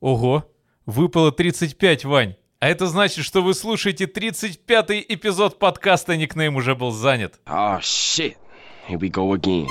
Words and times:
Ого, 0.00 0.44
выпало 0.84 1.32
35, 1.32 2.04
Вань. 2.04 2.36
А 2.58 2.68
это 2.68 2.86
значит, 2.86 3.24
что 3.24 3.42
вы 3.42 3.54
слушаете 3.54 4.04
35-й 4.04 5.04
эпизод 5.08 5.58
подкаста 5.58 6.16
«Никнейм 6.16 6.56
уже 6.56 6.74
был 6.74 6.90
занят». 6.90 7.40
Oh 7.46 7.78
shit. 7.80 8.36
Here 8.88 8.98
we 8.98 9.10
go 9.10 9.34
again. 9.34 9.68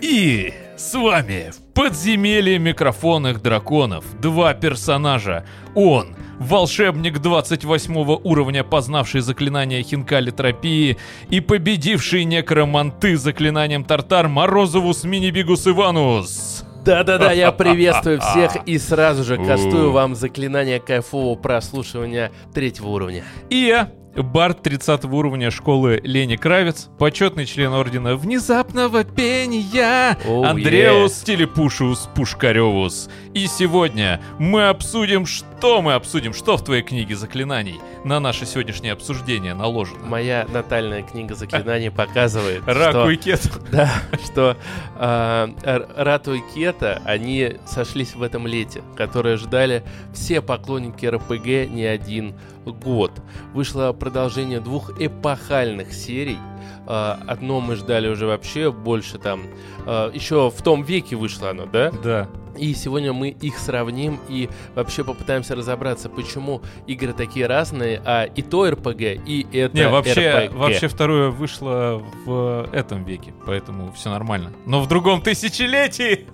И 0.00 0.54
с 0.76 0.94
вами 0.94 1.50
в 1.50 1.63
подземелье 1.74 2.58
микрофонных 2.58 3.42
драконов 3.42 4.04
два 4.20 4.54
персонажа. 4.54 5.44
Он, 5.74 6.14
волшебник 6.38 7.18
28 7.18 8.18
уровня, 8.22 8.64
познавший 8.64 9.20
заклинание 9.20 9.82
хинкалитропии 9.82 10.96
и 11.30 11.40
победивший 11.40 12.24
некроманты 12.24 13.16
заклинанием 13.16 13.84
Тартар 13.84 14.28
Морозовус 14.28 15.04
Минибигус 15.04 15.66
Иванус. 15.66 16.64
Да-да-да, 16.84 17.32
я 17.32 17.50
приветствую 17.52 18.20
всех 18.20 18.56
и 18.66 18.78
сразу 18.78 19.24
же 19.24 19.36
кастую 19.36 19.90
вам 19.90 20.14
заклинание 20.14 20.80
кайфового 20.80 21.34
прослушивания 21.36 22.30
третьего 22.52 22.88
уровня. 22.88 23.24
И 23.50 23.56
я, 23.56 23.90
Барт 24.16 24.62
30 24.62 25.04
уровня 25.06 25.50
школы 25.50 26.00
Лени 26.04 26.36
Кравец, 26.36 26.88
почетный 26.98 27.46
член 27.46 27.72
ордена 27.72 28.16
внезапного 28.16 29.04
пения 29.04 30.16
Оу, 30.24 30.44
Андреус 30.44 31.22
Телепушиус 31.22 32.08
Пушкаревус. 32.14 33.08
И 33.34 33.46
сегодня 33.46 34.20
мы 34.38 34.68
обсудим, 34.68 35.26
что 35.26 35.46
мы 35.64 35.94
обсудим, 35.94 36.34
что 36.34 36.56
в 36.56 36.64
твоей 36.64 36.82
книге 36.82 37.16
заклинаний 37.16 37.80
на 38.04 38.20
наше 38.20 38.46
сегодняшнее 38.46 38.92
обсуждение 38.92 39.54
наложено. 39.54 40.04
Моя 40.06 40.46
натальная 40.52 41.02
книга 41.02 41.34
заклинаний 41.34 41.90
показывает, 41.90 42.62
Раку 42.66 42.90
что, 42.90 43.10
и 43.10 43.16
кет. 43.16 43.40
да, 43.72 43.90
что 44.24 44.56
Р- 44.98 45.88
Рату 45.96 46.34
и 46.34 46.40
Кета, 46.54 47.00
они 47.04 47.56
сошлись 47.66 48.14
в 48.14 48.22
этом 48.22 48.46
лете, 48.46 48.82
которое 48.96 49.36
ждали 49.36 49.82
все 50.12 50.40
поклонники 50.40 51.06
РПГ 51.06 51.70
не 51.70 51.84
один 51.84 52.34
год. 52.64 53.12
Вышло 53.52 53.92
продолжение 53.92 54.60
двух 54.60 55.00
эпохальных 55.00 55.92
серий. 55.92 56.38
Э, 56.86 57.16
Одно 57.26 57.60
мы 57.60 57.76
ждали 57.76 58.08
уже 58.08 58.26
вообще 58.26 58.70
больше 58.72 59.18
там. 59.18 59.42
э, 59.86 60.10
Еще 60.14 60.50
в 60.50 60.62
том 60.62 60.82
веке 60.82 61.16
вышло 61.16 61.50
оно, 61.50 61.66
да? 61.66 61.90
Да. 62.02 62.28
И 62.56 62.72
сегодня 62.74 63.12
мы 63.12 63.30
их 63.30 63.58
сравним 63.58 64.20
и 64.28 64.48
вообще 64.76 65.02
попытаемся 65.02 65.56
разобраться, 65.56 66.08
почему 66.08 66.62
игры 66.86 67.12
такие 67.12 67.46
разные, 67.48 68.00
а 68.04 68.26
и 68.26 68.42
то 68.42 68.70
РПГ, 68.70 69.00
и 69.00 69.44
это 69.52 69.76
Не, 69.76 69.88
вообще, 69.88 70.12
RPG. 70.46 70.56
вообще 70.56 70.86
второе 70.86 71.30
вышло 71.30 72.00
в 72.24 72.68
этом 72.72 73.02
веке, 73.02 73.34
поэтому 73.44 73.90
все 73.90 74.10
нормально. 74.10 74.52
Но 74.66 74.80
в 74.80 74.86
другом 74.86 75.20
тысячелетии, 75.20 76.26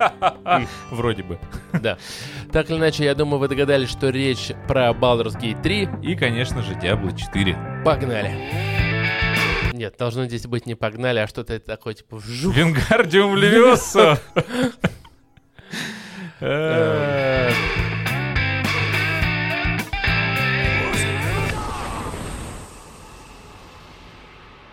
вроде 0.91 1.23
бы. 1.23 1.39
Да. 1.73 1.97
Так 2.51 2.69
или 2.69 2.77
иначе, 2.77 3.03
я 3.03 3.15
думаю, 3.15 3.39
вы 3.39 3.47
догадались, 3.47 3.89
что 3.89 4.09
речь 4.09 4.51
про 4.67 4.91
Baldur's 4.91 5.35
Gate 5.41 5.59
3. 5.63 5.89
И, 6.03 6.15
конечно 6.15 6.61
же, 6.61 6.73
Diablo 6.73 7.17
4. 7.17 7.81
Погнали. 7.83 8.90
Нет, 9.71 9.95
должно 9.97 10.25
здесь 10.25 10.45
быть 10.47 10.65
не 10.65 10.75
погнали, 10.75 11.19
а 11.19 11.27
что-то 11.27 11.59
такое, 11.59 11.93
типа 11.93 12.17
вжух. 12.17 12.55
Вингардиум 12.55 13.35
Левиоса. 13.35 14.19
Э, 16.43 17.51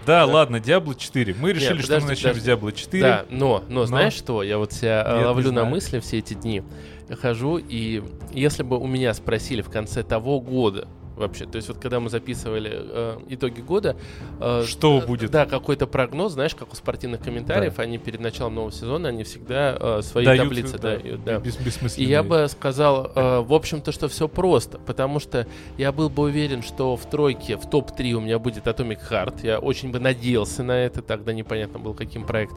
Да, 0.08 0.24
ладно, 0.24 0.56
Diablo 0.56 0.94
4. 0.96 1.34
Мы 1.38 1.52
решили, 1.52 1.82
что 1.82 1.96
мы 1.96 2.00
подожди, 2.00 2.08
начнем 2.08 2.34
с 2.34 2.38
подожди. 2.38 2.50
Diablo 2.50 2.72
4. 2.72 3.02
Да, 3.02 3.26
но, 3.28 3.62
но, 3.68 3.84
знаешь 3.84 4.14
что, 4.14 4.42
я 4.42 4.56
вот 4.56 4.72
себя 4.72 5.04
э, 5.06 5.10
Нет, 5.10 5.18
не 5.20 5.26
ловлю 5.26 5.52
на 5.52 5.66
мысли 5.66 6.00
все 6.00 6.16
эти 6.16 6.32
дни. 6.32 6.62
Я 7.10 7.16
хожу, 7.16 7.58
и 7.58 8.02
если 8.32 8.62
бы 8.62 8.78
у 8.78 8.86
меня 8.86 9.12
спросили 9.12 9.60
в 9.60 9.68
конце 9.68 10.02
того 10.02 10.40
года, 10.40 10.88
вообще, 11.18 11.44
то 11.46 11.56
есть 11.56 11.68
вот 11.68 11.78
когда 11.78 12.00
мы 12.00 12.08
записывали 12.10 12.70
э, 12.74 13.18
итоги 13.28 13.60
года... 13.60 13.96
э, 14.40 14.64
Что 14.66 14.98
э, 15.02 15.06
будет? 15.06 15.30
Да, 15.30 15.46
какой-то 15.46 15.86
прогноз, 15.86 16.32
знаешь, 16.32 16.54
как 16.54 16.72
у 16.72 16.76
спортивных 16.76 17.20
комментариев, 17.20 17.78
они 17.78 17.98
перед 17.98 18.20
началом 18.20 18.54
нового 18.54 18.72
сезона, 18.72 19.08
они 19.08 19.24
всегда 19.24 19.76
э, 19.78 20.00
свои 20.02 20.24
Дают, 20.24 20.44
таблицы 20.44 20.78
да, 20.78 20.96
дают. 20.96 21.24
да. 21.24 21.38
бес- 21.38 21.58
И 21.60 21.64
бессмысленные. 21.64 22.08
я 22.10 22.22
бы 22.22 22.46
сказал, 22.48 23.10
э, 23.14 23.40
в 23.40 23.52
общем-то, 23.52 23.92
что 23.92 24.08
все 24.08 24.28
просто, 24.28 24.78
потому 24.78 25.20
что 25.20 25.46
я 25.76 25.92
был 25.92 26.08
бы 26.08 26.22
уверен, 26.24 26.62
что 26.62 26.96
в 26.96 27.08
тройке, 27.08 27.56
в 27.56 27.68
топ-3 27.68 28.12
у 28.12 28.20
меня 28.20 28.38
будет 28.38 28.66
Atomic 28.66 29.00
Heart. 29.10 29.40
Я 29.42 29.58
очень 29.58 29.90
бы 29.90 29.98
надеялся 30.00 30.62
на 30.62 30.72
это, 30.72 31.02
тогда 31.02 31.32
непонятно 31.32 31.78
был, 31.78 31.94
каким 31.94 32.24
проект. 32.24 32.54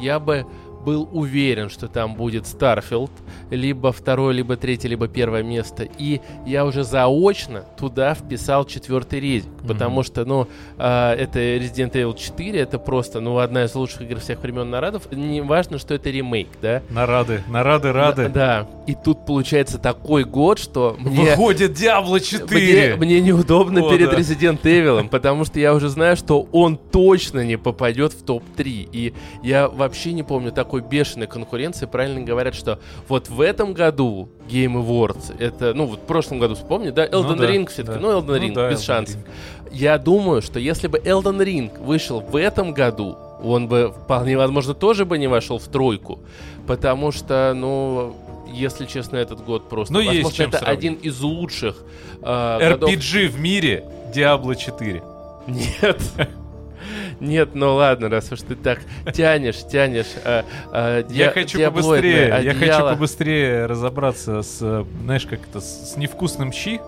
Я 0.00 0.18
бы 0.20 0.46
был 0.84 1.08
уверен, 1.12 1.68
что 1.68 1.88
там 1.88 2.14
будет 2.14 2.44
Starfield, 2.44 3.10
либо 3.50 3.92
второе, 3.92 4.34
либо 4.34 4.56
третье, 4.56 4.88
либо 4.88 5.08
первое 5.08 5.42
место. 5.42 5.88
И 5.98 6.20
я 6.46 6.64
уже 6.64 6.84
заочно 6.84 7.64
туда 7.78 8.14
вписал 8.14 8.64
четвертый 8.64 9.20
резик, 9.20 9.50
потому 9.66 10.02
что, 10.02 10.24
ну, 10.24 10.48
а, 10.78 11.14
это 11.14 11.38
Resident 11.38 11.92
Evil 11.92 12.16
4, 12.16 12.58
это 12.58 12.78
просто, 12.78 13.20
ну, 13.20 13.38
одна 13.38 13.64
из 13.64 13.74
лучших 13.74 14.02
игр 14.02 14.18
всех 14.20 14.42
времен 14.42 14.70
народов. 14.70 15.10
Не 15.12 15.40
важно, 15.40 15.78
что 15.78 15.94
это 15.94 16.10
ремейк, 16.10 16.48
да? 16.60 16.82
Нарады, 16.90 17.42
нарады, 17.48 17.92
рады. 17.92 18.28
Да, 18.28 18.66
и 18.86 18.94
тут 18.94 19.24
получается 19.24 19.78
такой 19.78 20.24
год, 20.24 20.58
что 20.58 20.96
мне, 20.98 21.30
Выходит 21.30 21.72
Diablo 21.72 22.20
4. 22.20 22.96
мне, 22.96 23.06
мне 23.06 23.20
неудобно 23.20 23.86
О, 23.86 23.90
перед 23.90 24.10
да. 24.10 24.16
Resident 24.16 24.60
Evil, 24.62 25.08
потому 25.08 25.44
что 25.44 25.60
я 25.60 25.74
уже 25.74 25.88
знаю, 25.88 26.16
что 26.16 26.46
он 26.52 26.76
точно 26.76 27.44
не 27.44 27.56
попадет 27.56 28.12
в 28.12 28.22
топ-3. 28.22 28.88
И 28.92 29.14
я 29.42 29.68
вообще 29.68 30.12
не 30.12 30.22
помню 30.22 30.52
такой 30.52 30.80
бешеной 30.82 31.26
конкуренции. 31.26 31.86
Правильно 31.86 32.22
говорят, 32.22 32.54
что 32.54 32.78
вот 33.08 33.28
в 33.28 33.40
этом 33.40 33.72
году 33.72 34.28
Game 34.48 34.74
Awards, 34.74 35.36
это, 35.38 35.74
ну 35.74 35.86
вот 35.86 36.00
в 36.00 36.02
прошлом 36.02 36.38
году 36.38 36.54
вспомни, 36.54 36.90
да, 36.90 37.06
Elden 37.06 37.36
да, 37.36 37.50
Ring 37.50 37.68
все-таки, 37.68 37.98
да. 37.98 38.00
ну 38.00 38.18
Elden 38.18 38.26
Ну 38.26 38.36
Ring, 38.36 38.52
да, 38.54 38.70
без 38.70 38.80
Elden 38.80 38.84
шансов. 38.84 39.16
Ring. 39.16 39.28
Я 39.72 39.98
думаю, 39.98 40.42
что 40.42 40.58
если 40.58 40.86
бы 40.88 40.98
Elden 40.98 41.38
Ring 41.38 41.82
вышел 41.82 42.20
в 42.20 42.36
этом 42.36 42.72
году, 42.72 43.16
он 43.42 43.68
бы 43.68 43.92
вполне 44.04 44.36
возможно 44.36 44.74
тоже 44.74 45.04
бы 45.04 45.18
не 45.18 45.26
вошел 45.26 45.58
в 45.58 45.66
тройку, 45.66 46.20
потому 46.66 47.10
что, 47.12 47.52
ну, 47.56 48.14
если 48.52 48.86
честно, 48.86 49.16
этот 49.16 49.44
год 49.44 49.68
просто, 49.68 49.92
Ну, 49.94 50.00
есть 50.00 50.14
возможно, 50.24 50.36
чем 50.36 50.48
это 50.50 50.58
сравнить. 50.58 50.78
один 50.78 50.94
из 50.94 51.20
лучших 51.20 51.76
э, 52.22 52.58
годов. 52.70 52.90
RPG 52.90 53.28
в 53.28 53.40
мире 53.40 53.84
Diablo 54.14 54.54
4. 54.54 55.02
Нет. 55.46 56.00
Нет, 57.20 57.54
ну 57.54 57.74
ладно, 57.74 58.08
раз 58.08 58.32
уж 58.32 58.40
ты 58.40 58.56
так 58.56 58.80
тянешь, 59.14 59.64
тянешь. 59.70 60.06
э, 60.24 60.42
э, 60.72 61.04
Я 61.10 61.30
хочу 61.30 61.58
побыстрее, 61.64 62.40
я 62.42 62.54
хочу 62.54 62.80
побыстрее 62.80 63.66
разобраться 63.66 64.42
с, 64.42 64.58
э, 64.60 64.84
знаешь, 65.04 65.26
как 65.26 65.40
это, 65.48 65.60
с 65.60 65.96
невкусным 65.96 66.52
щи, 66.52 66.80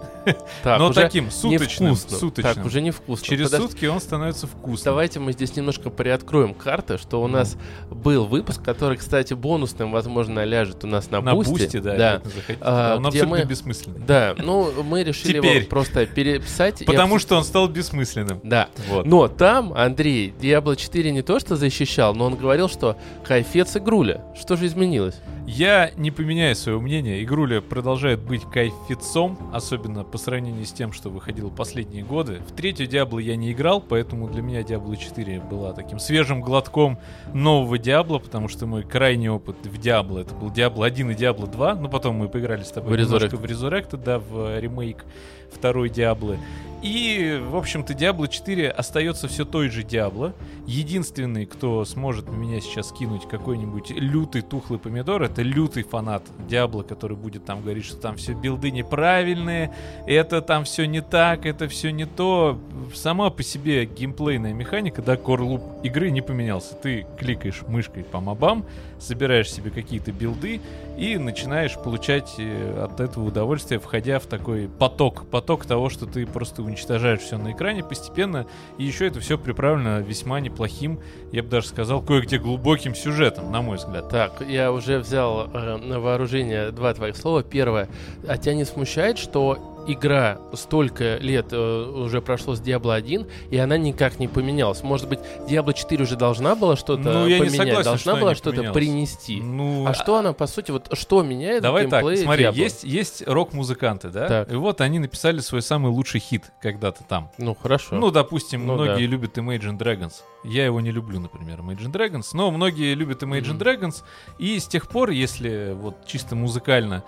Так, 0.63 0.79
но 0.79 0.93
таким 0.93 1.31
суточным, 1.31 1.91
невкусно. 1.93 2.17
суточным. 2.19 2.55
Так, 2.55 2.65
уже 2.67 2.81
невкусно. 2.81 3.27
Через 3.27 3.51
Подожди, 3.51 3.67
сутки 3.69 3.87
он 3.87 4.01
становится 4.01 4.47
вкусным. 4.47 4.85
Давайте 4.85 5.21
мы 5.21 5.33
здесь 5.33 5.55
немножко 5.57 5.91
приоткроем 5.91 6.55
карты, 6.55 6.99
что 6.99 7.23
у 7.23 7.27
Ну. 7.27 7.35
нас 7.35 7.57
был 7.91 8.25
выпуск, 8.27 8.63
который, 8.63 8.97
кстати, 8.97 9.35
бонусным, 9.35 9.91
возможно, 9.93 10.45
ляжет 10.45 10.85
у 10.85 10.87
нас 10.87 11.11
на, 11.11 11.21
На 11.21 11.35
Boosty. 11.35 11.51
Boosty, 11.51 11.81
да, 11.81 11.97
да. 11.97 12.23
А, 12.61 12.97
он 12.97 13.03
где 13.09 13.19
абсолютно 13.21 13.45
мы- 13.45 13.45
бессмысленный. 13.51 14.01
Да, 14.07 14.35
ну 14.39 14.83
мы 14.83 15.03
решили 15.05 15.39
Теперь. 15.39 15.57
его 15.59 15.69
просто 15.69 16.07
переписать. 16.07 16.85
Потому 16.87 17.19
что 17.19 17.37
он 17.37 17.45
стал 17.45 17.69
бессмысленным. 17.69 18.41
Да. 18.43 18.69
Вот. 18.89 19.07
Но 19.07 19.29
там 19.29 19.73
Андрей 19.75 20.33
Diablo 20.41 20.77
4 20.77 21.11
не 21.13 21.23
то 21.23 21.39
что 21.41 21.57
защищал, 21.57 22.15
но 22.15 22.27
он 22.27 22.37
говорил, 22.37 22.69
что 22.69 22.97
кайфец 23.25 23.77
игруля. 23.77 24.25
Что 24.39 24.57
же 24.57 24.67
изменилось? 24.67 25.17
Я 25.47 25.91
не 25.97 26.11
поменяю 26.11 26.57
свое 26.57 26.81
мнение. 26.81 27.23
Игруля 27.23 27.61
продолжает 27.61 28.21
быть 28.21 28.43
кайфицом, 28.51 29.39
особенно 29.53 30.03
по 30.15 30.19
сравнению 30.19 30.65
с 30.65 30.71
тем, 30.71 30.93
что 30.93 31.11
выходило 31.11 31.51
последние 31.51 32.05
годы. 32.05 32.41
В 32.47 32.55
третью 32.55 32.87
Диабло 32.87 33.19
я 33.19 33.35
не 33.35 33.51
играл, 33.51 33.81
поэтому 33.81 34.29
для 34.29 34.43
меня 34.43 34.61
Diablo 34.61 34.95
4 34.95 35.41
была 35.41 35.73
таким 35.73 35.99
свежим 35.99 36.41
глотком 36.41 37.01
нового 37.33 37.79
Диабло, 37.79 38.21
потому 38.21 38.47
что 38.47 38.65
мой 38.67 38.85
крайний 38.85 39.29
опыт 39.29 39.57
в 39.67 39.77
Диабло 39.77 40.21
это 40.21 40.33
был 40.33 40.53
Диабло 40.53 40.87
1 40.87 41.11
и 41.11 41.15
Диабло 41.17 41.49
2, 41.49 41.75
но 41.75 41.89
потом 41.89 42.15
мы 42.15 42.29
поиграли 42.29 42.63
с 42.63 42.71
тобой 42.71 42.97
В 42.97 43.01
немножко 43.01 43.37
в 43.37 43.45
Resurrected, 43.45 44.05
да, 44.05 44.21
в 44.21 44.61
ремейк 44.61 45.05
второй 45.53 45.89
Диаблы. 45.89 46.39
И, 46.83 47.41
в 47.43 47.57
общем-то, 47.57 47.95
Diablo 47.95 48.29
4 48.29 48.69
остается 48.69 49.27
все 49.27 49.47
той 49.47 49.71
же 49.71 49.83
Diablo. 49.83 50.35
Единственный, 50.67 51.47
кто 51.47 51.83
сможет 51.87 52.29
на 52.29 52.35
меня 52.35 52.61
сейчас 52.61 52.93
кинуть 52.93 53.27
какой-нибудь 53.27 53.91
лютый 53.91 54.43
тухлый 54.43 54.79
помидор, 54.79 55.23
это 55.23 55.41
лютый 55.41 55.83
фанат 55.83 56.25
Diablo, 56.47 56.85
который 56.85 57.17
будет 57.17 57.47
там 57.47 57.63
говорить, 57.63 57.87
что 57.87 57.97
там 57.97 58.17
все 58.17 58.35
билды 58.35 58.71
неправильные, 58.71 59.73
это 60.07 60.43
там 60.43 60.65
все 60.65 60.87
не 60.87 61.01
так, 61.01 61.47
это 61.47 61.69
все 61.69 61.91
не 61.91 62.05
то. 62.05 62.59
Сама 62.95 63.31
по 63.31 63.43
себе 63.43 63.87
геймплейная 63.87 64.53
механика, 64.53 65.03
да, 65.03 65.17
корлуп 65.17 65.63
игры 65.83 66.11
не 66.11 66.21
поменялся. 66.21 66.75
Ты 66.75 67.07
кликаешь 67.19 67.63
мышкой 67.67 68.05
по 68.05 68.21
мобам, 68.21 68.65
собираешь 68.99 69.51
себе 69.51 69.71
какие-то 69.71 70.13
билды, 70.13 70.61
и 70.97 71.17
начинаешь 71.17 71.75
получать 71.75 72.35
э, 72.39 72.85
от 72.85 73.01
этого 73.01 73.25
удовольствие, 73.25 73.81
входя 73.81 74.19
в 74.19 74.27
такой 74.27 74.69
поток, 74.69 75.27
поток 75.27 75.67
того, 75.67 75.89
что 75.91 76.07
ты 76.07 76.27
просто 76.27 76.63
уничтожаешь 76.63 77.21
все 77.21 77.37
на 77.37 77.53
экране 77.53 77.83
постепенно, 77.83 78.47
и 78.79 78.85
еще 78.85 79.07
это 79.07 79.21
все 79.21 79.37
приправлено 79.37 80.01
весьма 80.01 80.41
неплохим, 80.41 81.01
я 81.33 81.43
бы 81.43 81.49
даже 81.49 81.67
сказал, 81.69 82.01
кое-где 82.01 82.39
глубоким 82.39 82.95
сюжетом, 82.95 83.51
на 83.51 83.61
мой 83.61 83.79
взгляд. 83.79 84.09
Так, 84.09 84.43
я 84.47 84.71
уже 84.71 84.99
взял 84.99 85.49
э, 85.53 85.77
на 85.79 85.99
вооружение 85.99 86.71
два 86.71 86.95
твоих 86.95 87.17
слова. 87.17 87.43
Первое, 87.43 87.89
а 88.29 88.39
тебя 88.39 88.55
не 88.55 88.65
смущает, 88.65 89.19
что 89.19 89.74
игра 89.87 90.39
столько 90.55 91.17
лет 91.19 91.47
э, 91.53 91.93
уже 91.95 92.21
прошло 92.21 92.55
с 92.55 92.61
Diablo 92.61 92.95
1, 92.95 93.27
и 93.51 93.57
она 93.59 93.77
никак 93.77 94.19
не 94.19 94.29
поменялась. 94.29 94.83
Может 94.83 95.09
быть, 95.09 95.19
Diablo 95.49 95.73
4 95.73 96.03
уже 96.03 96.17
должна 96.17 96.55
была 96.55 96.77
что-то 96.77 97.03
Ну, 97.03 97.27
я 97.27 97.39
не 97.39 97.51
согласен, 97.51 97.85
должна 97.85 98.13
что 98.13 98.17
была 98.21 98.35
что-то 98.35 98.73
принести. 98.73 99.41
Ну, 99.41 99.87
А 99.87 99.95
что 99.95 100.17
она, 100.17 100.33
по 100.33 100.47
сути, 100.47 100.71
вот 100.71 100.89
что 100.93 101.23
меняет 101.23 101.63
Давай 101.63 101.87
так, 101.89 102.03
смотри, 102.03 102.45
Diablo? 102.45 102.55
есть, 102.55 102.85
есть 102.85 103.27
рок-музыканты, 103.27 104.09
да? 104.09 104.29
Так. 104.29 104.53
И 104.53 104.57
вот 104.57 104.81
они 104.81 104.99
написали 104.99 105.41
свой 105.41 105.63
самый 105.63 105.91
лучший 105.91 106.21
хит 106.21 106.45
когда-то 106.61 107.05
там. 107.05 107.31
Ну, 107.39 107.55
хорошо. 107.55 107.97
Ну, 107.97 108.11
допустим, 108.11 108.67
Ну, 108.67 108.75
многие 108.75 109.07
да. 109.07 109.11
любят 109.11 109.37
Imagine 109.39 109.79
Dragons. 109.79 110.15
Я 110.45 110.65
его 110.67 110.81
не 110.81 110.91
люблю, 110.91 111.21
например, 111.21 111.61
Imagine 111.61 111.91
Dragons, 111.93 112.27
но 112.35 112.51
многие 112.51 112.95
любят 112.95 113.23
Imagine 113.23 113.55
Мгм. 113.55 113.59
Dragons. 113.63 114.03
И 114.39 114.59
с 114.59 114.67
тех 114.67 114.89
пор, 114.89 115.11
если 115.11 115.73
вот 115.75 116.05
чисто 116.07 116.37
музыкально, 116.37 117.03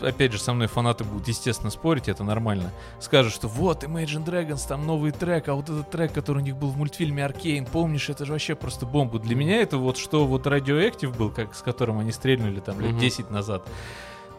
опять 0.00 0.32
же, 0.32 0.38
со 0.38 0.52
мной 0.52 0.68
фанаты 0.68 1.04
будут, 1.04 1.28
естественно, 1.28 1.70
спорить, 1.70 2.08
это 2.08 2.24
нормально, 2.24 2.72
скажут, 3.00 3.32
что 3.32 3.48
вот 3.48 3.84
Imagine 3.84 4.24
Dragons, 4.24 4.66
там 4.66 4.86
новый 4.86 5.12
трек, 5.12 5.48
а 5.48 5.54
вот 5.54 5.68
этот 5.68 5.90
трек, 5.90 6.12
который 6.12 6.38
у 6.38 6.44
них 6.44 6.56
был 6.56 6.68
в 6.68 6.76
мультфильме 6.76 7.24
Аркейн, 7.24 7.66
помнишь, 7.66 8.08
это 8.10 8.24
же 8.24 8.32
вообще 8.32 8.54
просто 8.54 8.86
бомба. 8.86 9.18
Для 9.18 9.34
меня 9.34 9.60
это 9.62 9.78
вот 9.78 9.96
что 9.96 10.26
вот 10.26 10.46
Radioactive 10.46 11.16
был, 11.16 11.30
как, 11.30 11.54
с 11.54 11.62
которым 11.62 11.98
они 11.98 12.12
стрельнули 12.12 12.60
там 12.60 12.80
лет 12.80 12.92
Мгм. 12.92 13.00
10 13.00 13.30
назад. 13.30 13.62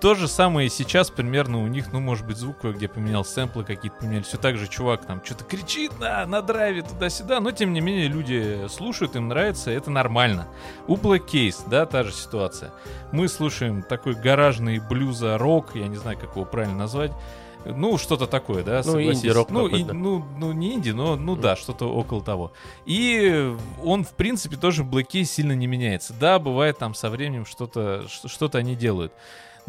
То 0.01 0.15
же 0.15 0.29
самое 0.29 0.67
и 0.67 0.69
сейчас 0.69 1.09
примерно 1.09 1.61
у 1.61 1.67
них, 1.67 1.91
ну, 1.91 1.99
может 1.99 2.25
быть, 2.25 2.37
звук 2.37 2.59
кое-где 2.59 2.87
поменял, 2.87 3.25
сэмплы 3.25 3.65
какие-то 3.65 3.97
поменяли. 3.97 4.23
Все 4.23 4.37
так 4.37 4.57
же 4.57 4.67
чувак 4.67 5.05
там 5.05 5.21
что-то 5.23 5.43
кричит 5.43 5.99
на, 5.99 6.25
на 6.25 6.41
драйве 6.41 6.83
туда-сюда, 6.83 7.41
но 7.41 7.51
тем 7.51 7.73
не 7.73 7.81
менее 7.81 8.07
люди 8.07 8.67
слушают, 8.69 9.17
им 9.17 9.27
нравится, 9.27 9.71
это 9.71 9.91
нормально. 9.91 10.47
У 10.87 10.95
Black 10.95 11.25
Case, 11.27 11.67
да, 11.67 11.85
та 11.85 12.03
же 12.03 12.13
ситуация. 12.13 12.71
Мы 13.11 13.27
слушаем 13.27 13.83
такой 13.83 14.13
гаражный 14.13 14.79
блюза 14.79 15.37
рок, 15.37 15.75
я 15.75 15.87
не 15.87 15.97
знаю, 15.97 16.17
как 16.17 16.31
его 16.35 16.45
правильно 16.45 16.77
назвать. 16.77 17.11
Ну, 17.65 17.97
что-то 17.97 18.25
такое, 18.25 18.63
да, 18.63 18.81
Ну, 18.85 19.01
инди-рок 19.01 19.49
ну, 19.49 19.65
какой-то. 19.65 19.93
ну, 19.93 20.25
ну, 20.37 20.53
не 20.53 20.75
инди, 20.75 20.91
но, 20.91 21.17
ну 21.17 21.35
да, 21.35 21.57
что-то 21.57 21.91
около 21.91 22.23
того. 22.23 22.53
И 22.85 23.53
он, 23.83 24.05
в 24.05 24.11
принципе, 24.11 24.55
тоже 24.55 24.83
в 24.83 24.95
Case 24.95 25.25
сильно 25.25 25.51
не 25.51 25.67
меняется. 25.67 26.13
Да, 26.13 26.39
бывает 26.39 26.77
там 26.77 26.93
со 26.93 27.09
временем 27.09 27.45
что-то, 27.45 28.05
что-то 28.07 28.59
они 28.59 28.75
делают. 28.75 29.11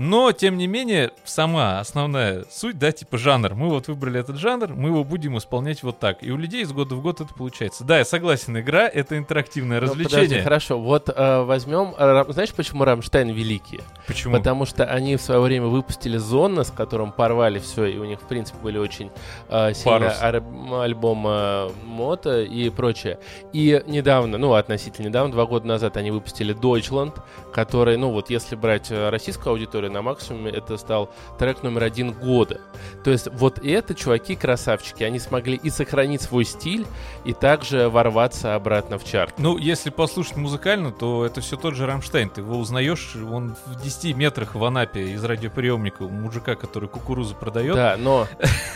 Но, 0.03 0.33
тем 0.33 0.57
не 0.57 0.67
менее, 0.67 1.11
сама 1.25 1.79
основная 1.79 2.47
суть, 2.51 2.79
да, 2.79 2.91
типа 2.91 3.19
жанр. 3.19 3.55
Мы 3.55 3.69
вот 3.69 3.89
выбрали 3.89 4.19
этот 4.19 4.37
жанр, 4.39 4.73
мы 4.75 4.89
его 4.89 5.05
будем 5.05 5.37
исполнять 5.37 5.83
вот 5.83 5.99
так. 5.99 6.23
И 6.23 6.31
у 6.31 6.39
людей 6.39 6.63
из 6.63 6.73
года 6.73 6.95
в 6.95 7.03
год 7.03 7.21
это 7.21 7.35
получается. 7.35 7.85
Да, 7.85 7.99
я 7.99 8.07
согласен, 8.07 8.59
игра— 8.59 8.89
это 8.93 9.19
интерактивное 9.19 9.79
Ну, 9.79 9.89
подожди, 9.89 10.05
развлечение. 10.05 10.43
хорошо. 10.43 10.81
Вот 10.81 11.11
э, 11.15 11.43
возьмем... 11.43 11.95
э, 11.99 12.25
знаешь, 12.33 12.55
почему 12.55 12.85
Рамштайн 12.85 13.29
великие? 13.29 13.83
Почему? 14.07 14.39
Потому 14.39 14.65
что 14.65 14.87
они 14.87 15.17
в 15.17 15.21
свое 15.21 15.39
время 15.43 15.67
выпустили 15.67 16.17
Зонна, 16.17 16.65
с 16.65 16.71
которым 16.71 17.13
порвали 17.13 17.59
все, 17.59 17.85
и 17.85 17.99
у 17.99 18.07
них, 18.07 18.23
в 18.23 18.27
принципе, 18.27 18.59
были 18.63 18.79
очень 18.79 19.11
э, 19.51 19.75
сильно 19.75 20.15
ар- 20.19 20.43
альбом 20.81 21.27
э, 21.29 21.69
Мото 21.85 22.41
и 22.41 22.71
прочее. 22.71 23.19
И 23.53 23.83
недавно, 23.87 24.39
ну, 24.39 24.55
относительно 24.55 25.09
недавно, 25.09 25.31
два 25.31 25.45
года 25.45 25.67
назад 25.67 25.99
они 25.99 26.11
выпустили 26.11 26.55
Deutschland, 26.59 27.21
который, 27.53 27.99
ну, 27.99 28.11
вот 28.13 28.31
если 28.31 28.57
брать 28.57 28.91
э, 28.91 29.11
российскую 29.11 29.51
аудиторию 29.53 29.90
на 29.91 30.03
максимуме, 30.03 30.51
это 30.51 30.77
стал 30.77 31.11
трек 31.39 31.63
номер 31.63 31.85
один 31.85 32.13
года. 32.13 32.61
То 33.05 33.11
есть 33.11 33.29
вот 33.33 33.59
это 33.59 33.95
чуваки-красавчики, 33.95 35.03
они 35.03 35.19
смогли 35.19 35.57
и 35.63 35.71
сохранить 35.71 36.23
свой 36.23 36.45
стиль, 36.45 36.87
и 37.25 37.33
также 37.33 37.89
ворваться 37.89 38.55
обратно 38.55 38.99
в 38.99 39.05
чарт. 39.05 39.35
Ну, 39.39 39.59
если 39.59 39.91
послушать 39.91 40.37
музыкально, 40.37 40.93
то 40.93 41.25
это 41.25 41.41
все 41.41 41.57
тот 41.57 41.75
же 41.75 41.87
Рамштайн. 41.87 42.29
Ты 42.29 42.41
его 42.41 42.59
узнаешь, 42.59 43.17
он 43.17 43.57
в 43.67 43.83
10 43.83 44.17
метрах 44.17 44.55
в 44.55 44.65
Анапе 44.65 45.11
из 45.11 45.25
радиоприемника 45.25 46.03
у 46.03 46.09
мужика, 46.09 46.55
который 46.55 46.89
кукурузу 46.89 47.35
продает, 47.35 47.77
Да, 47.77 47.97
но 47.99 48.27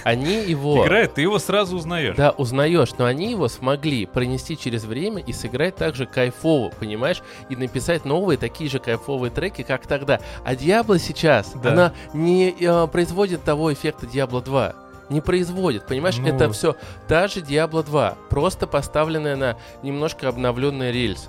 они 0.04 0.42
его... 0.44 0.84
играет, 0.86 1.14
ты 1.14 1.22
его 1.22 1.38
сразу 1.38 1.76
узнаешь. 1.76 2.16
Да, 2.16 2.30
узнаешь, 2.30 2.92
но 2.98 3.04
они 3.04 3.30
его 3.30 3.48
смогли 3.48 4.06
пронести 4.06 4.56
через 4.56 4.84
время 4.84 5.22
и 5.22 5.32
сыграть 5.32 5.76
также 5.76 6.06
кайфово, 6.06 6.70
понимаешь? 6.70 7.22
И 7.48 7.56
написать 7.56 8.04
новые 8.04 8.38
такие 8.38 8.68
же 8.70 8.78
кайфовые 8.78 9.30
треки, 9.30 9.62
как 9.62 9.86
тогда. 9.86 10.20
А 10.44 10.54
Diablo 10.54 10.98
сейчас, 11.04 11.52
Да. 11.62 11.72
она 11.72 11.92
не 12.12 12.54
э, 12.58 12.86
производит 12.88 13.44
того 13.44 13.72
эффекта 13.72 14.06
Diablo 14.06 14.42
2. 14.42 14.74
Не 15.10 15.20
производит, 15.20 15.86
понимаешь? 15.86 16.16
Ну. 16.18 16.26
Это 16.26 16.50
все 16.50 16.76
та 17.08 17.28
же 17.28 17.40
Diablo 17.40 17.84
2, 17.84 18.16
просто 18.30 18.66
поставленная 18.66 19.36
на 19.36 19.56
немножко 19.82 20.28
обновленный 20.28 20.92
рельс. 20.92 21.28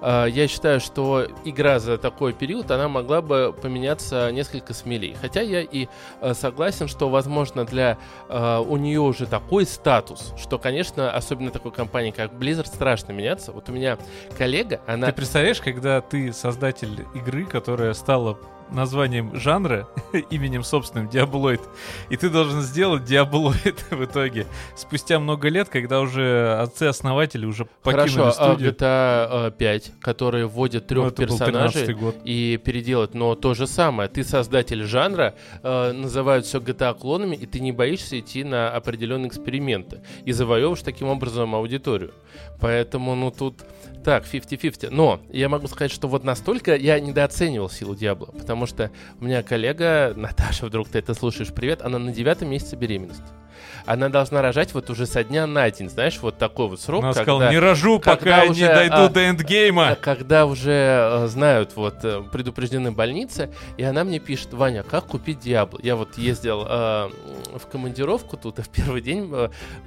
А, 0.00 0.26
Я 0.26 0.46
считаю, 0.46 0.78
что 0.80 1.26
игра 1.44 1.78
за 1.80 1.98
такой 1.98 2.32
период, 2.32 2.70
она 2.70 2.88
могла 2.88 3.22
бы 3.22 3.52
поменяться 3.60 4.30
несколько 4.30 4.74
смелее. 4.74 5.16
Хотя 5.20 5.40
я 5.40 5.60
и 5.62 5.88
э, 6.20 6.34
согласен, 6.34 6.86
что, 6.86 7.08
возможно, 7.08 7.64
для 7.64 7.98
э, 8.28 8.58
у 8.58 8.76
нее 8.76 9.00
уже 9.00 9.26
такой 9.26 9.66
статус, 9.66 10.32
что, 10.38 10.58
конечно, 10.58 11.10
особенно 11.10 11.50
такой 11.50 11.72
компании, 11.72 12.10
как 12.12 12.32
Blizzard, 12.32 12.66
страшно 12.66 13.12
меняться. 13.12 13.52
Вот 13.52 13.68
у 13.68 13.72
меня 13.72 13.98
коллега, 14.38 14.80
она... 14.86 15.08
Ты 15.08 15.12
представляешь, 15.14 15.60
когда 15.60 16.00
ты 16.00 16.32
создатель 16.32 17.04
игры, 17.14 17.44
которая 17.44 17.92
стала 17.94 18.38
названием 18.70 19.34
жанра, 19.36 19.88
именем 20.30 20.64
собственным 20.64 21.08
Диаблоид, 21.08 21.60
и 22.10 22.16
ты 22.16 22.30
должен 22.30 22.60
сделать 22.62 23.04
Диаблоид 23.04 23.84
в 23.90 24.04
итоге 24.04 24.46
спустя 24.76 25.18
много 25.18 25.48
лет, 25.48 25.68
когда 25.68 26.00
уже 26.00 26.58
отцы-основатели 26.60 27.46
уже 27.46 27.66
покинули 27.82 28.08
Хорошо, 28.08 28.26
а 28.28 28.32
студию. 28.32 28.72
GTA 28.72 29.50
5, 29.52 29.92
который 30.00 30.46
вводит 30.46 30.82
Ну, 30.84 30.88
трех 30.88 31.04
был 31.04 31.26
персонажей 31.26 31.82
13-й 31.84 31.94
год. 31.94 32.16
и 32.24 32.60
переделать, 32.62 33.14
но 33.14 33.34
то 33.34 33.54
же 33.54 33.66
самое. 33.66 34.08
Ты 34.08 34.24
создатель 34.24 34.84
жанра, 34.84 35.34
э, 35.62 35.92
называют 35.92 36.46
все 36.46 36.58
GTA 36.58 36.98
клонами, 36.98 37.36
и 37.36 37.46
ты 37.46 37.60
не 37.60 37.72
боишься 37.72 38.18
идти 38.18 38.44
на 38.44 38.70
определенные 38.70 39.28
эксперименты 39.28 40.00
и 40.24 40.32
завоевываешь 40.32 40.82
таким 40.82 41.08
образом 41.08 41.54
аудиторию. 41.54 42.12
Поэтому, 42.60 43.14
ну 43.14 43.30
тут 43.30 43.64
так, 44.06 44.24
50-50. 44.24 44.90
Но 44.90 45.20
я 45.32 45.48
могу 45.48 45.66
сказать, 45.66 45.90
что 45.90 46.06
вот 46.06 46.22
настолько 46.22 46.76
я 46.76 47.00
недооценивал 47.00 47.68
силу 47.68 47.96
Диабло, 47.96 48.26
потому 48.26 48.55
что 48.64 48.90
у 49.20 49.24
меня 49.26 49.42
коллега, 49.42 50.14
Наташа, 50.16 50.64
вдруг 50.64 50.88
ты 50.88 50.98
это 50.98 51.12
слушаешь, 51.12 51.52
привет, 51.52 51.82
она 51.82 51.98
на 51.98 52.12
девятом 52.12 52.48
месяце 52.48 52.76
беременности. 52.76 53.24
Она 53.84 54.08
должна 54.08 54.42
рожать 54.42 54.74
вот 54.74 54.90
уже 54.90 55.06
со 55.06 55.24
дня 55.24 55.46
на 55.46 55.70
день, 55.70 55.88
знаешь, 55.88 56.18
вот 56.20 56.38
такой 56.38 56.68
вот 56.68 56.80
срок, 56.80 57.04
Она 57.04 57.12
когда... 57.12 57.22
сказала, 57.22 57.50
не 57.50 57.58
рожу, 57.58 58.00
пока 58.00 58.44
я 58.44 58.50
уже, 58.50 58.60
не 58.60 58.66
дойду 58.66 58.96
а, 58.96 59.08
до 59.08 59.28
эндгейма. 59.28 59.88
А 59.90 59.94
когда 59.94 60.46
уже 60.46 60.70
э, 60.70 61.26
знают, 61.28 61.76
вот, 61.76 61.96
э, 62.02 62.22
предупреждены 62.32 62.92
больницы, 62.92 63.50
и 63.76 63.82
она 63.82 64.04
мне 64.04 64.18
пишет, 64.18 64.52
Ваня, 64.52 64.82
как 64.82 65.06
купить 65.06 65.40
Диабло? 65.40 65.78
Я 65.82 65.96
вот 65.96 66.18
ездил 66.18 66.64
э, 66.68 67.10
в 67.54 67.66
командировку 67.70 68.36
тут, 68.36 68.58
и 68.58 68.62
в 68.62 68.68
первый 68.68 69.00
день 69.00 69.32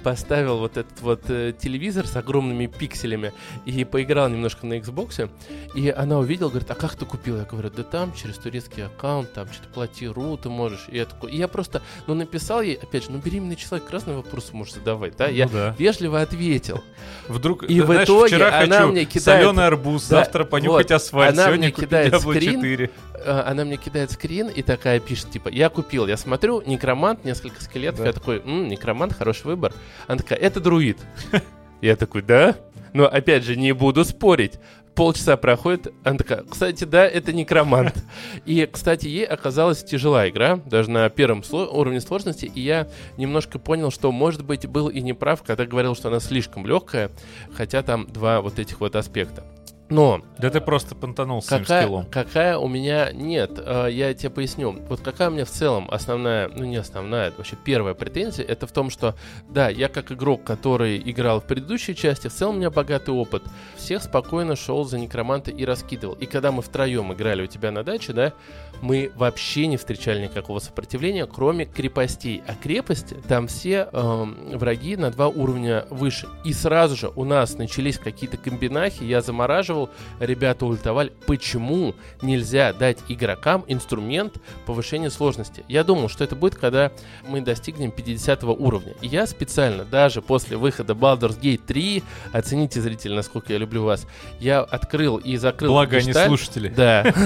поставил 0.02 0.58
вот 0.58 0.76
этот 0.76 1.00
вот 1.00 1.24
телевизор 1.24 2.06
с 2.06 2.16
огромными 2.16 2.66
пикселями 2.66 3.32
и 3.64 3.84
поиграл 3.84 4.28
немножко 4.28 4.66
на 4.66 4.78
Xbox, 4.78 5.30
и 5.74 5.90
она 5.90 6.18
увидела, 6.18 6.48
говорит, 6.48 6.70
а 6.70 6.74
как 6.74 6.94
ты 6.94 7.04
купил? 7.04 7.36
Я 7.36 7.44
говорю, 7.44 7.70
да 7.70 7.82
там, 7.82 8.12
через 8.14 8.36
турецкий 8.36 8.84
аккаунт, 8.84 9.32
там, 9.32 9.48
что-то 9.48 9.68
плати, 9.68 10.08
ру 10.08 10.36
ты 10.36 10.48
можешь. 10.48 10.86
И 10.88 10.96
я 10.96 11.04
такой, 11.04 11.32
и 11.32 11.36
я 11.36 11.48
просто, 11.48 11.82
ну, 12.06 12.14
написал 12.14 12.62
ей, 12.62 12.74
опять 12.74 13.04
же, 13.04 13.12
ну, 13.12 13.18
беременный 13.18 13.56
человек 13.60 13.90
разные 13.90 14.16
вопросы 14.16 14.48
может 14.54 14.74
задавать, 14.74 15.16
да? 15.16 15.28
Я 15.28 15.46
Ну 15.46 15.52
да. 15.52 15.74
вежливо 15.78 16.20
ответил. 16.20 16.82
Вдруг, 17.28 17.64
И 17.64 17.76
ты 17.76 17.82
в 17.82 17.86
знаешь, 17.86 18.04
итоге 18.08 18.26
вчера 18.36 18.58
она 18.60 18.76
хочу 18.78 18.88
мне 18.92 19.04
кидает- 19.04 19.42
соленый 19.44 19.66
арбуз, 19.66 20.08
Да, 20.08 20.16
завтра 20.24 20.44
понюхать 20.44 20.90
вот. 20.90 20.96
асфальт, 20.96 21.32
Она 21.34 21.44
сегодня 21.46 21.68
мне 21.68 21.70
кидает 21.72 22.12
Diablo 22.12 22.32
скрин. 22.34 22.54
4. 22.54 22.90
Э, 23.24 23.42
она 23.46 23.64
мне 23.64 23.76
кидает 23.76 24.10
скрин 24.10 24.48
и 24.48 24.62
такая 24.62 24.98
пишет, 25.00 25.30
типа, 25.30 25.48
я 25.48 25.68
купил, 25.68 26.06
я 26.06 26.16
смотрю, 26.16 26.62
некромант, 26.66 27.24
несколько 27.24 27.62
скелетов, 27.62 28.00
Да. 28.00 28.06
я 28.06 28.12
такой, 28.12 28.38
«М, 28.40 28.68
некромант, 28.68 29.12
хороший 29.12 29.46
выбор. 29.46 29.72
Она 30.06 30.18
такая, 30.18 30.38
это 30.38 30.60
друид. 30.60 30.98
Я 31.80 31.96
такой, 31.96 32.20
да? 32.20 32.56
Но 32.92 33.06
опять 33.06 33.42
же, 33.44 33.56
не 33.56 33.72
буду 33.72 34.04
спорить. 34.04 34.54
Полчаса 34.94 35.36
проходит, 35.36 35.92
она 36.04 36.18
такая, 36.18 36.42
кстати, 36.42 36.84
да, 36.84 37.06
это 37.06 37.32
некромант. 37.32 38.04
И, 38.44 38.68
кстати, 38.70 39.06
ей 39.06 39.24
оказалась 39.24 39.82
тяжела 39.82 40.28
игра, 40.28 40.56
даже 40.66 40.90
на 40.90 41.08
первом 41.08 41.40
сло- 41.40 41.68
уровне 41.68 42.00
сложности, 42.00 42.46
и 42.46 42.60
я 42.60 42.88
немножко 43.16 43.58
понял, 43.58 43.90
что, 43.90 44.12
может 44.12 44.44
быть, 44.44 44.66
был 44.66 44.88
и 44.88 45.00
неправ, 45.00 45.42
когда 45.42 45.64
говорил, 45.64 45.94
что 45.94 46.08
она 46.08 46.20
слишком 46.20 46.66
легкая, 46.66 47.10
хотя 47.54 47.82
там 47.82 48.06
два 48.08 48.40
вот 48.40 48.58
этих 48.58 48.80
вот 48.80 48.96
аспекта. 48.96 49.44
Но 49.90 50.22
Да 50.38 50.50
ты 50.50 50.60
просто 50.60 50.94
понтанул 50.94 51.42
своим 51.42 51.64
скиллом. 51.64 52.06
какая 52.06 52.56
у 52.56 52.68
меня... 52.68 53.10
Нет, 53.12 53.52
э, 53.58 53.88
я 53.90 54.14
тебе 54.14 54.30
поясню. 54.30 54.72
Вот 54.88 55.00
какая 55.00 55.28
у 55.28 55.32
меня 55.32 55.44
в 55.44 55.50
целом 55.50 55.88
основная, 55.90 56.48
ну 56.48 56.64
не 56.64 56.76
основная, 56.76 57.28
это 57.28 57.38
вообще 57.38 57.56
первая 57.62 57.94
претензия, 57.94 58.44
это 58.44 58.66
в 58.66 58.72
том, 58.72 58.90
что, 58.90 59.16
да, 59.48 59.68
я 59.68 59.88
как 59.88 60.12
игрок, 60.12 60.44
который 60.44 60.98
играл 61.04 61.40
в 61.40 61.44
предыдущей 61.44 61.94
части, 61.94 62.28
в 62.28 62.32
целом 62.32 62.54
у 62.54 62.58
меня 62.58 62.70
богатый 62.70 63.10
опыт. 63.10 63.42
Всех 63.76 64.02
спокойно 64.02 64.56
шел 64.56 64.84
за 64.84 64.98
некроманта 64.98 65.50
и 65.50 65.64
раскидывал. 65.64 66.14
И 66.14 66.26
когда 66.26 66.52
мы 66.52 66.62
втроем 66.62 67.12
играли 67.12 67.42
у 67.42 67.46
тебя 67.46 67.72
на 67.72 67.82
даче, 67.82 68.12
да, 68.12 68.32
мы 68.80 69.10
вообще 69.16 69.66
не 69.66 69.76
встречали 69.76 70.22
никакого 70.22 70.58
сопротивления, 70.58 71.26
кроме 71.26 71.66
крепостей. 71.66 72.42
А 72.46 72.54
крепости, 72.54 73.16
там 73.28 73.48
все 73.48 73.88
эм, 73.92 74.56
враги 74.58 74.96
на 74.96 75.10
два 75.10 75.28
уровня 75.28 75.84
выше. 75.90 76.28
И 76.44 76.52
сразу 76.52 76.96
же 76.96 77.12
у 77.14 77.24
нас 77.24 77.58
начались 77.58 77.98
какие-то 77.98 78.36
комбинахи, 78.36 79.02
я 79.04 79.20
замораживал, 79.20 79.79
ребята 80.18 80.66
ультовали. 80.66 81.12
Почему 81.26 81.94
нельзя 82.20 82.72
дать 82.72 82.98
игрокам 83.08 83.64
инструмент 83.68 84.34
повышения 84.66 85.10
сложности? 85.10 85.64
Я 85.68 85.84
думал, 85.84 86.08
что 86.08 86.24
это 86.24 86.36
будет, 86.36 86.56
когда 86.56 86.92
мы 87.26 87.40
достигнем 87.40 87.90
50 87.90 88.44
уровня. 88.44 88.94
И 89.00 89.06
я 89.06 89.26
специально, 89.26 89.84
даже 89.84 90.20
после 90.22 90.56
выхода 90.56 90.92
Baldur's 90.92 91.40
Gate 91.40 91.62
3, 91.66 92.02
оцените, 92.32 92.80
зрители, 92.80 93.14
насколько 93.14 93.52
я 93.52 93.58
люблю 93.58 93.84
вас, 93.84 94.06
я 94.38 94.60
открыл 94.60 95.16
и 95.16 95.36
закрыл 95.36 95.72
Благо 95.72 95.96
они 95.96 96.08
гештальт. 96.08 96.28
слушатели. 96.28 96.68
Да. 96.68 97.12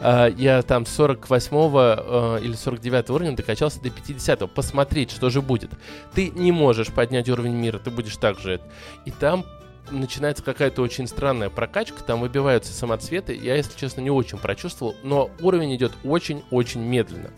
А, 0.00 0.28
Я 0.28 0.60
там 0.62 0.84
с 0.86 0.94
48 0.94 2.44
или 2.44 2.54
49 2.54 3.10
уровня 3.10 3.36
докачался 3.36 3.80
до 3.80 3.90
50 3.90 4.50
Посмотреть, 4.52 5.10
что 5.10 5.30
же 5.30 5.40
будет. 5.40 5.70
Ты 6.14 6.30
не 6.30 6.52
можешь 6.52 6.88
поднять 6.88 7.28
уровень 7.28 7.54
мира, 7.54 7.78
ты 7.78 7.90
будешь 7.90 8.16
так 8.16 8.38
же. 8.38 8.60
И 9.04 9.10
там 9.10 9.44
начинается 9.90 10.42
какая-то 10.42 10.82
очень 10.82 11.06
странная 11.06 11.50
прокачка, 11.50 12.02
там 12.02 12.20
выбиваются 12.20 12.72
самоцветы. 12.72 13.34
Я, 13.34 13.56
если 13.56 13.78
честно, 13.78 14.00
не 14.00 14.10
очень 14.10 14.38
прочувствовал, 14.38 14.94
но 15.02 15.30
уровень 15.40 15.74
идет 15.76 15.92
очень-очень 16.04 16.80
медленно. 16.80 17.30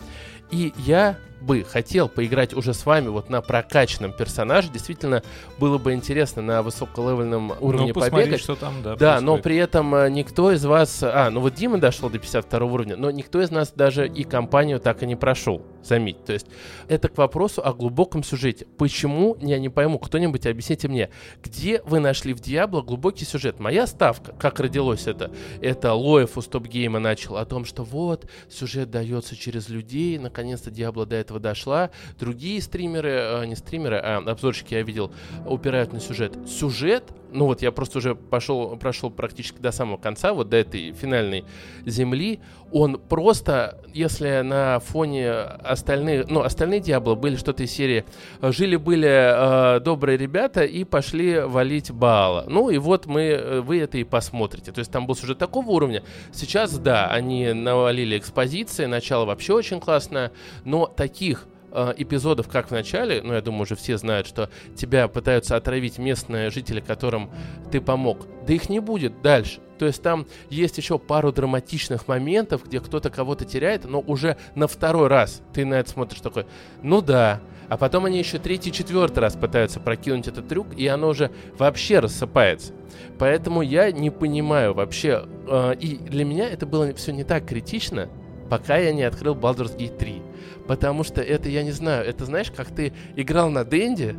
И 0.50 0.72
я 0.76 1.18
бы 1.46 1.64
хотел 1.64 2.08
поиграть 2.08 2.52
уже 2.52 2.74
с 2.74 2.84
вами 2.84 3.08
вот 3.08 3.30
на 3.30 3.40
прокачанном 3.40 4.12
персонаже. 4.12 4.68
Действительно, 4.70 5.22
было 5.58 5.78
бы 5.78 5.94
интересно 5.94 6.42
на 6.42 6.62
высоколевельном 6.62 7.52
уровне 7.60 7.88
ну, 7.88 7.94
посмотри, 7.94 8.24
побегать. 8.24 8.40
что 8.40 8.56
там, 8.56 8.82
да. 8.82 8.96
Да, 8.96 9.20
но 9.20 9.38
при 9.38 9.56
этом 9.56 9.94
э, 9.94 10.10
никто 10.10 10.52
из 10.52 10.64
вас... 10.64 11.02
А, 11.02 11.30
ну 11.30 11.40
вот 11.40 11.54
Дима 11.54 11.78
дошел 11.78 12.10
до 12.10 12.18
52 12.18 12.60
уровня, 12.66 12.96
но 12.96 13.10
никто 13.10 13.40
из 13.40 13.50
нас 13.50 13.72
даже 13.72 14.06
и 14.08 14.24
компанию 14.24 14.80
так 14.80 15.02
и 15.02 15.06
не 15.06 15.16
прошел, 15.16 15.62
заметь. 15.82 16.24
То 16.24 16.32
есть 16.32 16.46
это 16.88 17.08
к 17.08 17.16
вопросу 17.16 17.62
о 17.64 17.72
глубоком 17.72 18.22
сюжете. 18.22 18.66
Почему, 18.76 19.36
я 19.40 19.58
не 19.58 19.68
пойму, 19.68 19.98
кто-нибудь 19.98 20.46
объясните 20.46 20.88
мне, 20.88 21.10
где 21.42 21.80
вы 21.86 22.00
нашли 22.00 22.34
в 22.34 22.40
Диабло 22.40 22.82
глубокий 22.82 23.24
сюжет? 23.24 23.60
Моя 23.60 23.86
ставка, 23.86 24.32
как 24.32 24.58
родилось 24.60 25.06
это, 25.06 25.30
это 25.60 25.94
Лоев 25.94 26.36
у 26.36 26.42
стоп-гейма 26.42 26.98
начал 26.98 27.36
о 27.36 27.44
том, 27.44 27.64
что 27.64 27.84
вот, 27.84 28.26
сюжет 28.50 28.90
дается 28.90 29.36
через 29.36 29.68
людей, 29.68 30.18
наконец-то 30.18 30.70
Диабло 30.70 31.06
до 31.06 31.16
этого 31.16 31.35
дошла. 31.38 31.90
Другие 32.18 32.60
стримеры, 32.60 33.10
э, 33.10 33.46
не 33.46 33.56
стримеры, 33.56 33.96
а 33.96 34.18
обзорщики 34.18 34.74
я 34.74 34.82
видел, 34.82 35.12
упирают 35.46 35.92
на 35.92 36.00
сюжет. 36.00 36.36
Сюжет 36.46 37.12
ну 37.32 37.46
вот 37.46 37.62
я 37.62 37.72
просто 37.72 37.98
уже 37.98 38.14
пошел, 38.14 38.76
прошел 38.76 39.10
практически 39.10 39.58
до 39.58 39.70
самого 39.70 39.96
конца, 39.96 40.32
вот 40.32 40.48
до 40.48 40.56
этой 40.56 40.92
финальной 40.92 41.44
земли, 41.84 42.40
он 42.72 42.98
просто, 42.98 43.78
если 43.94 44.40
на 44.40 44.80
фоне 44.80 45.32
остальных, 45.32 46.28
ну, 46.28 46.42
остальные 46.42 46.80
Диабло 46.80 47.14
были 47.14 47.36
что-то 47.36 47.62
из 47.62 47.70
серии 47.70 48.04
«Жили-были 48.42 49.76
э, 49.76 49.80
добрые 49.80 50.18
ребята 50.18 50.64
и 50.64 50.84
пошли 50.84 51.40
валить 51.40 51.90
Баала». 51.90 52.44
Ну 52.48 52.70
и 52.70 52.78
вот 52.78 53.06
мы, 53.06 53.22
э, 53.22 53.60
вы 53.60 53.80
это 53.80 53.98
и 53.98 54.04
посмотрите. 54.04 54.72
То 54.72 54.80
есть 54.80 54.90
там 54.90 55.06
был 55.06 55.14
сюжет 55.14 55.38
такого 55.38 55.70
уровня. 55.70 56.02
Сейчас, 56.32 56.76
да, 56.78 57.08
они 57.08 57.52
навалили 57.52 58.18
экспозиции, 58.18 58.86
начало 58.86 59.24
вообще 59.24 59.52
очень 59.52 59.80
классное, 59.80 60.32
но 60.64 60.86
таких 60.86 61.46
э, 61.76 61.94
эпизодов, 61.98 62.48
как 62.48 62.68
в 62.68 62.70
начале, 62.70 63.20
ну, 63.22 63.34
я 63.34 63.40
думаю, 63.42 63.62
уже 63.62 63.76
все 63.76 63.98
знают, 63.98 64.26
что 64.26 64.50
тебя 64.74 65.06
пытаются 65.08 65.56
отравить 65.56 65.98
местные 65.98 66.50
жители, 66.50 66.80
которым 66.80 67.30
ты 67.70 67.80
помог. 67.80 68.26
Да 68.46 68.54
их 68.54 68.68
не 68.68 68.80
будет 68.80 69.22
дальше. 69.22 69.60
То 69.78 69.86
есть 69.86 70.02
там 70.02 70.26
есть 70.48 70.78
еще 70.78 70.98
пару 70.98 71.32
драматичных 71.32 72.08
моментов, 72.08 72.64
где 72.64 72.80
кто-то 72.80 73.10
кого-то 73.10 73.44
теряет, 73.44 73.84
но 73.84 74.00
уже 74.00 74.36
на 74.54 74.66
второй 74.66 75.08
раз 75.08 75.42
ты 75.52 75.64
на 75.66 75.74
это 75.74 75.90
смотришь 75.90 76.20
такой, 76.20 76.46
ну 76.82 77.02
да. 77.02 77.40
А 77.68 77.76
потом 77.76 78.04
они 78.04 78.18
еще 78.18 78.38
третий, 78.38 78.70
четвертый 78.70 79.18
раз 79.18 79.34
пытаются 79.34 79.80
прокинуть 79.80 80.28
этот 80.28 80.48
трюк, 80.48 80.68
и 80.76 80.86
оно 80.86 81.08
уже 81.08 81.32
вообще 81.58 81.98
рассыпается. 81.98 82.72
Поэтому 83.18 83.60
я 83.60 83.90
не 83.90 84.10
понимаю 84.10 84.72
вообще, 84.72 85.26
э, 85.48 85.74
и 85.80 85.96
для 85.96 86.24
меня 86.24 86.48
это 86.48 86.64
было 86.64 86.94
все 86.94 87.12
не 87.12 87.24
так 87.24 87.44
критично, 87.44 88.08
пока 88.48 88.76
я 88.76 88.92
не 88.92 89.02
открыл 89.02 89.34
Baldur's 89.34 89.76
Gate 89.76 89.96
3. 89.96 90.22
Потому 90.66 91.04
что 91.04 91.20
это, 91.20 91.48
я 91.48 91.62
не 91.62 91.70
знаю, 91.72 92.04
это 92.04 92.24
знаешь, 92.24 92.50
как 92.50 92.68
ты 92.68 92.92
играл 93.14 93.50
на 93.50 93.64
Денде, 93.64 94.16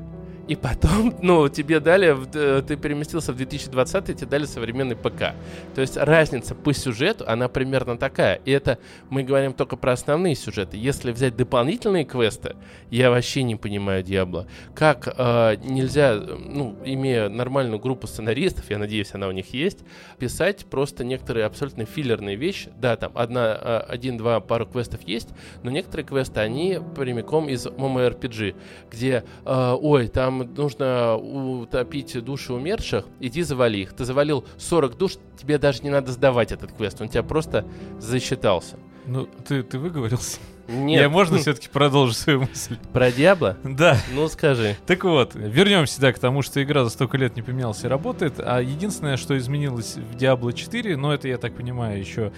и 0.48 0.56
потом, 0.56 1.14
ну, 1.22 1.50
тебе 1.50 1.80
дали, 1.80 2.16
э, 2.34 2.62
ты 2.62 2.78
переместился 2.78 3.34
в 3.34 3.38
2020, 3.38 4.06
тебе 4.18 4.28
дали 4.28 4.46
современный 4.46 4.96
ПК. 4.96 5.34
То 5.76 5.82
есть 5.82 5.98
разница 5.98 6.56
по 6.56 6.74
сюжету, 6.74 7.26
она 7.28 7.50
примерно 7.50 7.98
такая. 7.98 8.36
И 8.46 8.52
это 8.52 8.80
мы 9.10 9.24
говорим 9.24 9.54
только 9.54 9.76
про 9.76 9.92
основные 9.92 10.36
сюжеты. 10.36 10.78
Если 10.78 11.12
взять 11.12 11.36
дополнительные 11.36 12.06
квесты, 12.06 12.56
я 12.90 13.10
вообще 13.10 13.44
не 13.44 13.56
понимаю 13.56 14.04
Диабло. 14.04 14.48
Как 14.74 15.14
э, 15.18 15.56
нельзя, 15.64 16.16
ну, 16.16 16.78
имея 16.86 17.30
нормальную 17.30 17.80
группу 17.80 18.08
сценаристов, 18.08 18.70
я 18.70 18.78
надеюсь, 18.78 19.14
она 19.14 19.28
у 19.28 19.32
них 19.32 19.54
есть, 19.54 19.80
писать 20.18 20.66
просто 20.66 21.04
некоторые 21.04 21.46
абсолютно 21.46 21.86
филлерные 21.86 22.36
вещи. 22.36 22.72
Да, 22.80 22.96
там 22.96 23.12
одна, 23.16 23.58
э, 23.60 23.78
один-два 23.90 24.40
пару 24.40 24.66
квестов 24.66 25.02
есть, 25.04 25.30
но 25.64 25.72
некоторые 25.72 26.06
квесты, 26.06 26.40
они 26.40 26.80
прямиком 26.96 27.50
из 27.50 27.68
MMORPG, 27.68 28.56
где, 28.90 29.24
э, 29.46 29.78
ой, 29.80 30.08
там 30.08 30.37
нужно 30.44 31.16
утопить 31.18 32.24
души 32.24 32.54
умерших, 32.54 33.06
иди 33.20 33.44
завали 33.44 33.82
их. 33.82 33.94
Ты 33.94 34.06
завалил 34.06 34.46
40 34.58 34.98
душ, 34.98 35.14
тебе 35.40 35.58
даже 35.58 35.84
не 35.84 35.90
надо 35.90 36.12
сдавать 36.12 36.52
этот 36.52 36.72
квест, 36.72 37.02
он 37.02 37.10
тебя 37.10 37.24
просто 37.24 37.66
засчитался. 38.00 38.78
Ну, 39.06 39.28
ты, 39.48 39.64
ты 39.64 39.80
выговорился? 39.80 40.40
Нет, 40.68 41.02
Я 41.02 41.10
можно 41.10 41.38
все-таки 41.38 41.70
продолжить 41.70 42.18
свою 42.18 42.42
мысль? 42.42 42.78
про 42.94 43.12
Диабло? 43.12 43.58
Да. 43.64 43.98
Ну, 44.14 44.28
скажи. 44.28 44.76
Так 44.86 45.04
вот, 45.04 45.32
вернемся 45.36 46.02
да, 46.02 46.12
к 46.12 46.20
тому, 46.20 46.42
что 46.42 46.62
игра 46.62 46.84
за 46.84 46.90
столько 46.90 47.18
лет 47.18 47.36
не 47.36 47.42
поменялась 47.42 47.84
и 47.84 47.88
работает. 47.88 48.36
А 48.40 48.60
единственное, 48.60 49.18
что 49.18 49.38
изменилось 49.38 49.96
в 49.96 50.16
Diablo 50.16 50.52
4, 50.52 50.98
но 50.98 51.14
это, 51.14 51.28
я 51.28 51.38
так 51.38 51.56
понимаю, 51.56 52.00
еще 52.00 52.32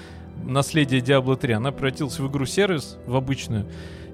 наследие 0.44 1.02
Diablo 1.02 1.36
3, 1.36 1.54
она 1.54 1.72
превратилась 1.72 2.20
в 2.20 2.28
игру-сервис, 2.28 2.98
в 3.06 3.16
обычную. 3.16 3.66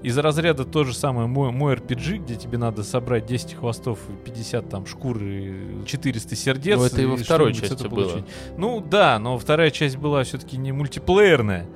Из 0.02 0.16
разряда 0.18 0.64
то 0.64 0.84
же 0.84 0.94
самое 0.94 1.26
мой, 1.26 1.50
мой 1.50 1.74
RPG, 1.74 2.18
где 2.18 2.36
тебе 2.36 2.58
надо 2.58 2.84
собрать 2.84 3.26
10 3.26 3.54
хвостов, 3.54 3.98
и 4.08 4.24
50 4.24 4.68
там 4.68 4.86
шкур 4.86 5.18
и 5.20 5.84
400 5.86 6.36
сердец. 6.36 6.78
Ну, 6.78 6.84
это 6.84 7.02
и 7.02 7.06
во 7.06 7.16
второй 7.16 7.54
части 7.54 7.86
было. 7.88 8.24
Ну 8.56 8.80
да, 8.80 9.18
но 9.18 9.38
вторая 9.38 9.70
часть 9.70 9.96
была 9.96 10.22
все-таки 10.22 10.58
не 10.58 10.72
мультиплеерная. 10.72 11.66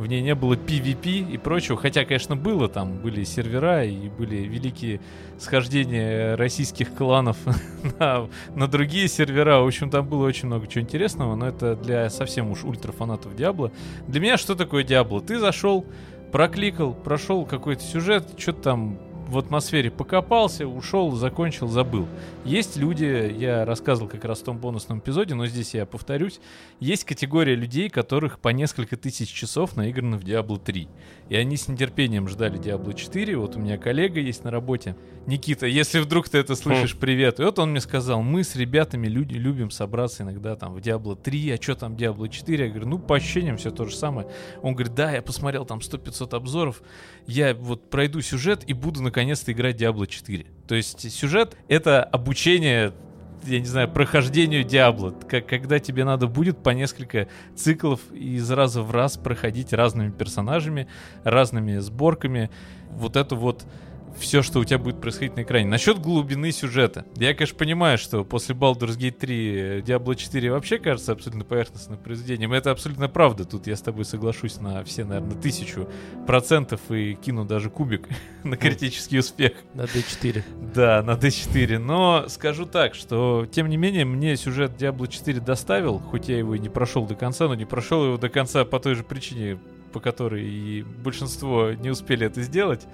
В 0.00 0.06
ней 0.06 0.22
не 0.22 0.34
было 0.34 0.54
PvP 0.54 1.30
и 1.30 1.36
прочего. 1.36 1.76
Хотя, 1.76 2.06
конечно, 2.06 2.34
было 2.34 2.70
там, 2.70 2.96
были 2.96 3.22
сервера 3.24 3.84
и 3.84 4.08
были 4.08 4.36
великие 4.36 4.98
схождения 5.38 6.36
российских 6.36 6.94
кланов 6.94 7.36
на, 7.98 8.26
на 8.54 8.66
другие 8.66 9.08
сервера. 9.08 9.58
В 9.60 9.66
общем, 9.66 9.90
там 9.90 10.08
было 10.08 10.26
очень 10.26 10.46
много 10.46 10.66
чего 10.68 10.82
интересного, 10.84 11.34
но 11.34 11.48
это 11.48 11.76
для 11.76 12.08
совсем 12.08 12.50
уж 12.50 12.64
ультрафанатов 12.64 13.36
Диабло. 13.36 13.72
Для 14.08 14.20
меня 14.20 14.38
что 14.38 14.54
такое 14.54 14.84
Диабло? 14.84 15.20
Ты 15.20 15.38
зашел, 15.38 15.84
прокликал, 16.32 16.94
прошел 16.94 17.44
какой-то 17.44 17.82
сюжет, 17.82 18.26
что-то 18.38 18.62
там 18.62 18.98
в 19.30 19.38
атмосфере 19.38 19.90
покопался, 19.90 20.66
ушел, 20.66 21.12
закончил, 21.12 21.68
забыл. 21.68 22.08
Есть 22.44 22.76
люди, 22.76 23.34
я 23.38 23.64
рассказывал 23.64 24.08
как 24.08 24.24
раз 24.24 24.40
в 24.40 24.44
том 24.44 24.58
бонусном 24.58 24.98
эпизоде, 24.98 25.34
но 25.34 25.46
здесь 25.46 25.74
я 25.74 25.86
повторюсь, 25.86 26.40
есть 26.80 27.04
категория 27.04 27.54
людей, 27.54 27.88
которых 27.88 28.40
по 28.40 28.48
несколько 28.48 28.96
тысяч 28.96 29.28
часов 29.28 29.76
наиграно 29.76 30.18
в 30.18 30.24
Diablo 30.24 30.60
3. 30.62 30.88
И 31.28 31.36
они 31.36 31.56
с 31.56 31.68
нетерпением 31.68 32.28
ждали 32.28 32.58
Diablo 32.58 32.92
4. 32.92 33.36
Вот 33.36 33.54
у 33.54 33.60
меня 33.60 33.78
коллега 33.78 34.18
есть 34.18 34.42
на 34.42 34.50
работе, 34.50 34.96
Никита, 35.26 35.66
если 35.66 36.00
вдруг 36.00 36.28
ты 36.28 36.38
это 36.38 36.56
слышишь, 36.56 36.96
привет. 36.96 37.38
И 37.38 37.44
вот 37.44 37.58
он 37.58 37.70
мне 37.70 37.80
сказал, 37.80 38.22
мы 38.22 38.42
с 38.42 38.56
ребятами 38.56 39.06
люди 39.06 39.34
любим 39.34 39.70
собраться 39.70 40.22
иногда 40.24 40.56
там 40.56 40.74
в 40.74 40.78
Diablo 40.78 41.14
3, 41.14 41.52
а 41.52 41.62
что 41.62 41.76
там 41.76 41.94
Diablo 41.94 42.28
4? 42.28 42.64
Я 42.64 42.70
говорю, 42.70 42.88
ну 42.88 42.98
по 42.98 43.16
ощущениям 43.16 43.58
все 43.58 43.70
то 43.70 43.84
же 43.84 43.94
самое. 43.94 44.28
Он 44.62 44.74
говорит, 44.74 44.94
да, 44.94 45.12
я 45.12 45.22
посмотрел 45.22 45.64
там 45.64 45.78
100-500 45.78 46.34
обзоров, 46.34 46.82
я 47.26 47.54
вот 47.54 47.90
пройду 47.90 48.20
сюжет 48.22 48.64
и 48.66 48.72
буду 48.72 49.02
наконец-то 49.20 49.52
играть 49.52 49.76
Diablo 49.76 50.06
4. 50.06 50.46
То 50.66 50.74
есть 50.74 51.12
сюжет— 51.12 51.54
это 51.68 52.02
обучение 52.02 52.92
я 53.44 53.58
не 53.58 53.66
знаю, 53.66 53.88
прохождению 53.88 54.64
Диабло, 54.64 55.14
как, 55.26 55.46
когда 55.46 55.78
тебе 55.78 56.04
надо 56.04 56.26
будет 56.26 56.62
по 56.62 56.70
несколько 56.70 57.26
циклов 57.56 58.00
из 58.12 58.50
раза 58.50 58.82
в 58.82 58.90
раз 58.90 59.16
проходить 59.16 59.72
разными 59.72 60.10
персонажами, 60.10 60.88
разными 61.24 61.78
сборками. 61.78 62.50
Вот 62.90 63.16
эту 63.16 63.36
вот 63.36 63.64
все, 64.20 64.42
что 64.42 64.60
у 64.60 64.64
тебя 64.64 64.78
будет 64.78 65.00
происходить 65.00 65.36
на 65.36 65.42
экране. 65.42 65.66
Насчет 65.66 65.98
глубины 65.98 66.52
сюжета. 66.52 67.04
Я, 67.16 67.34
конечно, 67.34 67.56
понимаю, 67.56 67.98
что 67.98 68.24
после 68.24 68.54
Baldur's 68.54 68.96
Gate 68.96 69.12
3 69.12 69.80
Diablo 69.80 70.14
4 70.14 70.52
вообще 70.52 70.78
кажется 70.78 71.12
абсолютно 71.12 71.44
поверхностным 71.44 71.98
произведением. 71.98 72.52
Это 72.52 72.70
абсолютно 72.70 73.08
правда. 73.08 73.44
Тут 73.44 73.66
я 73.66 73.74
с 73.74 73.82
тобой 73.82 74.04
соглашусь 74.04 74.60
на 74.60 74.84
все, 74.84 75.04
наверное, 75.04 75.36
тысячу 75.36 75.88
процентов 76.26 76.80
и 76.90 77.14
кину 77.14 77.44
даже 77.44 77.70
кубик 77.70 78.08
на 78.44 78.56
критический 78.56 79.18
успех. 79.18 79.52
На 79.74 79.82
D4. 79.82 80.42
Да, 80.74 81.02
на 81.02 81.12
D4. 81.12 81.78
Но 81.78 82.26
скажу 82.28 82.66
так, 82.66 82.94
что, 82.94 83.46
тем 83.50 83.68
не 83.68 83.76
менее, 83.76 84.04
мне 84.04 84.36
сюжет 84.36 84.72
Diablo 84.78 85.08
4 85.08 85.40
доставил, 85.40 85.98
хоть 85.98 86.28
я 86.28 86.38
его 86.38 86.54
и 86.54 86.58
не 86.58 86.68
прошел 86.68 87.06
до 87.06 87.14
конца, 87.14 87.48
но 87.48 87.54
не 87.54 87.64
прошел 87.64 88.04
его 88.04 88.16
до 88.18 88.28
конца 88.28 88.64
по 88.64 88.78
той 88.78 88.94
же 88.94 89.02
причине, 89.02 89.58
по 89.92 90.00
которой 90.00 90.44
и 90.44 90.82
большинство 90.82 91.72
не 91.72 91.90
успели 91.90 92.26
это 92.26 92.42
сделать. 92.42 92.86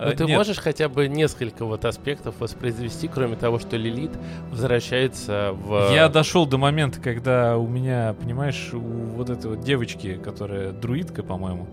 Ну, 0.00 0.06
А, 0.06 0.12
ты 0.12 0.24
нет, 0.24 0.36
можешь 0.36 0.56
хотя 0.58 0.88
бы 0.88 1.08
несколько 1.08 1.66
вот 1.66 1.84
аспектов 1.84 2.36
воспроизвести, 2.38 3.06
кроме 3.06 3.36
того, 3.36 3.58
что 3.58 3.76
Лилит 3.76 4.12
возвращается 4.50 5.52
в... 5.52 5.92
Я 5.92 6.08
дошел 6.08 6.46
до 6.46 6.56
момента, 6.56 7.00
когда 7.00 7.58
у 7.58 7.66
меня, 7.66 8.14
понимаешь, 8.18 8.70
у 8.72 8.78
вот 8.80 9.28
этой 9.28 9.50
вот 9.50 9.60
девочки, 9.60 10.14
которая 10.16 10.72
друидка, 10.72 11.22
по-моему, 11.22 11.68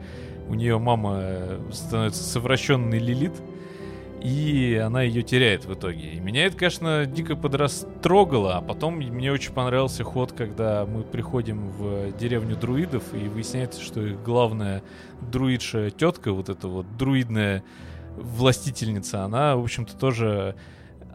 у 0.49 0.55
нее 0.55 0.77
мама 0.77 1.21
становится 1.71 2.21
совращенной 2.21 2.99
Лилит, 2.99 3.41
и 4.21 4.81
она 4.83 5.03
ее 5.03 5.21
теряет 5.21 5.63
в 5.65 5.73
итоге. 5.73 6.13
И 6.13 6.19
меня 6.19 6.47
это, 6.47 6.57
конечно, 6.57 7.05
дико 7.05 7.37
подрастрогало, 7.37 8.57
а 8.57 8.61
потом 8.61 8.95
мне 8.95 9.31
очень 9.31 9.53
понравился 9.53 10.03
ход, 10.03 10.33
когда 10.33 10.85
мы 10.85 11.03
приходим 11.03 11.69
в 11.69 12.11
деревню 12.17 12.57
друидов, 12.57 13.03
и 13.13 13.29
выясняется, 13.29 13.81
что 13.81 14.01
их 14.01 14.21
главная 14.23 14.83
друидша 15.21 15.91
тетка, 15.91 16.33
вот 16.33 16.49
эта 16.49 16.67
вот 16.67 16.97
друидная 16.97 17.63
властительница, 18.17 19.23
она, 19.23 19.55
в 19.55 19.63
общем-то, 19.63 19.95
тоже 19.97 20.55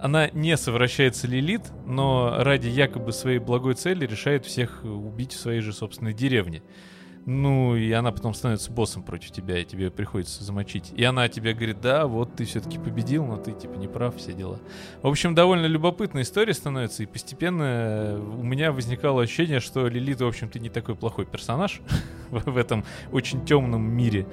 она 0.00 0.28
не 0.30 0.56
совращается 0.56 1.28
Лилит, 1.28 1.62
но 1.87 2.35
ради 2.38 2.66
якобы 2.66 3.12
своей 3.12 3.38
благой 3.38 3.75
цели 3.75 4.04
решает 4.04 4.44
всех 4.44 4.82
убить 4.82 5.32
в 5.32 5.38
своей 5.38 5.61
же 5.61 5.73
собственной 5.73 6.12
деревне. 6.12 6.62
Ну, 7.25 7.76
и 7.76 7.92
она 7.92 8.11
потом 8.11 8.35
становится 8.35 8.73
боссом 8.73 9.04
против 9.04 9.30
тебя, 9.30 9.59
и 9.59 9.64
тебе 9.64 9.92
приходится 9.92 10.42
замочить. 10.42 10.92
И 10.97 11.04
она 11.04 11.28
тебе 11.28 11.54
говорит, 11.54 11.80
да, 11.80 12.09
вот 12.09 12.35
ты 12.35 12.44
все-таки 12.44 12.78
победил, 12.78 13.25
но 13.25 13.37
ты 13.37 13.52
типа 13.52 13.76
не 13.76 13.87
прав, 13.87 14.16
все 14.16 14.32
дела. 14.32 14.59
В 15.02 15.06
общем, 15.06 15.37
довольно 15.37 15.66
любопытная 15.66 16.25
история 16.25 16.52
становится, 16.52 17.04
и 17.04 17.06
постепенно 17.06 18.18
у 18.18 18.42
меня 18.42 18.73
возникало 18.73 19.23
ощущение, 19.23 19.61
что 19.61 19.87
Лилит, 19.87 20.21
в 20.21 20.26
общем-то, 20.26 20.59
не 20.59 20.68
такой 20.68 20.97
плохой 20.97 21.26
персонаж 21.26 21.80
в 22.30 22.56
этом 22.56 22.85
очень 23.12 23.44
темном 23.44 23.82
мире. 23.82 24.26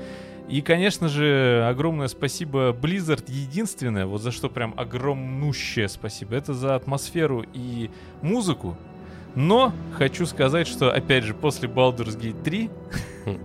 И, 0.49 0.61
конечно 0.61 1.09
же, 1.09 1.63
огромное 1.69 2.07
спасибо 2.07 2.71
Blizzard. 2.71 3.23
Единственное, 3.27 4.07
вот 4.07 4.21
за 4.23 4.31
что 4.31 4.49
прям 4.49 4.73
огромнущее 4.77 5.87
спасибо, 5.87 6.35
это 6.35 6.55
за 6.55 6.75
атмосферу 6.75 7.45
и 7.53 7.91
музыку. 8.23 8.75
Но 9.35 9.73
хочу 9.93 10.25
сказать, 10.25 10.67
что, 10.67 10.91
опять 10.91 11.23
же, 11.23 11.35
после 11.35 11.69
Baldur's 11.69 12.19
Gate 12.19 12.41
3 12.41 12.69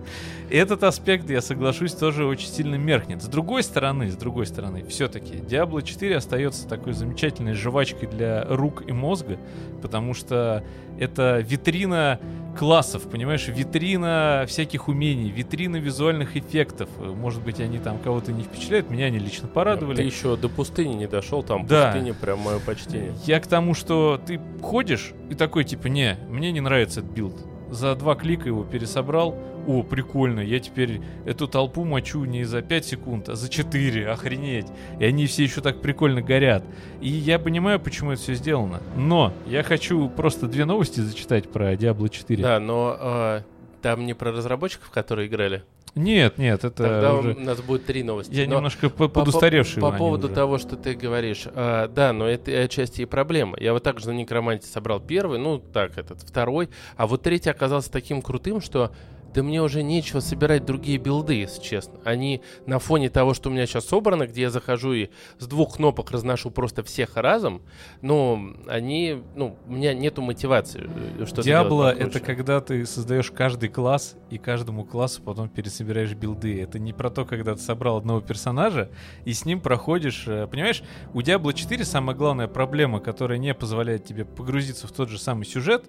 этот 0.49 0.83
аспект, 0.83 1.29
я 1.29 1.41
соглашусь, 1.41 1.93
тоже 1.93 2.25
очень 2.25 2.47
сильно 2.47 2.75
меркнет. 2.75 3.21
С 3.21 3.27
другой 3.27 3.63
стороны, 3.63 4.09
с 4.09 4.15
другой 4.15 4.45
стороны, 4.45 4.85
все-таки 4.87 5.35
Diablo 5.35 5.81
4 5.81 6.15
остается 6.15 6.67
такой 6.67 6.93
замечательной 6.93 7.53
жвачкой 7.53 8.09
для 8.09 8.45
рук 8.49 8.83
и 8.87 8.91
мозга, 8.91 9.37
потому 9.81 10.13
что 10.13 10.63
это 10.99 11.39
витрина 11.39 12.19
классов, 12.57 13.03
понимаешь, 13.09 13.47
витрина 13.49 14.45
всяких 14.47 14.87
умений, 14.87 15.29
витрина 15.29 15.75
визуальных 15.75 16.37
эффектов. 16.37 16.89
Может 16.99 17.43
быть, 17.43 17.59
они 17.59 17.79
там 17.79 17.97
кого-то 17.99 18.31
не 18.31 18.43
впечатляют, 18.43 18.89
меня 18.89 19.05
они 19.07 19.19
лично 19.19 19.47
порадовали. 19.47 19.97
Ты 19.97 20.03
еще 20.03 20.37
до 20.37 20.47
пустыни 20.47 20.93
не 20.93 21.07
дошел, 21.07 21.43
там 21.43 21.65
Да. 21.65 21.91
пустыня 21.91 22.13
прям 22.13 22.39
мое 22.39 22.59
почтение. 22.59 23.13
Я 23.25 23.39
к 23.41 23.47
тому, 23.47 23.73
что 23.73 24.21
ты 24.25 24.39
ходишь 24.61 25.13
и 25.29 25.35
такой, 25.35 25.65
типа, 25.65 25.87
не, 25.87 26.17
мне 26.29 26.51
не 26.53 26.61
нравится 26.61 27.01
этот 27.01 27.11
build. 27.11 27.35
За 27.71 27.93
два 27.95 28.15
клика 28.15 28.47
его 28.47 28.63
пересобрал. 28.63 29.35
О, 29.67 29.83
прикольно, 29.83 30.39
я 30.41 30.59
теперь 30.59 31.01
эту 31.25 31.47
толпу 31.47 31.83
мочу 31.85 32.23
не 32.25 32.43
за 32.43 32.61
5 32.61 32.85
секунд, 32.85 33.29
а 33.29 33.35
за 33.35 33.49
4, 33.49 34.07
охренеть. 34.09 34.67
И 34.99 35.05
они 35.05 35.25
все 35.27 35.43
еще 35.43 35.61
так 35.61 35.81
прикольно 35.81 36.21
горят. 36.21 36.63
И 37.01 37.09
я 37.09 37.39
понимаю, 37.39 37.79
почему 37.79 38.11
это 38.11 38.21
все 38.21 38.35
сделано. 38.35 38.81
Но 38.95 39.33
я 39.47 39.63
хочу 39.63 40.09
просто 40.09 40.47
две 40.47 40.65
новости 40.65 40.99
зачитать 40.99 41.49
про 41.49 41.73
Diablo 41.73 42.09
4. 42.09 42.43
Да, 42.43 42.59
но 42.59 42.97
э, 42.99 43.41
там 43.81 44.05
не 44.05 44.13
про 44.13 44.31
разработчиков, 44.31 44.89
которые 44.91 45.27
играли. 45.27 45.63
Нет, 45.95 46.37
нет, 46.37 46.65
это 46.65 46.83
Тогда 46.83 47.13
уже... 47.13 47.35
у 47.35 47.39
нас 47.39 47.61
будет 47.61 47.85
три 47.85 48.03
новости. 48.03 48.33
Я 48.33 48.47
Но 48.49 48.55
немножко 48.55 48.89
по- 48.89 49.07
по- 49.07 49.21
подустаревший. 49.21 49.81
По, 49.81 49.93
поводу 49.93 50.27
уже. 50.27 50.35
того, 50.35 50.57
что 50.57 50.75
ты 50.75 50.93
говоришь. 50.93 51.45
а, 51.55 51.87
да, 51.87 52.11
но 52.11 52.27
это 52.27 52.51
отчасти 52.51 53.03
и 53.03 53.05
проблема. 53.05 53.55
Я 53.61 53.71
вот 53.71 53.83
также 53.83 54.07
на 54.09 54.11
Некроманте 54.11 54.67
собрал 54.67 54.99
первый, 54.99 55.39
ну 55.39 55.57
так, 55.57 55.97
этот 55.97 56.19
второй. 56.21 56.69
А 56.97 57.07
вот 57.07 57.21
третий 57.23 57.49
оказался 57.49 57.89
таким 57.89 58.21
крутым, 58.21 58.59
что 58.59 58.91
да 59.35 59.43
мне 59.43 59.61
уже 59.61 59.83
нечего 59.83 60.21
собирать 60.21 60.65
другие 60.65 60.97
билды, 60.97 61.33
если 61.33 61.61
честно. 61.61 61.99
Они 62.05 62.41
на 62.65 62.79
фоне 62.79 63.09
того, 63.09 63.33
что 63.33 63.49
у 63.49 63.51
меня 63.51 63.65
сейчас 63.65 63.85
собрано, 63.85 64.27
где 64.27 64.43
я 64.43 64.49
захожу 64.49 64.93
и 64.93 65.09
с 65.39 65.45
двух 65.45 65.75
кнопок 65.75 66.11
разношу 66.11 66.51
просто 66.51 66.83
всех 66.83 67.17
разом, 67.17 67.61
ну, 68.01 68.55
они, 68.67 69.21
ну, 69.35 69.57
у 69.67 69.73
меня 69.73 69.93
нету 69.93 70.21
мотивации 70.21 70.89
э, 71.19 71.25
что-то 71.25 71.43
Диабло 71.43 71.93
это 71.93 72.21
когда 72.21 72.61
ты 72.61 72.85
создаешь 72.85 73.29
каждый 73.29 73.67
класс 73.67 74.15
и 74.29 74.37
каждому 74.37 74.85
классу 74.85 75.21
потом 75.21 75.49
пересобираешь 75.49 76.13
билды. 76.13 76.61
Это 76.61 76.79
не 76.79 76.93
про 76.93 77.09
то, 77.09 77.25
когда 77.25 77.55
ты 77.55 77.61
собрал 77.61 77.97
одного 77.97 78.21
персонажа 78.21 78.89
и 79.25 79.33
с 79.33 79.43
ним 79.43 79.59
проходишь. 79.59 80.23
э, 80.27 80.47
Понимаешь, 80.47 80.81
у 81.13 81.19
Diablo 81.19 81.53
4 81.53 81.83
самая 81.83 82.15
главная 82.15 82.47
проблема, 82.47 83.01
которая 83.01 83.37
не 83.37 83.53
позволяет 83.53 84.05
тебе 84.05 84.23
погрузиться 84.23 84.87
в 84.87 84.93
тот 84.93 85.09
же 85.09 85.19
самый 85.19 85.43
сюжет, 85.45 85.83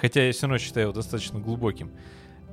хотя 0.00 0.24
я 0.24 0.32
все 0.32 0.42
равно 0.46 0.56
считаю 0.56 0.86
его 0.86 0.94
достаточно 0.94 1.38
глубоким. 1.38 1.90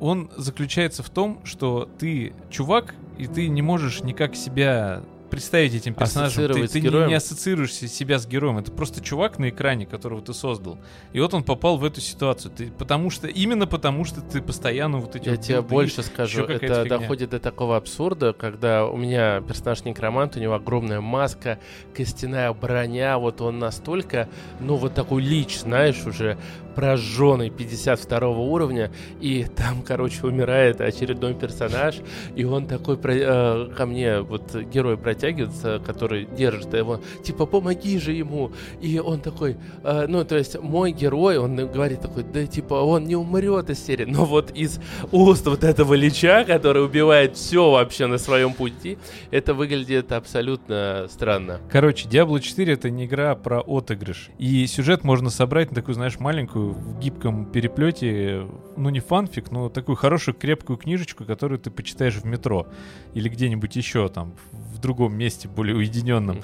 Он 0.04 0.30
заключается 0.36 1.02
в 1.02 1.10
том, 1.10 1.40
что 1.46 1.88
ты 1.98 2.34
чувак, 2.50 2.94
и 3.18 3.26
ты 3.26 3.48
не 3.48 3.62
можешь 3.62 4.04
никак 4.04 4.36
себя 4.36 5.02
представить 5.30 5.74
этим 5.74 5.96
персонажем. 5.96 6.54
Ты, 6.54 6.68
ты 6.68 6.80
не, 6.80 7.08
не 7.08 7.14
ассоциируешь 7.16 7.74
се- 7.74 7.88
себя 7.88 8.20
с 8.20 8.28
героем. 8.28 8.60
Это 8.60 8.72
просто 8.72 9.02
чувак 9.02 9.40
на 9.40 9.50
экране, 9.50 9.88
которого 9.88 10.22
ты 10.22 10.32
создал. 10.32 10.78
И 11.12 11.20
вот 11.20 11.34
он 11.34 11.44
попал 11.44 11.78
в 11.78 11.86
эту 11.86 12.02
ситуацию. 12.02 12.52
Ты, 12.56 12.70
потому 12.70 13.10
что, 13.10 13.28
именно 13.28 13.66
потому 13.66 14.06
что 14.06 14.22
ты 14.22 14.44
постоянно 14.44 15.00
вот 15.00 15.16
эти 15.16 15.30
Я 15.30 15.32
вот 15.36 15.42
тебе 15.42 15.62
больше 15.62 16.04
скажу, 16.04 16.44
это 16.44 16.84
фигня. 16.84 17.00
доходит 17.00 17.32
до 17.32 17.40
такого 17.40 17.78
абсурда, 17.78 18.34
когда 18.34 18.86
у 18.86 18.96
меня 18.96 19.42
персонаж 19.42 19.86
некромант, 19.86 20.38
у 20.38 20.40
него 20.40 20.54
огромная 20.54 21.02
маска, 21.02 21.58
костяная 21.96 22.54
броня, 22.54 23.18
вот 23.18 23.42
он 23.42 23.58
настолько, 23.58 24.30
ну 24.60 24.76
вот 24.76 24.94
такой 24.94 25.24
лич, 25.24 25.58
знаешь, 25.62 26.06
уже 26.06 26.38
прожженный 26.76 27.50
52 27.50 28.28
уровня, 28.30 28.92
и 29.22 29.46
там, 29.56 29.82
короче, 29.82 30.26
умирает 30.26 30.82
очередной 30.82 31.34
персонаж, 31.34 31.96
и 32.36 32.44
он 32.44 32.68
такой 32.68 32.98
про- 32.98 33.14
э, 33.14 33.70
ко 33.76 33.86
мне, 33.86 34.22
вот 34.22 34.56
герой 34.56 34.98
протягивается, 34.98 35.82
который 35.86 36.26
держит 36.38 36.74
его, 36.74 37.02
типа, 37.24 37.46
помоги 37.46 38.00
же 38.00 38.12
ему, 38.14 38.52
и 38.82 39.00
он 39.00 39.20
такой, 39.20 39.58
э, 39.84 40.06
ну, 40.08 40.24
то 40.26 40.38
есть 40.38 40.60
мой 40.60 40.92
герой, 40.92 41.38
он 41.38 41.56
говорит 41.56 42.02
такой, 42.02 42.24
да, 42.24 42.46
типа, 42.46 42.76
он 42.76 43.06
не 43.06 43.16
умрет 43.16 43.70
из 43.70 43.84
серии, 43.86 44.06
но 44.06 44.26
вот 44.26 44.52
из 44.52 44.80
уст 45.12 45.46
вот 45.46 45.64
этого 45.64 45.94
лича, 45.94 46.44
который 46.46 46.84
убивает 46.84 47.36
все 47.36 47.72
вообще 47.72 48.08
на 48.08 48.18
своем 48.18 48.54
пути, 48.54 48.98
это 49.32 49.54
выглядит 49.54 50.12
абсолютно 50.12 51.08
странно. 51.10 51.60
Короче, 51.72 52.08
Diablo 52.10 52.40
4 52.40 52.74
это 52.74 52.90
не 52.90 53.06
игра 53.06 53.36
про 53.36 53.62
отыгрыш. 53.62 54.30
И 54.38 54.66
сюжет 54.68 55.04
можно 55.04 55.30
собрать 55.30 55.70
на 55.72 55.76
такую, 55.76 55.96
знаешь, 55.96 56.20
маленькую, 56.20 56.63
в 56.72 57.00
гибком 57.00 57.46
переплете, 57.46 58.48
ну 58.78 58.90
не 58.90 59.00
фанфик, 59.00 59.52
но 59.52 59.70
такую 59.70 59.96
хорошую 59.96 60.36
крепкую 60.36 60.78
книжечку, 60.78 61.26
которую 61.26 61.60
ты 61.60 61.70
почитаешь 61.72 62.16
в 62.16 62.26
метро 62.26 62.68
или 63.14 63.30
где-нибудь 63.30 63.76
еще 63.76 64.10
там, 64.10 64.36
в 64.52 64.80
другом 64.80 65.16
месте, 65.16 65.48
более 65.48 65.76
уединенном. 65.76 66.42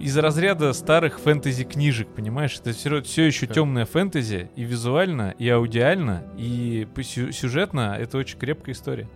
Из 0.00 0.16
разряда 0.16 0.72
старых 0.72 1.20
фэнтези 1.20 1.64
книжек, 1.64 2.08
понимаешь? 2.08 2.58
Это 2.58 2.72
все, 2.72 3.02
все 3.02 3.24
еще 3.24 3.46
темная 3.46 3.84
фэнтези 3.84 4.50
и 4.56 4.62
визуально, 4.64 5.34
и 5.38 5.48
аудиально, 5.48 6.24
и 6.36 6.88
сюжетно 7.02 7.96
это 7.98 8.18
очень 8.18 8.38
крепкая 8.38 8.74
история. 8.74 9.08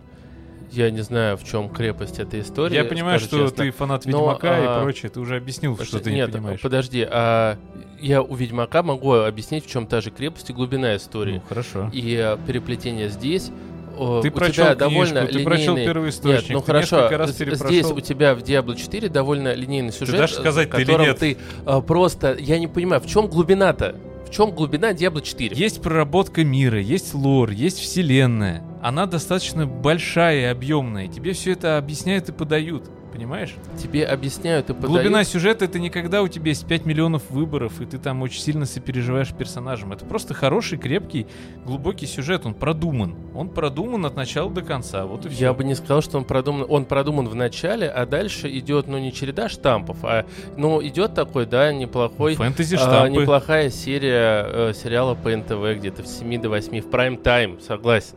Я 0.71 0.91
не 0.91 1.01
знаю, 1.01 1.37
в 1.37 1.43
чем 1.43 1.69
крепость 1.69 2.19
этой 2.19 2.41
истории. 2.41 2.75
Я 2.75 2.83
понимаю, 2.83 3.19
что 3.19 3.47
честно. 3.47 3.63
ты 3.63 3.71
фанат 3.71 4.05
Но, 4.05 4.19
Ведьмака 4.19 4.55
а, 4.55 4.79
и 4.79 4.83
прочее, 4.83 5.09
ты 5.09 5.19
уже 5.19 5.37
объяснил, 5.37 5.77
что 5.81 5.99
ты 5.99 6.11
Нет, 6.11 6.27
не 6.29 6.33
понимаешь. 6.33 6.61
подожди, 6.61 7.07
а 7.09 7.57
я 7.99 8.21
у 8.21 8.35
Ведьмака 8.35 8.83
могу 8.83 9.13
объяснить, 9.13 9.65
в 9.65 9.69
чем 9.69 9.87
та 9.87 10.01
же 10.01 10.11
крепость 10.11 10.49
и 10.49 10.53
глубина 10.53 10.95
истории. 10.95 11.35
Ну, 11.35 11.41
хорошо. 11.47 11.89
И 11.93 12.15
э, 12.15 12.37
переплетение 12.45 13.09
здесь. 13.09 13.49
Ты 13.97 14.03
у 14.03 14.31
прочел 14.31 14.65
тебя 14.65 14.75
книжку, 14.75 14.79
довольно 14.79 15.25
ты 15.25 15.43
прочел 15.43 15.75
линейный- 15.75 15.85
первый 15.85 16.09
источник, 16.09 16.41
Нет, 16.41 16.49
ну 16.51 16.59
ты 16.59 16.65
хорошо, 16.67 17.09
раз 17.09 17.31
перепрошел. 17.33 17.67
здесь 17.67 17.85
у 17.91 17.99
тебя 17.99 18.35
в 18.35 18.39
Diablo 18.39 18.75
4 18.75 19.09
довольно 19.09 19.55
линейный 19.55 19.91
сюжет, 19.91 20.17
дашь 20.17 20.33
сказать 20.33 20.69
в 20.69 20.75
ты 20.75 20.83
или 20.83 20.91
нет? 20.91 21.17
ты 21.17 21.37
э, 21.65 21.81
просто, 21.81 22.35
я 22.39 22.59
не 22.59 22.67
понимаю, 22.67 23.01
в 23.01 23.07
чем 23.07 23.27
глубина-то? 23.27 23.95
В 24.27 24.29
чем 24.29 24.51
глубина 24.51 24.91
Diablo 24.91 25.21
4? 25.21 25.55
Есть 25.55 25.81
проработка 25.81 26.43
мира, 26.43 26.81
есть 26.81 27.13
лор, 27.13 27.51
есть 27.51 27.79
вселенная. 27.79 28.61
Она 28.81 29.05
достаточно 29.05 29.65
большая 29.65 30.41
и 30.41 30.51
объемная. 30.51 31.07
Тебе 31.07 31.31
все 31.31 31.53
это 31.53 31.77
объясняют 31.77 32.27
и 32.27 32.33
подают. 32.33 32.91
Понимаешь? 33.17 33.55
Тебе 33.81 34.05
объясняют 34.05 34.69
и 34.69 34.73
подают... 34.73 34.93
Глубина 34.93 35.23
сюжета 35.23 35.65
это 35.65 35.79
не 35.79 35.89
когда 35.89 36.21
у 36.21 36.27
тебя 36.27 36.49
есть 36.49 36.67
5 36.67 36.85
миллионов 36.85 37.31
выборов, 37.31 37.81
и 37.81 37.85
ты 37.85 37.97
там 37.97 38.21
очень 38.21 38.39
сильно 38.39 38.65
сопереживаешь 38.65 39.33
персонажам. 39.33 39.91
Это 39.91 40.05
просто 40.05 40.35
хороший, 40.35 40.77
крепкий, 40.77 41.25
глубокий 41.65 42.05
сюжет. 42.05 42.45
Он 42.45 42.53
продуман. 42.53 43.15
Он 43.33 43.49
продуман 43.49 44.05
от 44.05 44.15
начала 44.15 44.51
до 44.51 44.61
конца. 44.61 45.05
Вот 45.05 45.25
и 45.25 45.29
все. 45.29 45.45
Я 45.45 45.53
бы 45.53 45.63
не 45.63 45.73
сказал, 45.73 46.03
что 46.03 46.19
он 46.19 46.25
продуман. 46.25 46.67
Он 46.69 46.85
продуман 46.85 47.27
в 47.27 47.33
начале, 47.33 47.89
а 47.89 48.05
дальше 48.05 48.55
идет, 48.55 48.87
ну, 48.87 48.99
не 48.99 49.11
череда 49.11 49.49
штампов, 49.49 49.97
а, 50.03 50.27
ну, 50.55 50.85
идет 50.85 51.15
такой, 51.15 51.47
да, 51.47 51.73
неплохой... 51.73 52.35
Фэнтези 52.35 52.77
а, 52.79 53.07
неплохая 53.09 53.71
серия 53.71 54.45
э, 54.47 54.73
сериала 54.75 55.15
по 55.15 55.35
НТВ, 55.35 55.79
где-то 55.79 56.03
в 56.03 56.07
7 56.07 56.39
до 56.39 56.49
8, 56.49 56.81
в 56.81 56.89
прайм-тайм, 56.89 57.59
согласен. 57.61 58.15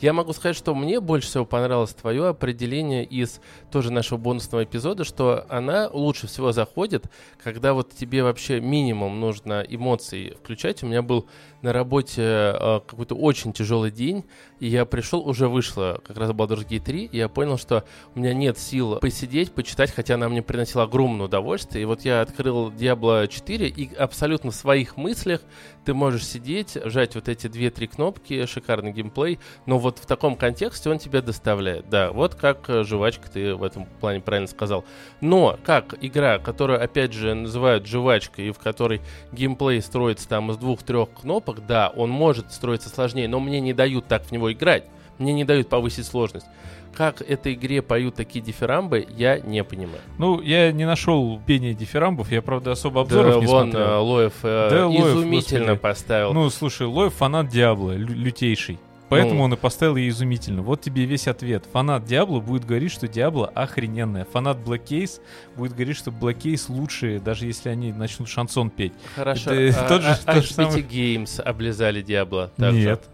Я 0.00 0.12
могу 0.12 0.34
сказать, 0.34 0.56
что 0.56 0.74
мне 0.74 1.00
больше 1.00 1.28
всего 1.28 1.46
понравилось 1.46 1.94
твое 1.94 2.28
определение 2.28 3.04
из 3.04 3.40
тоже 3.70 3.90
нашего 3.90 4.18
бонусного 4.18 4.64
эпизода, 4.64 5.04
что 5.04 5.46
она 5.48 5.88
лучше 5.90 6.26
всего 6.26 6.52
заходит, 6.52 7.06
когда 7.42 7.72
вот 7.72 7.94
тебе 7.94 8.22
вообще 8.22 8.60
минимум 8.60 9.20
нужно 9.20 9.64
эмоций 9.66 10.34
включать. 10.38 10.82
У 10.82 10.86
меня 10.86 11.00
был 11.00 11.26
на 11.62 11.72
работе 11.72 12.22
э, 12.22 12.80
какой-то 12.86 13.14
очень 13.14 13.52
тяжелый 13.52 13.90
день, 13.90 14.24
и 14.60 14.68
я 14.68 14.84
пришел, 14.84 15.26
уже 15.26 15.48
вышла 15.48 16.00
как 16.06 16.16
раз 16.16 16.30
Baldur's 16.30 16.66
Gate 16.66 16.80
3, 16.80 17.04
и 17.04 17.16
я 17.16 17.28
понял, 17.28 17.58
что 17.58 17.84
у 18.14 18.20
меня 18.20 18.32
нет 18.32 18.58
сил 18.58 18.98
посидеть, 19.00 19.52
почитать, 19.52 19.90
хотя 19.90 20.14
она 20.14 20.28
мне 20.28 20.42
приносила 20.42 20.84
огромное 20.84 21.26
удовольствие. 21.26 21.82
И 21.82 21.84
вот 21.84 22.02
я 22.02 22.22
открыл 22.22 22.70
Diablo 22.70 23.26
4, 23.26 23.68
и 23.68 23.94
абсолютно 23.94 24.50
в 24.50 24.54
своих 24.54 24.96
мыслях 24.96 25.42
ты 25.84 25.94
можешь 25.94 26.26
сидеть, 26.26 26.76
жать 26.84 27.14
вот 27.14 27.28
эти 27.28 27.46
две-три 27.46 27.86
кнопки, 27.86 28.44
шикарный 28.46 28.92
геймплей, 28.92 29.38
но 29.66 29.78
вот 29.78 29.98
в 29.98 30.06
таком 30.06 30.36
контексте 30.36 30.90
он 30.90 30.98
тебя 30.98 31.22
доставляет. 31.22 31.88
Да, 31.88 32.10
вот 32.10 32.34
как 32.34 32.68
э, 32.68 32.82
жвачка, 32.82 33.30
ты 33.30 33.54
в 33.54 33.62
этом 33.62 33.86
плане 34.00 34.20
правильно 34.20 34.48
сказал. 34.48 34.84
Но 35.20 35.58
как 35.64 35.94
игра, 36.00 36.38
которую, 36.38 36.82
опять 36.82 37.12
же, 37.12 37.34
называют 37.34 37.86
жвачкой, 37.86 38.48
и 38.48 38.50
в 38.50 38.58
которой 38.58 39.00
геймплей 39.32 39.80
строится 39.80 40.28
там 40.28 40.50
из 40.50 40.56
двух-трех 40.56 41.10
кнопок, 41.20 41.45
да, 41.54 41.92
он 41.94 42.10
может 42.10 42.52
строиться 42.52 42.88
сложнее, 42.88 43.28
но 43.28 43.40
мне 43.40 43.60
не 43.60 43.72
дают 43.72 44.06
так 44.06 44.24
в 44.24 44.32
него 44.32 44.52
играть. 44.52 44.84
Мне 45.18 45.32
не 45.32 45.44
дают 45.44 45.68
повысить 45.68 46.06
сложность. 46.06 46.46
Как 46.94 47.20
этой 47.22 47.52
игре 47.54 47.82
поют 47.82 48.14
такие 48.14 48.42
дифирамбы, 48.44 49.06
я 49.16 49.38
не 49.38 49.62
понимаю. 49.64 50.00
Ну, 50.18 50.40
я 50.40 50.72
не 50.72 50.86
нашел 50.86 51.38
пения 51.46 51.74
дифирамбов, 51.74 52.30
я, 52.32 52.40
правда, 52.42 52.72
особо 52.72 53.02
обзоров 53.02 53.34
да, 53.34 53.40
не 53.40 53.46
вон 53.46 53.70
смотрел. 53.70 53.86
э, 53.86 53.96
Лоев 53.98 54.32
э, 54.42 54.68
Да, 54.70 54.86
Лоев, 54.88 55.06
изумительно 55.16 55.60
господи. 55.74 55.80
поставил. 55.82 56.32
Ну, 56.32 56.48
слушай, 56.50 56.86
Лоев 56.86 57.12
фанат 57.14 57.48
Диабло, 57.48 57.92
лю- 57.92 58.14
лютейший. 58.14 58.78
Поэтому 59.08 59.34
Ну. 59.36 59.42
он 59.44 59.54
и 59.54 59.56
поставил 59.56 59.96
ее 59.96 60.08
изумительно. 60.08 60.62
Вот 60.62 60.80
тебе 60.80 61.04
весь 61.04 61.28
ответ. 61.28 61.64
Фанат 61.72 62.04
Диабло 62.04 62.40
будет 62.40 62.64
говорить, 62.64 62.90
что 62.90 63.06
Диабло 63.06 63.46
охрененная. 63.54 64.24
Фанат 64.24 64.56
Black 64.58 64.84
Case 64.84 65.20
будет 65.56 65.74
говорить, 65.74 65.96
что 65.96 66.10
Black 66.10 66.38
Case 66.38 66.64
лучшие, 66.68 67.20
даже 67.20 67.46
если 67.46 67.68
они 67.68 67.92
начнут 67.92 68.28
шансон 68.28 68.68
петь. 68.70 68.92
Хорошо. 69.14 69.52
это 69.52 69.84
а, 69.84 69.88
тот 69.88 70.02
же- 70.02 70.08
а- 70.26 70.34
тот 70.34 70.44
же 70.44 70.52
самый- 70.54 70.82
Games 70.82 71.40
облизали 71.40 72.02
Диабло. 72.02 72.50
Нет. 72.58 73.04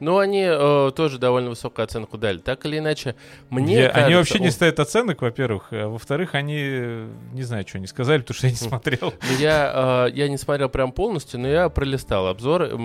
Ну, 0.00 0.18
они 0.18 0.44
э, 0.48 0.92
тоже 0.94 1.18
довольно 1.18 1.50
высокую 1.50 1.82
оценку 1.82 2.18
дали. 2.18 2.38
Так 2.38 2.64
или 2.66 2.78
иначе, 2.78 3.16
мне 3.50 3.74
Я- 3.74 3.82
кажется... 3.88 4.06
они 4.06 4.14
вообще 4.14 4.38
не 4.38 4.46
он- 4.46 4.52
ставят 4.52 4.78
оценок, 4.78 5.22
во-первых. 5.22 5.72
А 5.72 5.88
во-вторых, 5.88 6.36
они 6.36 6.56
э, 6.56 7.08
не 7.32 7.42
знаю, 7.42 7.66
что 7.66 7.78
они 7.78 7.88
сказали, 7.88 8.20
потому 8.20 8.36
что 8.36 8.46
я 8.46 8.52
не 8.52 8.56
смотрел. 8.68 9.12
Я, 9.40 10.06
э, 10.08 10.12
я 10.14 10.28
не 10.28 10.36
смотрел 10.36 10.68
прям 10.68 10.92
полностью, 10.92 11.40
но 11.40 11.48
я 11.48 11.68
пролистал 11.68 12.28
обзоры. 12.28 12.76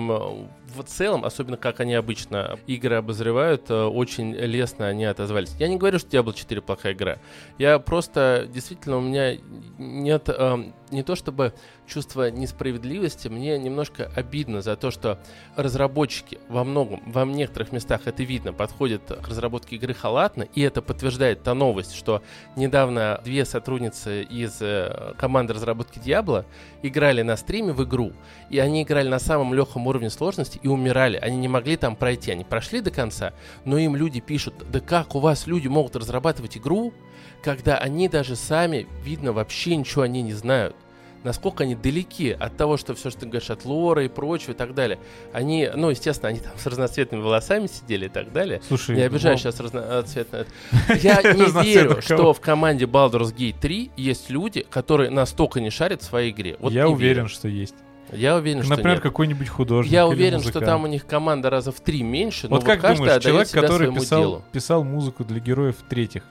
В 0.74 0.82
целом, 0.82 1.24
особенно 1.24 1.56
как 1.56 1.80
они 1.80 1.94
обычно 1.94 2.58
игры 2.66 2.96
обозревают, 2.96 3.70
э, 3.70 3.84
очень 3.84 4.34
лестно 4.34 4.88
они 4.88 5.04
отозвались. 5.04 5.54
Я 5.58 5.68
не 5.68 5.76
говорю, 5.76 5.98
что 5.98 6.08
Diablo 6.08 6.34
4 6.34 6.60
плохая 6.60 6.94
игра. 6.94 7.18
Я 7.58 7.78
просто, 7.78 8.48
действительно, 8.52 8.96
у 8.98 9.00
меня 9.00 9.36
нет 9.78 10.28
э, 10.28 10.72
не 10.94 11.02
то 11.02 11.16
чтобы 11.16 11.52
чувство 11.86 12.30
несправедливости, 12.30 13.28
мне 13.28 13.58
немножко 13.58 14.10
обидно 14.16 14.62
за 14.62 14.76
то, 14.76 14.90
что 14.90 15.18
разработчики 15.56 16.38
во 16.48 16.64
многом, 16.64 17.02
во 17.06 17.24
некоторых 17.26 17.72
местах 17.72 18.02
это 18.06 18.22
видно, 18.22 18.52
подходят 18.52 19.02
к 19.02 19.28
разработке 19.28 19.76
игры 19.76 19.92
халатно, 19.92 20.44
и 20.54 20.62
это 20.62 20.80
подтверждает 20.80 21.42
та 21.42 21.54
новость, 21.54 21.94
что 21.94 22.22
недавно 22.56 23.20
две 23.24 23.44
сотрудницы 23.44 24.22
из 24.22 24.62
э, 24.62 25.14
команды 25.18 25.52
разработки 25.52 25.98
Diablo 25.98 26.46
играли 26.82 27.22
на 27.22 27.36
стриме 27.36 27.72
в 27.72 27.84
игру, 27.84 28.12
и 28.48 28.58
они 28.58 28.82
играли 28.82 29.08
на 29.08 29.18
самом 29.18 29.52
легком 29.52 29.86
уровне 29.86 30.10
сложности 30.10 30.58
и 30.64 30.68
умирали. 30.68 31.18
Они 31.18 31.36
не 31.36 31.46
могли 31.46 31.76
там 31.76 31.94
пройти. 31.94 32.32
Они 32.32 32.42
прошли 32.42 32.80
до 32.80 32.90
конца, 32.90 33.34
но 33.66 33.76
им 33.76 33.94
люди 33.94 34.20
пишут, 34.20 34.54
да 34.70 34.80
как 34.80 35.14
у 35.14 35.20
вас 35.20 35.46
люди 35.46 35.68
могут 35.68 35.94
разрабатывать 35.94 36.56
игру, 36.56 36.94
когда 37.42 37.76
они 37.76 38.08
даже 38.08 38.34
сами, 38.34 38.88
видно, 39.04 39.34
вообще 39.34 39.76
ничего 39.76 40.02
они 40.02 40.22
не 40.22 40.32
знают. 40.32 40.74
Насколько 41.22 41.64
они 41.64 41.74
далеки 41.74 42.30
от 42.30 42.56
того, 42.56 42.78
что 42.78 42.94
все, 42.94 43.10
что 43.10 43.20
ты 43.20 43.26
говоришь, 43.26 43.50
от 43.50 43.66
лора 43.66 44.04
и 44.04 44.08
прочего 44.08 44.52
и 44.52 44.54
так 44.54 44.74
далее. 44.74 44.98
Они, 45.34 45.70
ну, 45.74 45.90
естественно, 45.90 46.30
они 46.30 46.40
там 46.40 46.52
с 46.56 46.66
разноцветными 46.66 47.20
волосами 47.20 47.66
сидели 47.66 48.06
и 48.06 48.10
так 48.10 48.32
далее. 48.32 48.62
Слушай, 48.66 48.96
Не 48.96 49.02
обижаю 49.02 49.34
ну, 49.34 49.38
сейчас 49.38 49.60
разноцветное. 49.60 50.46
Я 51.02 51.22
не 51.22 51.62
верю, 51.62 52.00
что 52.00 52.32
в 52.32 52.40
команде 52.40 52.86
Baldur's 52.86 53.34
Gate 53.34 53.56
3 53.60 53.92
есть 53.96 54.30
люди, 54.30 54.66
которые 54.70 55.10
настолько 55.10 55.60
не 55.60 55.70
шарят 55.70 56.00
в 56.00 56.04
своей 56.04 56.30
игре. 56.30 56.56
Вот 56.58 56.72
я 56.72 56.88
уверен, 56.88 57.28
что 57.28 57.48
есть. 57.48 57.74
Я 58.16 58.36
уверен, 58.36 58.62
что 58.62 58.70
Например, 58.70 59.00
какой-нибудь 59.00 59.48
художник. 59.48 59.92
Я 59.92 60.06
уверен, 60.06 60.38
что 60.40 60.48
музыкант. 60.48 60.66
там 60.66 60.84
у 60.84 60.86
них 60.86 61.06
команда 61.06 61.50
раза 61.50 61.72
в 61.72 61.80
три 61.80 62.02
меньше, 62.02 62.48
но 62.48 62.56
Вот 62.56 62.62
вот 62.62 62.66
как 62.66 62.80
каждый 62.80 63.04
думаешь, 63.04 63.22
человек, 63.22 63.50
который 63.50 63.92
писал, 63.92 64.20
делу. 64.20 64.44
писал 64.52 64.84
музыку 64.84 65.24
для 65.24 65.40
героев 65.40 65.76
третьих, 65.88 66.22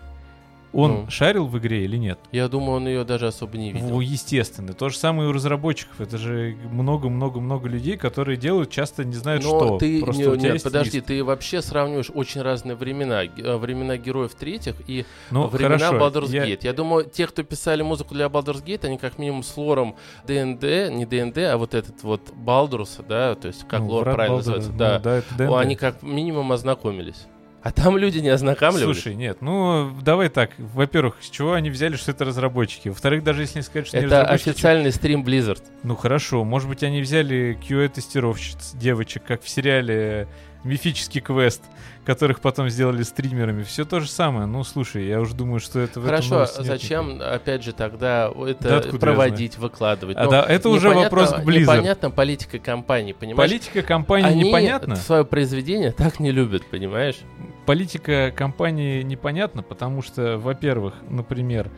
он 0.74 0.92
Ну. 0.92 1.10
шарил 1.10 1.46
в 1.48 1.58
игре 1.60 1.86
или 1.86 1.98
нет? 1.98 2.20
Я 2.32 2.48
думаю, 2.48 2.78
он 2.78 2.88
ее 2.88 3.04
даже 3.04 3.28
особо 3.28 3.58
не 3.58 3.72
видел. 3.72 3.90
Ну, 3.90 4.00
естественно. 4.02 4.74
То 4.74 4.90
же 4.90 4.98
самое 4.98 5.28
и 5.28 5.30
у 5.30 5.34
разработчиков. 5.34 6.02
Это 6.02 6.18
же 6.18 6.58
много-много-много 6.72 7.70
людей, 7.70 7.96
которые 7.98 8.38
делают, 8.38 8.70
часто 8.72 9.04
не 9.06 9.14
знают, 9.16 9.44
Но 9.44 9.50
что. 9.50 9.78
ты, 9.78 10.02
Просто 10.02 10.22
не- 10.22 10.28
у 10.28 10.34
тебя 10.36 10.44
нет, 10.46 10.54
есть 10.54 10.64
подожди, 10.66 10.98
лист. 10.98 11.08
ты 11.08 11.24
вообще 11.24 11.62
сравниваешь 11.62 12.12
очень 12.14 12.42
разные 12.42 12.76
времена. 12.76 13.24
Э, 13.24 13.58
Времена 13.58 13.98
героев 13.98 14.34
третьих 14.36 14.76
и 14.88 15.06
Ну, 15.32 15.48
времена 15.48 15.78
хорошо. 15.78 15.98
Baldur's 16.22 16.30
я- 16.32 16.46
Gate. 16.48 16.60
Я 16.64 16.74
думаю, 16.74 17.06
те, 17.06 17.28
кто 17.28 17.44
писали 17.44 17.82
музыку 17.84 18.14
для 18.14 18.26
Baldur's 18.26 18.64
Gate, 18.64 18.86
они 18.86 18.98
как 18.98 19.18
минимум 19.20 19.44
с 19.44 19.56
лором 19.56 19.96
ДНД, 20.28 20.90
не 20.92 21.06
ДНД, 21.06 21.38
а 21.52 21.58
вот 21.58 21.74
этот 21.74 22.02
вот 22.04 22.34
Балдурс, 22.36 22.98
да, 23.08 23.36
то 23.36 23.48
есть 23.48 23.68
как 23.68 23.82
ну, 23.82 23.90
лор 23.90 24.04
правильно 24.06 24.38
Балдура, 24.38 24.56
называется, 24.56 24.72
ну, 24.72 24.78
да. 24.78 25.00
да, 25.00 25.16
это 25.18 25.36
D&D. 25.38 25.56
Они 25.58 25.76
как 25.76 26.02
минимум 26.04 26.52
ознакомились. 26.52 27.28
А 27.63 27.71
там 27.71 27.97
люди 27.97 28.19
не 28.19 28.28
ознакомливались. 28.28 28.84
Слушай, 28.84 29.15
нет, 29.15 29.38
ну 29.41 29.89
давай 30.02 30.28
так. 30.28 30.52
Во-первых, 30.58 31.15
с 31.21 31.30
чего 31.30 31.54
они 31.54 31.69
взяли, 31.69 31.95
что 31.95 32.12
это 32.12 32.26
разработчики? 32.26 32.89
Во-вторых, 32.89 33.23
даже 33.23 33.43
если 33.43 33.60
не 33.60 33.63
сказать, 33.63 33.88
что 33.88 33.97
не 33.97 34.06
Это 34.06 34.19
разработчики, 34.19 34.49
официальный 34.49 34.91
стрим 34.91 35.23
Blizzard. 35.23 35.63
Ну 35.84 35.95
хорошо, 35.95 36.43
может 36.43 36.67
быть, 36.67 36.84
они 36.84 37.02
взяли 37.02 37.58
QA-тестировщиц, 37.67 38.73
девочек, 38.73 39.23
как 39.26 39.41
в 39.43 39.47
сериале 39.49 40.28
«Мифический 40.65 41.21
квест», 41.21 41.62
которых 42.06 42.41
потом 42.41 42.69
сделали 42.69 43.04
стримерами. 43.04 43.63
Все 43.63 43.86
то 43.86 43.99
же 44.02 44.10
самое. 44.10 44.45
Ну, 44.45 44.63
слушай, 44.63 45.06
я 45.08 45.21
уже 45.21 45.34
думаю, 45.34 45.60
что 45.60 45.80
это 45.80 45.99
в 45.99 46.06
этом 46.06 46.15
Хорошо, 46.30 46.39
нет 46.41 46.67
зачем, 46.67 47.21
опять 47.21 47.63
же, 47.63 47.71
тогда 47.71 48.30
Да 48.30 48.49
это 48.49 48.89
я 48.91 48.97
проводить, 48.97 49.58
выкладывать? 49.58 50.17
А 50.17 50.26
Ну, 50.26 50.32
да, 50.32 50.43
это 50.43 50.69
уже 50.69 50.89
непонятно- 50.89 51.17
вопрос 51.17 51.30
к 51.34 51.45
Blizzard. 51.47 51.60
Непонятна 51.62 52.12
политика 52.12 52.60
компании, 52.60 53.13
понимаешь? 53.13 53.49
Политика 53.49 53.82
компании 53.82 54.30
Они 54.32 54.43
непонятна. 54.49 54.95
свое 54.97 55.23
произведение 55.26 55.91
так 55.91 56.19
не 56.19 56.32
любят, 56.32 56.65
понимаешь? 56.69 57.17
Политика 57.65 58.32
компании 58.36 59.02
непонятна, 59.04 59.63
потому 59.63 60.02
что, 60.02 60.38
во-первых, 60.38 60.95
например, 61.10 61.71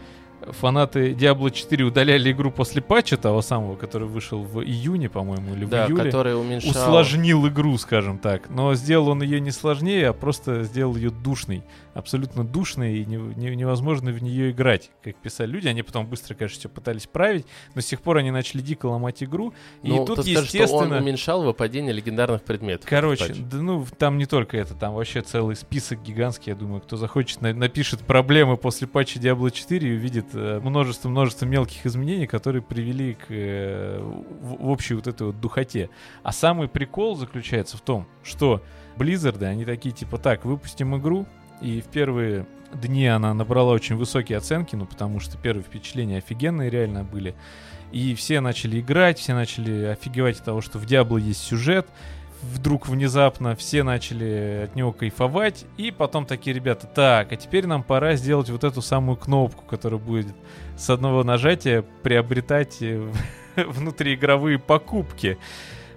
фанаты 0.53 1.11
Diablo 1.13 1.51
4 1.51 1.83
удаляли 1.85 2.31
игру 2.31 2.51
после 2.51 2.81
патча 2.81 3.17
того 3.17 3.41
самого, 3.41 3.75
который 3.75 4.07
вышел 4.07 4.43
в 4.43 4.61
июне, 4.63 5.09
по-моему, 5.09 5.53
или 5.55 5.65
Да, 5.65 5.85
в 5.85 5.89
июле. 5.89 6.03
который 6.05 6.39
уменьшал... 6.39 6.71
усложнил 6.71 7.47
игру, 7.47 7.77
скажем 7.77 8.17
так. 8.19 8.49
Но 8.49 8.73
сделал 8.75 9.09
он 9.09 9.21
ее 9.21 9.39
не 9.39 9.51
сложнее, 9.51 10.09
а 10.09 10.13
просто 10.13 10.63
сделал 10.63 10.95
ее 10.95 11.09
душной. 11.09 11.63
Абсолютно 11.93 12.43
душной, 12.43 12.97
и 12.97 13.05
не- 13.05 13.15
не- 13.35 13.55
невозможно 13.55 14.11
в 14.11 14.21
нее 14.21 14.51
играть. 14.51 14.91
Как 15.01 15.15
писали 15.15 15.49
люди, 15.51 15.67
они 15.69 15.81
потом 15.81 16.05
быстро, 16.07 16.33
конечно, 16.35 16.59
все 16.59 16.69
пытались 16.69 17.07
править, 17.07 17.45
но 17.73 17.81
с 17.81 17.85
тех 17.85 18.01
пор 18.01 18.17
они 18.17 18.31
начали 18.31 18.61
дико 18.61 18.87
ломать 18.87 19.23
игру. 19.23 19.53
И 19.81 19.87
Ну, 19.89 20.05
тут, 20.05 20.17
ты 20.17 20.23
скажешь, 20.23 20.49
что 20.49 20.57
он 20.57 20.63
естественно... 20.63 20.97
уменьшал 20.97 21.43
выпадение 21.43 21.93
легендарных 21.93 22.43
предметов. 22.43 22.85
Короче, 22.89 23.33
да, 23.33 23.57
ну 23.57 23.85
там 23.97 24.17
не 24.17 24.25
только 24.25 24.57
это, 24.57 24.73
там 24.73 24.93
вообще 24.93 25.21
целый 25.21 25.55
список 25.55 26.01
гигантский, 26.03 26.51
я 26.51 26.55
думаю, 26.57 26.81
кто 26.81 26.97
захочет, 26.97 27.39
на- 27.41 27.53
напишет 27.53 28.01
проблемы 28.01 28.57
после 28.57 28.87
патча 28.87 29.19
Diablo 29.19 29.49
4 29.49 29.87
и 29.89 29.95
увидит 29.95 30.25
множество-множество 30.35 31.45
мелких 31.45 31.85
изменений, 31.85 32.27
которые 32.27 32.61
привели 32.61 33.13
к 33.13 33.25
э, 33.29 33.99
в, 34.01 34.67
общей 34.67 34.93
вот 34.93 35.07
этой 35.07 35.27
вот 35.27 35.39
духоте. 35.39 35.89
А 36.23 36.31
самый 36.31 36.67
прикол 36.67 37.15
заключается 37.15 37.77
в 37.77 37.81
том, 37.81 38.07
что 38.23 38.61
Blizzard, 38.97 39.43
они 39.43 39.65
такие 39.65 39.93
типа, 39.93 40.17
так, 40.17 40.45
выпустим 40.45 40.95
игру, 40.97 41.25
и 41.61 41.81
в 41.81 41.85
первые 41.85 42.45
дни 42.73 43.07
она 43.07 43.33
набрала 43.33 43.71
очень 43.71 43.95
высокие 43.95 44.37
оценки, 44.37 44.75
ну 44.75 44.85
потому 44.85 45.19
что 45.19 45.37
первые 45.37 45.63
впечатления 45.63 46.17
офигенные 46.17 46.69
реально 46.69 47.03
были. 47.03 47.35
И 47.91 48.13
все 48.15 48.41
начали 48.41 48.79
играть, 48.79 49.19
все 49.19 49.33
начали 49.33 49.85
офигевать 49.85 50.39
от 50.39 50.45
того, 50.45 50.61
что 50.61 50.79
в 50.79 50.85
Diablo 50.85 51.19
есть 51.19 51.41
сюжет, 51.41 51.87
вдруг 52.53 52.87
внезапно 52.87 53.55
все 53.55 53.83
начали 53.83 54.63
от 54.65 54.75
него 54.75 54.91
кайфовать, 54.91 55.65
и 55.77 55.91
потом 55.91 56.25
такие 56.25 56.53
ребята, 56.53 56.87
так, 56.87 57.31
а 57.31 57.35
теперь 57.35 57.65
нам 57.67 57.83
пора 57.83 58.15
сделать 58.15 58.49
вот 58.49 58.63
эту 58.63 58.81
самую 58.81 59.17
кнопку, 59.17 59.63
которая 59.65 59.99
будет 59.99 60.27
с 60.77 60.89
одного 60.89 61.23
нажатия 61.23 61.83
приобретать 62.03 62.77
э, 62.81 63.11
внутриигровые 63.55 64.59
покупки. 64.59 65.37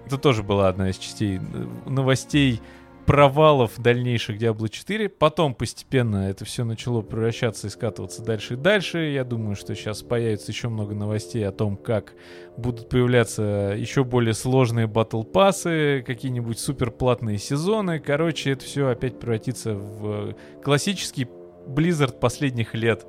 Это 0.06 0.18
тоже 0.18 0.42
была 0.42 0.68
одна 0.68 0.90
из 0.90 0.96
частей 0.98 1.38
э, 1.38 1.40
новостей 1.86 2.62
провалов 3.08 3.72
дальнейших 3.78 4.36
Diablo 4.36 4.68
4. 4.68 5.08
Потом 5.08 5.54
постепенно 5.54 6.28
это 6.28 6.44
все 6.44 6.62
начало 6.64 7.00
превращаться 7.00 7.66
и 7.66 7.70
скатываться 7.70 8.22
дальше 8.22 8.52
и 8.52 8.56
дальше. 8.58 8.98
Я 8.98 9.24
думаю, 9.24 9.56
что 9.56 9.74
сейчас 9.74 10.02
появится 10.02 10.52
еще 10.52 10.68
много 10.68 10.94
новостей 10.94 11.48
о 11.48 11.50
том, 11.50 11.78
как 11.78 12.12
будут 12.58 12.90
появляться 12.90 13.74
еще 13.74 14.04
более 14.04 14.34
сложные 14.34 14.86
батл 14.86 15.22
пассы, 15.22 16.04
какие-нибудь 16.06 16.58
суперплатные 16.58 17.38
сезоны. 17.38 17.98
Короче, 17.98 18.50
это 18.50 18.66
все 18.66 18.88
опять 18.88 19.18
превратится 19.18 19.72
в 19.74 20.34
классический 20.62 21.26
Blizzard 21.66 22.18
последних 22.18 22.74
лет. 22.74 23.06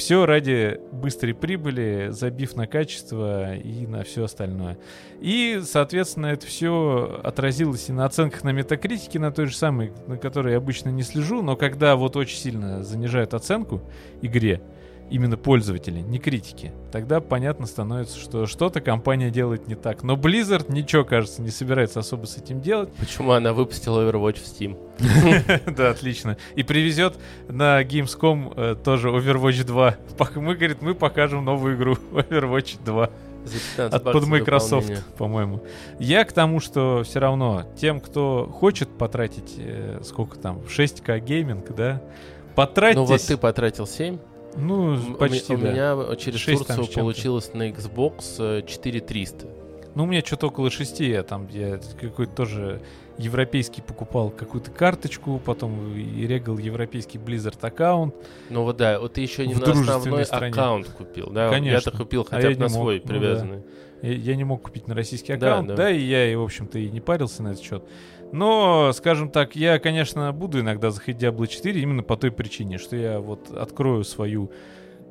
Все 0.00 0.24
ради 0.24 0.80
быстрой 0.92 1.34
прибыли, 1.34 2.08
забив 2.08 2.56
на 2.56 2.66
качество 2.66 3.54
и 3.54 3.86
на 3.86 4.02
все 4.02 4.24
остальное. 4.24 4.78
И, 5.20 5.60
соответственно, 5.62 6.28
это 6.28 6.46
все 6.46 7.20
отразилось 7.22 7.90
и 7.90 7.92
на 7.92 8.06
оценках 8.06 8.42
на 8.42 8.48
метакритике, 8.48 9.18
на 9.18 9.30
той 9.30 9.44
же 9.44 9.54
самой, 9.54 9.92
на 10.06 10.16
которой 10.16 10.52
я 10.52 10.56
обычно 10.56 10.88
не 10.88 11.02
слежу, 11.02 11.42
но 11.42 11.54
когда 11.54 11.96
вот 11.96 12.16
очень 12.16 12.38
сильно 12.38 12.82
занижают 12.82 13.34
оценку 13.34 13.82
игре, 14.22 14.62
именно 15.10 15.36
пользователи, 15.36 16.00
не 16.00 16.18
критики. 16.18 16.72
Тогда 16.92 17.20
понятно 17.20 17.66
становится, 17.66 18.18
что 18.18 18.46
что-то 18.46 18.80
компания 18.80 19.30
делает 19.30 19.68
не 19.68 19.74
так. 19.74 20.02
Но 20.02 20.16
Blizzard 20.16 20.72
ничего, 20.72 21.04
кажется, 21.04 21.42
не 21.42 21.50
собирается 21.50 22.00
особо 22.00 22.26
с 22.26 22.36
этим 22.36 22.60
делать. 22.60 22.92
Почему 22.94 23.32
она 23.32 23.52
выпустила 23.52 24.08
Overwatch 24.08 24.40
в 24.40 24.44
Steam? 24.44 24.78
Да, 25.76 25.90
отлично. 25.90 26.36
И 26.54 26.62
привезет 26.62 27.14
на 27.48 27.82
Gamescom 27.82 28.52
э, 28.56 28.76
тоже 28.76 29.08
Overwatch 29.08 29.64
2. 29.64 29.96
Мы, 30.36 30.54
говорит, 30.54 30.82
мы 30.82 30.94
покажем 30.94 31.44
новую 31.44 31.76
игру 31.76 31.94
Overwatch 32.12 32.78
2. 32.84 33.10
От 33.78 34.04
под 34.04 34.26
Microsoft, 34.26 34.92
по-моему. 35.16 35.62
Я 35.98 36.24
к 36.24 36.32
тому, 36.32 36.60
что 36.60 37.02
все 37.04 37.20
равно 37.20 37.64
тем, 37.76 38.00
кто 38.00 38.46
хочет 38.52 38.88
потратить, 38.90 39.54
э, 39.58 40.00
сколько 40.04 40.38
там, 40.38 40.58
6К 40.68 41.18
гейминг, 41.20 41.74
да, 41.74 42.02
потратьтесь... 42.54 42.96
Ну 42.96 43.04
вот 43.06 43.20
ты 43.22 43.36
потратил 43.38 43.86
7. 43.86 44.18
Ну, 44.56 45.14
почти, 45.14 45.54
У, 45.54 45.58
да. 45.58 45.68
у 45.68 45.72
меня 45.72 46.16
через 46.16 46.44
Турцию 46.44 46.86
получилось 46.86 47.52
на 47.54 47.70
Xbox 47.70 48.64
4300. 48.66 49.46
Э, 49.46 49.50
ну, 49.94 50.04
у 50.04 50.06
меня 50.06 50.22
что-то 50.24 50.48
около 50.48 50.70
6, 50.70 51.00
я 51.00 51.22
там, 51.22 51.48
я 51.50 51.80
какой-то 52.00 52.32
тоже 52.32 52.80
европейский 53.18 53.82
покупал 53.82 54.30
какую-то 54.30 54.70
карточку, 54.70 55.40
потом 55.44 55.94
и 55.96 56.26
регал 56.26 56.58
европейский 56.58 57.18
Blizzard 57.18 57.58
аккаунт. 57.60 58.14
Ну 58.48 58.64
вот 58.64 58.76
да, 58.76 58.98
вот 58.98 59.14
ты 59.14 59.20
еще 59.20 59.46
не 59.46 59.54
на 59.54 59.70
основной 59.70 60.24
стране. 60.24 60.52
аккаунт 60.52 60.88
купил, 60.88 61.30
да? 61.30 61.50
Конечно. 61.50 61.88
Я-то 61.88 61.98
купил 61.98 62.24
хотя 62.24 62.48
а 62.48 62.50
бы 62.50 62.56
на 62.56 62.68
мог, 62.68 62.72
свой 62.72 63.00
привязанный. 63.00 63.58
Ну, 63.58 63.64
да. 64.02 64.08
я, 64.08 64.14
я 64.14 64.36
не 64.36 64.44
мог 64.44 64.62
купить 64.62 64.88
на 64.88 64.94
российский 64.94 65.32
аккаунт, 65.32 65.68
да, 65.68 65.76
да. 65.76 65.82
да, 65.84 65.90
и 65.90 66.00
я, 66.00 66.38
в 66.38 66.42
общем-то, 66.42 66.78
и 66.78 66.88
не 66.88 67.00
парился 67.00 67.42
на 67.42 67.48
этот 67.48 67.62
счет. 67.62 67.84
Но, 68.32 68.92
скажем 68.92 69.30
так, 69.30 69.56
я, 69.56 69.78
конечно, 69.78 70.32
буду 70.32 70.60
иногда 70.60 70.90
заходить 70.90 71.22
Diablo 71.22 71.46
4 71.46 71.80
именно 71.80 72.02
по 72.02 72.16
той 72.16 72.30
причине, 72.30 72.78
что 72.78 72.96
я 72.96 73.20
вот 73.20 73.50
открою 73.50 74.04
свою 74.04 74.50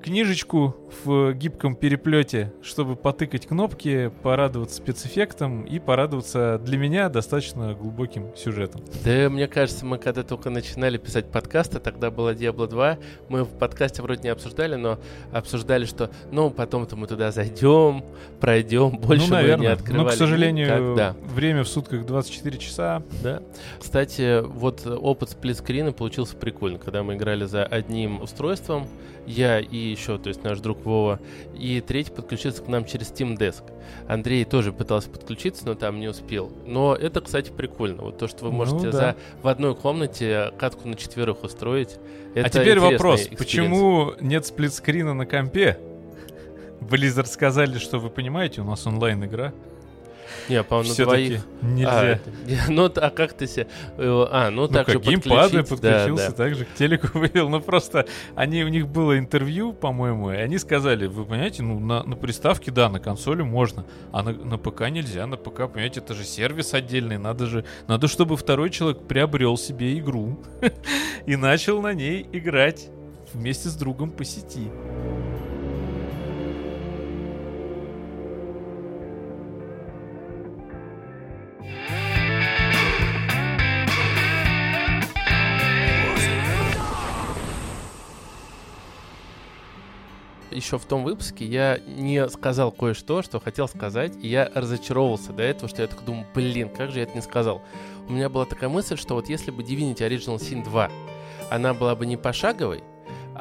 книжечку 0.01 0.75
в 1.03 1.33
гибком 1.33 1.75
переплете, 1.75 2.53
чтобы 2.62 2.95
потыкать 2.95 3.47
кнопки, 3.47 4.12
порадоваться 4.23 4.77
спецэффектом 4.77 5.63
и 5.63 5.79
порадоваться 5.79 6.59
для 6.63 6.77
меня 6.77 7.09
достаточно 7.09 7.73
глубоким 7.73 8.35
сюжетом. 8.35 8.81
Да, 9.03 9.29
мне 9.29 9.47
кажется, 9.47 9.85
мы 9.85 9.97
когда 9.97 10.23
только 10.23 10.49
начинали 10.49 10.97
писать 10.97 11.31
подкасты, 11.31 11.79
тогда 11.79 12.12
была 12.12 12.33
Diablo 12.33 12.67
2, 12.67 12.97
мы 13.29 13.43
в 13.43 13.49
подкасте 13.49 14.01
вроде 14.01 14.23
не 14.23 14.29
обсуждали, 14.29 14.75
но 14.75 14.99
обсуждали, 15.31 15.85
что, 15.85 16.09
ну, 16.31 16.49
потом-то 16.49 16.95
мы 16.95 17.07
туда 17.07 17.31
зайдем, 17.31 18.03
пройдем, 18.39 18.97
больше 18.97 19.27
ну, 19.27 19.35
наверное. 19.35 19.57
мы 19.57 19.63
не 19.65 19.71
открывали. 19.71 20.03
Но, 20.05 20.09
к 20.09 20.13
сожалению, 20.13 20.95
да. 20.95 21.15
время 21.33 21.63
в 21.63 21.67
сутках 21.67 22.05
24 22.05 22.57
часа. 22.57 23.03
Да. 23.23 23.41
Кстати, 23.79 24.41
вот 24.41 24.85
опыт 24.85 25.31
сплитскрина 25.31 25.91
получился 25.91 26.35
прикольно, 26.35 26.79
когда 26.79 27.03
мы 27.03 27.15
играли 27.15 27.45
за 27.45 27.63
одним 27.63 28.21
устройством, 28.21 28.88
я 29.30 29.60
и 29.60 29.78
еще, 29.78 30.18
то 30.18 30.30
есть 30.30 30.44
наш 30.44 30.60
друг 30.60 30.84
Вова, 30.86 31.20
и 31.56 31.82
третий 31.82 32.12
подключился 32.12 32.63
к 32.63 32.68
нам 32.68 32.84
через 32.84 33.12
Steam 33.12 33.38
Desk. 33.38 33.63
Андрей 34.08 34.44
тоже 34.44 34.74
пытался 34.74 35.10
подключиться, 35.10 35.65
но 35.65 35.76
там 35.76 36.00
не 36.00 36.08
успел. 36.08 36.52
Но 36.65 36.96
это, 36.96 37.22
кстати, 37.22 37.52
прикольно. 37.52 38.04
Вот 38.04 38.18
то, 38.18 38.28
что 38.28 38.46
вы 38.46 38.52
ну 38.52 38.58
можете 38.58 38.88
ну, 38.88 38.92
да. 38.92 38.98
за 38.98 39.15
в 39.44 39.48
одной 39.48 39.76
комнате 39.76 40.52
катку 40.58 40.88
на 40.88 40.96
четверых 40.96 41.44
устроить. 41.44 41.98
Это 42.34 42.48
а 42.48 42.50
теперь 42.50 42.80
вопрос, 42.80 43.28
почему 43.38 44.13
нет 44.20 44.48
сплитскрина 44.48 45.13
на 45.13 45.26
компе? 45.28 45.80
Blizzard 46.82 47.28
сказали, 47.28 47.78
что 47.78 48.00
вы 48.00 48.10
понимаете, 48.10 48.62
у 48.62 48.63
нас 48.63 48.88
онлайн 48.88 49.24
игра. 49.26 49.54
Не, 50.48 50.63
по-моему, 50.63 50.94
на 50.98 51.06
двоих. 51.06 51.46
Нельзя. 51.62 52.20
А, 52.68 52.70
ну, 52.70 52.86
а 52.86 53.10
как 53.10 53.34
ты 53.34 53.48
себе... 53.48 53.68
Э, 53.98 54.26
а, 54.32 54.50
ну, 54.50 54.63
ну 54.63 54.68
так 54.68 54.89
же 54.89 55.00
геймпады 55.00 55.63
подключился, 55.63 56.15
да, 56.15 56.30
да. 56.30 56.32
так 56.32 56.56
же 56.56 56.65
к 56.65 56.74
телеку 56.74 57.08
вывел. 57.13 57.50
Ну, 57.50 57.62
просто 57.62 58.06
они, 58.36 58.63
у 58.63 58.68
них 58.68 58.88
было 58.88 59.18
интервью, 59.18 59.74
по-моему, 59.74 60.32
и 60.32 60.36
они 60.36 60.58
сказали, 60.58 61.08
вы 61.08 61.26
понимаете, 61.26 61.63
ну, 61.63 61.80
на, 61.80 62.04
на 62.04 62.15
приставке, 62.15 62.72
да, 62.72 62.89
на 62.89 63.00
консоли 63.00 63.42
можно, 63.42 63.86
а 64.12 64.24
на, 64.24 64.32
на 64.32 64.58
ПК 64.58 64.89
нельзя. 64.89 65.28
На 65.28 65.38
ПК, 65.38 65.72
понимаете, 65.72 66.00
это 66.00 66.13
же 66.13 66.24
сервис 66.24 66.74
отдельный, 66.74 67.18
надо 67.18 67.46
же... 67.46 67.65
Надо, 67.88 68.08
чтобы 68.08 68.38
второй 68.38 68.70
человек 68.70 69.04
приобрел 69.08 69.58
себе 69.58 69.98
игру 70.00 70.39
и 71.26 71.36
начал 71.36 71.82
на 71.82 71.94
ней 71.94 72.28
играть 72.32 72.89
вместе 73.34 73.70
с 73.70 73.76
другом 73.76 74.12
по 74.12 74.24
сети. 74.24 74.70
Еще 90.60 90.78
в 90.78 90.86
том 90.86 91.04
выпуске 91.04 91.45
я 91.45 91.80
не 91.88 92.28
сказал 92.30 92.72
кое-что, 92.72 93.22
что 93.24 93.39
хотел 93.39 93.67
сказать, 93.67 94.13
и 94.22 94.28
я 94.28 94.52
разочаровался 94.54 95.34
до 95.34 95.41
этого, 95.41 95.67
что 95.67 95.82
я 95.82 95.88
так 95.88 96.04
думаю, 96.04 96.28
блин, 96.36 96.69
как 96.69 96.91
же 96.91 97.00
я 97.00 97.04
это 97.04 97.15
не 97.15 97.22
сказал. 97.22 97.62
У 98.08 98.12
меня 98.12 98.30
была 98.30 98.45
такая 98.45 98.69
мысль, 98.69 98.98
что 98.98 99.15
вот 99.15 99.30
если 99.30 99.52
бы 99.52 99.63
Divinity 99.63 100.00
Original 100.00 100.38
Sin 100.38 100.63
2, 100.63 100.91
она 101.50 101.74
была 101.74 101.95
бы 101.95 102.06
не 102.06 102.17
пошаговой, 102.17 102.84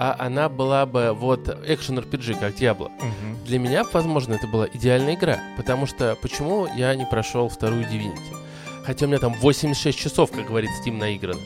а 0.01 0.15
она 0.21 0.49
была 0.49 0.87
бы 0.87 1.13
вот 1.13 1.49
экшен 1.67 1.99
RPG, 1.99 2.39
как 2.39 2.55
Diablo. 2.55 2.87
Угу. 2.87 3.47
Для 3.47 3.59
меня, 3.59 3.83
возможно, 3.93 4.35
это 4.35 4.47
была 4.47 4.69
идеальная 4.73 5.17
игра, 5.17 5.41
потому 5.57 5.87
что 5.87 6.17
почему 6.23 6.69
я 6.77 6.95
не 6.95 7.05
прошел 7.05 7.49
вторую 7.49 7.83
Divinity? 7.83 8.37
Хотя 8.85 9.07
у 9.07 9.09
меня 9.09 9.19
там 9.19 9.35
86 9.35 9.99
часов, 9.99 10.31
как 10.31 10.47
говорит 10.47 10.71
Steam, 10.81 10.97
наиграно. 10.97 11.41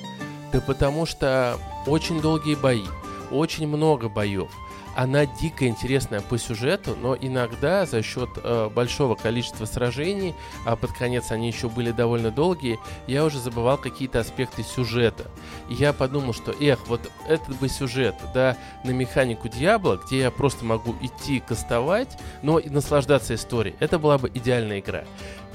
Да 0.53 0.61
потому 0.61 1.07
что 1.07 1.59
очень 1.87 2.21
долгие 2.21 2.55
бои, 2.55 2.85
очень 3.31 3.67
много 3.67 4.11
боев 4.11 4.51
она 4.95 5.27
дико 5.27 5.67
интересная 5.67 6.21
по 6.21 6.39
сюжету, 6.39 6.97
но 7.01 7.17
иногда 7.17 7.87
за 7.87 8.03
счет 8.03 8.29
э, 8.37 8.69
большого 8.75 9.15
количества 9.15 9.65
сражений, 9.65 10.35
а 10.67 10.77
под 10.77 10.93
конец 10.93 11.31
они 11.31 11.49
еще 11.49 11.69
были 11.69 11.93
довольно 11.93 12.31
долгие, 12.31 12.79
я 13.07 13.25
уже 13.25 13.39
забывал 13.39 13.79
какие-то 13.79 14.21
аспекты 14.21 14.63
сюжета. 14.63 15.31
И 15.69 15.75
я 15.75 15.93
подумал, 15.93 16.35
что, 16.35 16.53
эх, 16.53 16.87
вот 16.87 17.11
этот 17.29 17.57
бы 17.57 17.69
сюжет, 17.69 18.15
да, 18.35 18.57
на 18.85 18.91
механику 18.91 19.49
Диабло, 19.49 20.01
где 20.05 20.21
я 20.21 20.31
просто 20.31 20.65
могу 20.65 20.95
идти 21.01 21.41
кастовать, 21.41 22.19
но 22.43 22.59
и 22.59 22.69
наслаждаться 22.69 23.35
историей, 23.35 23.77
это 23.81 23.99
была 23.99 24.19
бы 24.19 24.31
идеальная 24.33 24.81
игра. 24.81 25.05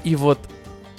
И 0.04 0.16
вот 0.16 0.38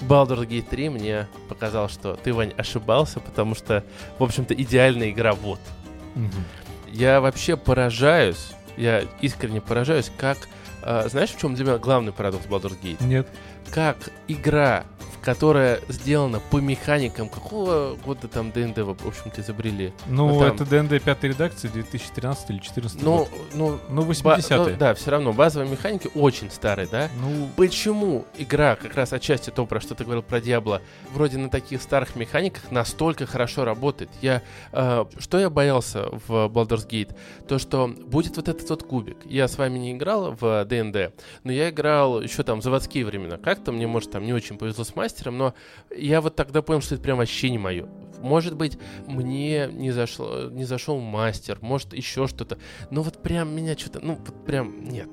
Baldur's 0.02 0.48
Gate 0.48 0.70
3 0.70 0.90
мне 0.90 1.28
показал, 1.50 1.90
что 1.90 2.16
ты, 2.16 2.34
Вань, 2.34 2.54
ошибался, 2.58 3.20
потому 3.20 3.56
что, 3.56 3.84
в 4.18 4.24
общем-то, 4.24 4.54
идеальная 4.54 5.10
игра 5.10 5.34
вот. 5.34 5.60
Mm-hmm. 6.16 6.69
Я 6.92 7.22
вообще 7.22 7.58
поражаюсь, 7.58 8.52
я 8.78 9.04
искренне 9.22 9.62
поражаюсь, 9.62 10.12
как... 10.18 10.38
Э, 10.82 11.08
знаешь, 11.10 11.32
в 11.32 11.40
чем 11.40 11.56
для 11.56 11.66
меня 11.66 11.78
главный 11.78 12.12
парадокс 12.12 12.46
Baldur's 12.46 12.80
Gate? 12.82 13.04
Нет. 13.04 13.28
Как 13.72 14.10
игра 14.28 14.86
которая 15.30 15.80
сделана 15.90 16.40
по 16.40 16.58
механикам 16.58 17.30
какого 17.30 17.96
года 18.04 18.28
там 18.28 18.52
ДНД, 18.52 18.80
в 18.80 19.08
общем-то, 19.08 19.42
изобрели? 19.42 19.94
Ну, 20.08 20.28
ну 20.28 20.40
там... 20.40 20.56
это 20.56 20.66
ДНД 20.66 21.04
пятой 21.04 21.30
редакции 21.30 21.68
2013 21.68 22.50
или 22.50 22.58
2014 22.58 23.04
ну, 23.04 23.18
год. 23.18 23.30
Ну, 23.54 23.80
ну 23.90 24.02
80-е. 24.02 24.58
Ну, 24.58 24.78
да, 24.80 24.96
все 24.96 25.12
равно 25.12 25.32
базовые 25.32 25.70
механики 25.70 26.10
очень 26.16 26.50
старые, 26.50 26.88
да? 26.88 27.10
Ну... 27.22 27.48
Почему 27.56 28.26
игра, 28.40 28.76
как 28.76 28.96
раз 28.96 29.14
отчасти 29.14 29.52
то, 29.52 29.68
про 29.68 29.80
что 29.80 29.94
ты 29.94 30.04
говорил 30.04 30.24
про 30.24 30.42
Диабло, 30.42 30.82
вроде 31.14 31.38
на 31.38 31.52
таких 31.52 31.84
старых 31.84 32.16
механиках 32.16 32.72
настолько 32.72 33.28
хорошо 33.28 33.66
работает? 33.66 34.10
Я, 34.24 34.42
э, 34.72 35.06
что 35.20 35.38
я 35.38 35.52
боялся 35.52 36.10
в 36.28 36.48
Baldur's 36.48 36.90
Gate? 36.90 37.16
То, 37.48 37.60
что 37.60 37.88
будет 37.88 38.36
вот 38.36 38.50
этот 38.50 38.68
вот 38.68 38.82
кубик. 38.82 39.18
Я 39.26 39.48
с 39.48 39.60
вами 39.60 39.78
не 39.78 39.92
играл 39.92 40.36
в 40.40 40.66
ДНД, 40.66 41.14
но 41.44 41.52
я 41.52 41.70
играл 41.70 42.20
еще 42.20 42.42
там 42.42 42.62
в 42.62 42.64
заводские 42.64 43.06
времена. 43.06 43.38
Как-то 43.38 43.72
мне, 43.72 43.86
может, 43.86 44.10
там 44.10 44.26
не 44.26 44.34
очень 44.34 44.58
повезло 44.58 44.84
с 44.84 44.96
мастером, 44.96 45.19
мастером, 45.20 45.38
но 45.38 45.54
я 45.96 46.22
вот 46.22 46.36
тогда 46.36 46.62
понял, 46.62 46.82
что 46.82 46.96
это 46.96 47.04
прям 47.04 47.18
вообще 47.18 47.50
не 47.50 47.58
мое. 47.58 47.88
Может 48.22 48.56
быть, 48.56 48.78
мне 49.08 49.70
не, 49.72 49.92
зашло, 49.92 50.50
не 50.50 50.66
зашел 50.66 51.00
мастер, 51.00 51.58
может, 51.62 51.94
еще 51.94 52.28
что-то. 52.28 52.58
Но 52.92 53.02
вот 53.02 53.22
прям 53.22 53.56
меня 53.56 53.78
что-то, 53.78 54.02
ну, 54.02 54.16
вот 54.16 54.46
прям 54.46 54.84
нет. 54.84 55.08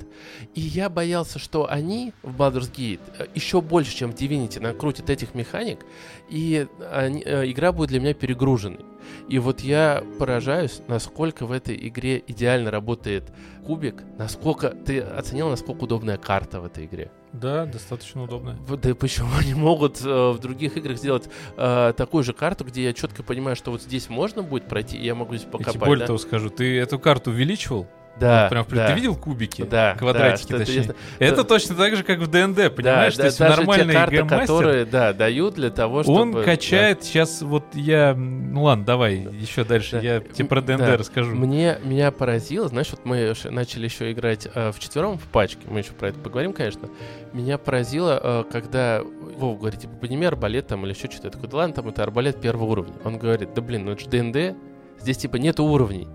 И 0.54 0.60
я 0.60 0.88
боялся, 0.88 1.38
что 1.38 1.70
они 1.70 2.12
в 2.24 2.40
Baldur's 2.40 2.72
Gate 2.72 3.00
э, 3.18 3.26
еще 3.34 3.60
больше, 3.60 3.94
чем 3.94 4.10
в 4.10 4.16
Divinity, 4.16 4.60
накрутят 4.60 5.08
этих 5.08 5.34
механик, 5.34 5.86
и 6.28 6.66
они, 6.92 7.22
э, 7.24 7.48
игра 7.48 7.70
будет 7.70 7.90
для 7.90 8.00
меня 8.00 8.14
перегруженной. 8.14 8.84
И 9.28 9.38
вот 9.38 9.60
я 9.60 10.02
поражаюсь, 10.18 10.80
насколько 10.88 11.46
в 11.46 11.52
этой 11.52 11.76
игре 11.88 12.20
идеально 12.26 12.72
работает 12.72 13.32
кубик, 13.64 14.02
насколько 14.18 14.70
ты 14.70 14.98
оценил, 14.98 15.48
насколько 15.48 15.84
удобная 15.84 16.16
карта 16.16 16.60
в 16.60 16.64
этой 16.64 16.86
игре. 16.86 17.12
Да, 17.32 17.66
достаточно 17.66 18.22
удобно. 18.22 18.56
Да 18.68 18.94
почему 18.94 19.28
они 19.38 19.54
могут 19.54 20.00
э, 20.02 20.30
в 20.30 20.38
других 20.38 20.76
играх 20.76 20.96
сделать 20.96 21.28
э, 21.56 21.92
такую 21.96 22.24
же 22.24 22.32
карту, 22.32 22.64
где 22.64 22.84
я 22.84 22.92
четко 22.92 23.22
понимаю, 23.22 23.56
что 23.56 23.70
вот 23.70 23.82
здесь 23.82 24.08
можно 24.08 24.42
будет 24.42 24.68
пройти, 24.68 24.96
и 24.96 25.04
я 25.04 25.14
могу 25.14 25.34
здесь 25.34 25.46
Я 25.46 25.50
покопать. 25.52 25.74
тебе 25.74 25.86
более 25.86 26.00
да? 26.00 26.06
того 26.06 26.18
скажу, 26.18 26.50
ты 26.50 26.78
эту 26.78 26.98
карту 26.98 27.30
увеличивал? 27.30 27.86
Да, 28.18 28.42
Вот 28.44 28.50
прям, 28.50 28.64
в- 28.64 28.68
да. 28.70 28.86
Ты 28.88 28.94
видел 28.94 29.14
кубики? 29.14 29.62
Да, 29.62 29.94
Квадратики, 29.98 30.52
да, 30.52 30.58
точнее. 30.58 30.94
Это 31.18 31.36
Да. 31.36 31.44
точно 31.44 31.74
так 31.74 31.96
же, 31.96 32.02
как 32.02 32.18
в 32.20 32.26
ДНД, 32.28 32.74
понимаешь? 32.74 33.14
да, 33.16 33.22
То 33.22 33.26
есть 33.26 33.38
да, 33.38 33.48
нормальный 33.50 33.92
карты, 33.92 34.16
гейммастер, 34.16 34.46
которые, 34.46 34.84
да, 34.86 35.12
дают 35.12 35.54
для 35.56 35.70
того, 35.70 36.02
чтобы... 36.02 36.20
он 36.20 36.42
качает 36.44 37.04
сейчас, 37.04 37.42
вот 37.42 37.64
я... 37.74 38.14
Ну 38.14 38.62
ладно, 38.62 38.84
давай, 38.86 39.16
еще 39.16 39.64
дальше, 39.64 39.96
Да. 39.96 40.00
я 40.00 40.20
тебе 40.20 40.48
про 40.48 40.62
ДНД 40.62 40.78
Да. 40.78 40.96
расскажу. 40.96 41.34
Мне, 41.34 41.78
меня 41.84 42.10
поразило, 42.10 42.68
знаешь, 42.68 42.88
вот 42.90 43.04
мы 43.04 43.34
начали 43.50 43.84
еще 43.84 44.10
играть 44.12 44.48
э, 44.54 44.72
в 44.72 44.78
четвером 44.78 45.18
в 45.18 45.24
пачке, 45.24 45.60
мы 45.68 45.80
еще 45.80 45.92
про 45.92 46.08
это 46.08 46.18
поговорим, 46.18 46.54
конечно. 46.54 46.88
Меня 47.34 47.58
поразило, 47.58 48.18
э, 48.22 48.44
когда 48.50 49.02
Вов 49.02 49.58
говорит, 49.58 49.80
типа, 49.80 49.94
подними 49.96 50.24
арбалет 50.26 50.68
там 50.68 50.86
или 50.86 50.94
еще 50.94 51.10
что-то. 51.10 51.26
Я 51.26 51.30
такой, 51.32 51.48
да 51.50 51.58
ладно, 51.58 51.74
там 51.74 51.88
это 51.88 52.02
арбалет 52.02 52.40
первого 52.40 52.64
уровня. 52.64 52.94
Он 53.04 53.18
говорит, 53.18 53.52
да 53.54 53.60
блин, 53.60 53.84
ну 53.84 53.92
это 53.92 54.00
же 54.02 54.08
ДНД, 54.08 54.56
здесь 55.00 55.18
типа 55.18 55.36
нет 55.36 55.60
уровней 55.60 56.08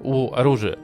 у 0.00 0.32
оружия. 0.32 0.78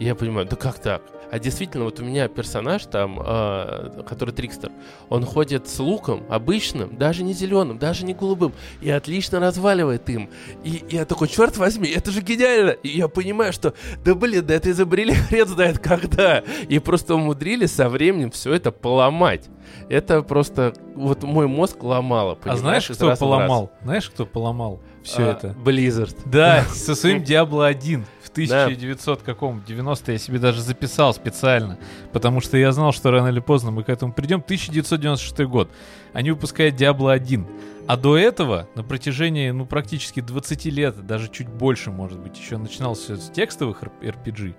И 0.00 0.06
я 0.06 0.14
понимаю, 0.14 0.46
да 0.46 0.56
как 0.56 0.78
так? 0.78 1.02
А 1.30 1.38
действительно, 1.38 1.84
вот 1.84 2.00
у 2.00 2.04
меня 2.04 2.26
персонаж 2.26 2.86
там, 2.86 3.20
э, 3.24 4.02
который 4.08 4.34
Трикстер, 4.34 4.72
он 5.10 5.26
ходит 5.26 5.68
с 5.68 5.78
луком 5.78 6.24
обычным, 6.30 6.96
даже 6.96 7.22
не 7.22 7.34
зеленым, 7.34 7.78
даже 7.78 8.06
не 8.06 8.14
голубым, 8.14 8.54
и 8.80 8.90
отлично 8.90 9.38
разваливает 9.38 10.08
им. 10.08 10.30
И 10.64 10.82
я 10.90 11.04
такой, 11.04 11.28
черт 11.28 11.58
возьми, 11.58 11.88
это 11.88 12.10
же 12.10 12.22
гениально! 12.22 12.70
И 12.70 12.88
я 12.88 13.08
понимаю, 13.08 13.52
что, 13.52 13.74
да 14.02 14.14
блин, 14.14 14.44
да 14.46 14.54
это 14.54 14.70
изобрели 14.70 15.12
хрен 15.12 15.46
знает 15.46 15.78
когда. 15.78 16.38
И 16.68 16.78
просто 16.78 17.14
умудрились 17.14 17.72
со 17.72 17.90
временем 17.90 18.30
все 18.30 18.54
это 18.54 18.72
поломать. 18.72 19.50
Это 19.88 20.22
просто, 20.22 20.74
вот 20.94 21.22
мой 21.22 21.46
мозг 21.46 21.82
ломало, 21.82 22.38
А 22.44 22.56
знаешь, 22.56 22.88
кто 22.88 23.14
поломал? 23.16 23.70
Знаешь, 23.82 24.08
кто 24.08 24.26
поломал 24.26 24.80
все 25.02 25.22
А, 25.28 25.30
это? 25.32 25.48
Blizzard. 25.48 26.16
Да, 26.26 26.62
со 26.72 26.94
своим 26.94 27.22
Diablo 27.22 27.66
1 27.66 28.04
в 28.22 28.28
Да. 28.48 28.64
1900 28.64 29.22
каком 29.22 29.62
90 29.64 30.12
я 30.12 30.18
себе 30.18 30.38
даже 30.38 30.60
записал 30.62 31.12
специально, 31.14 31.78
потому 32.12 32.40
что 32.40 32.56
я 32.56 32.70
знал, 32.72 32.92
что 32.92 33.10
рано 33.10 33.28
или 33.28 33.40
поздно 33.40 33.70
мы 33.70 33.82
к 33.82 33.88
этому 33.88 34.12
придем. 34.12 34.38
1996 34.40 35.40
год. 35.48 35.70
Они 36.12 36.30
выпускают 36.30 36.76
Diablo 36.76 37.10
1. 37.12 37.46
А 37.86 37.96
до 37.96 38.16
этого, 38.16 38.68
на 38.76 38.84
протяжении, 38.84 39.50
ну, 39.50 39.66
практически 39.66 40.20
20 40.20 40.66
лет, 40.66 41.04
даже 41.06 41.28
чуть 41.28 41.48
больше, 41.48 41.90
может 41.90 42.20
быть, 42.20 42.38
еще 42.38 42.56
начинался 42.56 43.16
с 43.16 43.30
текстовых 43.30 43.82
RPG, 43.82 44.54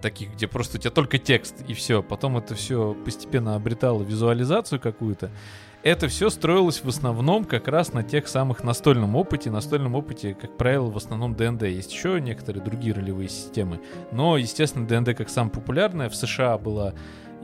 таких, 0.00 0.32
где 0.34 0.46
просто 0.46 0.78
у 0.78 0.80
тебя 0.80 0.90
только 0.90 1.18
текст 1.18 1.54
и 1.66 1.74
все. 1.74 2.02
Потом 2.02 2.36
это 2.36 2.54
все 2.54 2.96
постепенно 3.04 3.54
обретало 3.54 4.02
визуализацию 4.02 4.80
какую-то. 4.80 5.30
Это 5.82 6.08
все 6.08 6.28
строилось 6.28 6.82
в 6.82 6.88
основном 6.88 7.44
как 7.44 7.68
раз 7.68 7.92
на 7.92 8.02
тех 8.02 8.26
самых 8.26 8.64
настольном 8.64 9.14
опыте. 9.14 9.50
Настольном 9.50 9.94
опыте, 9.94 10.34
как 10.34 10.56
правило, 10.56 10.90
в 10.90 10.96
основном 10.96 11.34
ДНД. 11.34 11.62
Есть 11.62 11.92
еще 11.92 12.20
некоторые 12.20 12.64
другие 12.64 12.94
ролевые 12.94 13.28
системы. 13.28 13.80
Но, 14.10 14.36
естественно, 14.36 14.86
DnD 14.86 15.16
как 15.16 15.28
самая 15.28 15.52
популярная 15.52 16.08
в 16.08 16.16
США 16.16 16.58
была 16.58 16.94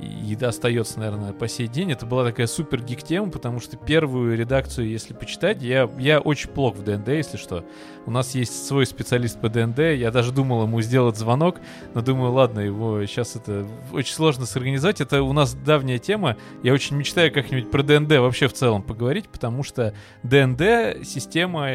и 0.00 0.36
остается, 0.42 0.98
наверное, 0.98 1.32
по 1.32 1.46
сей 1.48 1.68
день. 1.68 1.92
Это 1.92 2.06
была 2.06 2.24
такая 2.24 2.46
супер 2.46 2.82
geek 2.82 3.02
тема, 3.02 3.30
потому 3.30 3.60
что 3.60 3.76
первую 3.76 4.36
редакцию, 4.36 4.88
если 4.88 5.14
почитать, 5.14 5.62
я, 5.62 5.88
я 5.98 6.20
очень 6.20 6.50
плох 6.50 6.76
в 6.76 6.82
DnD, 6.82 7.08
если 7.08 7.36
что. 7.36 7.64
У 8.06 8.10
нас 8.10 8.34
есть 8.34 8.66
свой 8.66 8.86
специалист 8.86 9.40
по 9.40 9.48
DnD, 9.48 9.78
я 9.78 10.10
даже 10.10 10.32
думал 10.32 10.64
ему 10.64 10.80
сделать 10.82 11.16
звонок, 11.16 11.56
но 11.94 12.02
думаю, 12.02 12.32
ладно, 12.32 12.60
его 12.60 13.04
сейчас 13.06 13.36
это 13.36 13.66
очень 13.92 14.14
сложно 14.14 14.46
сорганизовать. 14.46 15.00
Это 15.00 15.22
у 15.22 15.32
нас 15.32 15.54
давняя 15.54 15.98
тема, 15.98 16.36
я 16.62 16.72
очень 16.72 16.96
мечтаю 16.96 17.32
как-нибудь 17.32 17.70
про 17.70 17.82
DnD 17.82 18.18
вообще 18.18 18.48
в 18.48 18.52
целом 18.52 18.82
поговорить, 18.82 19.28
потому 19.28 19.62
что 19.62 19.94
DnD 20.22 21.06
система 21.06 21.68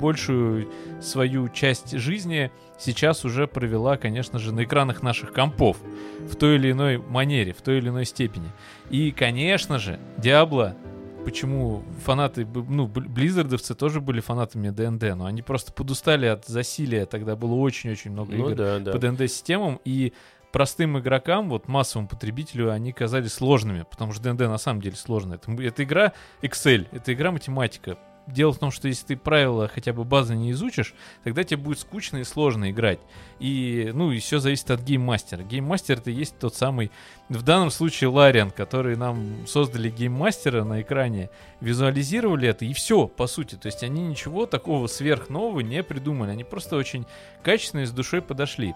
большую 0.00 0.68
свою 1.00 1.48
часть 1.48 1.96
жизни 1.98 2.50
сейчас 2.78 3.24
уже 3.24 3.46
провела, 3.46 3.96
конечно 3.96 4.38
же, 4.38 4.52
на 4.52 4.64
экранах 4.64 5.02
наших 5.02 5.32
компов 5.32 5.76
в 6.20 6.36
той 6.36 6.56
или 6.56 6.72
иной 6.72 6.98
манере, 6.98 7.52
в 7.52 7.62
той 7.62 7.78
или 7.78 7.88
иной 7.88 8.04
степени. 8.04 8.50
И, 8.90 9.10
конечно 9.10 9.78
же, 9.78 9.98
Диабло, 10.18 10.76
почему 11.24 11.82
фанаты, 12.04 12.46
ну, 12.46 12.86
бл- 12.86 13.08
близзардовцы 13.08 13.74
тоже 13.74 14.00
были 14.00 14.20
фанатами 14.20 14.70
ДНД, 14.70 15.16
но 15.16 15.26
они 15.26 15.42
просто 15.42 15.72
подустали 15.72 16.26
от 16.26 16.46
засилия, 16.46 17.06
тогда 17.06 17.34
было 17.36 17.54
очень-очень 17.54 18.10
много 18.12 18.32
Ну 18.34 18.48
игр 18.50 18.56
да, 18.56 18.78
да. 18.78 18.92
по 18.92 18.98
ДНД-системам, 18.98 19.80
и 19.84 20.12
простым 20.52 20.98
игрокам, 20.98 21.48
вот 21.48 21.66
массовому 21.66 22.06
потребителю, 22.08 22.70
они 22.70 22.92
казались 22.92 23.32
сложными, 23.32 23.84
потому 23.90 24.12
что 24.12 24.22
ДНД 24.22 24.40
на 24.40 24.58
самом 24.58 24.80
деле 24.80 24.96
сложно. 24.96 25.34
Это, 25.34 25.50
это 25.60 25.82
игра 25.82 26.12
Excel, 26.42 26.86
это 26.92 27.12
игра 27.12 27.32
математика. 27.32 27.98
Дело 28.26 28.52
в 28.54 28.58
том, 28.58 28.70
что 28.70 28.88
если 28.88 29.08
ты 29.08 29.16
правила 29.18 29.68
хотя 29.68 29.92
бы 29.92 30.04
базы 30.04 30.34
не 30.34 30.52
изучишь, 30.52 30.94
тогда 31.24 31.44
тебе 31.44 31.58
будет 31.58 31.78
скучно 31.78 32.18
и 32.18 32.24
сложно 32.24 32.70
играть. 32.70 32.98
И, 33.38 33.90
ну, 33.92 34.12
и 34.12 34.18
все 34.18 34.38
зависит 34.38 34.70
от 34.70 34.80
гейммастера. 34.80 35.42
Гейммастер 35.42 35.98
это 35.98 36.10
есть 36.10 36.38
тот 36.38 36.54
самый, 36.54 36.90
в 37.28 37.42
данном 37.42 37.70
случае 37.70 38.08
Лариан, 38.08 38.50
который 38.50 38.96
нам 38.96 39.46
создали 39.46 39.90
гейммастера 39.90 40.64
на 40.64 40.80
экране, 40.80 41.28
визуализировали 41.60 42.48
это, 42.48 42.64
и 42.64 42.72
все, 42.72 43.08
по 43.08 43.26
сути. 43.26 43.56
То 43.56 43.66
есть 43.66 43.82
они 43.82 44.02
ничего 44.02 44.46
такого 44.46 44.86
сверхнового 44.86 45.60
не 45.60 45.82
придумали. 45.82 46.30
Они 46.30 46.44
просто 46.44 46.76
очень 46.76 47.04
качественно 47.42 47.82
и 47.82 47.86
с 47.86 47.90
душой 47.90 48.22
подошли. 48.22 48.74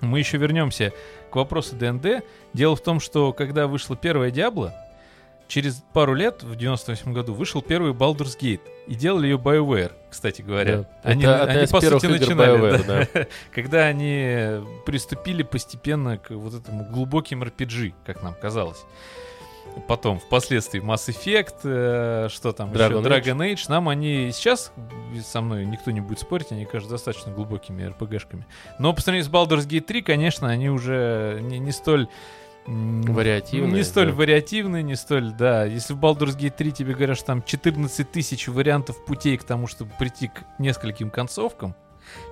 Мы 0.00 0.18
еще 0.18 0.36
вернемся 0.36 0.92
к 1.30 1.36
вопросу 1.36 1.76
ДНД. 1.76 2.24
Дело 2.52 2.74
в 2.74 2.82
том, 2.82 2.98
что 2.98 3.32
когда 3.32 3.68
вышла 3.68 3.96
первая 3.96 4.32
Диабло, 4.32 4.74
через 5.48 5.82
пару 5.92 6.14
лет, 6.14 6.42
в 6.42 6.56
98 6.56 7.12
году, 7.12 7.34
вышел 7.34 7.62
первый 7.62 7.92
Baldur's 7.92 8.38
Gate. 8.38 8.60
И 8.86 8.94
делали 8.94 9.28
ее 9.28 9.36
BioWare, 9.36 9.92
кстати 10.10 10.42
говоря. 10.42 10.78
Да. 10.78 10.88
Они, 11.02 11.24
Это 11.24 11.44
они 11.44 11.64
из 11.64 11.70
по 11.70 11.80
сути, 11.80 12.06
начинали. 12.06 12.58
BioWare, 12.58 12.86
да. 12.86 13.26
Когда 13.54 13.86
они 13.86 14.62
приступили 14.84 15.42
постепенно 15.42 16.18
к 16.18 16.30
вот 16.30 16.54
этому 16.54 16.84
глубоким 16.84 17.42
RPG, 17.42 17.94
как 18.04 18.22
нам 18.22 18.34
казалось. 18.34 18.84
Потом, 19.88 20.20
впоследствии, 20.20 20.80
Mass 20.80 21.08
Effect, 21.08 21.56
э, 21.64 22.28
что 22.30 22.52
там 22.52 22.70
Dragon 22.72 23.00
еще, 23.00 23.32
Dragon 23.32 23.38
Age. 23.38 23.64
Нам 23.68 23.88
они 23.88 24.30
сейчас, 24.32 24.72
со 25.24 25.40
мной 25.40 25.66
никто 25.66 25.90
не 25.90 26.00
будет 26.00 26.20
спорить, 26.20 26.52
они 26.52 26.64
кажутся 26.64 26.94
достаточно 26.94 27.32
глубокими 27.32 27.82
RPG-шками. 27.82 28.44
Но 28.78 28.92
по 28.92 29.00
сравнению 29.00 29.28
с 29.28 29.32
Baldur's 29.32 29.66
Gate 29.66 29.80
3, 29.80 30.02
конечно, 30.02 30.48
они 30.48 30.70
уже 30.70 31.40
не, 31.42 31.58
не 31.58 31.72
столь... 31.72 32.08
Вариативные, 32.66 33.72
Не 33.72 33.82
столь 33.84 34.08
да. 34.08 34.14
вариативные, 34.14 34.82
не 34.82 34.96
столь, 34.96 35.32
да. 35.32 35.64
Если 35.64 35.92
в 35.92 35.98
Baldur's 35.98 36.36
Gate 36.38 36.54
3 36.56 36.72
тебе 36.72 36.94
говорят, 36.94 37.16
что 37.18 37.26
там 37.26 37.42
14 37.42 38.10
тысяч 38.10 38.48
вариантов 38.48 39.04
путей 39.04 39.36
к 39.36 39.44
тому, 39.44 39.66
чтобы 39.66 39.92
прийти 39.98 40.28
к 40.28 40.44
нескольким 40.58 41.10
концовкам, 41.10 41.74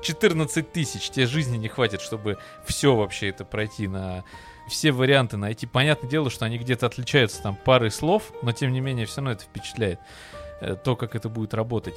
14 0.02 0.72
тысяч, 0.72 1.10
тебе 1.10 1.26
жизни 1.26 1.56
не 1.56 1.68
хватит, 1.68 2.00
чтобы 2.00 2.38
все 2.64 2.94
вообще 2.94 3.28
это 3.28 3.44
пройти 3.44 3.88
на 3.88 4.24
все 4.68 4.92
варианты 4.92 5.36
найти. 5.36 5.66
Понятное 5.66 6.08
дело, 6.08 6.30
что 6.30 6.44
они 6.46 6.56
где-то 6.58 6.86
отличаются 6.86 7.42
там 7.42 7.56
парой 7.56 7.90
слов, 7.90 8.32
но 8.42 8.52
тем 8.52 8.72
не 8.72 8.80
менее 8.80 9.06
все 9.06 9.16
равно 9.16 9.32
это 9.32 9.44
впечатляет. 9.44 9.98
э, 10.60 10.76
То, 10.76 10.94
как 10.96 11.14
это 11.16 11.28
будет 11.28 11.52
работать. 11.54 11.96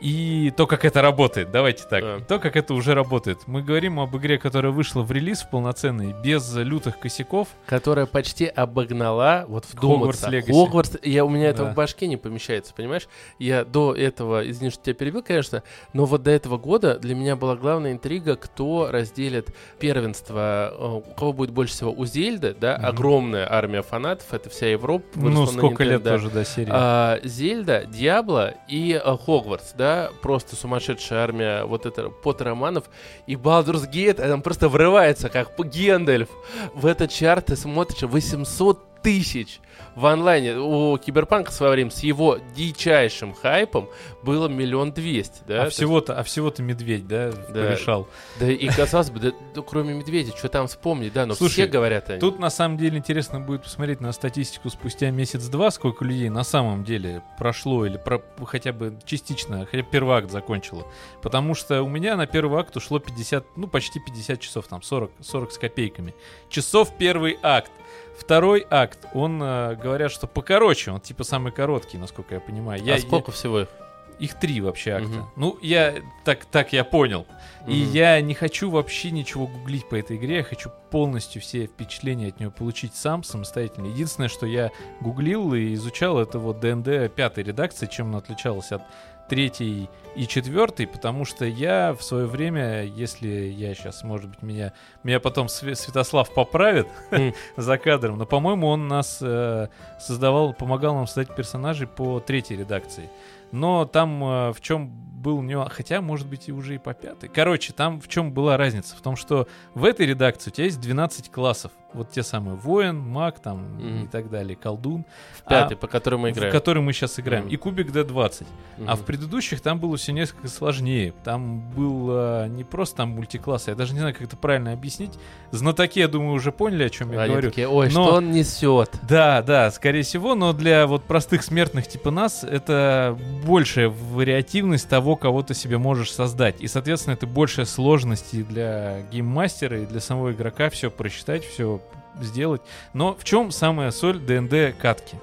И 0.00 0.52
то, 0.56 0.66
как 0.66 0.84
это 0.84 1.02
работает, 1.02 1.50
давайте 1.50 1.84
так. 1.84 2.02
Да. 2.02 2.18
То, 2.20 2.38
как 2.38 2.56
это 2.56 2.74
уже 2.74 2.94
работает. 2.94 3.38
Мы 3.46 3.62
говорим 3.62 3.98
об 4.00 4.16
игре, 4.16 4.38
которая 4.38 4.72
вышла 4.72 5.02
в 5.02 5.10
релиз 5.12 5.42
в 5.42 5.50
полноценный, 5.50 6.14
без 6.24 6.54
лютых 6.54 6.98
косяков. 6.98 7.48
Которая 7.66 8.06
почти 8.06 8.46
обогнала, 8.46 9.44
вот 9.48 9.64
вдуматься. 9.72 10.28
Hogwarts 10.28 10.32
Legacy. 10.32 10.52
Хогвартс, 10.52 10.96
я, 11.02 11.24
у 11.24 11.28
меня 11.28 11.48
это 11.48 11.64
Да. 11.64 11.70
в 11.72 11.74
башке 11.74 12.06
не 12.06 12.16
помещается, 12.16 12.72
понимаешь? 12.74 13.08
Я 13.38 13.64
до 13.64 13.94
этого, 13.94 14.48
извини, 14.48 14.70
что 14.70 14.82
тебя 14.84 14.94
перебил, 14.94 15.22
конечно, 15.22 15.62
но 15.92 16.04
вот 16.04 16.22
до 16.22 16.30
этого 16.30 16.58
года 16.58 16.98
для 16.98 17.14
меня 17.14 17.34
была 17.36 17.56
главная 17.56 17.92
интрига, 17.92 18.36
кто 18.36 18.88
разделит 18.90 19.48
первенство, 19.80 20.72
э, 20.78 20.86
у 21.08 21.14
кого 21.14 21.32
будет 21.32 21.50
больше 21.50 21.74
всего 21.74 21.90
у 21.92 22.04
Зельды, 22.06 22.54
да, 22.58 22.76
Мгм. 22.78 22.86
огромная 22.86 23.52
армия 23.52 23.82
фанатов, 23.82 24.32
это 24.32 24.48
вся 24.50 24.66
Европа. 24.68 25.04
Ну, 25.14 25.46
сколько 25.46 25.82
лет 25.84 26.04
тоже 26.04 26.30
до 26.30 26.44
серии. 26.44 26.70
А, 26.72 27.18
Зельда, 27.24 27.84
Диабло 27.86 28.54
и 28.68 28.92
а, 29.02 29.16
Хогвартс, 29.16 29.72
да, 29.76 29.87
просто 30.22 30.56
сумасшедшая 30.56 31.24
армия 31.24 31.64
вот 31.64 31.86
это 31.86 32.10
Поттер-романов. 32.10 32.84
И 33.26 33.34
Baldur's 33.34 33.90
Gate, 33.90 34.20
а 34.20 34.28
там 34.28 34.42
просто 34.42 34.68
врывается, 34.68 35.28
как 35.28 35.56
Гендальф. 35.58 36.28
В 36.74 36.86
этот 36.86 37.10
чарт 37.10 37.46
ты 37.46 37.56
смотришь 37.56 38.02
800 38.02 38.97
тысяч 39.02 39.60
в 39.94 40.06
онлайне 40.06 40.56
у 40.56 40.96
Киберпанка 40.98 41.50
в 41.50 41.54
свое 41.54 41.72
время 41.72 41.90
с 41.90 42.00
его 42.02 42.38
дичайшим 42.56 43.32
хайпом 43.34 43.88
было 44.22 44.48
миллион 44.48 44.92
двести, 44.92 45.42
да? 45.46 45.62
А 45.62 45.64
То 45.66 45.70
всего-то, 45.70 46.18
а 46.18 46.22
всего-то 46.24 46.62
медведь, 46.62 47.06
да, 47.06 47.30
Да. 47.30 47.62
порешал. 47.68 48.08
есть- 48.40 48.40
Да 48.40 48.50
и 48.50 48.68
казалось 48.68 49.10
бы, 49.10 49.20
да, 49.20 49.32
да 49.54 49.62
кроме 49.62 49.94
медведя, 49.94 50.36
что 50.36 50.48
там 50.48 50.66
вспомнить, 50.66 51.12
да, 51.12 51.26
но 51.26 51.34
Слушай, 51.34 51.52
все 51.52 51.66
говорят 51.66 52.10
они. 52.10 52.20
Тут 52.20 52.38
на 52.38 52.50
самом 52.50 52.76
деле 52.76 52.98
интересно 52.98 53.40
будет 53.40 53.62
посмотреть 53.64 54.00
на 54.00 54.12
статистику 54.12 54.68
спустя 54.70 55.10
месяц-два, 55.10 55.70
сколько 55.70 56.04
людей 56.04 56.28
на 56.28 56.44
самом 56.44 56.84
деле 56.84 57.22
прошло 57.38 57.86
или 57.86 57.96
про- 57.98 58.22
хотя 58.46 58.72
бы 58.72 58.98
частично, 59.04 59.64
хотя 59.66 59.82
бы 59.84 59.88
первый 59.90 60.16
акт 60.18 60.30
закончило. 60.30 60.86
Потому 61.22 61.54
что 61.54 61.82
у 61.82 61.88
меня 61.88 62.16
на 62.16 62.26
первый 62.26 62.60
акт 62.60 62.76
ушло 62.76 62.98
50, 62.98 63.44
ну 63.56 63.68
почти 63.68 64.00
50 64.00 64.40
часов, 64.40 64.66
там 64.66 64.82
40, 64.82 65.10
40 65.20 65.52
с 65.52 65.58
копейками. 65.58 66.14
Часов 66.48 66.96
первый 66.98 67.38
акт. 67.42 67.70
Второй 68.18 68.66
акт, 68.68 68.98
он, 69.14 69.40
э, 69.42 69.76
говорят, 69.76 70.10
что 70.12 70.26
покороче, 70.26 70.90
он 70.90 71.00
типа 71.00 71.24
самый 71.24 71.52
короткий, 71.52 71.98
насколько 71.98 72.34
я 72.34 72.40
понимаю. 72.40 72.82
Я, 72.82 72.96
а 72.96 72.98
сколько 72.98 73.30
всего 73.32 73.60
их? 73.60 73.68
я- 73.78 73.88
их 74.18 74.34
три 74.34 74.60
вообще 74.60 74.94
акта. 74.94 75.08
Мгм. 75.08 75.26
Ну, 75.36 75.58
я 75.62 75.94
так, 76.24 76.44
так 76.46 76.72
я 76.72 76.82
понял. 76.82 77.24
И 77.68 77.82
Мгм. 77.84 77.92
я 77.92 78.20
не 78.20 78.34
хочу 78.34 78.68
вообще 78.68 79.12
ничего 79.12 79.46
гуглить 79.46 79.88
по 79.88 79.94
этой 79.94 80.16
игре, 80.16 80.38
я 80.38 80.42
хочу 80.42 80.70
полностью 80.90 81.40
все 81.40 81.66
впечатления 81.66 82.26
от 82.28 82.40
нее 82.40 82.50
получить 82.50 82.96
сам, 82.96 83.22
самостоятельно. 83.22 83.86
Единственное, 83.86 84.28
что 84.28 84.44
я 84.46 84.72
гуглил 85.00 85.54
и 85.54 85.72
изучал, 85.74 86.18
это 86.18 86.40
вот 86.40 86.58
ДНД 86.58 87.14
пятой 87.14 87.44
редакции, 87.44 87.86
чем 87.86 88.08
она 88.08 88.18
отличалась 88.18 88.72
от 88.72 88.82
третьей 89.28 89.88
и 90.16 90.26
четвертой, 90.26 90.86
потому 90.86 91.24
что 91.24 91.44
я 91.44 91.94
в 91.94 92.02
свое 92.02 92.26
время, 92.26 92.84
если 92.84 93.28
я 93.28 93.74
сейчас, 93.74 94.02
может 94.02 94.30
быть, 94.30 94.42
меня, 94.42 94.72
меня 95.04 95.20
потом 95.20 95.48
Святослав 95.48 96.32
поправит 96.32 96.88
Хм. 97.10 97.32
за 97.56 97.78
кадром, 97.78 98.18
но, 98.18 98.26
по-моему, 98.26 98.66
он 98.66 98.88
нас 98.88 99.18
э, 99.20 99.68
создавал, 100.00 100.54
помогал 100.54 100.94
нам 100.94 101.06
создать 101.06 101.34
персонажей 101.36 101.86
по 101.86 102.20
третьей 102.20 102.56
редакции. 102.56 103.10
Но 103.52 103.84
там 103.84 104.22
э, 104.24 104.52
в 104.52 104.60
чем 104.60 105.07
был 105.28 105.42
нюанс, 105.42 105.70
хотя, 105.72 106.00
может 106.00 106.26
быть, 106.26 106.48
и 106.48 106.52
уже 106.52 106.76
и 106.76 106.78
по 106.78 106.94
пятой. 106.94 107.28
Короче, 107.28 107.72
там 107.74 108.00
в 108.00 108.08
чем 108.08 108.32
была 108.32 108.56
разница? 108.56 108.96
В 108.96 109.00
том, 109.02 109.14
что 109.16 109.46
в 109.74 109.84
этой 109.84 110.06
редакции 110.06 110.50
у 110.50 110.52
тебя 110.54 110.64
есть 110.64 110.80
12 110.80 111.30
классов. 111.30 111.72
Вот 111.94 112.10
те 112.10 112.22
самые 112.22 112.54
воин, 112.54 112.98
маг 112.98 113.40
там 113.40 113.76
Мгм. 113.78 114.04
и 114.04 114.06
так 114.08 114.28
далее, 114.28 114.54
колдун, 114.56 115.06
Пятый, 115.48 115.72
а 115.72 115.76
по 115.78 115.86
которому 115.86 116.24
мы 116.24 116.32
в 116.32 116.36
играем. 116.36 116.52
который 116.52 116.82
мы 116.82 116.92
сейчас 116.92 117.18
играем, 117.18 117.44
Мгм. 117.44 117.52
и 117.54 117.56
кубик 117.56 117.90
D20. 117.90 118.46
А 118.76 118.80
Мгм. 118.82 118.96
в 118.96 119.04
предыдущих 119.06 119.62
там 119.62 119.80
было 119.80 119.96
все 119.96 120.12
несколько 120.12 120.48
сложнее. 120.48 121.14
Там 121.24 121.60
был 121.70 122.08
а, 122.10 122.46
не 122.46 122.62
просто 122.64 122.98
там 122.98 123.10
мультикласс, 123.10 123.68
я 123.68 123.74
даже 123.74 123.94
не 123.94 124.00
знаю, 124.00 124.12
как 124.14 124.22
это 124.24 124.36
правильно 124.36 124.72
объяснить. 124.72 125.18
Знатоки, 125.50 125.98
я 126.00 126.08
думаю, 126.08 126.32
уже 126.34 126.52
поняли, 126.52 126.84
о 126.84 126.90
чем 126.90 127.10
я 127.12 127.20
Они 127.22 127.30
говорю. 127.32 127.48
такие, 127.50 127.66
ой, 127.68 127.86
Но- 127.86 128.04
что 128.04 128.14
он 128.16 128.32
несет? 128.32 128.90
Да, 129.08 129.40
да, 129.40 129.70
скорее 129.70 130.02
всего, 130.02 130.34
но 130.34 130.52
для 130.52 130.86
вот 130.86 131.04
простых 131.04 131.42
смертных 131.42 131.88
типа 131.88 132.10
нас 132.10 132.44
это 132.44 133.18
большая 133.46 133.88
вариативность 133.88 134.88
того, 134.90 135.16
кого 135.18 135.42
ты 135.42 135.54
себе 135.54 135.78
можешь 135.78 136.12
создать. 136.12 136.60
И, 136.60 136.68
соответственно, 136.68 137.14
это 137.14 137.26
большая 137.26 137.66
сложность 137.66 138.34
и 138.34 138.42
для 138.42 139.02
гейммастера, 139.12 139.82
и 139.82 139.86
для 139.86 140.00
самого 140.00 140.32
игрока 140.32 140.70
все 140.70 140.90
просчитать, 140.90 141.44
все 141.44 141.80
сделать. 142.20 142.62
Но 142.92 143.14
в 143.14 143.24
чем 143.24 143.50
самая 143.50 143.90
соль 143.90 144.18
ДНД 144.18 144.76
катки? 144.78 145.16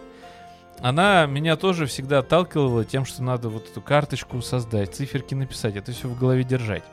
Она 0.79 1.25
меня 1.25 1.55
тоже 1.55 1.85
всегда 1.85 2.19
отталкивала 2.19 2.83
тем, 2.85 3.05
что 3.05 3.23
надо 3.23 3.49
вот 3.49 3.69
эту 3.69 3.81
карточку 3.81 4.41
создать, 4.41 4.93
циферки 4.93 5.33
написать, 5.33 5.75
это 5.75 5.91
все 5.91 6.07
в 6.07 6.19
голове 6.19 6.43
держать. 6.43 6.83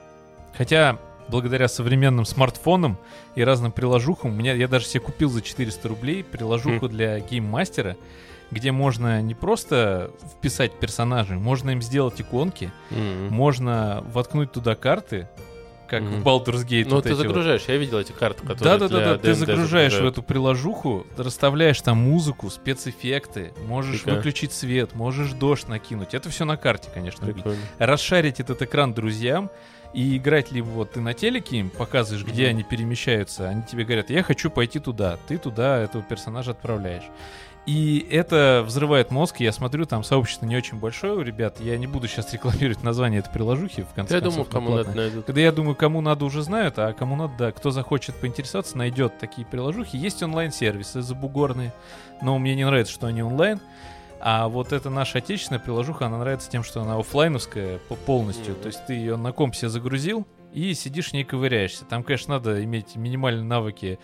Хотя 0.57 0.99
благодаря 1.29 1.69
современным 1.69 2.25
смартфонам 2.25 2.99
и 3.35 3.43
разным 3.43 3.73
приложухам, 3.73 4.31
у 4.31 4.35
меня, 4.35 4.55
я 4.55 4.69
даже 4.69 4.87
себе 4.87 5.01
купил 5.01 5.31
за 5.31 5.43
400 5.43 5.89
рублей 5.89 6.23
приложуху 6.25 6.89
для 6.89 7.19
гейммастера, 7.21 7.97
где 8.53 8.71
можно 8.71 9.21
не 9.23 9.35
просто 9.35 10.13
вписать 10.37 10.79
персонажей, 10.79 11.37
можно 11.39 11.71
им 11.71 11.83
сделать 11.83 12.21
иконки, 12.21 12.71
Мгм. 12.91 13.29
можно 13.35 14.05
воткнуть 14.13 14.53
туда 14.53 14.75
карты, 14.77 15.29
как 15.89 16.03
Мгм. 16.03 16.23
в 16.23 16.27
Baldur's 16.27 16.65
Gate. 16.67 16.87
Ну, 16.89 16.97
вот 16.97 17.05
ты 17.05 17.11
эти 17.11 17.17
вот. 17.17 17.27
загружаешь, 17.27 17.65
я 17.69 17.77
видел 17.77 17.99
эти 17.99 18.13
карты, 18.13 18.43
которые 18.47 18.59
Да, 18.65 18.79
да, 18.79 18.89
да, 18.89 18.99
для 19.01 19.05
да. 19.15 19.19
Ты 19.19 19.35
загружаешь 19.35 19.93
в 19.93 19.97
загружают. 19.97 20.13
эту 20.19 20.23
приложуху, 20.23 21.07
расставляешь 21.19 21.81
там 21.83 21.99
музыку, 21.99 22.49
спецэффекты, 22.51 23.53
можешь 23.67 23.97
Прикольно. 24.03 24.19
выключить 24.19 24.53
свет, 24.53 24.95
можешь 24.95 25.33
дождь 25.33 25.69
накинуть. 25.69 26.15
Это 26.15 26.31
все 26.31 26.45
на 26.45 26.57
карте, 26.57 26.89
конечно. 26.95 27.27
Прикольно. 27.27 27.59
Расшарить 27.79 28.41
этот 28.41 28.63
экран 28.63 28.95
друзьям 28.95 29.51
и 29.93 30.17
играть 30.17 30.51
либо 30.53 30.67
вот 30.67 30.93
ты 30.93 31.01
на 31.01 31.13
телеке 31.13 31.59
им 31.59 31.69
показываешь, 31.69 32.25
где 32.25 32.45
Мгм. 32.45 32.51
они 32.51 32.63
перемещаются, 32.63 33.49
они 33.51 33.63
тебе 33.63 33.85
говорят, 33.85 34.09
я 34.09 34.23
хочу 34.23 34.49
пойти 34.51 34.79
туда, 34.79 35.19
ты 35.29 35.37
туда 35.37 35.79
этого 35.79 36.03
персонажа 36.03 36.53
отправляешь. 36.53 37.05
И 37.65 38.05
это 38.11 38.65
взрывает 38.67 39.13
мозг. 39.13 39.39
Я 39.39 39.53
смотрю, 39.53 39.85
там 39.87 40.03
сообщество 40.03 40.47
не 40.47 40.57
очень 40.57 40.79
большое 40.79 41.13
у 41.15 41.21
ребят. 41.23 41.61
Я 41.61 41.79
не 41.79 41.87
буду 41.87 42.09
сейчас 42.09 42.33
рекламировать 42.33 42.83
название 42.83 43.21
этой 43.21 43.31
приложухи, 43.33 43.83
в 43.85 43.95
конце 43.95 44.17
Я 44.17 44.21
концов. 44.21 44.49
думаю, 44.49 44.51
она 44.51 44.67
кому 44.67 44.77
надо 44.77 44.97
найдут. 44.97 45.27
Когда 45.27 45.41
я 45.41 45.53
думаю, 45.53 45.77
кому 45.77 46.01
надо 46.01 46.25
уже 46.25 46.43
знают, 46.43 46.79
а 46.79 46.93
кому 46.93 47.15
надо, 47.15 47.35
да, 47.39 47.53
кто 47.53 47.71
захочет 47.71 48.17
поинтересоваться, 48.17 48.77
найдет 48.77 49.17
такие 49.19 49.47
приложухи. 49.47 49.95
Есть 49.97 50.23
онлайн-сервисы 50.25 51.03
забугорные, 51.03 51.73
но 52.21 52.37
мне 52.39 52.57
не 52.57 52.65
нравится, 52.65 52.93
что 52.93 53.07
они 53.07 53.23
онлайн. 53.23 53.61
А 54.21 54.49
вот 54.49 54.73
эта 54.73 54.91
наша 54.91 55.19
отечественная 55.19 55.61
приложуха, 55.61 56.07
она 56.07 56.19
нравится 56.19 56.51
тем, 56.51 56.65
что 56.65 56.83
она 56.83 56.97
оффлайновская 56.99 57.79
по- 57.89 57.95
полностью. 57.97 58.55
Мгм. 58.55 58.63
То 58.63 58.67
есть 58.69 58.87
ты 58.87 58.95
ее 58.95 59.17
на 59.17 59.31
комп 59.33 59.55
себе 59.55 59.69
загрузил 59.69 60.27
и 60.53 60.75
сидишь 60.75 61.11
в 61.11 61.13
ней 61.13 61.25
ковыряешься. 61.25 61.85
Там, 61.85 62.03
конечно, 62.03 62.35
надо 62.35 62.63
иметь 62.65 62.95
минимальные 62.97 63.45
навыки 63.45 63.99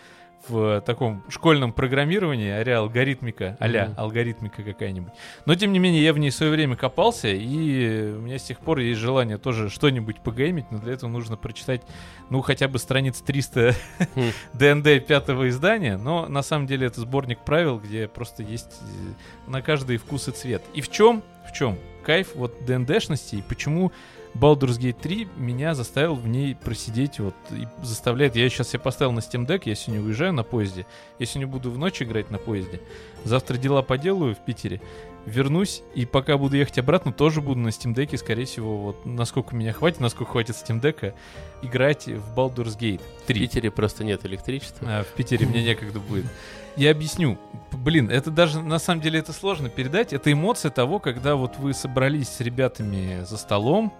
в 0.47 0.81
таком 0.81 1.23
школьном 1.29 1.73
программировании, 1.73 2.49
а 2.49 2.77
алгоритмика, 2.79 3.57
а-ля 3.59 3.85
Мгм. 3.87 3.93
алгоритмика 3.99 4.63
какая-нибудь. 4.63 5.11
Но, 5.45 5.55
тем 5.55 5.73
не 5.73 5.79
менее, 5.79 6.03
я 6.03 6.13
в 6.13 6.17
ней 6.17 6.29
в 6.29 6.33
свое 6.35 6.51
время 6.51 6.75
копался, 6.75 7.27
и 7.27 8.13
у 8.13 8.21
меня 8.21 8.39
с 8.39 8.43
тех 8.43 8.59
пор 8.59 8.79
есть 8.79 8.99
желание 8.99 9.37
тоже 9.37 9.69
что-нибудь 9.69 10.21
погеймить, 10.21 10.65
но 10.71 10.79
для 10.79 10.93
этого 10.93 11.09
нужно 11.09 11.37
прочитать, 11.37 11.81
ну, 12.29 12.41
хотя 12.41 12.67
бы 12.67 12.79
страниц 12.79 13.21
300 13.21 13.75
Хм. 14.15 14.31
ДНД 14.53 15.05
пятого 15.05 15.49
издания, 15.49 15.97
но 15.97 16.27
на 16.27 16.41
самом 16.41 16.67
деле 16.67 16.87
это 16.87 17.01
сборник 17.01 17.39
правил, 17.39 17.79
где 17.79 18.07
просто 18.07 18.43
есть 18.43 18.79
э, 18.81 19.49
на 19.51 19.61
каждый 19.61 19.97
вкус 19.97 20.27
и 20.27 20.31
цвет. 20.31 20.63
И 20.73 20.81
в 20.81 20.89
чем, 20.89 21.21
в 21.47 21.53
чем 21.53 21.77
кайф 22.03 22.29
вот 22.35 22.65
ДНДшности, 22.65 23.35
и 23.35 23.41
почему 23.41 23.91
Baldur's 24.35 24.79
Gate 24.79 24.97
3 25.01 25.27
меня 25.37 25.73
заставил 25.73 26.15
в 26.15 26.27
ней 26.27 26.55
просидеть, 26.55 27.19
вот, 27.19 27.35
и 27.51 27.67
заставляет, 27.83 28.35
я 28.35 28.47
сейчас 28.49 28.69
себе 28.69 28.79
поставил 28.79 29.11
на 29.11 29.19
Steam 29.19 29.45
Deck, 29.45 29.63
я 29.65 29.75
сегодня 29.75 30.03
уезжаю 30.03 30.33
на 30.33 30.43
поезде, 30.43 30.85
я 31.17 31.25
сегодня 31.25 31.47
буду 31.47 31.71
в 31.71 31.77
ночь 31.77 32.01
играть 32.01 32.29
на 32.29 32.37
поезде, 32.37 32.81
завтра 33.23 33.57
дела 33.57 33.81
поделаю 33.81 34.35
в 34.35 34.39
Питере, 34.39 34.81
вернусь, 35.25 35.81
и 35.95 36.05
пока 36.05 36.37
буду 36.37 36.57
ехать 36.57 36.77
обратно, 36.79 37.11
тоже 37.11 37.41
буду 37.41 37.59
на 37.59 37.69
Steam 37.69 37.93
Deck, 37.93 38.15
скорее 38.17 38.45
всего, 38.45 38.77
вот, 38.77 39.05
насколько 39.05 39.55
меня 39.55 39.73
хватит, 39.73 39.99
насколько 39.99 40.31
хватит 40.31 40.55
Steam 40.55 40.79
Deck, 40.79 41.13
играть 41.61 42.07
в 42.07 42.37
Baldur's 42.37 42.77
Gate 42.77 43.01
В 43.23 43.27
3. 43.27 43.39
Питере 43.39 43.71
просто 43.71 44.03
нет 44.03 44.25
электричества. 44.25 44.87
А, 44.89 45.03
в 45.03 45.07
Питере 45.07 45.45
мне 45.45 45.63
некогда 45.63 45.99
будет. 45.99 46.25
Я 46.75 46.91
объясню. 46.91 47.37
Блин, 47.71 48.09
это 48.09 48.31
даже, 48.31 48.61
на 48.61 48.79
самом 48.79 49.01
деле, 49.01 49.19
это 49.19 49.33
сложно 49.33 49.69
передать. 49.69 50.13
Это 50.13 50.31
эмоция 50.31 50.71
того, 50.71 50.99
когда 50.99 51.35
вот 51.35 51.57
вы 51.57 51.73
собрались 51.73 52.29
с 52.29 52.39
ребятами 52.39 53.23
за 53.25 53.37
столом, 53.37 53.93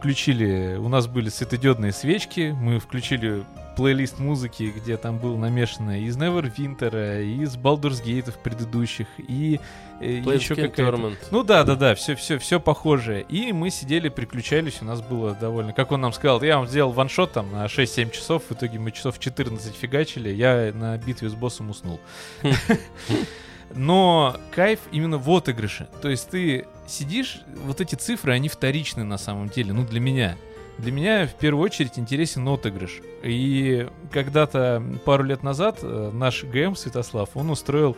включили, 0.00 0.76
у 0.78 0.88
нас 0.88 1.06
были 1.06 1.28
светодиодные 1.28 1.92
свечки, 1.92 2.56
мы 2.58 2.78
включили 2.78 3.44
плейлист 3.76 4.18
музыки, 4.18 4.72
где 4.74 4.96
там 4.96 5.18
было 5.18 5.36
намешано 5.36 6.00
из 6.00 6.16
Neverwinter, 6.16 7.22
из 7.22 7.54
Baldur's 7.56 8.02
Gate 8.02 8.32
предыдущих, 8.42 9.06
и 9.18 9.60
э, 10.00 10.10
еще 10.10 10.54
Planescape 10.54 10.68
какая-то... 10.68 10.96
Torment. 10.96 11.18
Ну 11.30 11.44
да, 11.44 11.64
да, 11.64 11.76
да, 11.76 11.94
все, 11.94 12.14
все, 12.14 12.38
все 12.38 12.58
похожее. 12.58 13.26
И 13.28 13.52
мы 13.52 13.68
сидели, 13.68 14.08
приключались, 14.08 14.80
у 14.80 14.86
нас 14.86 15.02
было 15.02 15.34
довольно, 15.34 15.74
как 15.74 15.92
он 15.92 16.00
нам 16.00 16.14
сказал, 16.14 16.42
я 16.42 16.56
вам 16.56 16.66
сделал 16.66 16.92
ваншот 16.92 17.32
там 17.32 17.52
на 17.52 17.66
6-7 17.66 18.10
часов, 18.10 18.44
в 18.48 18.52
итоге 18.52 18.78
мы 18.78 18.92
часов 18.92 19.18
14 19.18 19.74
фигачили, 19.74 20.30
я 20.30 20.72
на 20.72 20.96
битве 20.96 21.28
с 21.28 21.34
боссом 21.34 21.68
уснул. 21.68 22.00
Но 23.74 24.36
кайф 24.52 24.80
именно 24.92 25.18
в 25.18 25.30
отыгрыше. 25.30 25.88
То 26.02 26.08
есть 26.08 26.28
ты 26.30 26.66
сидишь, 26.86 27.40
вот 27.64 27.80
эти 27.80 27.94
цифры, 27.94 28.32
они 28.32 28.48
вторичны 28.48 29.04
на 29.04 29.18
самом 29.18 29.48
деле, 29.48 29.72
ну 29.72 29.84
для 29.84 30.00
меня. 30.00 30.36
Для 30.78 30.92
меня 30.92 31.26
в 31.26 31.34
первую 31.34 31.64
очередь 31.64 31.98
интересен 31.98 32.48
отыгрыш. 32.48 33.00
И 33.22 33.86
когда-то 34.10 34.82
пару 35.04 35.24
лет 35.24 35.42
назад 35.42 35.80
э, 35.82 36.10
наш 36.12 36.42
ГМ 36.44 36.74
Святослав, 36.74 37.28
он 37.34 37.50
устроил 37.50 37.96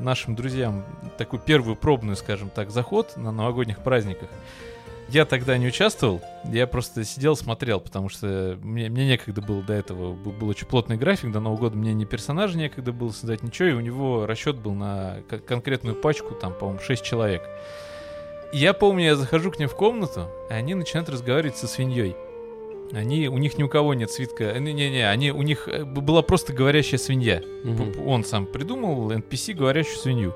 нашим 0.00 0.34
друзьям 0.34 0.84
такую 1.16 1.40
первую 1.40 1.74
пробную, 1.74 2.16
скажем 2.16 2.50
так, 2.50 2.70
заход 2.70 3.16
на 3.16 3.32
новогодних 3.32 3.78
праздниках. 3.78 4.28
Я 5.10 5.24
тогда 5.24 5.56
не 5.56 5.66
участвовал, 5.68 6.20
я 6.52 6.66
просто 6.66 7.02
сидел, 7.04 7.34
смотрел, 7.34 7.80
потому 7.80 8.10
что 8.10 8.58
мне, 8.62 8.90
мне 8.90 9.06
некогда 9.06 9.40
было 9.40 9.62
до 9.62 9.72
этого. 9.72 10.12
Был, 10.12 10.32
был 10.32 10.48
очень 10.48 10.66
плотный 10.66 10.98
график, 10.98 11.32
до 11.32 11.40
Нового 11.40 11.58
года 11.58 11.76
мне 11.76 11.94
ни 11.94 12.04
персонажа 12.04 12.58
некогда 12.58 12.92
было 12.92 13.10
создать, 13.10 13.42
ничего, 13.42 13.68
и 13.68 13.72
у 13.72 13.80
него 13.80 14.26
расчет 14.26 14.56
был 14.56 14.74
на 14.74 15.16
кон- 15.30 15.40
конкретную 15.40 15.96
пачку, 15.96 16.34
там, 16.34 16.52
по-моему, 16.52 16.80
6 16.80 17.02
человек. 17.02 17.42
И 18.52 18.58
я 18.58 18.74
помню, 18.74 19.04
я 19.06 19.16
захожу 19.16 19.50
к 19.50 19.58
ним 19.58 19.68
в 19.68 19.74
комнату, 19.76 20.28
и 20.50 20.52
они 20.52 20.74
начинают 20.74 21.08
разговаривать 21.08 21.56
со 21.56 21.66
свиньей. 21.66 22.14
Они, 22.92 23.28
у 23.28 23.36
них 23.38 23.56
ни 23.58 23.62
у 23.62 23.68
кого 23.68 23.92
нет 23.94 24.10
свитка. 24.10 24.58
Не-не-не, 24.58 25.08
они, 25.08 25.30
у 25.30 25.42
них 25.42 25.68
э, 25.68 25.84
была 25.84 26.22
просто 26.22 26.54
говорящая 26.54 26.98
свинья. 26.98 27.40
П- 27.40 28.00
Он 28.06 28.24
сам 28.24 28.46
придумал 28.46 29.10
NPC 29.12 29.52
говорящую 29.54 29.96
свинью. 29.98 30.34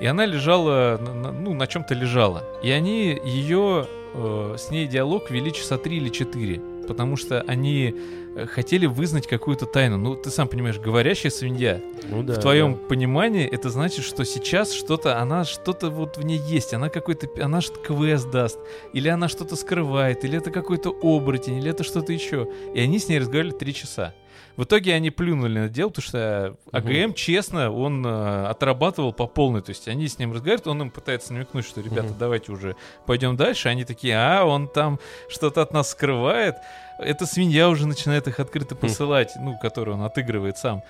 И 0.00 0.06
она 0.06 0.24
лежала, 0.24 0.98
ну, 0.98 1.52
на 1.52 1.66
чем-то 1.66 1.92
лежала. 1.94 2.42
И 2.62 2.70
они 2.70 3.20
ее, 3.22 3.86
э, 4.14 4.56
с 4.58 4.70
ней 4.70 4.86
диалог 4.86 5.30
вели 5.30 5.52
часа 5.52 5.78
три 5.78 5.96
или 5.98 6.08
четыре. 6.08 6.60
Потому 6.86 7.16
что 7.16 7.42
они 7.42 7.94
э, 8.36 8.46
хотели 8.46 8.86
вызнать 8.86 9.26
какую-то 9.26 9.66
тайну. 9.66 9.96
Ну, 9.96 10.16
ты 10.16 10.30
сам 10.30 10.48
понимаешь, 10.48 10.78
говорящая 10.78 11.30
свинья. 11.30 11.80
Ну 12.08 12.22
да, 12.22 12.34
в 12.34 12.38
твоем 12.38 12.74
да. 12.74 12.80
понимании 12.88 13.46
это 13.46 13.70
значит, 13.70 14.04
что 14.04 14.24
сейчас 14.24 14.72
что-то, 14.72 15.18
она 15.18 15.44
что-то 15.44 15.90
вот 15.90 16.16
в 16.16 16.24
ней 16.24 16.38
есть, 16.38 16.74
она 16.74 16.88
какой-то, 16.88 17.28
она 17.42 17.60
что 17.60 17.78
квест 17.78 18.30
даст, 18.30 18.58
или 18.92 19.08
она 19.08 19.28
что-то 19.28 19.56
скрывает, 19.56 20.24
или 20.24 20.38
это 20.38 20.50
какой-то 20.50 20.90
оборотень, 20.90 21.58
или 21.58 21.70
это 21.70 21.84
что-то 21.84 22.12
еще. 22.12 22.48
И 22.74 22.80
они 22.80 22.98
с 22.98 23.08
ней 23.08 23.18
разговаривали 23.18 23.56
три 23.56 23.74
часа. 23.74 24.14
В 24.60 24.64
итоге 24.64 24.92
они 24.92 25.08
плюнули 25.08 25.58
на 25.58 25.68
дело, 25.70 25.88
потому 25.88 26.06
что 26.06 26.54
АГМ, 26.70 27.14
честно, 27.14 27.70
он 27.70 28.04
э, 28.04 28.46
отрабатывал 28.46 29.14
по 29.14 29.26
полной. 29.26 29.62
То 29.62 29.70
есть 29.70 29.88
они 29.88 30.06
с 30.06 30.18
ним 30.18 30.34
разговаривают, 30.34 30.66
он 30.66 30.82
им 30.82 30.90
пытается 30.90 31.32
намекнуть, 31.32 31.64
что, 31.64 31.80
ребята, 31.80 32.08
Мгм. 32.08 32.18
давайте 32.18 32.52
уже 32.52 32.76
пойдем 33.06 33.38
дальше. 33.38 33.70
Они 33.70 33.86
такие, 33.86 34.16
а, 34.16 34.44
он 34.44 34.68
там 34.68 35.00
что-то 35.30 35.62
от 35.62 35.72
нас 35.72 35.92
скрывает. 35.92 36.56
Эта 36.98 37.24
свинья 37.24 37.70
уже 37.70 37.86
начинает 37.86 38.28
их 38.28 38.38
открыто 38.38 38.74
посылать, 38.74 39.32
ну, 39.40 39.58
которую 39.58 39.96
он 39.96 40.02
отыгрывает 40.02 40.58
сам. 40.58 40.82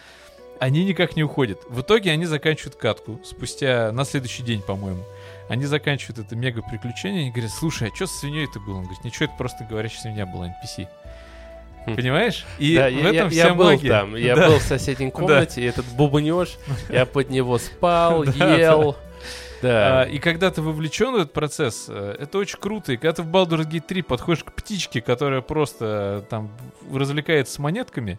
Они 0.58 0.84
никак 0.84 1.14
не 1.14 1.22
уходят. 1.22 1.60
В 1.68 1.82
итоге 1.82 2.10
они 2.10 2.26
заканчивают 2.26 2.74
катку 2.74 3.20
спустя 3.24 3.92
на 3.92 4.04
следующий 4.04 4.42
день, 4.42 4.62
по-моему. 4.62 5.04
Они 5.48 5.64
заканчивают 5.66 6.18
это 6.18 6.34
мега 6.34 6.62
приключение. 6.62 7.20
Они 7.20 7.30
говорят, 7.30 7.52
слушай, 7.52 7.88
а 7.88 7.94
что 7.94 8.08
с 8.08 8.18
свиньей 8.18 8.48
это 8.50 8.58
было? 8.58 8.78
Он 8.78 8.82
говорит, 8.82 9.04
ничего, 9.04 9.26
это 9.26 9.34
просто 9.38 9.62
говорящая 9.62 10.00
свинья 10.00 10.26
была 10.26 10.48
NPC. 10.48 10.88
Хм. 11.86 11.96
Понимаешь? 11.96 12.44
И 12.58 12.76
Да, 12.76 12.88
в 12.88 12.92
я, 12.92 13.00
этом 13.00 13.12
я- 13.14 13.28
вся 13.28 13.46
я 13.48 13.54
был 13.54 13.64
магия. 13.66 13.88
там, 13.88 14.16
я 14.16 14.36
Да. 14.36 14.48
был 14.48 14.58
в 14.58 14.62
соседней 14.62 15.10
комнате, 15.10 15.62
и 15.62 15.64
этот 15.64 15.86
бубнеж, 15.86 16.58
я 16.88 17.06
под 17.06 17.30
него 17.30 17.58
спал, 17.58 18.24
Да, 18.38 18.56
ел. 18.56 18.96
Да. 19.62 20.02
А, 20.02 20.04
и 20.04 20.18
когда 20.18 20.50
ты 20.50 20.62
вовлечен 20.62 21.12
в 21.12 21.16
этот 21.16 21.32
процесс, 21.34 21.86
э, 21.88 22.16
это 22.18 22.38
очень 22.38 22.58
круто. 22.58 22.92
И 22.92 22.96
когда 22.96 23.12
ты 23.12 23.22
в 23.22 23.26
Baldur's 23.28 23.68
Gate 23.70 23.82
3 23.86 24.00
подходишь 24.02 24.42
к 24.44 24.52
птичке, 24.52 25.00
которая 25.02 25.42
просто 25.42 26.22
э, 26.24 26.28
там 26.30 26.50
развлекается 26.92 27.54
с 27.54 27.58
монетками, 27.58 28.18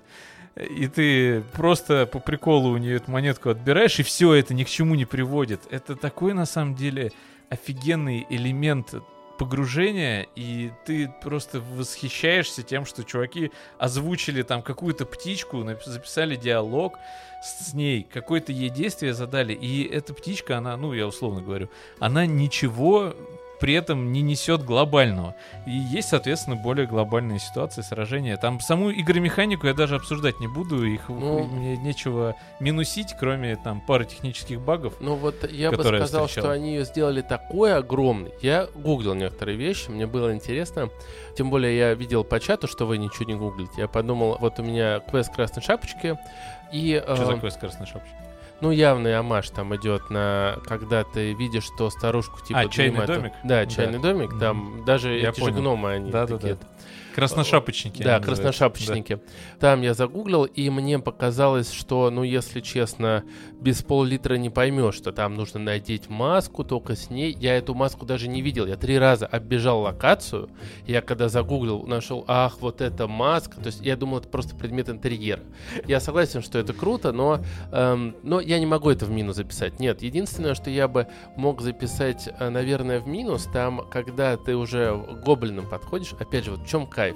и 0.55 0.87
ты 0.87 1.41
просто 1.53 2.05
по 2.05 2.19
приколу 2.19 2.69
у 2.73 2.77
нее 2.77 2.97
эту 2.97 3.09
монетку 3.09 3.49
отбираешь, 3.49 3.99
и 3.99 4.03
все 4.03 4.33
это 4.35 4.53
ни 4.53 4.63
к 4.63 4.69
чему 4.69 4.93
не 4.95 5.05
приводит. 5.05 5.61
Это 5.71 5.95
такой, 5.95 6.33
на 6.33 6.45
самом 6.45 6.75
деле, 6.75 7.11
офигенный 7.49 8.25
элемент 8.29 8.93
погружения, 9.41 10.27
и 10.35 10.71
ты 10.85 11.11
просто 11.19 11.61
восхищаешься 11.61 12.61
тем, 12.61 12.85
что 12.85 13.03
чуваки 13.03 13.51
озвучили 13.79 14.43
там 14.43 14.61
какую-то 14.61 15.07
птичку, 15.07 15.67
записали 15.83 16.35
диалог 16.35 16.99
с 17.41 17.73
ней, 17.73 18.03
какое-то 18.13 18.51
ей 18.51 18.69
действие 18.69 19.15
задали, 19.15 19.53
и 19.53 19.83
эта 19.83 20.13
птичка, 20.13 20.59
она, 20.59 20.77
ну, 20.77 20.93
я 20.93 21.07
условно 21.07 21.41
говорю, 21.41 21.69
она 21.97 22.27
ничего 22.27 23.15
при 23.61 23.75
этом 23.75 24.11
не 24.11 24.21
несет 24.23 24.63
глобального. 24.65 25.35
И 25.67 25.71
есть, 25.71 26.09
соответственно, 26.09 26.55
более 26.55 26.87
глобальные 26.87 27.37
ситуации, 27.37 27.81
сражения. 27.83 28.35
Там 28.35 28.59
саму 28.59 28.91
игромеханику 28.91 29.67
я 29.67 29.75
даже 29.75 29.95
обсуждать 29.95 30.39
не 30.39 30.47
буду, 30.47 30.83
их 30.83 31.07
Ну. 31.07 31.43
мне 31.43 31.77
нечего 31.77 32.35
минусить, 32.59 33.15
кроме 33.17 33.55
там 33.55 33.79
пары 33.79 34.05
технических 34.05 34.59
багов. 34.59 34.95
Ну 34.99 35.15
вот 35.15 35.49
я 35.51 35.71
бы 35.71 35.77
я 35.77 35.83
сказал, 35.83 36.25
встречал. 36.25 36.27
что 36.27 36.51
они 36.51 36.73
ее 36.73 36.85
сделали 36.85 37.21
такой 37.21 37.75
огромный. 37.75 38.31
Я 38.41 38.67
гуглил 38.73 39.13
некоторые 39.13 39.57
вещи, 39.57 39.89
мне 39.91 40.07
было 40.07 40.33
интересно. 40.33 40.89
Тем 41.37 41.51
более 41.51 41.77
я 41.77 41.93
видел 41.93 42.23
по 42.23 42.39
чату, 42.39 42.67
что 42.67 42.87
вы 42.87 42.97
ничего 42.97 43.25
не 43.25 43.35
гуглите. 43.35 43.73
Я 43.77 43.87
подумал, 43.87 44.37
вот 44.39 44.59
у 44.59 44.63
меня 44.63 44.99
квест 45.01 45.31
красной 45.33 45.61
шапочки. 45.61 46.17
И, 46.73 46.99
Что 47.03 47.13
э, 47.13 47.35
такое 47.35 47.51
скоростная 47.51 47.85
шапочка? 47.85 48.15
Ну, 48.61 48.71
явный 48.71 49.17
амаш 49.17 49.49
там 49.49 49.75
идет 49.75 50.09
на, 50.09 50.57
когда 50.65 51.03
ты 51.03 51.33
видишь, 51.33 51.63
что 51.63 51.89
старушку 51.89 52.39
типа... 52.45 52.59
А, 52.61 52.67
чайный 52.67 53.05
домик? 53.07 53.31
Да, 53.43 53.63
Да. 53.63 53.65
чайный 53.65 53.99
домик, 53.99 54.37
там 54.39 54.83
даже 54.85 55.17
Я 55.17 55.29
эти 55.29 55.39
же 55.39 55.45
понял. 55.45 55.57
гномы, 55.57 55.91
они 55.93 56.11
Да-да-да. 56.11 56.37
такие 56.37 56.57
Красношапочники. 56.57 56.69
Да, 56.69 57.00
они 58.03 58.09
называются. 58.21 58.43
красношапочники. 58.43 59.19
Там 59.59 59.81
я 59.81 59.93
загуглил, 59.93 60.45
и 60.45 60.69
мне 60.69 60.99
показалось, 60.99 61.71
что, 61.71 62.09
ну, 62.09 62.23
если 62.23 62.59
честно, 62.61 63.23
без 63.59 63.81
пол-литра 63.83 64.35
не 64.35 64.49
поймешь, 64.49 64.95
что 64.95 65.11
там 65.11 65.35
нужно 65.35 65.59
надеть 65.59 66.09
маску, 66.09 66.63
только 66.63 66.95
с 66.95 67.09
ней. 67.09 67.35
Я 67.39 67.57
эту 67.57 67.73
маску 67.73 68.05
даже 68.05 68.27
не 68.27 68.41
видел. 68.41 68.65
Я 68.65 68.75
три 68.75 68.97
раза 68.97 69.25
оббежал 69.25 69.81
локацию. 69.81 70.49
Я 70.87 71.01
когда 71.01 71.29
загуглил, 71.29 71.83
нашел, 71.83 72.25
ах, 72.27 72.57
вот 72.61 72.81
эта 72.81 73.07
маска. 73.07 73.59
То 73.59 73.67
есть 73.67 73.81
я 73.81 73.95
думал, 73.95 74.19
это 74.19 74.27
просто 74.27 74.55
предмет 74.55 74.89
интерьера. 74.89 75.41
Я 75.87 75.99
согласен, 75.99 76.41
что 76.41 76.57
это 76.57 76.73
круто, 76.73 77.11
но, 77.11 77.41
эм, 77.71 78.15
но 78.23 78.39
я 78.39 78.59
не 78.59 78.65
могу 78.65 78.89
это 78.89 79.05
в 79.05 79.11
минус 79.11 79.35
записать. 79.35 79.79
Нет, 79.79 80.01
единственное, 80.01 80.55
что 80.55 80.69
я 80.69 80.87
бы 80.87 81.07
мог 81.35 81.61
записать, 81.61 82.29
э, 82.39 82.49
наверное, 82.49 82.99
в 82.99 83.07
минус, 83.07 83.47
там, 83.51 83.87
когда 83.89 84.37
ты 84.37 84.55
уже 84.55 84.93
к 84.93 85.23
гоблинам 85.23 85.69
подходишь, 85.69 86.13
опять 86.19 86.45
же, 86.45 86.51
вот 86.51 86.61
в 86.61 86.67
чем 86.67 86.87
кайф? 87.01 87.15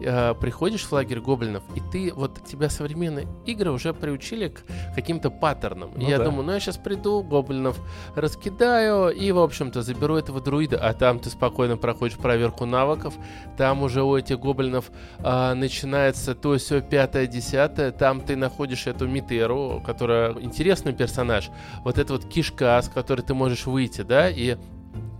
Э, 0.00 0.34
приходишь 0.38 0.84
в 0.84 0.92
лагерь 0.92 1.20
гоблинов, 1.20 1.62
и 1.74 1.80
ты, 1.92 2.12
вот 2.14 2.44
тебя 2.44 2.68
современные 2.68 3.26
игры 3.46 3.70
уже 3.70 3.94
приучили 3.94 4.48
к 4.48 4.62
каким-то 4.94 5.30
паттернам. 5.30 5.90
И 5.94 6.02
Ну 6.02 6.08
я 6.08 6.18
да. 6.18 6.24
думаю, 6.24 6.44
ну 6.44 6.52
я 6.52 6.60
сейчас 6.60 6.76
приду, 6.76 7.22
гоблинов 7.22 7.78
раскидаю, 8.14 9.08
и, 9.08 9.32
в 9.32 9.38
общем-то, 9.38 9.82
заберу 9.82 10.16
этого 10.16 10.40
друида, 10.40 10.78
а 10.82 10.92
там 10.92 11.18
ты 11.18 11.30
спокойно 11.30 11.78
проходишь 11.78 12.18
проверку 12.18 12.66
навыков, 12.66 13.14
там 13.56 13.82
уже 13.82 14.02
у 14.02 14.16
этих 14.16 14.38
гоблинов 14.38 14.90
а, 15.20 15.54
начинается 15.54 16.34
то 16.34 16.58
все 16.58 16.82
пятое, 16.82 17.26
десятое, 17.26 17.90
там 17.90 18.20
ты 18.20 18.36
находишь 18.36 18.86
эту 18.86 19.06
Митеру, 19.08 19.82
которая 19.84 20.32
интересный 20.40 20.92
персонаж, 20.92 21.48
вот 21.84 21.98
это 21.98 22.12
вот 22.12 22.26
кишка, 22.26 22.80
с 22.82 22.88
которой 22.88 23.22
ты 23.22 23.32
можешь 23.32 23.64
выйти, 23.66 24.02
да, 24.02 24.28
и 24.28 24.56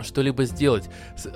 что-либо 0.01 0.45
сделать. 0.45 0.89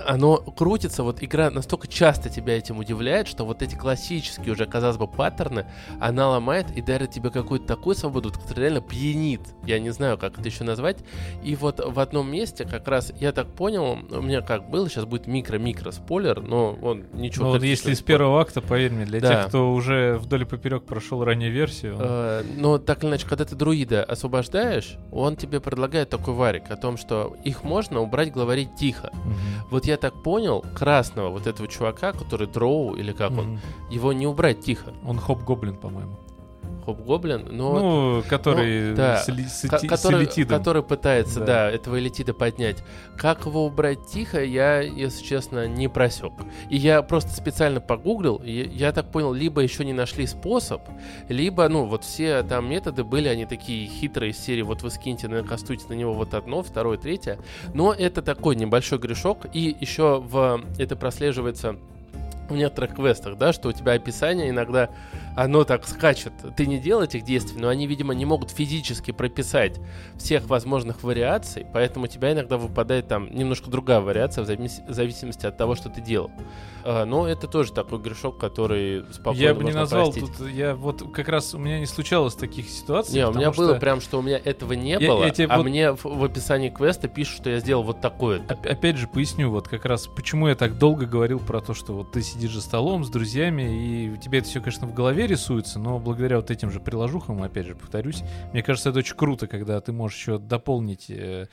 Оно 0.06 0.36
крутится, 0.36 1.02
вот 1.02 1.22
игра 1.22 1.50
настолько 1.50 1.88
часто 1.88 2.28
тебя 2.28 2.56
этим 2.56 2.78
удивляет, 2.78 3.28
что 3.28 3.44
вот 3.44 3.62
эти 3.62 3.74
классические 3.74 4.52
уже, 4.52 4.66
казалось 4.66 4.96
бы, 4.96 5.06
паттерны, 5.06 5.66
она 6.00 6.28
ломает 6.30 6.66
и 6.76 6.82
дарит 6.82 7.11
тебе 7.11 7.30
какую-то 7.30 7.66
такую 7.66 7.94
свободу, 7.96 8.30
которая 8.32 8.66
реально 8.70 8.80
пьянит. 8.80 9.40
Я 9.64 9.78
не 9.78 9.90
знаю, 9.90 10.18
как 10.18 10.38
это 10.38 10.48
еще 10.48 10.64
назвать. 10.64 10.98
И 11.42 11.54
вот 11.56 11.80
в 11.84 11.98
одном 12.00 12.30
месте 12.30 12.64
как 12.64 12.88
раз, 12.88 13.12
я 13.20 13.32
так 13.32 13.48
понял, 13.48 13.98
у 14.11 14.20
меня 14.22 14.40
как 14.42 14.68
было, 14.70 14.88
сейчас 14.88 15.04
будет 15.04 15.26
микро-микро 15.26 15.90
спойлер, 15.92 16.40
но 16.40 16.76
он 16.82 17.04
ничего... 17.12 17.46
Ну, 17.46 17.50
вот 17.52 17.62
если 17.62 17.94
с 17.94 18.00
первого 18.02 18.40
акта, 18.40 18.61
поверь 18.61 18.92
мне, 18.92 19.04
для 19.04 19.20
Да. 19.20 19.28
тех, 19.42 19.48
кто 19.48 19.72
уже 19.72 20.18
вдоль 20.18 20.42
и 20.42 20.44
поперек 20.44 20.84
прошел 20.84 21.24
раннюю 21.24 21.52
версию, 21.52 21.96
Э, 21.98 22.42
Но 22.56 22.78
так 22.78 23.02
или 23.02 23.11
иначе, 23.11 23.26
когда 23.26 23.44
ты 23.44 23.54
друида 23.56 24.02
освобождаешь, 24.04 24.96
он 25.12 25.36
тебе 25.36 25.61
предлагает 25.61 26.08
такой 26.11 26.34
варик 26.34 26.70
о 26.70 26.76
том, 26.76 26.96
что 26.96 27.36
их 27.44 27.64
можно 27.64 28.00
убрать, 28.00 28.32
говорить 28.51 28.74
тихо. 28.74 29.11
Мгм. 29.24 29.36
Вот 29.70 29.86
я 29.86 29.96
так 29.96 30.14
понял, 30.14 30.64
красного 30.74 31.30
вот 31.30 31.46
этого 31.46 31.68
чувака, 31.68 32.12
который 32.12 32.46
дроу 32.48 32.96
или 32.96 33.12
как 33.12 33.30
он, 33.30 33.46
Мгм. 33.53 33.61
его 33.90 34.12
не 34.12 34.26
убрать 34.26 34.61
тихо. 34.61 34.92
Он 35.07 35.18
хоп-гоблин, 35.18 35.76
по-моему. 35.76 36.16
Хоп-гоблин, 36.84 37.48
но... 37.50 37.78
Ну, 37.78 38.22
который 38.28 38.90
ну, 38.90 38.96
да. 38.96 39.16
с, 39.18 39.28
эли- 39.28 39.46
с 39.46 39.68
ко- 39.68 39.76
эти- 39.76 39.86
с 39.86 39.88
который, 39.88 40.20
элитидом. 40.24 40.58
который 40.58 40.82
пытается, 40.82 41.40
Да. 41.40 41.46
да. 41.46 41.70
этого 41.70 41.98
элитида 41.98 42.34
поднять. 42.34 42.82
Как 43.16 43.46
его 43.46 43.66
убрать 43.66 44.06
тихо, 44.06 44.42
я, 44.42 44.80
если 44.80 45.24
честно, 45.24 45.66
не 45.68 45.88
просек. 45.88 46.32
И 46.68 46.76
я 46.76 47.02
просто 47.02 47.30
специально 47.30 47.80
погуглил, 47.80 48.36
и 48.44 48.50
я 48.72 48.92
так 48.92 49.10
понял, 49.10 49.32
либо 49.32 49.60
еще 49.60 49.84
не 49.84 49.92
нашли 49.92 50.26
способ, 50.26 50.82
либо, 51.28 51.68
ну, 51.68 51.84
вот 51.84 52.04
все 52.04 52.42
там 52.42 52.68
методы 52.68 53.04
были, 53.04 53.28
они 53.28 53.46
такие 53.46 53.86
хитрые 53.86 54.30
из 54.32 54.38
серии, 54.38 54.62
вот 54.62 54.82
вы 54.82 54.90
скиньте, 54.90 55.28
накастуйте 55.28 55.84
на 55.88 55.94
него 55.94 56.14
вот 56.14 56.34
одно, 56.34 56.62
второе, 56.62 56.96
третье. 56.98 57.38
Но 57.74 57.92
это 57.92 58.22
такой 58.22 58.56
небольшой 58.56 58.98
грешок, 58.98 59.46
и 59.52 59.76
еще 59.80 60.20
в 60.20 60.60
это 60.78 60.96
прослеживается 60.96 61.76
в 62.48 62.56
некоторых 62.56 62.96
квестах, 62.96 63.38
да, 63.38 63.52
что 63.52 63.68
у 63.68 63.72
тебя 63.72 63.92
описание 63.92 64.50
иногда 64.50 64.90
оно 65.36 65.64
так 65.64 65.86
скачет. 65.86 66.32
Ты 66.56 66.66
не 66.66 66.78
делал 66.78 67.02
этих 67.02 67.22
действий, 67.24 67.60
но 67.60 67.68
они, 67.68 67.86
видимо, 67.86 68.14
не 68.14 68.24
могут 68.24 68.50
физически 68.50 69.10
прописать 69.10 69.80
всех 70.16 70.46
возможных 70.46 71.02
вариаций, 71.02 71.66
поэтому 71.72 72.04
у 72.06 72.08
тебя 72.08 72.32
иногда 72.32 72.56
выпадает 72.58 73.08
там 73.08 73.32
немножко 73.34 73.70
другая 73.70 74.00
вариация 74.00 74.44
в 74.44 74.48
завис- 74.48 74.86
в 74.88 74.92
зависимости 74.92 75.46
от 75.46 75.56
того, 75.56 75.74
что 75.76 75.88
ты 75.88 76.00
делал. 76.00 76.30
А, 76.84 77.04
но 77.04 77.26
это 77.28 77.46
тоже 77.46 77.72
такой 77.72 77.98
грешок, 78.00 78.38
который 78.38 79.04
спокойно 79.12 79.40
Я 79.42 79.54
бы 79.54 79.64
не 79.64 79.72
назвал 79.72 80.10
простить. 80.12 80.36
тут, 80.36 80.48
я 80.50 80.74
вот 80.74 81.12
как 81.12 81.28
раз 81.28 81.54
у 81.54 81.58
меня 81.58 81.78
не 81.78 81.86
случалось 81.86 82.34
таких 82.34 82.68
ситуаций. 82.68 83.14
Не, 83.14 83.26
у 83.26 83.32
меня 83.32 83.48
потому 83.50 83.56
было 83.56 83.70
что, 83.74 83.80
прям, 83.80 84.00
что 84.00 84.18
у 84.18 84.22
меня 84.22 84.40
этого 84.42 84.72
не 84.72 84.90
Я- 84.92 85.00
было, 85.00 85.24
я 85.24 85.30
тебе 85.30 85.46
а 85.46 85.58
вот- 85.58 85.66
мне 85.66 85.92
в, 85.92 86.04
в 86.04 86.24
описании 86.24 86.70
квеста 86.70 87.08
пишут, 87.08 87.36
что 87.36 87.50
я 87.50 87.60
сделал 87.60 87.82
вот 87.82 88.00
такое-то. 88.00 88.54
оп- 88.54 88.66
Опять 88.66 88.96
же 88.96 89.06
поясню, 89.08 89.50
вот 89.50 89.68
как 89.68 89.84
раз 89.84 90.06
почему 90.06 90.48
я 90.48 90.54
так 90.54 90.78
долго 90.78 91.06
говорил 91.06 91.38
про 91.38 91.60
то, 91.60 91.74
что 91.74 91.92
вот 91.92 92.12
ты 92.12 92.22
сидишь 92.22 92.54
за 92.54 92.62
столом 92.62 93.04
с 93.04 93.10
друзьями, 93.10 93.62
и 93.62 94.10
у 94.10 94.16
тебя 94.16 94.38
это 94.38 94.48
все, 94.48 94.60
конечно, 94.60 94.86
в 94.86 94.94
голове 94.94 95.19
рисуется, 95.26 95.78
но 95.78 95.98
благодаря 95.98 96.36
вот 96.36 96.50
этим 96.50 96.70
же 96.70 96.80
приложухам, 96.80 97.42
опять 97.42 97.66
же, 97.66 97.74
повторюсь, 97.74 98.22
мне 98.52 98.62
кажется, 98.62 98.90
это 98.90 99.00
очень 99.00 99.16
круто, 99.16 99.46
когда 99.46 99.80
ты 99.80 99.92
можешь 99.92 100.18
еще 100.18 100.38
дополнить 100.38 101.10
э, 101.10 101.48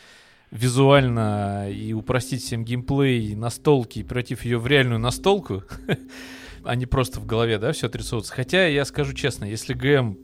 визуально 0.51 1.70
и 1.72 1.93
упростить 1.93 2.43
всем 2.43 2.63
геймплей, 2.63 3.36
настолки, 3.36 4.03
превратив 4.03 4.45
ее 4.45 4.57
в 4.57 4.68
реальную 4.68 4.99
настолку. 4.99 5.63
а 6.63 6.76
не 6.76 6.86
просто 6.86 7.20
в 7.20 7.26
голове, 7.26 7.57
да, 7.57 7.72
все 7.72 7.88
отрисовывается. 7.88 8.34
Хотя, 8.34 8.68
я 8.68 8.86
скажу 8.86 9.13
честно, 9.13 9.45
если 9.45 9.74
ГМ 9.74 10.18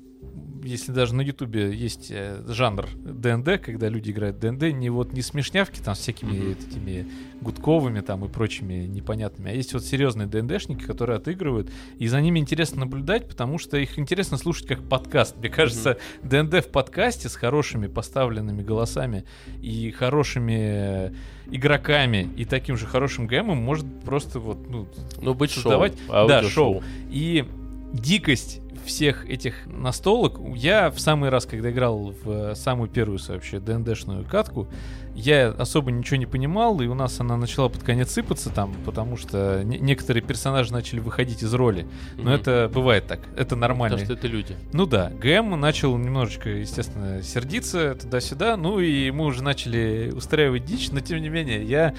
если 0.63 0.91
даже 0.91 1.13
на 1.13 1.21
Ютубе 1.21 1.73
есть 1.75 2.07
э, 2.09 2.41
жанр 2.47 2.87
DnD, 2.95 3.61
когда 3.61 3.89
люди 3.89 4.11
играют 4.11 4.39
DnD, 4.39 4.73
не 4.73 4.89
вот 4.89 5.13
не 5.13 5.21
смешнявки 5.21 5.79
там 5.79 5.93
с 5.95 5.99
всякими 5.99 6.49
вот 6.49 6.57
этими 6.59 7.07
гудковыми 7.41 7.99
там 7.99 8.23
и 8.25 8.29
прочими 8.29 8.85
непонятными, 8.85 9.51
а 9.51 9.53
есть 9.53 9.73
вот 9.73 9.83
серьезные 9.83 10.27
DnD 10.27 10.44
шники, 10.44 10.83
которые 10.83 11.17
отыгрывают, 11.17 11.69
и 11.99 12.07
за 12.07 12.21
ними 12.21 12.39
интересно 12.39 12.81
наблюдать, 12.81 13.27
потому 13.27 13.57
что 13.57 13.77
их 13.77 13.99
интересно 13.99 14.37
слушать 14.37 14.67
как 14.67 14.81
подкаст. 14.87 15.37
Мне 15.37 15.49
кажется, 15.49 15.97
ДНД 16.23 16.65
в 16.65 16.69
подкасте 16.69 17.29
с 17.29 17.35
хорошими 17.35 17.87
поставленными 17.87 18.63
голосами 18.63 19.25
и 19.61 19.91
хорошими 19.91 21.07
э, 21.09 21.13
игроками 21.51 22.29
и 22.37 22.45
таким 22.45 22.77
же 22.77 22.85
хорошим 22.87 23.27
ГМом 23.27 23.57
может 23.57 23.85
просто 24.05 24.39
вот 24.39 24.69
ну, 24.69 24.87
Ну, 25.21 25.33
быть 25.33 25.51
создавать- 25.51 25.97
шоу. 26.07 26.27
да, 26.27 26.43
шоу. 26.43 26.83
И 27.09 27.45
дикость 27.93 28.61
всех 28.83 29.29
этих 29.29 29.65
настолок, 29.65 30.39
я 30.55 30.91
в 30.91 30.99
самый 30.99 31.29
раз, 31.29 31.45
когда 31.45 31.71
играл 31.71 32.13
в 32.23 32.29
э, 32.29 32.55
самую 32.55 32.89
первую 32.89 33.19
вообще 33.27 33.59
ДНДшную 33.59 34.25
катку, 34.25 34.67
я 35.15 35.49
особо 35.49 35.91
ничего 35.91 36.17
не 36.17 36.25
понимал, 36.25 36.81
и 36.81 36.87
у 36.87 36.93
нас 36.93 37.19
она 37.19 37.37
начала 37.37 37.69
под 37.69 37.83
конец 37.83 38.11
сыпаться 38.11 38.49
там, 38.49 38.73
потому 38.85 39.15
что 39.17 39.61
не- 39.63 39.77
некоторые 39.79 40.23
персонажи 40.23 40.71
начали 40.73 40.99
выходить 40.99 41.43
из 41.43 41.53
роли. 41.53 41.85
Но 42.17 42.23
Мгм. 42.23 42.31
это 42.33 42.71
бывает 42.73 43.05
так, 43.07 43.19
это 43.37 43.55
нормально. 43.55 43.97
Потому 43.97 44.17
что 44.17 44.25
это 44.25 44.27
люди. 44.33 44.55
Ну 44.73 44.85
да, 44.85 45.09
ГМ 45.11 45.59
начал 45.59 45.95
немножечко, 45.97 46.49
естественно, 46.49 47.21
сердиться 47.21 47.95
туда-сюда, 47.95 48.57
ну 48.57 48.79
и 48.79 49.11
мы 49.11 49.25
уже 49.25 49.43
начали 49.43 50.11
устраивать 50.15 50.65
дичь, 50.65 50.89
но 50.91 50.99
тем 50.99 51.21
не 51.21 51.29
менее, 51.29 51.63
я 51.63 51.93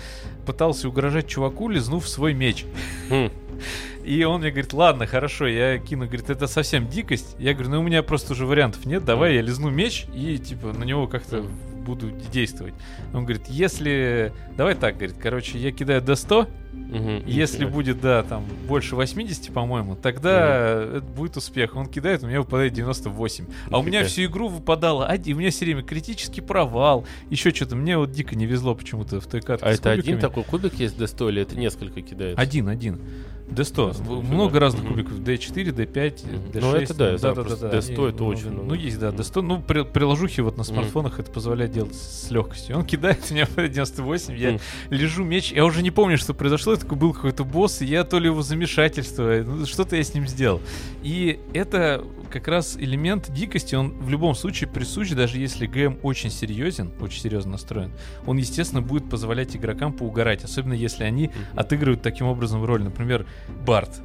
пытался 0.47 0.89
угрожать 0.89 1.29
чуваку, 1.29 1.69
лизнув 1.69 2.09
свой 2.09 2.35
меч. 2.35 2.65
Хм. 3.11 3.31
И 4.05 4.23
он 4.25 4.41
мне 4.41 4.51
говорит, 4.51 4.73
ладно, 4.75 5.07
хорошо, 5.07 5.47
я 5.47 5.79
кину, 5.79 6.05
говорит, 6.07 6.29
это 6.29 6.47
совсем 6.47 6.89
дикость. 6.89 7.37
Я 7.39 7.55
говорю, 7.55 7.71
ну 7.71 7.81
у 7.81 7.83
меня 7.83 8.03
просто 8.03 8.33
уже 8.33 8.45
вариантов 8.45 8.85
нет, 8.85 9.05
давай 9.05 9.37
я 9.37 9.41
лизну 9.41 9.71
меч 9.71 10.07
и 10.15 10.37
типа 10.37 10.73
на 10.75 10.85
него 10.85 11.07
как-то 11.07 11.47
буду 11.85 12.11
действовать. 12.33 12.75
Он 13.13 13.25
говорит, 13.25 13.47
если... 13.49 14.33
Давай 14.57 14.75
так, 14.75 14.97
говорит, 14.97 15.17
короче, 15.21 15.59
я 15.59 15.71
кидаю 15.73 16.01
до 16.03 16.15
100, 16.17 16.49
Мгм. 16.73 17.23
если 17.27 17.59
Нифига. 17.59 17.71
будет, 17.73 18.01
да, 18.01 18.23
там, 18.25 18.45
больше 18.67 18.97
80, 18.97 19.53
по-моему, 19.53 19.95
тогда 19.95 20.83
это 20.97 21.01
будет 21.17 21.37
успех. 21.37 21.77
Он 21.77 21.87
кидает, 21.87 22.23
у 22.25 22.27
меня 22.27 22.41
выпадает 22.41 22.73
98. 22.73 23.47
А 23.71 23.79
у 23.79 23.83
меня 23.83 24.01
Нифига. 24.01 24.09
всю 24.09 24.25
игру 24.25 24.49
выпадало 24.49 25.07
один. 25.07 25.37
У 25.37 25.41
меня 25.41 25.51
все 25.51 25.65
время 25.67 25.83
критический 25.83 26.41
провал. 26.41 27.07
Еще 27.31 27.51
что-то. 27.51 27.77
Мне 27.77 27.97
вот 27.97 28.11
дико 28.11 28.35
не 28.35 28.47
везло 28.47 28.75
почему-то 28.75 29.21
в 29.21 29.27
той 29.27 29.41
катке 29.41 29.65
А 29.67 29.71
это 29.71 29.91
один 29.93 30.03
кубиками. 30.17 30.21
такой 30.21 30.43
кубик 30.45 30.75
есть 30.75 30.97
до 30.99 31.07
100 31.07 31.31
или 31.31 31.43
это 31.43 31.57
несколько 31.57 32.01
кидается? 32.03 32.41
Один, 32.41 32.69
один. 32.69 33.01
D100. 33.49 33.93
D100, 34.07 34.23
Много 34.23 34.55
да. 34.55 34.61
разных 34.61 34.87
кубиков. 34.89 35.13
D4, 35.19 35.73
D5, 35.75 36.27
Мгм. 36.27 36.51
D6. 36.51 36.61
Ну, 36.61 36.75
это 36.75 36.95
да, 36.95 37.19
знаю, 37.19 37.35
да, 37.35 37.43
просто 37.43 37.69
да. 37.69 37.79
D100 37.79 38.09
это 38.11 38.25
очень 38.25 38.51
много. 38.51 38.69
Ну, 38.69 38.75
есть, 38.75 38.99
да, 38.99 39.09
Мгм. 39.11 39.21
D100. 39.21 39.41
Ну, 39.43 39.61
при- 39.63 39.85
приложухи 39.85 40.41
вот 40.41 40.57
на 40.57 40.65
смартфонах 40.65 41.19
это 41.21 41.31
позволяет 41.31 41.73
делать 41.73 41.95
с 41.95 42.31
легкостью. 42.31 42.77
Он 42.79 42.85
кидает, 42.85 43.31
меня 43.31 43.47
98, 43.57 44.37
я 44.37 44.59
лежу 44.91 45.25
меч, 45.25 45.53
я 45.53 45.65
уже 45.65 45.83
не 45.83 45.91
помню, 45.91 46.17
что 46.19 46.33
произошло, 46.35 46.73
это 46.73 46.87
был 46.87 47.13
какой-то 47.13 47.45
босс, 47.45 47.83
и 47.83 47.85
я 47.87 48.05
то 48.05 48.19
ли 48.19 48.27
его 48.27 48.43
замешательство, 48.43 49.43
ну, 49.45 49.67
что-то 49.67 49.97
я 49.97 50.03
с 50.05 50.15
ним 50.15 50.27
сделал. 50.27 50.61
И 51.03 51.39
это 51.53 52.03
как 52.25 52.49
раз 52.49 52.77
элемент 52.77 53.33
дикости, 53.33 53.75
он 53.75 53.91
в 53.99 54.09
любом 54.09 54.35
случае 54.35 54.69
присущ, 54.69 55.11
даже 55.11 55.39
если 55.39 55.67
ГМ 55.67 55.99
очень 56.03 56.31
серьезен, 56.31 56.93
очень 57.01 57.21
серьезно 57.21 57.53
настроен, 57.53 57.93
он, 58.27 58.37
естественно, 58.39 58.83
будет 58.83 59.09
позволять 59.09 59.57
игрокам 59.57 59.93
поугарать, 59.93 60.45
особенно 60.45 60.75
если 60.75 61.05
они 61.05 61.27
Мгм. 61.27 61.59
отыгрывают 61.59 62.03
таким 62.03 62.27
образом 62.27 62.65
роль. 62.65 62.83
Например, 62.83 63.27
Барт. 63.67 64.01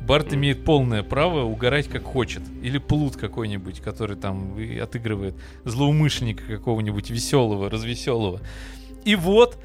Барт 0.00 0.32
имеет 0.34 0.64
полное 0.64 1.02
право 1.02 1.42
угорать 1.42 1.88
как 1.88 2.04
хочет. 2.04 2.42
Или 2.62 2.78
Плут 2.78 3.16
какой-нибудь, 3.16 3.80
который 3.80 4.16
там 4.16 4.56
отыгрывает 4.80 5.34
злоумышленника 5.64 6.44
какого-нибудь 6.44 7.10
веселого, 7.10 7.68
развеселого. 7.68 8.40
И 9.04 9.16
вот 9.16 9.58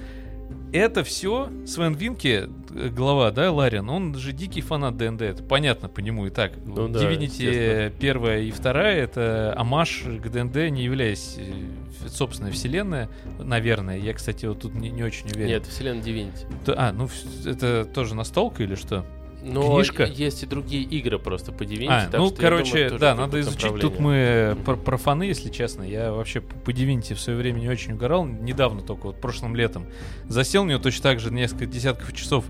это 0.74 1.04
все 1.04 1.50
Свен 1.66 1.94
Винке, 1.94 2.50
э, 2.74 2.90
глава, 2.90 3.32
да, 3.32 3.52
Ларин, 3.52 3.90
он 3.90 4.16
же 4.16 4.32
дикий 4.32 4.62
фанат 4.62 4.98
ДНД, 4.98 5.22
это 5.22 5.44
понятно 5.44 5.90
по 5.90 6.00
нему 6.00 6.28
и 6.28 6.30
так. 6.30 6.54
Ну 6.66 6.88
да, 6.88 7.00
Divinity 7.02 7.24
естественно. 7.24 7.92
первая 8.00 8.42
и 8.42 8.52
вторая 8.52 9.04
это 9.04 9.54
амаш 9.58 10.04
к 10.24 10.30
ДНД, 10.30 10.72
не 10.72 10.84
являясь 10.84 11.38
э, 11.38 12.08
собственной 12.10 12.52
вселенная, 12.52 13.10
наверное. 13.40 13.98
Я, 13.98 14.14
кстати, 14.14 14.46
вот 14.46 14.62
тут 14.62 14.74
не, 14.76 14.90
не 14.90 15.04
очень 15.04 15.28
уверен. 15.32 15.48
Нет, 15.48 15.66
вселенная. 15.66 16.32
То- 16.66 16.76
А, 16.78 16.92
ну 16.92 17.10
это 17.46 17.86
тоже 17.86 18.16
настолка 18.16 18.64
или 18.64 18.76
что? 18.76 19.06
Но 19.44 19.76
Книжка? 19.76 20.06
есть 20.06 20.44
и 20.44 20.46
другие 20.46 20.84
игры 20.84 21.18
просто 21.18 21.52
по 21.52 21.64
Divinity. 21.64 21.88
А, 21.90 22.10
ну, 22.18 22.28
что 22.28 22.36
я 22.36 22.42
короче, 22.42 22.84
думаю, 22.86 23.00
да, 23.00 23.16
надо 23.16 23.40
изучить. 23.42 23.80
Тут 23.80 24.00
мы 24.00 24.58
про, 24.66 24.76
про 24.76 24.98
фаны, 24.98 25.24
если 25.24 25.50
честно. 25.50 25.84
Я 25.84 26.12
вообще 26.12 26.42
по 26.42 26.70
Divinity 26.70 27.16
в 27.16 27.20
свое 27.20 27.38
время 27.40 27.60
не 27.60 27.70
очень 27.70 27.94
угорал. 27.94 28.26
Недавно 28.26 28.82
только, 28.82 29.08
вот 29.08 29.20
прошлым 29.20 29.56
летом. 29.56 29.88
Засел 30.28 30.64
в 30.64 30.68
нее 30.68 30.78
точно 30.80 31.04
так 31.04 31.20
же 31.20 31.32
несколько 31.32 31.66
десятков 31.66 32.14
часов 32.14 32.46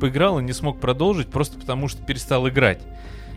поиграл 0.00 0.38
и 0.38 0.42
не 0.42 0.52
смог 0.52 0.80
продолжить, 0.80 1.28
просто 1.28 1.58
потому 1.58 1.88
что 1.88 2.02
перестал 2.02 2.48
играть. 2.48 2.82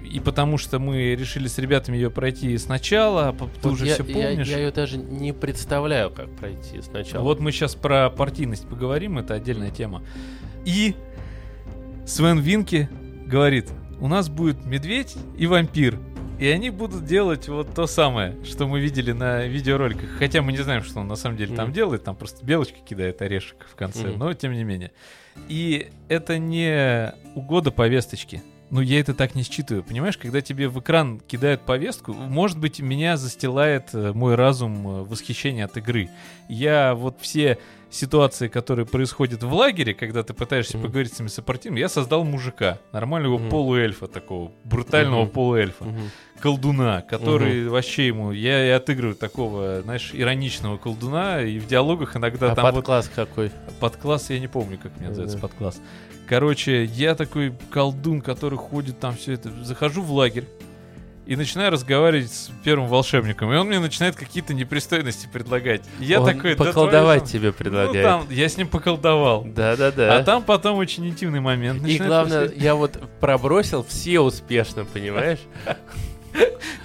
И 0.04 0.20
потому 0.20 0.58
что 0.58 0.80
мы 0.80 1.16
решили 1.16 1.48
с 1.48 1.58
ребятами 1.58 1.98
ее 1.98 2.10
пройти 2.10 2.58
сначала, 2.58 3.30
а 3.30 3.34
ты 3.34 3.46
Вот 3.62 3.74
уже 3.74 3.88
я, 3.88 3.94
все 3.96 4.04
я- 4.04 4.14
помнишь. 4.30 4.48
Я, 4.48 4.58
ее 4.60 4.72
даже 4.72 4.98
не 4.98 5.34
представляю, 5.34 6.12
как 6.12 6.30
пройти 6.36 6.82
сначала. 6.82 7.24
Вот 7.24 7.40
мы 7.40 7.52
сейчас 7.52 7.76
про 7.76 8.10
партийность 8.10 8.68
поговорим, 8.68 9.18
это 9.18 9.34
отдельная 9.34 9.70
тема. 9.70 10.04
И 10.66 10.96
Свен 12.08 12.40
Винки 12.40 12.90
говорит, 13.26 13.70
у 14.00 14.08
нас 14.08 14.30
будет 14.30 14.66
медведь 14.66 15.16
и 15.38 15.46
вампир. 15.46 16.00
И 16.40 16.48
они 16.48 16.70
будут 16.70 17.04
делать 17.06 17.50
вот 17.50 17.74
то 17.74 17.86
самое, 17.88 18.36
что 18.46 18.68
мы 18.68 18.80
видели 18.80 19.12
на 19.12 19.46
видеороликах. 19.48 20.08
Хотя 20.20 20.42
мы 20.42 20.52
не 20.52 20.60
знаем, 20.60 20.84
что 20.84 21.00
он 21.00 21.08
на 21.08 21.16
самом 21.16 21.36
деле 21.36 21.56
там 21.56 21.66
Мгм. 21.66 21.74
делает. 21.74 22.04
Там 22.04 22.16
просто 22.16 22.46
белочка 22.46 22.78
кидает 22.88 23.22
орешек 23.22 23.66
в 23.70 23.76
конце. 23.76 24.08
Мгм. 24.10 24.20
Но 24.20 24.34
тем 24.34 24.54
не 24.54 24.64
менее. 24.64 24.92
И 25.50 25.90
это 26.08 26.38
не 26.38 27.14
угода 27.36 27.72
повесточки. 27.72 28.42
Ну, 28.70 28.82
я 28.82 29.00
это 29.00 29.14
так 29.14 29.34
не 29.34 29.44
считываю. 29.44 29.82
Понимаешь, 29.84 30.18
когда 30.18 30.42
тебе 30.42 30.68
в 30.68 30.80
экран 30.80 31.20
кидают 31.22 31.62
повестку, 31.62 32.14
может 32.14 32.60
быть, 32.60 32.80
меня 32.82 33.18
застилает 33.18 33.90
э, 33.94 34.12
мой 34.14 34.36
разум 34.36 34.88
э, 34.88 35.04
восхищение 35.04 35.66
от 35.66 35.78
игры. 35.78 36.10
Я 36.50 36.94
вот 36.94 37.18
все 37.22 37.58
ситуации, 37.90 38.48
которые 38.48 38.86
происходят 38.86 39.44
в 39.44 39.54
лагере, 39.54 39.94
когда 39.94 40.24
ты 40.24 40.34
пытаешься 40.34 40.78
Мгм. 40.78 40.88
поговорить 40.88 41.12
с 41.12 41.16
этими 41.16 41.28
сопартийными, 41.28 41.80
я 41.80 41.90
создал 41.90 42.24
мужика, 42.24 42.80
нормального 42.92 43.38
Мгм. 43.38 43.50
полуэльфа 43.50 44.08
такого, 44.08 44.52
брутального 44.64 45.24
Мгм. 45.24 45.32
полуэльфа, 45.32 45.86
Мгм. 45.86 46.12
колдуна, 46.40 47.02
который 47.02 47.68
вообще 47.68 48.08
ему, 48.08 48.32
я 48.32 48.66
и 48.68 48.70
отыгрываю 48.70 49.16
такого, 49.16 49.82
знаешь, 49.82 50.12
ироничного 50.14 50.78
колдуна, 50.78 51.42
и 51.42 51.60
в 51.60 51.68
диалогах 51.68 52.16
иногда 52.16 52.52
а 52.52 52.56
там 52.56 52.66
вот 52.66 52.76
подкласс 52.76 53.10
какой? 53.10 53.52
подкласс, 53.80 54.30
я 54.30 54.40
не 54.40 54.48
помню, 54.48 54.78
как 54.82 54.98
мне 55.00 55.10
называется 55.10 55.38
Да. 55.38 55.42
подкласс. 55.48 55.82
Короче, 56.28 56.84
я 56.84 57.16
такой 57.16 57.54
колдун, 57.72 58.22
который 58.22 58.58
ходит 58.58 59.00
там 59.00 59.16
все 59.16 59.34
это. 59.34 59.50
Захожу 59.64 60.02
в 60.02 60.12
лагерь 60.12 60.44
и 61.28 61.36
начинаю 61.36 61.72
разговаривать 61.72 62.32
с 62.32 62.50
первым 62.64 62.88
волшебником. 62.88 63.52
И 63.52 63.56
он 63.58 63.68
мне 63.68 63.80
начинает 63.80 64.16
какие-то 64.16 64.54
непристойности 64.54 65.28
предлагать. 65.32 65.82
И 66.00 66.06
Я 66.06 66.22
Он 66.22 66.26
такой, 66.28 66.56
да 66.56 66.64
поколдовать 66.64 67.28
ж- 67.28 67.32
тебе 67.34 67.48
Ну, 67.50 67.54
предлагает. 67.54 68.04
там, 68.04 68.26
я 68.30 68.48
с 68.50 68.56
ним 68.58 68.68
поколдовал. 68.70 69.44
Да-да-да. 69.44 70.18
А 70.18 70.24
там 70.24 70.42
потом 70.44 70.78
очень 70.78 71.06
интимный 71.08 71.40
момент. 71.42 71.86
И 71.86 71.98
главное, 71.98 72.40
происходить. 72.40 72.64
я 72.64 72.76
вот 72.76 73.00
пробросил 73.20 73.84
все 73.84 74.20
успешно, 74.22 74.86
понимаешь? 74.86 75.40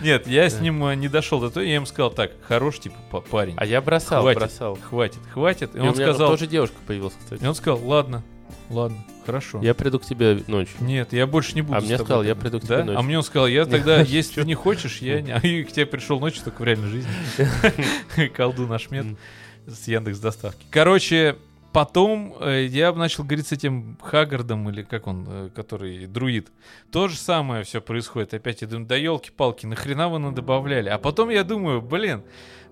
Нет, 0.03 0.27
я 0.27 0.49
с 0.51 0.55
Да. 0.55 0.61
ним 0.63 0.85
э, 0.87 0.95
не 0.97 1.09
дошел 1.09 1.39
до 1.41 1.51
того, 1.51 1.65
я 1.65 1.75
ему 1.75 1.87
сказал, 1.87 2.11
так, 2.11 2.33
хорош, 2.49 2.81
типа, 2.81 2.97
па- 3.11 3.21
парень. 3.21 3.55
А 3.57 3.65
я 3.65 3.81
бросал, 3.81 4.23
Хватит. 4.23 4.41
бросал. 4.41 4.79
Хватит, 4.89 5.21
хватит. 5.33 5.75
И, 5.75 5.79
И 5.79 5.81
он 5.81 5.89
у 5.89 5.93
меня 5.93 6.07
сказал, 6.07 6.31
тоже 6.31 6.47
девушка 6.47 6.77
появилась, 6.87 7.15
и 7.15 7.19
кстати. 7.25 7.45
он 7.45 7.55
сказал, 7.55 7.81
ладно, 7.87 8.25
ладно, 8.71 8.97
хорошо. 9.25 9.61
Я 9.63 9.75
приду 9.75 9.99
к 9.99 10.05
тебе 10.05 10.43
ночью. 10.47 10.77
Нет, 10.81 11.13
я 11.13 11.27
больше 11.27 11.55
не 11.55 11.63
буду. 11.63 11.79
А 11.79 11.81
мне 11.81 11.97
тобой 11.97 12.05
сказал, 12.07 12.23
я 12.23 12.35
приду 12.35 12.61
к 12.61 12.65
да? 12.65 12.77
тебе 12.77 12.85
ночью. 12.85 12.99
А 12.99 13.03
мне 13.03 13.17
он 13.19 13.25
сказал, 13.25 13.47
я 13.47 13.65
тогда, 13.65 14.01
если 14.03 14.41
ты 14.41 14.47
не 14.47 14.55
хочешь, 14.55 14.99
я 14.99 15.21
не. 15.21 15.33
А 15.33 15.41
к 15.41 15.73
тебе 15.73 15.87
пришел 15.87 16.21
ночью 16.21 16.43
только 16.45 16.63
в 16.63 16.65
реальной 16.65 16.89
жизни. 16.89 18.29
Колдун 18.35 18.73
Ашмет 18.73 19.05
М. 19.05 19.19
с 19.67 19.89
Яндекс 19.89 20.19
доставки. 20.19 20.65
Короче, 20.71 21.37
потом 21.73 22.35
э, 22.41 22.67
я 22.67 22.93
начал 22.93 23.25
говорить 23.25 23.49
с 23.49 23.53
этим 23.53 23.99
Хаггардом, 24.03 24.69
или 24.71 24.83
как 24.83 25.07
он, 25.07 25.27
э, 25.29 25.51
который 25.55 26.07
друид. 26.07 26.49
То 26.91 27.09
же 27.09 27.17
самое 27.17 27.65
все 27.65 27.81
происходит. 27.81 28.35
Опять 28.35 28.63
я 28.63 28.69
думаю, 28.69 28.87
да 28.87 28.97
елки-палки, 28.97 29.67
нахрена 29.67 30.09
вы 30.09 30.33
добавляли? 30.33 30.89
А 30.89 30.99
потом 30.99 31.31
я 31.31 31.45
думаю, 31.45 31.81
блин, 31.81 32.23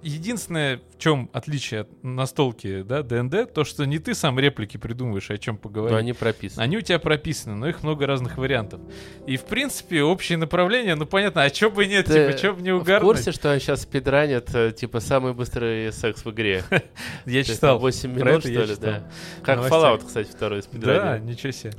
единственное, 0.02 0.80
в 0.94 0.98
чем 0.98 1.28
отличие 1.32 1.80
от 1.82 1.88
настолки, 2.04 2.82
да, 2.82 3.02
ДНД, 3.02 3.52
то, 3.52 3.64
что 3.64 3.84
не 3.84 3.98
ты 3.98 4.14
сам 4.14 4.38
реплики 4.38 4.76
придумываешь, 4.76 5.30
о 5.30 5.38
чем 5.38 5.56
поговорить. 5.56 5.92
Но 5.92 5.98
они 5.98 6.12
прописаны. 6.12 6.62
Они 6.62 6.76
у 6.76 6.80
тебя 6.80 6.98
прописаны, 6.98 7.56
но 7.56 7.68
их 7.68 7.82
много 7.82 8.06
разных 8.06 8.38
вариантов. 8.38 8.80
И, 9.26 9.36
в 9.36 9.44
принципе, 9.44 10.02
общее 10.02 10.38
направление, 10.38 10.94
ну, 10.94 11.06
понятно, 11.06 11.42
а 11.42 11.50
чё 11.50 11.70
бы 11.70 11.86
нет, 11.86 12.06
Ты 12.06 12.26
типа, 12.28 12.38
чё 12.38 12.54
бы 12.54 12.62
не 12.62 12.72
В 12.72 12.78
угарнуть? 12.82 13.06
курсе, 13.16 13.32
что 13.32 13.58
сейчас 13.60 13.82
спидранят, 13.82 14.54
э, 14.54 14.72
типа, 14.72 15.00
самый 15.00 15.32
быстрый 15.34 15.92
секс 15.92 16.24
в 16.24 16.30
игре? 16.30 16.64
Я 17.26 17.42
читал. 17.44 17.78
8 17.78 18.14
Про 18.18 18.24
минут, 18.30 18.40
что 18.42 18.50
ли, 18.64 18.76
да? 18.80 19.04
Как. 19.42 19.58
Fallout, 19.70 20.04
кстати, 20.06 20.28
второй 20.30 20.60
Да, 20.60 20.62
спидранил. 20.66 21.24
ничего 21.24 21.52
себе. 21.52 21.72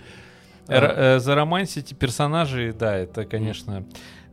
Р- 0.68 0.94
э, 0.96 1.20
заромансить 1.20 1.98
персонажей, 1.98 2.72
да, 2.72 2.96
это, 2.96 3.26
конечно, 3.26 3.84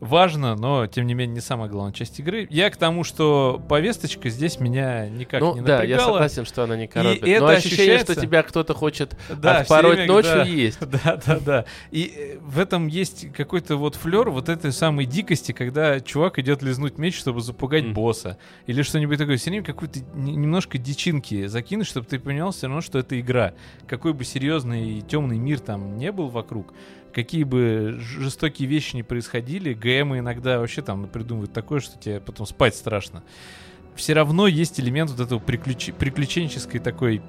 важно, 0.01 0.55
но, 0.57 0.86
тем 0.86 1.07
не 1.07 1.14
менее, 1.14 1.34
не 1.34 1.40
самая 1.40 1.68
главная 1.68 1.92
часть 1.92 2.18
игры. 2.20 2.46
Я 2.51 2.70
к 2.70 2.76
тому, 2.76 3.05
что 3.05 3.62
повесточка 3.68 4.28
здесь 4.30 4.61
меня 4.61 5.09
никак 5.09 5.40
ну 5.40 5.55
не 5.55 5.61
да, 5.62 5.76
я 5.82 5.96
напрягала. 5.96 6.12
согласен, 6.12 6.44
что 6.44 6.64
она 6.64 6.76
не 6.76 6.86
коробит. 6.86 7.22
это 7.24 7.40
Но 7.40 7.46
ощущение, 7.49 7.76
ощущается- 7.96 8.12
что 8.12 8.20
тебя 8.22 8.42
кто-то 8.42 8.74
хочет 8.74 9.16
Да, 9.28 9.59
отпороть 9.59 9.96
время, 9.96 10.12
ночью, 10.12 10.32
да. 10.36 10.42
есть. 10.44 10.78
Да, 11.05 11.20
да, 11.26 11.38
да. 11.40 11.64
И 11.90 12.12
э, 12.16 12.38
в 12.40 12.59
этом 12.59 12.86
есть 12.86 13.32
какой-то 13.32 13.76
вот 13.76 13.94
флер 13.94 14.30
вот 14.30 14.49
этой 14.49 14.72
самой 14.72 15.05
дикости, 15.07 15.53
когда 15.53 16.01
чувак 16.01 16.38
идет 16.38 16.62
лизнуть 16.62 16.99
меч, 16.99 17.18
чтобы 17.18 17.40
запугать 17.40 17.84
Мгм. 17.84 17.94
босса. 17.94 18.38
Или 18.66 18.82
что-нибудь 18.82 19.18
такое. 19.18 19.36
Все 19.36 19.51
время 19.51 19.64
какую-то 19.64 20.01
немножко 20.14 20.78
дичинки 20.78 21.46
закинуть, 21.46 21.86
чтобы 21.86 22.07
ты 22.07 22.18
понимал 22.18 22.53
все 22.53 22.66
равно, 22.66 22.80
что 22.80 22.99
это 22.99 23.18
игра. 23.20 23.55
Какой 23.86 24.12
бы 24.12 24.24
серьезный 24.24 24.99
и 24.99 25.03
темный 25.03 25.38
мир 25.38 25.61
там 25.61 25.96
не 25.99 26.12
был 26.12 26.28
вокруг, 26.28 26.72
какие 27.12 27.44
бы 27.44 27.96
жестокие 28.00 28.68
вещи 28.68 28.96
не 28.96 29.02
происходили, 29.02 29.72
ГМы 29.74 30.18
иногда 30.18 30.59
вообще 30.59 30.82
там 30.82 31.06
придумывают 31.09 31.52
такое, 31.52 31.80
что 31.80 31.98
тебе 31.98 32.20
потом 32.20 32.46
спать 32.46 32.74
страшно. 32.74 33.22
Все 33.96 34.12
равно 34.12 34.46
есть 34.46 34.78
элемент 34.78 35.11
вот 35.11 35.20
этого 35.20 35.38
приключ- 35.40 35.92
приключенческой 35.92 36.80
такой 36.80 37.20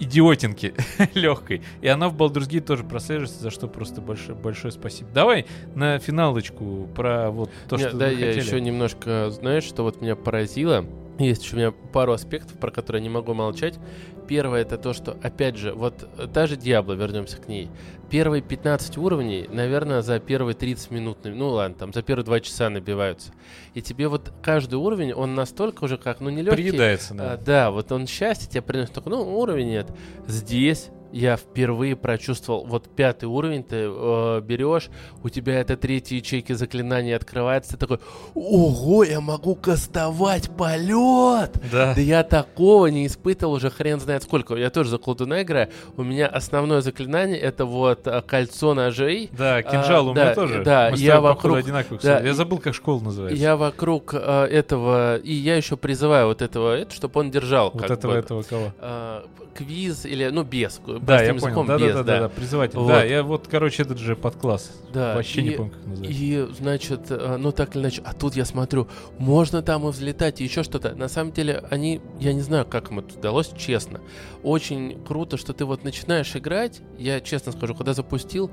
идиотинки 0.00 0.74
легкой. 1.14 1.62
И 1.80 1.88
она 1.88 2.08
в 2.08 2.16
Baldur's 2.16 2.48
Gate 2.48 2.62
тоже 2.62 2.84
прослеживается, 2.84 3.40
за 3.42 3.50
что 3.50 3.68
просто 3.68 4.00
большое, 4.00 4.36
большое 4.36 4.72
спасибо. 4.72 5.10
Давай 5.14 5.46
на 5.74 5.98
финалочку 5.98 6.88
про 6.94 7.30
вот 7.30 7.50
то, 7.68 7.76
Не, 7.76 7.88
что 7.88 7.96
да, 7.96 8.08
я 8.08 8.26
хотели. 8.26 8.44
еще 8.44 8.60
немножко, 8.60 9.30
знаешь, 9.30 9.64
что 9.64 9.82
вот 9.82 10.00
меня 10.00 10.16
поразило. 10.16 10.84
Есть 11.18 11.44
еще 11.44 11.54
у 11.54 11.58
меня 11.60 11.70
пару 11.70 12.12
аспектов, 12.12 12.58
про 12.58 12.72
которые 12.72 13.00
я 13.00 13.08
не 13.08 13.14
могу 13.14 13.34
молчать. 13.34 13.78
Первое 14.26 14.62
это 14.62 14.78
то, 14.78 14.92
что, 14.92 15.16
опять 15.22 15.56
же, 15.56 15.72
вот 15.72 16.08
э, 16.18 16.26
та 16.32 16.46
же 16.46 16.56
Диабло, 16.56 16.94
вернемся 16.94 17.36
к 17.36 17.48
ней. 17.48 17.68
Первые 18.10 18.42
15 18.42 18.96
уровней, 18.98 19.48
наверное, 19.50 20.02
за 20.02 20.18
первые 20.20 20.54
30 20.54 20.90
минут, 20.90 21.18
ну 21.24 21.50
ладно, 21.50 21.76
там 21.76 21.92
за 21.92 22.02
первые 22.02 22.24
2 22.24 22.40
часа 22.40 22.70
набиваются. 22.70 23.32
И 23.74 23.82
тебе 23.82 24.08
вот 24.08 24.32
каждый 24.42 24.76
уровень, 24.76 25.12
он 25.12 25.34
настолько 25.34 25.84
уже 25.84 25.98
как, 25.98 26.20
ну 26.20 26.30
не 26.30 26.42
легкий. 26.42 26.62
Приедается, 26.62 27.14
да. 27.14 27.32
А, 27.32 27.36
да, 27.36 27.70
вот 27.70 27.92
он 27.92 28.06
счастье 28.06 28.48
тебе 28.48 28.62
приносит, 28.62 28.94
только, 28.94 29.10
ну, 29.10 29.38
уровень 29.38 29.68
нет. 29.68 29.86
Здесь 30.26 30.90
я 31.14 31.36
впервые 31.36 31.94
прочувствовал, 31.94 32.66
вот 32.66 32.88
пятый 32.88 33.26
уровень 33.26 33.62
ты 33.62 33.86
э, 33.88 34.40
берешь, 34.42 34.88
у 35.22 35.28
тебя 35.28 35.60
это 35.60 35.76
третьи 35.76 36.16
ячейки 36.16 36.52
заклинания 36.54 37.14
открывается, 37.14 37.72
ты 37.72 37.76
такой, 37.78 38.00
ого, 38.34 39.04
я 39.04 39.20
могу 39.20 39.54
кастовать 39.54 40.50
полет! 40.56 41.52
Да. 41.70 41.94
Да 41.94 42.00
я 42.00 42.24
такого 42.24 42.86
не 42.88 43.06
испытывал 43.06 43.54
уже 43.54 43.70
хрен 43.70 44.00
знает 44.00 44.24
сколько. 44.24 44.56
Я 44.56 44.70
тоже 44.70 44.90
за 44.90 44.98
колдуна 44.98 45.42
играю. 45.42 45.68
У 45.96 46.02
меня 46.02 46.26
основное 46.26 46.80
заклинание 46.80 47.38
это 47.38 47.64
вот 47.64 48.06
а, 48.06 48.20
кольцо 48.22 48.74
ножей. 48.74 49.30
Да, 49.32 49.62
кинжал 49.62 50.08
А, 50.08 50.10
у 50.10 50.14
меня 50.14 50.24
да, 50.26 50.34
тоже. 50.34 50.62
да, 50.64 50.88
Мы 50.90 50.98
я 50.98 51.20
вокруг- 51.20 51.58
одинаковых. 51.58 52.02
да, 52.02 52.20
я 52.20 52.34
забыл, 52.34 52.58
как 52.58 52.74
школа 52.74 53.00
называется. 53.00 53.40
Я 53.40 53.56
вокруг 53.56 54.14
э, 54.14 54.46
этого, 54.50 55.16
и 55.18 55.32
я 55.32 55.56
еще 55.56 55.76
призываю 55.76 56.26
вот 56.26 56.42
этого, 56.42 56.74
это, 56.76 56.92
чтобы 56.92 57.20
он 57.20 57.30
держал. 57.30 57.70
вот 57.72 57.88
этого, 57.90 58.12
бы, 58.12 58.18
этого 58.18 58.42
кого? 58.42 58.72
а, 58.80 59.24
квиз 59.54 60.04
или, 60.04 60.28
ну, 60.30 60.42
без. 60.42 60.80
Да, 61.04 61.22
я 61.22 61.34
понял. 61.34 61.64
Да, 61.64 61.78
да, 61.78 61.86
да, 61.86 62.02
да, 62.02 62.20
да, 62.20 62.28
призыватель. 62.28 62.78
Да, 62.86 63.04
я 63.04 63.22
вот, 63.22 63.48
короче, 63.48 63.82
этот 63.82 63.98
же 63.98 64.16
подкласс. 64.16 64.70
Да, 64.92 65.14
Вообще 65.14 65.42
не 65.42 65.50
помню, 65.50 65.72
как 65.72 65.86
называется. 65.86 66.22
И, 66.22 66.48
значит, 66.58 67.00
э, 67.10 67.36
ну 67.36 67.52
так 67.52 67.74
или 67.74 67.82
иначе, 67.82 68.02
а 68.04 68.12
тут 68.12 68.36
я 68.36 68.44
смотрю, 68.44 68.88
можно 69.18 69.62
там 69.62 69.86
и 69.88 69.90
взлетать, 69.90 70.40
и 70.40 70.44
еще 70.44 70.62
что-то. 70.62 70.94
На 70.94 71.08
самом 71.08 71.32
деле, 71.32 71.64
они, 71.70 72.00
я 72.20 72.32
не 72.32 72.40
знаю, 72.40 72.66
как 72.66 72.90
им 72.90 73.00
это 73.00 73.18
удалось, 73.18 73.50
честно. 73.56 74.00
Очень 74.42 75.02
круто, 75.04 75.36
что 75.36 75.52
ты 75.52 75.64
вот 75.64 75.84
начинаешь 75.84 76.34
играть. 76.36 76.80
Я 76.98 77.20
честно 77.20 77.52
скажу, 77.52 77.74
когда 77.74 77.92
запустил, 77.92 78.50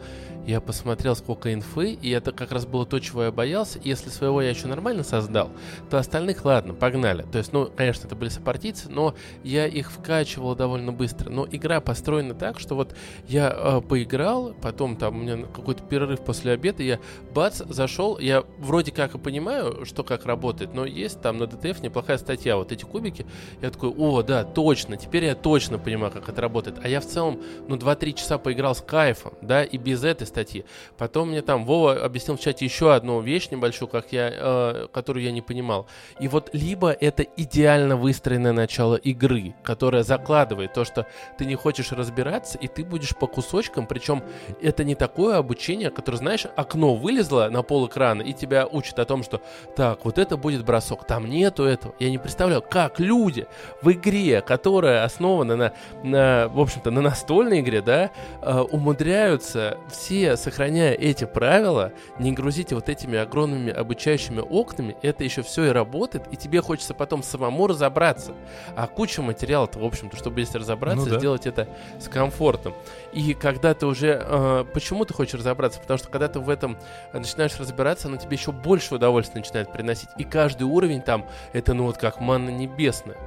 я 0.48 0.62
посмотрел, 0.62 1.16
сколько 1.16 1.54
инфы, 1.54 1.92
и 1.92 2.10
это 2.10 2.32
как 2.32 2.52
раз 2.52 2.66
было 2.66 2.86
то, 2.86 3.00
чего 3.00 3.24
я 3.26 3.32
боялся. 3.32 3.80
Если 3.84 4.10
своего 4.10 4.42
я 4.42 4.50
еще 4.50 4.68
нормально 4.68 5.04
создал, 5.04 5.52
то 5.90 5.98
остальных, 5.98 6.44
ладно, 6.46 6.74
погнали. 6.74 7.26
То 7.32 7.38
есть, 7.38 7.54
ну, 7.54 7.70
конечно, 7.76 8.08
это 8.08 8.16
были 8.16 8.30
сопартийцы, 8.30 8.90
но 8.90 9.16
я 9.44 9.68
их 9.68 9.92
вкачивал 9.92 10.56
довольно 10.56 10.92
быстро. 10.92 11.30
Но 11.30 11.48
игра 11.50 11.82
построена 11.82 12.31
так, 12.34 12.60
что 12.60 12.76
вот 12.76 12.96
я 13.28 13.54
э, 13.56 13.82
поиграл, 13.82 14.54
потом 14.62 14.96
там 14.96 15.18
у 15.18 15.22
меня 15.22 15.46
какой-то 15.46 15.84
перерыв 15.84 16.22
после 16.22 16.54
обеда, 16.54 16.84
я 16.84 17.00
бац, 17.34 17.62
зашел, 17.70 18.18
я 18.20 18.44
вроде 18.58 18.92
как 18.92 19.16
и 19.16 19.18
понимаю, 19.18 19.86
что 19.86 20.04
как 20.04 20.26
работает, 20.26 20.74
но 20.74 20.86
есть 20.86 21.22
там 21.22 21.38
на 21.38 21.44
DTF 21.44 21.82
неплохая 21.82 22.18
статья, 22.18 22.58
вот 22.58 22.72
эти 22.72 22.84
кубики, 22.84 23.26
я 23.62 23.70
такой, 23.70 23.90
о, 23.90 24.22
да, 24.22 24.44
точно, 24.44 24.98
теперь 24.98 25.26
я 25.26 25.36
точно 25.36 25.78
понимаю, 25.78 26.12
как 26.12 26.30
это 26.30 26.42
работает. 26.42 26.78
А 26.84 26.88
я 26.88 27.02
в 27.02 27.06
целом, 27.06 27.42
ну, 27.68 27.76
2-3 27.76 28.14
часа 28.14 28.38
поиграл 28.38 28.76
с 28.76 28.82
кайфом, 28.82 29.34
да, 29.42 29.64
и 29.64 29.78
без 29.78 30.04
этой 30.04 30.28
статьи. 30.28 30.66
Потом 30.98 31.30
мне 31.30 31.42
там 31.42 31.66
Вова 31.66 32.04
объяснил 32.04 32.38
в 32.38 32.42
чате 32.42 32.66
еще 32.66 32.94
одну 32.94 33.22
вещь 33.22 33.50
небольшую, 33.52 33.90
как 33.90 34.12
я, 34.12 34.32
э, 34.32 34.88
которую 34.92 35.24
я 35.24 35.32
не 35.32 35.42
понимал. 35.42 35.88
И 36.20 36.28
вот 36.28 36.50
либо 36.54 36.92
это 36.92 37.24
идеально 37.24 37.96
выстроенное 37.96 38.54
начало 38.54 38.96
игры, 38.96 39.56
которое 39.64 40.04
закладывает 40.04 40.74
то, 40.74 40.86
что 40.86 41.08
ты 41.38 41.46
не 41.46 41.56
хочешь 41.56 41.92
разбираться, 41.92 42.21
и 42.60 42.68
ты 42.68 42.84
будешь 42.84 43.16
по 43.16 43.28
кусочкам, 43.28 43.86
причем 43.88 44.24
это 44.62 44.84
не 44.84 44.96
такое 44.96 45.38
обучение, 45.38 45.90
которое, 45.90 46.18
знаешь, 46.18 46.46
окно 46.56 46.96
вылезло 46.96 47.50
на 47.52 47.64
пол 47.64 47.88
экрана 47.88 48.22
и 48.22 48.34
тебя 48.34 48.68
учат 48.68 49.00
о 49.00 49.06
том, 49.06 49.24
что 49.24 49.42
так, 49.76 50.06
вот 50.06 50.18
это 50.18 50.38
будет 50.38 50.66
бросок, 50.66 51.06
там 51.06 51.28
нету 51.28 51.64
этого. 51.64 51.94
Я 52.00 52.10
не 52.10 52.18
представляю, 52.18 52.62
как 52.62 53.00
люди 53.00 53.48
в 53.82 53.92
игре, 53.92 54.42
которая 54.42 55.04
основана 55.04 55.56
на, 55.56 55.74
на 56.04 56.48
в 56.50 56.60
общем-то, 56.60 56.92
на 56.92 57.02
настольной 57.02 57.62
игре, 57.62 57.82
да, 57.82 58.12
э, 58.42 58.60
умудряются 58.60 59.78
все, 59.90 60.38
сохраняя 60.38 60.94
эти 60.94 61.26
правила, 61.26 61.92
не 62.20 62.32
грузить 62.32 62.74
вот 62.74 62.90
этими 62.90 63.18
огромными 63.18 63.72
обучающими 63.72 64.40
окнами, 64.40 64.96
это 65.02 65.24
еще 65.24 65.42
все 65.42 65.66
и 65.66 65.70
работает, 65.70 66.26
и 66.32 66.38
тебе 66.38 66.62
хочется 66.62 66.94
потом 66.94 67.24
самому 67.24 67.68
разобраться. 67.68 68.34
А 68.76 68.88
куча 68.88 69.22
материала-то, 69.22 69.80
в 69.80 69.86
общем-то, 69.86 70.18
чтобы 70.18 70.40
если 70.40 70.58
разобраться, 70.58 71.06
Ну 71.06 71.12
да. 71.12 71.20
сделать 71.20 71.48
это 71.48 71.68
с 72.00 72.08
комфортом. 72.12 72.76
И 73.14 73.34
когда 73.34 73.74
ты 73.74 73.86
уже... 73.86 74.24
э, 74.24 74.66
почему 74.74 75.06
ты 75.06 75.14
хочешь 75.14 75.34
разобраться? 75.34 75.80
Потому 75.80 75.98
что 75.98 76.10
когда 76.10 76.28
ты 76.28 76.40
в 76.40 76.50
этом 76.50 76.78
начинаешь 77.14 77.58
разбираться, 77.60 78.08
оно 78.08 78.18
тебе 78.18 78.36
еще 78.36 78.52
больше 78.52 78.96
удовольствия 78.96 79.40
начинает 79.40 79.72
приносить. 79.72 80.10
И 80.18 80.24
каждый 80.24 80.64
уровень 80.64 81.02
там, 81.02 81.26
это 81.54 81.74
ну 81.74 81.86
вот 81.86 81.98
как 81.98 82.20
манна 82.20 82.50
небесная. 82.50 83.18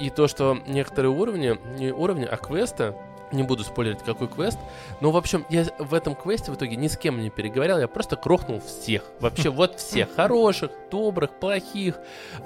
И 0.00 0.10
то, 0.10 0.28
что 0.28 0.58
некоторые 0.66 1.10
уровни, 1.10 1.58
не 1.78 1.90
уровни, 1.90 2.24
а 2.24 2.36
квеста, 2.36 2.94
не 3.32 3.42
буду 3.42 3.64
спойлерить, 3.64 4.00
какой 4.04 4.28
квест. 4.28 4.58
Но, 5.00 5.10
в 5.10 5.16
общем, 5.16 5.44
я 5.48 5.64
в 5.78 5.94
этом 5.94 6.14
квесте 6.14 6.50
в 6.52 6.54
итоге 6.54 6.76
ни 6.76 6.88
с 6.88 6.96
кем 6.96 7.20
не 7.20 7.30
переговорил. 7.30 7.78
Я 7.78 7.88
просто 7.88 8.16
крохнул 8.16 8.60
всех. 8.60 9.02
Вообще, 9.20 9.50
вот 9.50 9.78
всех. 9.78 10.08
Хороших, 10.16 10.70
добрых, 10.90 11.30
плохих. 11.38 11.96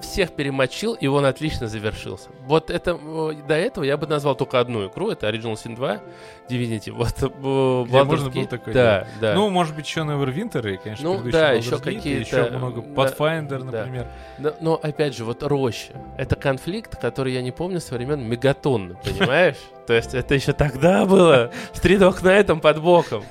Всех 0.01 0.33
перемочил, 0.33 0.95
и 0.95 1.07
он 1.07 1.25
отлично 1.25 1.69
завершился. 1.69 2.31
Вот 2.47 2.71
это... 2.71 2.99
э, 3.01 3.33
До 3.47 3.55
этого 3.55 3.85
я 3.85 3.97
бы 3.97 4.07
назвал 4.07 4.35
только 4.35 4.61
одну 4.61 4.87
игру. 4.89 5.11
Это 5.11 5.29
Original 5.29 5.55
Sin 5.55 5.77
2. 5.77 6.01
Divinity. 6.49 6.91
Вот, 6.91 7.15
э, 7.23 7.85
Где 7.87 8.05
можно 8.05 8.31
было 8.31 8.47
такое 8.47 8.75
Да, 8.75 9.07
да. 9.21 9.35
Ну, 9.35 9.51
может 9.51 9.75
быть, 9.77 9.87
еще 9.87 10.01
Neverwinter 10.01 10.75
и, 10.75 10.77
конечно, 10.77 11.05
Ну, 11.09 11.31
да, 11.31 11.53
еще 11.53 11.79
какие-то, 11.79 12.09
еще 12.09 12.51
много. 12.51 12.83
да, 12.83 12.89
Pathfinder, 12.89 13.59
да. 13.71 13.79
например. 13.79 14.07
Но, 14.39 14.53
но, 14.61 14.81
опять 14.83 15.15
же, 15.17 15.25
вот 15.25 15.43
роща. 15.43 15.93
Это 16.17 16.37
конфликт, 16.37 17.01
который 17.01 17.33
я 17.35 17.43
не 17.43 17.53
помню 17.53 17.81
со 17.81 17.95
времен 17.95 18.23
Мегатонны, 18.23 18.97
понимаешь? 19.05 19.57
То 19.87 19.95
есть 19.95 20.15
это 20.15 20.35
еще 20.35 20.53
тогда 20.53 21.05
было 21.05 21.51
с 21.73 21.81
Тридок 21.81 22.23
Найтом 22.23 22.61
под 22.61 22.81
боком. 22.81 23.25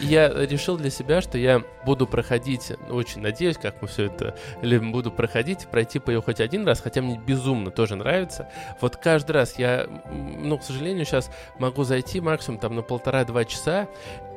И 0.00 0.06
я 0.06 0.28
решил 0.28 0.76
для 0.76 0.90
себя, 0.90 1.20
что 1.20 1.38
я 1.38 1.62
буду 1.84 2.06
проходить, 2.06 2.72
очень 2.90 3.20
надеюсь, 3.20 3.56
как 3.56 3.80
мы 3.82 3.88
все 3.88 4.06
это 4.06 4.34
любим, 4.62 4.92
буду 4.92 5.10
проходить, 5.10 5.66
пройти 5.70 5.98
по 5.98 6.10
ее 6.10 6.20
хоть 6.22 6.40
один 6.40 6.66
раз, 6.66 6.80
хотя 6.80 7.00
мне 7.02 7.18
безумно 7.18 7.70
тоже 7.70 7.96
нравится. 7.96 8.48
Вот 8.80 8.96
каждый 8.96 9.32
раз 9.32 9.58
я, 9.58 9.86
ну, 10.10 10.58
к 10.58 10.62
сожалению, 10.62 11.04
сейчас 11.04 11.30
могу 11.58 11.84
зайти 11.84 12.20
максимум 12.20 12.58
там 12.60 12.74
на 12.76 12.82
полтора-два 12.82 13.44
часа, 13.44 13.88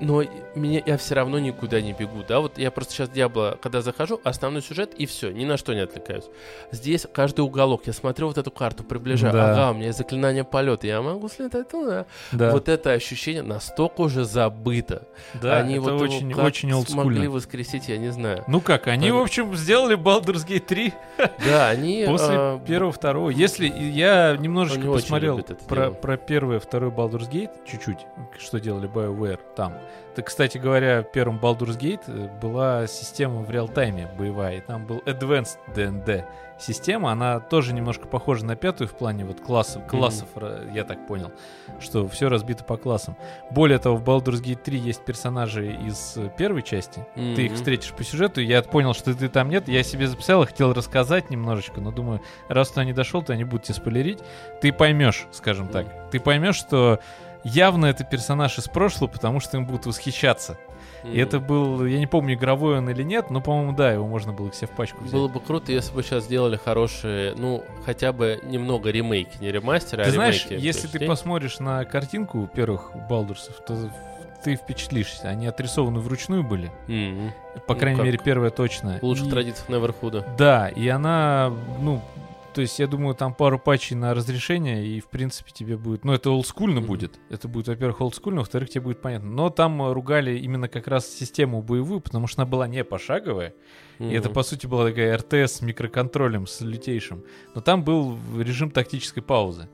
но 0.01 0.23
меня, 0.55 0.81
я 0.85 0.97
все 0.97 1.15
равно 1.15 1.39
никуда 1.39 1.81
не 1.81 1.93
бегу, 1.93 2.23
да, 2.27 2.39
вот 2.39 2.57
я 2.57 2.71
просто 2.71 2.93
сейчас 2.93 3.09
Диабло, 3.09 3.57
когда 3.61 3.81
захожу, 3.81 4.19
основной 4.23 4.61
сюжет 4.61 4.93
и 4.95 5.05
все, 5.05 5.31
ни 5.31 5.45
на 5.45 5.57
что 5.57 5.73
не 5.73 5.81
отвлекаюсь. 5.81 6.25
Здесь 6.71 7.05
каждый 7.13 7.41
уголок, 7.41 7.83
я 7.85 7.93
смотрю 7.93 8.27
вот 8.27 8.37
эту 8.37 8.51
карту, 8.51 8.83
приближаю, 8.83 9.33
Да. 9.33 9.51
ага, 9.51 9.71
у 9.71 9.73
меня 9.75 9.87
есть 9.87 9.97
заклинание 9.97 10.43
полета, 10.43 10.87
я 10.87 11.01
могу 11.01 11.29
слетать 11.29 11.69
туда. 11.69 12.05
Да, 12.31 12.51
Вот 12.51 12.67
это 12.69 12.91
ощущение 12.91 13.43
настолько 13.43 14.01
уже 14.01 14.25
забыто. 14.25 15.07
да 15.41 15.52
Они 15.59 15.75
это 15.75 15.81
вот 15.81 15.91
его 15.91 16.03
очень, 16.03 16.31
как 16.31 16.45
очень 16.45 16.69
смогли 16.69 17.19
олдскульно. 17.19 17.29
воскресить, 17.31 17.89
я 17.89 17.97
не 17.97 18.11
знаю. 18.11 18.43
Ну 18.47 18.61
как, 18.61 18.87
они, 18.87 19.03
Понятно. 19.03 19.19
в 19.19 19.23
общем, 19.23 19.55
сделали 19.55 19.97
Baldur's 19.97 20.47
Gate 20.47 20.65
3 20.65 20.93
Да, 21.45 21.69
они... 21.69 22.05
после 22.07 22.35
а, 22.35 22.59
первого, 22.59 22.91
второго. 22.91 23.29
Если 23.29 23.67
я 23.67 24.35
немножечко 24.37 24.87
очень 24.87 25.01
посмотрел 25.01 25.39
про, 25.67 25.91
про 25.91 26.17
первый 26.17 26.57
и 26.57 26.59
второй 26.59 26.91
Baldur's 26.91 27.29
Gate, 27.29 27.51
чуть-чуть, 27.65 28.05
что 28.39 28.59
делали 28.59 28.89
BioWare 28.89 29.39
там. 29.55 29.73
Так, 30.15 30.27
кстати 30.27 30.57
говоря, 30.57 31.01
в 31.01 31.11
первом 31.11 31.39
Baldur's 31.39 31.77
Gate 31.77 32.03
э, 32.07 32.29
была 32.39 32.85
система 32.85 33.41
в 33.41 33.49
реал-тайме 33.49 34.09
боевая, 34.17 34.57
и 34.57 34.61
там 34.61 34.85
был 34.85 34.99
Advanced 35.05 35.57
D&D 35.75 36.25
система, 36.63 37.11
она 37.11 37.39
тоже 37.39 37.73
немножко 37.73 38.07
похожа 38.07 38.45
на 38.45 38.55
пятую 38.55 38.87
в 38.87 38.93
плане 38.93 39.25
вот 39.25 39.41
классов, 39.41 39.85
классов, 39.87 40.27
ра- 40.35 40.73
я 40.73 40.83
так 40.83 41.05
понял, 41.07 41.31
что 41.79 42.07
все 42.07 42.29
разбито 42.29 42.63
по 42.63 42.77
классам. 42.77 43.15
Более 43.51 43.77
того, 43.79 43.97
в 43.97 44.03
Baldur's 44.03 44.41
Gate 44.41 44.61
3 44.63 44.79
есть 44.79 45.03
персонажи 45.05 45.73
из 45.73 46.17
э, 46.17 46.29
первой 46.37 46.63
части. 46.63 47.05
Ты 47.35 47.45
их 47.45 47.53
встретишь 47.53 47.91
по 47.93 48.03
сюжету, 48.03 48.41
я 48.41 48.61
понял, 48.63 48.93
что 48.93 49.13
ты 49.13 49.29
там 49.29 49.49
нет, 49.49 49.67
я 49.67 49.83
себе 49.83 50.07
записал 50.07 50.43
и 50.43 50.45
хотел 50.47 50.73
рассказать 50.73 51.29
немножечко, 51.29 51.81
но 51.81 51.91
думаю, 51.91 52.21
раз 52.47 52.69
ты 52.71 52.83
не 52.85 52.93
дошел, 52.93 53.21
то 53.21 53.33
они 53.33 53.43
будут 53.43 53.63
тебе 53.63 53.75
спойлерить. 53.75 54.19
Ты 54.61 54.71
поймешь, 54.73 55.25
скажем 55.31 55.67
так. 55.67 56.09
Ты 56.11 56.19
поймешь, 56.19 56.55
что 56.55 56.99
явно 57.43 57.87
это 57.87 58.03
персонаж 58.03 58.57
из 58.57 58.67
прошлого, 58.67 59.09
потому 59.11 59.39
что 59.39 59.57
им 59.57 59.65
будут 59.65 59.85
восхищаться. 59.85 60.57
И 61.03 61.17
это 61.17 61.39
был, 61.39 61.85
я 61.85 61.99
не 61.99 62.07
помню, 62.07 62.35
игровой 62.35 62.77
он 62.77 62.89
или 62.89 63.03
нет, 63.03 63.29
но, 63.29 63.41
по-моему, 63.41 63.73
да, 63.73 63.91
его 63.91 64.07
можно 64.07 64.31
было 64.33 64.49
к 64.49 64.55
себе 64.55 64.67
в 64.67 64.71
пачку 64.71 64.99
взять. 65.03 65.13
Было 65.13 65.27
бы 65.27 65.39
круто, 65.39 65.71
если 65.71 65.93
бы 65.93 66.01
сейчас 66.03 66.23
сделали 66.25 66.55
хорошие, 66.55 67.33
ну, 67.35 67.63
хотя 67.85 68.13
бы 68.13 68.39
немного 68.43 68.89
ремейки, 68.89 69.37
не 69.41 69.51
ремастеры, 69.51 70.03
Ты 70.03 70.09
а 70.09 70.13
знаешь, 70.13 70.45
ремейки. 70.45 70.65
если 70.65 70.87
ты 70.87 71.05
посмотришь 71.05 71.59
на 71.59 71.83
картинку 71.85 72.49
первых 72.53 72.91
Балдурсов, 73.09 73.55
то 73.65 73.77
ты 74.43 74.55
впечатлишься. 74.55 75.29
Они 75.29 75.47
отрисованы 75.47 75.99
вручную 75.99 76.43
были. 76.43 76.69
Мгм. 76.87 77.31
По 77.65 77.73
Ну, 77.73 77.79
крайней 77.79 77.97
как? 77.97 78.05
мере, 78.05 78.17
первая 78.23 78.49
точно. 78.49 78.99
В 79.01 79.03
лучших 79.05 79.27
И- 79.27 79.29
традициях 79.29 79.69
Неверхуда. 79.69 80.27
Да, 80.37 80.67
и 80.67 80.85
она, 80.89 81.51
ну, 81.79 82.01
то 82.53 82.61
есть 82.61 82.79
я 82.79 82.87
думаю, 82.87 83.15
там 83.15 83.33
пару 83.33 83.59
патчей 83.59 83.95
на 83.95 84.13
разрешение, 84.13 84.85
и 84.85 84.99
в 84.99 85.07
принципе 85.07 85.51
тебе 85.51 85.77
будет, 85.77 86.05
ну 86.05 86.13
это 86.13 86.29
олдскульно 86.29 86.79
Мгм. 86.79 86.87
будет, 86.87 87.19
это 87.29 87.47
будет, 87.47 87.67
во-первых, 87.67 88.01
олдскульно, 88.01 88.39
во-вторых, 88.39 88.69
тебе 88.69 88.81
будет 88.81 89.01
понятно. 89.01 89.29
Но 89.29 89.49
там 89.49 89.81
э, 89.81 89.91
ругали 89.93 90.37
именно 90.37 90.67
как 90.67 90.87
раз 90.87 91.07
систему 91.09 91.61
боевую, 91.61 91.99
потому 92.01 92.27
что 92.27 92.41
она 92.41 92.49
была 92.49 92.67
не 92.67 92.83
пошаговая, 92.83 93.53
и 93.99 94.11
это 94.13 94.29
по 94.29 94.43
сути 94.43 94.65
была 94.67 94.89
такая 94.89 95.15
РТС 95.17 95.57
с 95.57 95.61
микроконтролем, 95.61 96.47
с 96.47 96.59
лютейшим. 96.61 97.23
Но 97.55 97.61
там 97.61 97.83
был 97.83 98.17
режим 98.37 98.69
тактической 98.71 99.21
паузы, 99.23 99.69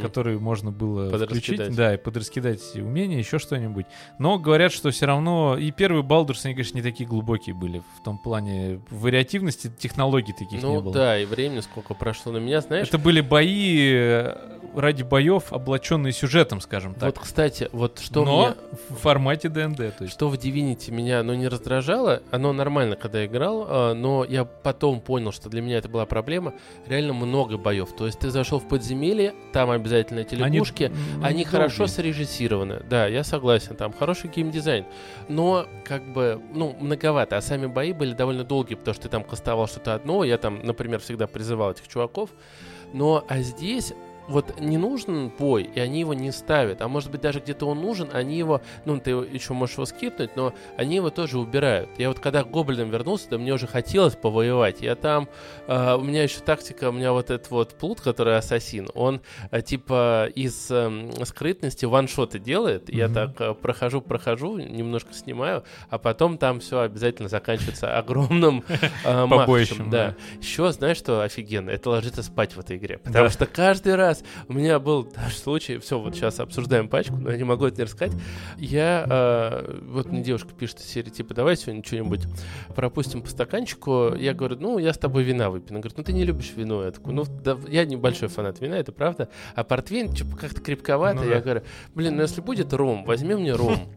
который 0.00 0.38
можно 0.38 0.70
было 0.70 1.10
включить, 1.18 1.74
да, 1.74 1.94
и 1.94 1.96
подраскидать 1.96 2.62
умения, 2.76 3.18
еще 3.18 3.38
что-нибудь. 3.38 3.86
Но 4.18 4.38
говорят, 4.38 4.72
что 4.72 4.90
все 4.90 5.06
равно 5.06 5.56
и 5.58 5.70
первые 5.70 6.02
Балдурсы, 6.02 6.46
они, 6.46 6.54
конечно, 6.54 6.76
не 6.76 6.82
такие 6.82 7.08
глубокие 7.08 7.54
были 7.54 7.82
в 8.00 8.04
том 8.04 8.16
плане 8.18 8.80
вариативности 8.90 9.70
технологий 9.78 10.32
таких 10.32 10.62
не 10.62 10.68
Ну 10.68 10.80
было. 10.80 10.92
да, 10.94 11.18
и 11.18 11.24
времени 11.26 11.60
сколько 11.60 11.94
прошло 11.94 12.23
на 12.32 12.38
меня, 12.38 12.60
знаешь. 12.60 12.88
Это 12.88 12.98
были 12.98 13.20
бои 13.20 13.92
э, 13.92 14.36
ради 14.76 15.02
боев, 15.02 15.52
облаченные 15.52 16.12
сюжетом, 16.12 16.60
скажем 16.60 16.94
так. 16.94 17.04
Вот, 17.04 17.18
кстати, 17.18 17.68
вот 17.72 17.98
что 17.98 18.24
Но 18.24 18.46
мне 18.46 18.54
в 18.90 19.00
формате 19.00 19.48
ДНД, 19.48 19.96
то 19.96 20.04
есть. 20.04 20.12
Что 20.12 20.28
в 20.28 20.34
Divinity 20.34 20.90
меня, 20.90 21.22
ну, 21.22 21.34
не 21.34 21.48
раздражало, 21.48 22.22
оно 22.30 22.52
нормально, 22.52 22.96
когда 22.96 23.20
я 23.20 23.26
играл, 23.26 23.66
а, 23.68 23.94
но 23.94 24.24
я 24.24 24.44
потом 24.44 25.00
понял, 25.00 25.32
что 25.32 25.48
для 25.48 25.62
меня 25.62 25.78
это 25.78 25.88
была 25.88 26.06
проблема. 26.06 26.54
Реально 26.86 27.12
много 27.14 27.56
боев. 27.56 27.94
То 27.96 28.06
есть 28.06 28.18
ты 28.18 28.30
зашел 28.30 28.58
в 28.58 28.68
подземелье, 28.68 29.34
там 29.52 29.70
обязательно 29.70 30.20
эти 30.20 30.34
Они, 30.34 30.56
лягушки, 30.56 30.92
ну, 31.16 31.24
они, 31.24 31.44
хорошо 31.44 31.86
срежиссированы. 31.86 32.82
Да, 32.88 33.06
я 33.06 33.24
согласен, 33.24 33.76
там 33.76 33.92
хороший 33.92 34.30
геймдизайн. 34.30 34.84
Но, 35.28 35.66
как 35.84 36.04
бы, 36.12 36.40
ну, 36.52 36.76
многовато. 36.80 37.36
А 37.36 37.42
сами 37.42 37.66
бои 37.66 37.92
были 37.92 38.12
довольно 38.12 38.44
долгие, 38.44 38.74
потому 38.74 38.94
что 38.94 39.04
ты 39.04 39.08
там 39.08 39.24
кастовал 39.24 39.66
что-то 39.66 39.94
одно. 39.94 40.24
Я 40.24 40.38
там, 40.38 40.60
например, 40.64 41.00
всегда 41.00 41.26
призывал 41.26 41.72
этих 41.72 41.88
чуваков. 41.88 42.13
Но, 42.92 43.24
а 43.28 43.40
здесь 43.40 43.92
вот 44.28 44.60
не 44.60 44.78
нужен 44.78 45.28
бой, 45.28 45.62
и 45.74 45.80
они 45.80 46.00
его 46.00 46.14
не 46.14 46.32
ставят. 46.32 46.80
А 46.82 46.88
может 46.88 47.10
быть, 47.10 47.20
даже 47.20 47.40
где-то 47.40 47.66
он 47.66 47.80
нужен, 47.80 48.08
они 48.12 48.36
его, 48.36 48.60
ну, 48.84 48.98
ты 48.98 49.10
еще 49.10 49.52
можешь 49.52 49.74
его 49.76 49.86
скипнуть, 49.86 50.36
но 50.36 50.54
они 50.76 50.96
его 50.96 51.10
тоже 51.10 51.38
убирают. 51.38 51.90
Я 51.98 52.08
вот 52.08 52.18
когда 52.20 52.42
к 52.42 52.50
гоблинам 52.50 52.90
вернулся, 52.90 53.28
да 53.30 53.38
мне 53.38 53.52
уже 53.52 53.66
хотелось 53.66 54.14
повоевать. 54.16 54.80
Я 54.80 54.94
там, 54.94 55.28
э, 55.66 55.94
у 55.94 56.00
меня 56.02 56.22
еще 56.22 56.40
тактика, 56.40 56.88
у 56.88 56.92
меня 56.92 57.12
вот 57.12 57.30
этот 57.30 57.50
вот 57.50 57.74
плут, 57.74 58.00
который 58.00 58.36
ассасин, 58.36 58.88
он 58.94 59.20
э, 59.50 59.60
типа 59.62 60.28
из 60.34 60.70
эм, 60.70 61.12
скрытности 61.24 61.84
ваншоты 61.84 62.38
делает. 62.38 62.88
Я 62.92 63.06
Мгм. 63.06 63.14
так 63.14 63.40
э, 63.40 63.54
прохожу, 63.54 64.00
прохожу, 64.00 64.58
немножко 64.58 65.12
снимаю, 65.12 65.64
а 65.90 65.98
потом 65.98 66.38
там 66.38 66.60
все 66.60 66.80
обязательно 66.80 67.28
заканчивается 67.28 67.96
огромным 67.98 68.64
э, 69.04 69.26
Побоищем, 69.28 69.90
да. 69.90 70.08
да. 70.08 70.38
Еще, 70.40 70.72
знаешь, 70.72 70.96
что 70.96 71.22
офигенно? 71.22 71.70
Это 71.70 71.90
ложиться 71.90 72.22
спать 72.22 72.54
в 72.56 72.60
этой 72.60 72.76
игре. 72.76 72.98
Потому 72.98 73.24
Да. 73.26 73.30
что 73.30 73.46
каждый 73.46 73.94
раз 73.94 74.13
у 74.48 74.52
меня 74.52 74.78
был 74.78 75.04
даже 75.04 75.36
случай, 75.36 75.78
все, 75.78 75.98
вот 75.98 76.14
сейчас 76.14 76.40
обсуждаем 76.40 76.88
пачку, 76.88 77.16
но 77.16 77.30
я 77.30 77.36
не 77.36 77.44
могу 77.44 77.66
это 77.66 77.78
не 77.78 77.84
рассказать. 77.84 78.16
Я, 78.58 79.06
э, 79.08 79.80
вот 79.86 80.06
мне 80.10 80.22
девушка 80.22 80.50
пишет 80.58 80.80
из 80.80 80.86
серии, 80.86 81.10
типа, 81.10 81.34
давай 81.34 81.56
сегодня 81.56 81.82
что-нибудь 81.84 82.22
пропустим 82.74 83.22
по 83.22 83.28
стаканчику. 83.28 84.14
Я 84.14 84.34
говорю, 84.34 84.56
ну, 84.58 84.78
я 84.78 84.92
с 84.92 84.98
тобой 84.98 85.22
вина 85.22 85.50
выпью. 85.50 85.70
Она 85.70 85.80
говорит, 85.80 85.96
ну, 85.96 86.04
ты 86.04 86.12
не 86.12 86.24
любишь 86.24 86.52
вино. 86.54 86.84
Я 86.84 86.90
такой, 86.90 87.12
ну, 87.12 87.24
да, 87.24 87.56
я 87.68 87.84
небольшой 87.84 88.28
фанат 88.28 88.60
вина, 88.60 88.74
это 88.74 88.92
правда. 88.92 89.28
А 89.54 89.64
портвейн, 89.64 90.12
типа, 90.12 90.36
как-то 90.36 90.60
крепковато. 90.60 91.20
Ну 91.20 91.28
я 91.28 91.36
да. 91.36 91.40
говорю, 91.40 91.62
блин, 91.94 92.16
ну, 92.16 92.22
если 92.22 92.40
будет 92.40 92.72
ром, 92.72 93.04
возьми 93.04 93.34
мне 93.34 93.52
ром. 93.52 93.78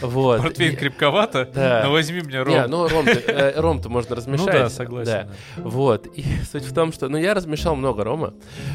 Вот. 0.00 0.42
Портвейн 0.42 0.76
крепковато, 0.76 1.50
Да. 1.54 1.82
но 1.84 1.92
возьми 1.92 2.20
мне 2.20 2.42
ром. 2.42 2.54
Не, 2.54 2.66
ну 2.66 2.86
ром-то, 2.88 3.88
э, 3.88 3.88
можно 3.88 4.16
размешать. 4.16 4.46
ну 4.46 4.52
да, 4.52 4.68
согласен. 4.68 5.28
Вот. 5.56 6.06
И 6.06 6.24
суть 6.52 6.64
в 6.64 6.74
том, 6.74 6.92
что... 6.92 7.08
Ну, 7.08 7.16
я 7.16 7.34
размешал 7.34 7.76
много 7.76 8.04
рома. 8.04 8.34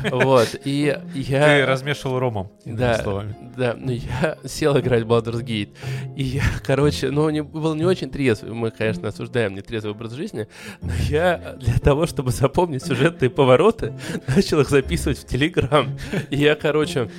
Вот. 0.09 0.55
И 0.65 0.80
Ты 1.13 1.19
я... 1.19 1.65
размешивал 1.65 2.19
ромом, 2.19 2.51
Да, 2.65 2.95
словами. 3.01 3.35
да, 3.57 3.75
ну 3.77 3.91
я 3.91 4.37
сел 4.45 4.77
играть 4.79 5.03
в 5.03 5.07
Baldur's 5.07 5.43
Gate, 5.43 5.69
и 6.15 6.23
я, 6.23 6.43
короче, 6.65 7.11
ну, 7.11 7.29
не, 7.29 7.43
был 7.43 7.75
не 7.75 7.85
очень 7.85 8.09
трезвый, 8.09 8.53
мы, 8.53 8.71
конечно, 8.71 9.07
осуждаем 9.07 9.55
нетрезвый 9.55 9.93
образ 9.93 10.13
жизни, 10.13 10.47
но 10.81 10.91
я 11.09 11.55
для 11.59 11.77
того, 11.79 12.05
чтобы 12.05 12.31
запомнить 12.31 12.83
сюжетные 12.83 13.29
повороты, 13.29 13.93
начал 14.27 14.59
их 14.61 14.69
записывать 14.69 15.19
в 15.19 15.25
Телеграм, 15.25 15.97
и 16.29 16.37
я, 16.37 16.55
короче, 16.55 17.09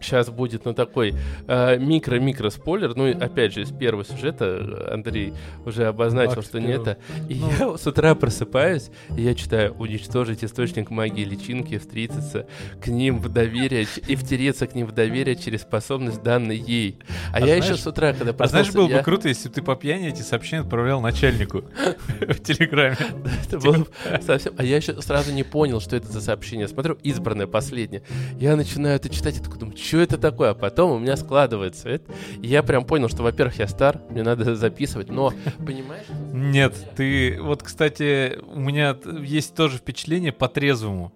сейчас 0.00 0.30
будет, 0.30 0.64
ну, 0.64 0.74
такой 0.74 1.14
э, 1.46 1.76
микро-микро 1.78 2.50
спойлер, 2.50 2.94
ну, 2.96 3.08
и 3.08 3.12
опять 3.12 3.52
же, 3.54 3.62
из 3.62 3.70
первого 3.72 4.04
сюжета 4.04 4.44
э, 4.60 4.92
Андрей 4.94 5.32
уже 5.64 5.86
обозначил, 5.86 6.38
Акт 6.40 6.44
что 6.48 6.60
не 6.60 6.72
это, 6.72 6.98
и 7.28 7.34
Ну. 7.34 7.72
я 7.72 7.78
с 7.78 7.86
утра 7.86 8.14
просыпаюсь, 8.14 8.90
и 9.16 9.22
я 9.22 9.34
читаю 9.34 9.74
«Уничтожить 9.78 10.44
источник 10.44 10.90
магии 10.90 11.24
личинки, 11.24 11.78
встретиться 11.78 12.46
к 12.80 12.86
ним 12.88 13.18
в 13.18 13.28
доверие 13.28 13.86
и 14.06 14.16
втереться 14.16 14.66
к 14.66 14.74
ним 14.74 14.86
в 14.86 14.92
доверие 14.92 15.36
через 15.36 15.62
способность, 15.62 16.22
данной 16.22 16.56
ей». 16.58 16.98
А, 17.32 17.36
А 17.36 17.40
я 17.40 17.46
знаешь- 17.46 17.64
еще 17.64 17.76
с 17.76 17.86
утра, 17.86 18.12
когда 18.12 18.30
А 18.30 18.34
проснулся, 18.34 18.70
знаешь, 18.72 18.74
было 18.74 18.88
я- 18.94 18.98
бы 18.98 19.04
круто, 19.04 19.28
если 19.28 19.48
бы 19.48 19.54
ты 19.54 19.62
по 19.62 19.74
пьяни 19.76 20.08
эти 20.08 20.22
сообщения 20.22 20.62
отправлял 20.62 21.00
начальнику 21.00 21.64
в 22.20 22.40
Телеграме. 22.42 22.96
Это 23.46 23.58
было 23.58 23.78
бы 23.78 23.86
совсем... 24.22 24.54
А 24.56 24.64
я 24.64 24.76
еще 24.76 25.00
сразу 25.02 25.32
не 25.32 25.42
понял, 25.42 25.80
что 25.80 25.96
это 25.96 26.08
за 26.08 26.20
сообщение. 26.20 26.68
Смотрю, 26.68 26.98
избранное, 27.02 27.46
последнее. 27.46 28.02
Я 28.38 28.56
начинаю 28.56 28.96
это 28.96 29.08
читать 29.08 29.36
и 29.38 29.40
такой 29.40 29.58
думаю, 29.58 29.76
что 29.88 29.98
это 29.98 30.18
такое? 30.18 30.50
А 30.50 30.54
потом 30.54 30.92
у 30.92 30.98
меня 30.98 31.16
складывается 31.16 31.88
это. 31.88 32.12
Я 32.42 32.62
прям 32.62 32.84
понял, 32.84 33.08
что, 33.08 33.22
во-первых, 33.22 33.58
я 33.58 33.66
стар, 33.66 34.00
мне 34.10 34.22
надо 34.22 34.54
записывать, 34.54 35.08
но, 35.08 35.32
понимаешь? 35.58 36.04
Нет, 36.32 36.74
ты... 36.94 37.40
Вот, 37.40 37.62
кстати, 37.62 38.38
у 38.52 38.60
меня 38.60 38.96
есть 39.22 39.54
тоже 39.54 39.78
впечатление 39.78 40.32
по-трезвому. 40.32 41.12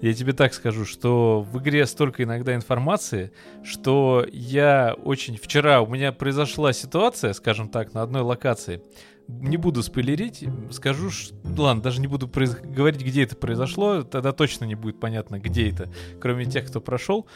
Я 0.00 0.12
тебе 0.12 0.32
так 0.32 0.52
скажу, 0.54 0.84
что 0.84 1.46
в 1.50 1.58
игре 1.60 1.86
столько 1.86 2.24
иногда 2.24 2.54
информации, 2.54 3.30
что 3.62 4.26
я 4.32 4.94
очень... 5.04 5.36
Вчера 5.36 5.80
у 5.80 5.86
меня 5.86 6.12
произошла 6.12 6.72
ситуация, 6.72 7.32
скажем 7.32 7.68
так, 7.68 7.94
на 7.94 8.02
одной 8.02 8.22
локации. 8.22 8.82
Не 9.26 9.56
буду 9.56 9.82
спойлерить, 9.82 10.44
скажу, 10.70 11.10
ш- 11.10 11.34
ладно, 11.56 11.82
даже 11.82 12.00
не 12.00 12.06
буду 12.06 12.26
произ- 12.26 12.60
говорить, 12.60 13.02
где 13.02 13.22
это 13.22 13.36
произошло, 13.36 14.02
тогда 14.02 14.32
точно 14.32 14.66
не 14.66 14.74
будет 14.74 15.00
понятно, 15.00 15.38
где 15.38 15.70
это, 15.70 15.88
кроме 16.20 16.44
тех, 16.44 16.66
кто 16.66 16.80
прошел 16.80 17.26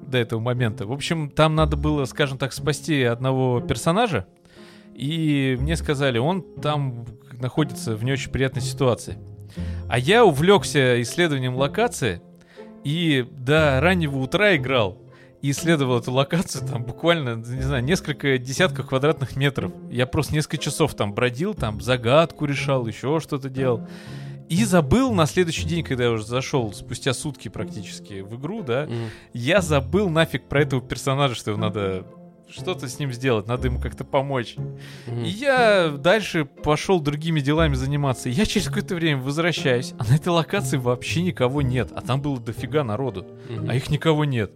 до 0.00 0.16
этого 0.18 0.40
момента. 0.40 0.86
В 0.86 0.92
общем, 0.92 1.28
там 1.30 1.54
надо 1.54 1.76
было, 1.76 2.06
скажем 2.06 2.38
так, 2.38 2.52
спасти 2.54 3.02
одного 3.02 3.60
персонажа, 3.60 4.26
и 4.94 5.58
мне 5.60 5.76
сказали, 5.76 6.18
он 6.18 6.42
там 6.62 7.04
находится 7.32 7.96
в 7.96 8.02
не 8.04 8.12
очень 8.12 8.30
приятной 8.30 8.62
ситуации. 8.62 9.18
А 9.88 9.98
я 9.98 10.24
увлекся 10.24 11.00
исследованием 11.02 11.54
локации 11.54 12.22
и 12.82 13.26
до 13.30 13.78
раннего 13.80 14.18
утра 14.18 14.56
играл. 14.56 14.98
И 15.42 15.50
исследовал 15.50 15.98
эту 15.98 16.12
локацию 16.12 16.66
там 16.66 16.82
буквально, 16.82 17.36
не 17.36 17.62
знаю, 17.62 17.84
несколько 17.84 18.38
десятков 18.38 18.88
квадратных 18.88 19.36
метров. 19.36 19.70
Я 19.90 20.06
просто 20.06 20.34
несколько 20.34 20.58
часов 20.58 20.94
там 20.94 21.12
бродил, 21.12 21.54
там 21.54 21.80
загадку 21.80 22.46
решал, 22.46 22.86
еще 22.86 23.20
что-то 23.20 23.48
делал. 23.50 23.86
И 24.48 24.64
забыл 24.64 25.12
на 25.12 25.26
следующий 25.26 25.66
день, 25.66 25.84
когда 25.84 26.04
я 26.04 26.10
уже 26.12 26.24
зашел, 26.24 26.72
спустя 26.72 27.12
сутки 27.12 27.48
практически 27.48 28.20
в 28.20 28.36
игру, 28.36 28.62
да, 28.62 28.84
М. 28.84 29.10
я 29.34 29.60
забыл 29.60 30.08
нафиг 30.08 30.44
про 30.48 30.62
этого 30.62 30.80
персонажа, 30.80 31.34
что 31.34 31.50
его 31.50 31.60
надо 31.60 32.06
что-то 32.48 32.86
с 32.88 33.00
ним 33.00 33.12
сделать, 33.12 33.48
надо 33.48 33.66
ему 33.66 33.80
как-то 33.80 34.04
помочь. 34.04 34.54
Мгм. 35.08 35.24
И 35.24 35.28
я 35.28 35.88
дальше 35.98 36.44
пошел 36.44 37.00
другими 37.00 37.40
делами 37.40 37.74
заниматься. 37.74 38.28
Я 38.28 38.46
через 38.46 38.68
какое-то 38.68 38.94
время 38.94 39.20
возвращаюсь, 39.20 39.94
а 39.98 40.04
на 40.04 40.14
этой 40.14 40.28
локации 40.28 40.76
вообще 40.76 41.22
никого 41.22 41.60
нет. 41.60 41.90
А 41.92 42.00
там 42.02 42.22
было 42.22 42.38
дофига 42.38 42.84
народу, 42.84 43.26
Мгм. 43.50 43.68
а 43.68 43.74
их 43.74 43.90
никого 43.90 44.24
нет. 44.24 44.52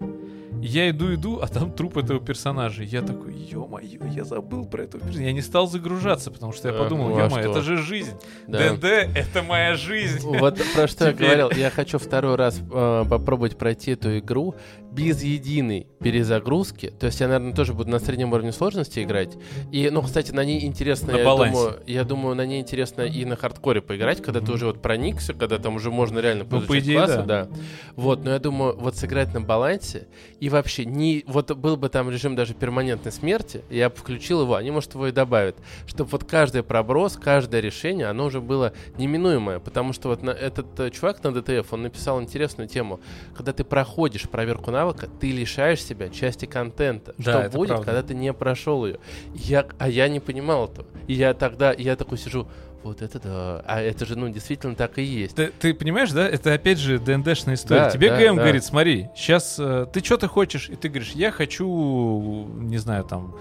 Я 0.62 0.90
иду, 0.90 1.14
иду, 1.14 1.38
а 1.42 1.48
там 1.48 1.72
труп 1.72 1.98
этого 1.98 2.20
персонажа. 2.20 2.82
Я 2.82 3.02
такой, 3.02 3.34
ё-моё, 3.34 4.00
я 4.12 4.24
забыл 4.24 4.66
про 4.66 4.82
этого 4.82 5.00
персонажа. 5.00 5.22
Я 5.26 5.32
не 5.32 5.40
стал 5.42 5.66
загружаться, 5.66 6.30
потому 6.30 6.52
что 6.52 6.68
я 6.68 6.74
А, 6.74 6.82
подумал, 6.82 7.08
ну 7.10 7.16
а 7.18 7.24
ё-моё, 7.24 7.50
это 7.50 7.62
же 7.62 7.76
жизнь. 7.76 8.12
Да. 8.46 8.70
ДНД— 8.70 8.84
это 9.14 9.42
моя 9.42 9.74
жизнь. 9.76 10.26
Вот 10.26 10.60
про 10.74 10.86
что 10.86 11.06
я 11.08 11.12
говорил. 11.12 11.50
Я 11.50 11.70
хочу 11.70 11.98
второй 11.98 12.36
раз 12.36 12.60
э, 12.70 13.04
попробовать 13.08 13.56
пройти 13.56 13.92
эту 13.92 14.18
игру 14.18 14.54
без 14.92 15.22
единой 15.22 15.86
перезагрузки. 16.00 16.92
То 16.98 17.06
есть 17.06 17.20
я, 17.20 17.28
наверное, 17.28 17.54
тоже 17.54 17.74
буду 17.74 17.90
на 17.90 17.98
среднем 17.98 18.32
уровне 18.32 18.52
сложности 18.52 19.02
играть. 19.02 19.36
И, 19.70 19.88
ну, 19.90 20.02
кстати, 20.02 20.32
на 20.32 20.44
ней 20.44 20.64
интересно, 20.66 21.12
На 21.12 21.18
я 21.18 21.24
балансе. 21.24 21.54
думаю, 21.54 21.80
я 21.86 22.04
думаю, 22.04 22.34
на 22.34 22.46
ней 22.46 22.60
интересно 22.60 23.02
и 23.02 23.24
на 23.24 23.36
хардкоре 23.36 23.80
поиграть, 23.80 24.20
когда 24.22 24.40
ты 24.40 24.46
Мгм. 24.46 24.54
уже 24.54 24.66
вот 24.66 24.82
проникся, 24.82 25.32
когда 25.34 25.58
там 25.58 25.76
уже 25.76 25.90
можно 25.90 26.18
реально 26.18 26.44
Ну, 26.50 26.60
по 26.62 26.78
идее, 26.78 26.96
классы, 26.98 27.22
да. 27.22 27.44
да. 27.44 27.48
Вот, 27.96 28.24
но 28.24 28.30
я 28.32 28.38
думаю, 28.38 28.76
вот 28.78 28.96
сыграть 28.96 29.32
на 29.32 29.40
балансе 29.40 30.08
и 30.40 30.48
вообще 30.48 30.84
не... 30.84 31.24
Вот 31.26 31.50
был 31.56 31.76
бы 31.76 31.88
там 31.88 32.10
режим 32.10 32.34
даже 32.34 32.54
перманентной 32.54 33.12
смерти, 33.12 33.62
я 33.70 33.90
бы 33.90 33.96
включил 33.96 34.42
его, 34.42 34.54
они, 34.56 34.70
может, 34.70 34.94
его 34.94 35.06
и 35.08 35.12
добавят, 35.12 35.56
чтобы 35.86 36.10
вот 36.10 36.24
каждый 36.24 36.62
проброс, 36.62 37.16
каждое 37.16 37.60
решение, 37.60 38.06
оно 38.06 38.24
уже 38.26 38.40
было 38.40 38.72
неминуемое, 38.98 39.58
потому 39.60 39.92
что 39.92 40.08
вот 40.08 40.22
на, 40.22 40.30
этот 40.30 40.78
э, 40.80 40.90
чувак 40.90 41.22
на 41.22 41.32
ДТФ, 41.32 41.72
он 41.72 41.82
написал 41.82 42.20
интересную 42.20 42.68
тему. 42.68 43.00
Когда 43.36 43.52
ты 43.52 43.64
проходишь 43.64 44.28
проверку 44.28 44.70
навыка, 44.80 45.06
ты 45.06 45.30
лишаешь 45.30 45.82
себя 45.82 46.08
части 46.08 46.46
контента. 46.46 47.14
Да, 47.18 47.48
что 47.48 47.58
будет, 47.58 47.68
правда. 47.68 47.86
когда 47.86 48.02
ты 48.02 48.14
не 48.14 48.32
прошел 48.32 48.86
ее? 48.86 48.98
Я, 49.34 49.66
а 49.78 49.88
я 49.88 50.08
не 50.08 50.20
понимал 50.20 50.66
этого. 50.68 50.86
И 51.06 51.14
я 51.14 51.34
тогда, 51.34 51.72
я 51.72 51.96
такой 51.96 52.18
сижу, 52.18 52.48
вот 52.82 53.02
это 53.02 53.20
да, 53.20 53.64
а 53.66 53.82
это 53.82 54.06
же, 54.06 54.16
ну, 54.16 54.28
действительно 54.30 54.74
так 54.74 54.98
и 54.98 55.02
есть. 55.02 55.36
Ты, 55.36 55.48
ты 55.48 55.74
понимаешь, 55.74 56.10
да? 56.12 56.26
Это 56.26 56.54
опять 56.54 56.78
же 56.78 56.98
ДНДшная 56.98 57.54
история. 57.54 57.82
Да, 57.82 57.90
Тебе 57.90 58.10
да, 58.10 58.16
ГМ 58.18 58.36
да. 58.36 58.42
говорит, 58.42 58.64
смотри, 58.64 59.08
сейчас 59.14 59.56
ты 59.56 60.02
что 60.02 60.16
ты 60.16 60.28
хочешь? 60.28 60.70
И 60.70 60.76
ты 60.76 60.88
говоришь, 60.88 61.12
я 61.12 61.30
хочу, 61.30 62.48
не 62.58 62.78
знаю, 62.78 63.04
там, 63.04 63.36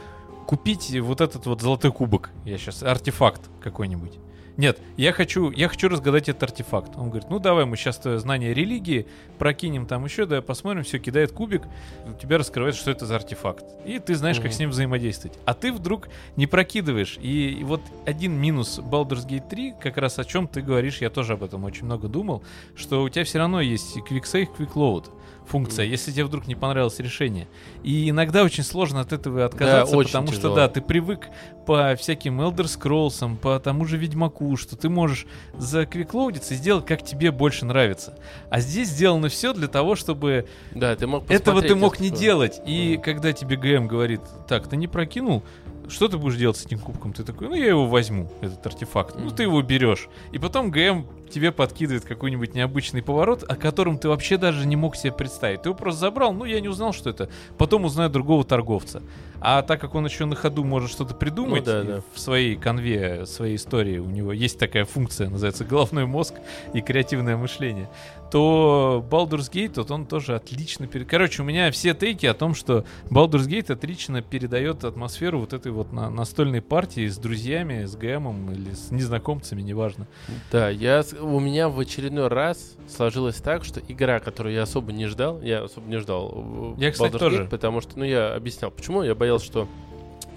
купить 0.45 0.99
вот 0.99 1.21
этот 1.21 1.45
вот 1.45 1.61
золотой 1.61 1.91
кубок. 1.91 2.31
Я 2.43 2.57
сейчас 2.57 2.83
артефакт 2.83 3.41
какой-нибудь. 3.61 4.19
Нет, 4.59 4.77
я 4.97 5.13
хочу, 5.13 5.51
я 5.51 5.69
хочу 5.69 5.87
разгадать 5.87 6.27
этот 6.27 6.43
артефакт. 6.43 6.97
Он 6.97 7.07
говорит, 7.07 7.29
ну 7.29 7.39
давай 7.39 7.63
мы 7.63 7.77
сейчас 7.77 7.97
твое 7.97 8.19
знание 8.19 8.53
религии 8.53 9.07
прокинем 9.37 9.85
там 9.85 10.03
еще, 10.03 10.25
да, 10.25 10.41
посмотрим, 10.41 10.83
все, 10.83 10.99
кидает 10.99 11.31
кубик, 11.31 11.61
у 12.05 12.11
тебя 12.21 12.37
раскрывается, 12.37 12.81
что 12.81 12.91
это 12.91 13.05
за 13.05 13.15
артефакт. 13.15 13.63
И 13.85 13.99
ты 13.99 14.15
знаешь, 14.15 14.41
как 14.41 14.51
с 14.51 14.59
ним 14.59 14.71
взаимодействовать. 14.71 15.39
А 15.45 15.53
ты 15.53 15.71
вдруг 15.71 16.09
не 16.35 16.45
прокидываешь. 16.45 17.17
И, 17.21 17.51
и 17.51 17.63
вот 17.63 17.79
один 18.05 18.33
минус 18.33 18.79
Baldur's 18.79 19.25
Gate 19.25 19.47
3, 19.47 19.75
как 19.79 19.95
раз 19.95 20.19
о 20.19 20.25
чем 20.25 20.45
ты 20.45 20.61
говоришь, 20.61 20.99
я 20.99 21.09
тоже 21.09 21.33
об 21.33 21.43
этом 21.43 21.63
очень 21.63 21.85
много 21.85 22.09
думал, 22.09 22.43
что 22.75 23.03
у 23.03 23.07
тебя 23.07 23.23
все 23.23 23.37
равно 23.37 23.61
есть 23.61 23.95
Quick 23.95 24.23
Save, 24.23 24.49
Quick 24.57 24.73
Load 24.73 25.05
функция, 25.49 25.85
если 25.85 26.11
тебе 26.11 26.25
вдруг 26.25 26.47
не 26.47 26.55
понравилось 26.55 26.99
решение. 26.99 27.47
И 27.83 28.09
иногда 28.09 28.43
очень 28.43 28.63
сложно 28.63 29.01
от 29.01 29.11
этого 29.11 29.43
отказаться, 29.45 29.95
очень 29.97 30.09
потому 30.09 30.27
что, 30.27 30.35
тяжело. 30.37 30.55
да, 30.55 30.67
ты 30.67 30.79
привык 30.81 31.27
по 31.65 31.95
всяким 31.97 32.39
Elder 32.41 32.65
Scrolls, 32.65 33.35
по 33.37 33.59
тому 33.59 33.85
же 33.85 33.97
Ведьмаку, 33.97 34.55
что 34.57 34.75
ты 34.75 34.89
можешь 34.89 35.25
заквиклоудиться 35.57 36.53
и 36.53 36.57
сделать, 36.57 36.85
как 36.85 37.03
тебе 37.03 37.31
больше 37.31 37.65
нравится. 37.65 38.17
А 38.49 38.59
здесь 38.59 38.89
сделано 38.89 39.29
все 39.29 39.53
для 39.53 39.67
того, 39.67 39.95
чтобы 39.95 40.47
Да, 40.73 40.95
ты 40.95 41.07
мог 41.07 41.29
этого 41.29 41.61
ты 41.61 41.75
мог 41.75 41.99
не 41.99 42.09
что. 42.09 42.17
делать. 42.17 42.61
И 42.65 42.93
Мгм. 42.93 43.01
когда 43.03 43.33
тебе 43.33 43.55
ГМ 43.55 43.87
говорит, 43.87 44.21
так, 44.47 44.67
ты 44.67 44.77
не 44.77 44.87
прокинул, 44.87 45.43
что 45.87 46.07
ты 46.07 46.17
будешь 46.17 46.37
делать 46.37 46.57
с 46.57 46.65
этим 46.65 46.77
кубком? 46.79 47.13
Ты 47.13 47.23
такой, 47.23 47.47
ну 47.49 47.55
я 47.55 47.67
его 47.67 47.87
возьму, 47.87 48.31
этот 48.41 48.65
артефакт. 48.65 49.15
Ну 49.15 49.25
Мгм. 49.27 49.35
ты 49.35 49.43
его 49.43 49.61
берешь. 49.61 50.07
И 50.31 50.37
потом 50.37 50.69
ГМ 50.71 51.05
тебе 51.29 51.51
подкидывает 51.51 52.05
какой-нибудь 52.05 52.55
необычный 52.55 53.01
поворот, 53.01 53.43
о 53.47 53.55
котором 53.55 53.97
ты 53.97 54.09
вообще 54.09 54.37
даже 54.37 54.65
не 54.67 54.75
мог 54.75 54.95
себе 54.95 55.11
представить. 55.11 55.63
Ты 55.63 55.69
его 55.69 55.77
просто 55.77 56.01
забрал, 56.01 56.33
ну 56.33 56.45
я 56.45 56.59
не 56.59 56.67
узнал, 56.67 56.93
что 56.93 57.09
это. 57.09 57.29
Потом 57.57 57.85
узнаю 57.85 58.09
другого 58.09 58.43
торговца. 58.43 59.01
А 59.41 59.61
так 59.61 59.79
как 59.79 59.95
он 59.95 60.05
еще 60.05 60.25
на 60.25 60.35
ходу 60.35 60.63
может 60.63 60.91
что-то 60.91 61.13
придумать 61.15 61.65
Ну 61.65 61.71
да, 61.71 61.83
да. 61.83 62.01
в 62.13 62.19
своей 62.19 62.55
конве, 62.55 63.25
своей 63.25 63.55
истории, 63.55 63.97
у 63.99 64.09
него 64.09 64.33
есть 64.33 64.59
такая 64.59 64.85
функция, 64.85 65.29
называется 65.29 65.63
головной 65.65 66.05
мозг 66.05 66.33
и 66.73 66.81
креативное 66.81 67.37
мышление, 67.37 67.89
то 68.31 69.03
Baldur's 69.09 69.51
Gate, 69.51 69.73
вот 69.77 69.89
он 69.91 70.05
тоже 70.05 70.35
отлично... 70.35 70.85
пере- 70.87 71.05
Короче, 71.05 71.41
у 71.41 71.45
меня 71.45 71.71
все 71.71 71.93
тейки 71.95 72.25
о 72.27 72.33
том, 72.33 72.53
что 72.53 72.85
Baldur's 73.09 73.47
Gate 73.47 73.71
отлично 73.73 74.21
передает 74.21 74.83
атмосферу 74.83 75.39
вот 75.39 75.53
этой 75.53 75.71
вот 75.71 75.91
на- 75.93 76.09
настольной 76.11 76.61
партии 76.61 77.07
с 77.07 77.17
друзьями, 77.17 77.85
с 77.85 77.95
ГМом 77.95 78.51
или 78.51 78.73
с 78.73 78.91
незнакомцами, 78.91 79.61
неважно. 79.61 80.05
Да, 80.51 80.69
я, 80.69 81.03
у 81.21 81.39
меня 81.39 81.69
в 81.69 81.79
очередной 81.79 82.27
раз 82.27 82.75
сложилось 82.87 83.37
так, 83.37 83.63
что 83.65 83.79
игра, 83.87 84.19
которую 84.19 84.53
я 84.53 84.63
особо 84.63 84.91
не 84.91 85.07
ждал, 85.07 85.41
я 85.41 85.63
особо 85.63 85.87
не 85.87 85.97
ждал 85.97 86.75
Я, 86.77 86.91
кстати, 86.91 87.13
Baldur's 87.13 87.15
Gate, 87.15 87.19
тоже. 87.19 87.45
потому 87.49 87.81
что, 87.81 87.97
ну, 87.97 88.03
я 88.05 88.35
объяснял, 88.35 88.69
почему, 88.69 89.01
я 89.01 89.15
боялся, 89.15 89.28
что 89.37 89.67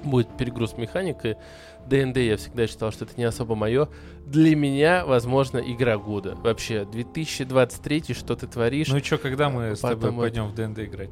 будет 0.05 0.29
перегруз 0.37 0.77
механикой. 0.77 1.37
ДНД 1.87 2.19
я 2.19 2.37
всегда 2.37 2.67
считал, 2.67 2.93
что 2.93 3.05
это 3.05 3.15
не 3.17 3.25
особо 3.25 3.55
мое. 3.55 3.89
Для 4.27 4.55
меня, 4.55 5.05
возможно, 5.05 5.59
игра 5.59 5.97
года. 5.99 6.37
Вообще, 6.37 6.85
2023, 6.85 8.15
что 8.15 8.37
ты 8.37 8.47
творишь? 8.47 8.89
Ну 8.89 8.99
и 8.99 9.03
что, 9.03 9.19
когда 9.19 9.49
мы 9.49 9.75
с 9.75 9.81
тобой 9.81 10.13
пойдем 10.13 10.49
в 10.49 10.55
ДНД 10.55 10.81
играть? 10.81 11.11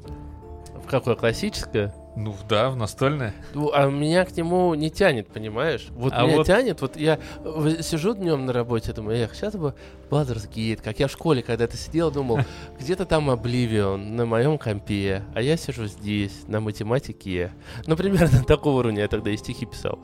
В 0.84 0.86
какое 0.86 1.14
классическое? 1.14 1.94
Ну 2.16 2.34
да, 2.48 2.70
в 2.70 2.76
настольное. 2.76 3.32
Ну, 3.54 3.70
а 3.72 3.86
меня 3.86 4.24
к 4.24 4.36
нему 4.36 4.74
не 4.74 4.90
тянет, 4.90 5.28
понимаешь? 5.28 5.86
Вот 5.90 6.12
А 6.14 6.24
меня 6.26 6.38
вот- 6.38 6.46
тянет, 6.46 6.80
вот 6.80 6.96
я 6.96 7.20
сижу 7.82 8.14
днем 8.14 8.46
на 8.46 8.52
работе, 8.52 8.92
думаю, 8.92 9.18
эх, 9.22 9.34
сейчас 9.34 9.54
бы 9.54 9.74
Baldur's 10.10 10.50
Gate, 10.50 10.82
как 10.82 10.98
я 10.98 11.06
в 11.06 11.12
школе 11.12 11.42
когда-то 11.42 11.76
сидел, 11.76 12.10
думал, 12.10 12.40
где-то 12.80 13.06
там 13.06 13.30
Oblivion 13.30 13.96
на 13.96 14.26
моем 14.26 14.58
компе, 14.58 15.22
а 15.34 15.40
я 15.40 15.56
сижу 15.56 15.86
здесь, 15.86 16.42
на 16.48 16.60
математике. 16.60 17.52
Ну, 17.86 17.96
примерно 17.96 18.42
такого 18.46 18.80
уровня 18.80 19.02
я 19.02 19.08
тогда 19.08 19.30
и 19.30 19.36
стихи 19.36 19.64
писал. 19.64 20.00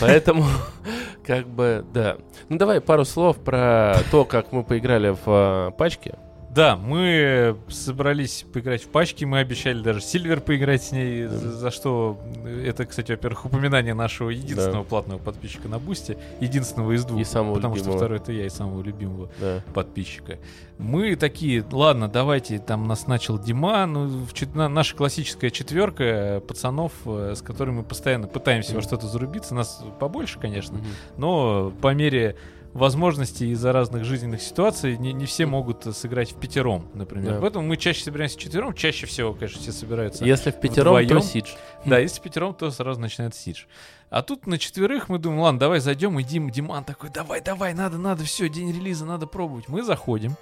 Поэтому, 0.00 0.44
как 1.26 1.46
бы, 1.46 1.84
да. 1.92 2.16
Ну, 2.48 2.56
давай 2.56 2.80
пару 2.80 3.04
слов 3.04 3.36
про 3.36 3.96
то, 4.10 4.24
как 4.24 4.52
мы 4.52 4.64
поиграли 4.64 5.10
в 5.10 5.22
э, 5.26 5.70
пачке. 5.76 6.14
Да, 6.52 6.74
мы 6.76 7.56
собрались 7.68 8.44
поиграть 8.52 8.82
в 8.82 8.88
пачки, 8.88 9.24
мы 9.24 9.38
обещали 9.38 9.80
даже 9.82 10.00
Сильвер 10.00 10.40
поиграть 10.40 10.82
с 10.82 10.90
ней, 10.90 11.26
за, 11.26 11.52
за 11.52 11.70
что 11.70 12.18
это, 12.64 12.86
кстати, 12.86 13.12
во-первых, 13.12 13.44
упоминание 13.46 13.94
нашего 13.94 14.30
единственного 14.30 14.82
платного 14.82 15.18
подписчика 15.20 15.68
на 15.68 15.78
Бусте, 15.78 16.18
единственного 16.40 16.90
из 16.92 17.04
двух, 17.04 17.20
И 17.20 17.24
самого 17.24 17.54
потому 17.54 17.76
что 17.76 17.84
любимого. 17.84 17.98
второй 17.98 18.18
это 18.18 18.32
я 18.32 18.46
и 18.46 18.48
самого 18.48 18.82
любимого 18.82 19.30
Да. 19.38 19.62
подписчика. 19.72 20.38
Мы 20.78 21.14
такие, 21.14 21.64
ладно, 21.70 22.08
давайте, 22.08 22.58
там 22.58 22.88
нас 22.88 23.06
начал 23.06 23.38
Дима, 23.38 23.86
ну, 23.86 24.08
в 24.08 24.32
чет- 24.34 24.56
на- 24.56 24.68
наша 24.68 24.96
классическая 24.96 25.50
четверка 25.50 26.42
пацанов, 26.48 26.92
э, 27.06 27.34
с 27.36 27.42
которыми 27.42 27.76
мы 27.76 27.82
постоянно 27.84 28.26
пытаемся 28.26 28.72
во 28.72 28.78
Мгм. 28.78 28.86
что-то 28.88 29.06
зарубиться, 29.06 29.54
нас 29.54 29.84
побольше, 30.00 30.40
конечно, 30.40 30.78
Мгм. 30.78 30.86
но 31.16 31.72
по 31.80 31.94
мере 31.94 32.34
возможностей 32.72 33.50
из-за 33.50 33.72
разных 33.72 34.04
жизненных 34.04 34.42
ситуаций 34.42 34.96
не, 34.96 35.12
не 35.12 35.26
все 35.26 35.46
могут 35.46 35.86
э, 35.86 35.92
сыграть 35.92 36.32
в 36.32 36.36
пятером, 36.36 36.88
например. 36.94 37.34
Да. 37.34 37.40
Поэтому 37.40 37.66
мы 37.66 37.76
чаще 37.76 38.04
собираемся 38.04 38.38
четвером, 38.38 38.74
чаще 38.74 39.06
всего, 39.06 39.34
конечно, 39.34 39.60
все 39.60 39.72
собираются. 39.72 40.24
Если 40.24 40.50
в 40.50 40.60
пятером, 40.60 40.96
то 40.96 41.02
вдвоем? 41.02 41.22
Сидж. 41.22 41.50
Да, 41.84 41.98
если 41.98 42.20
пятером, 42.20 42.54
то 42.54 42.70
сразу 42.70 43.00
начинает 43.00 43.34
сидж. 43.34 43.64
А 44.08 44.22
тут 44.22 44.46
на 44.46 44.58
четверых 44.58 45.08
мы 45.08 45.18
думаем, 45.18 45.42
ладно, 45.42 45.60
давай 45.60 45.80
зайдем, 45.80 46.18
и 46.18 46.24
Дим, 46.24 46.50
Диман 46.50 46.84
такой, 46.84 47.10
давай, 47.10 47.40
давай, 47.40 47.74
надо, 47.74 47.98
надо, 47.98 48.24
все, 48.24 48.48
день 48.48 48.72
релиза, 48.72 49.04
надо 49.04 49.26
пробовать. 49.26 49.68
Мы 49.68 49.82
заходим, 49.82 50.36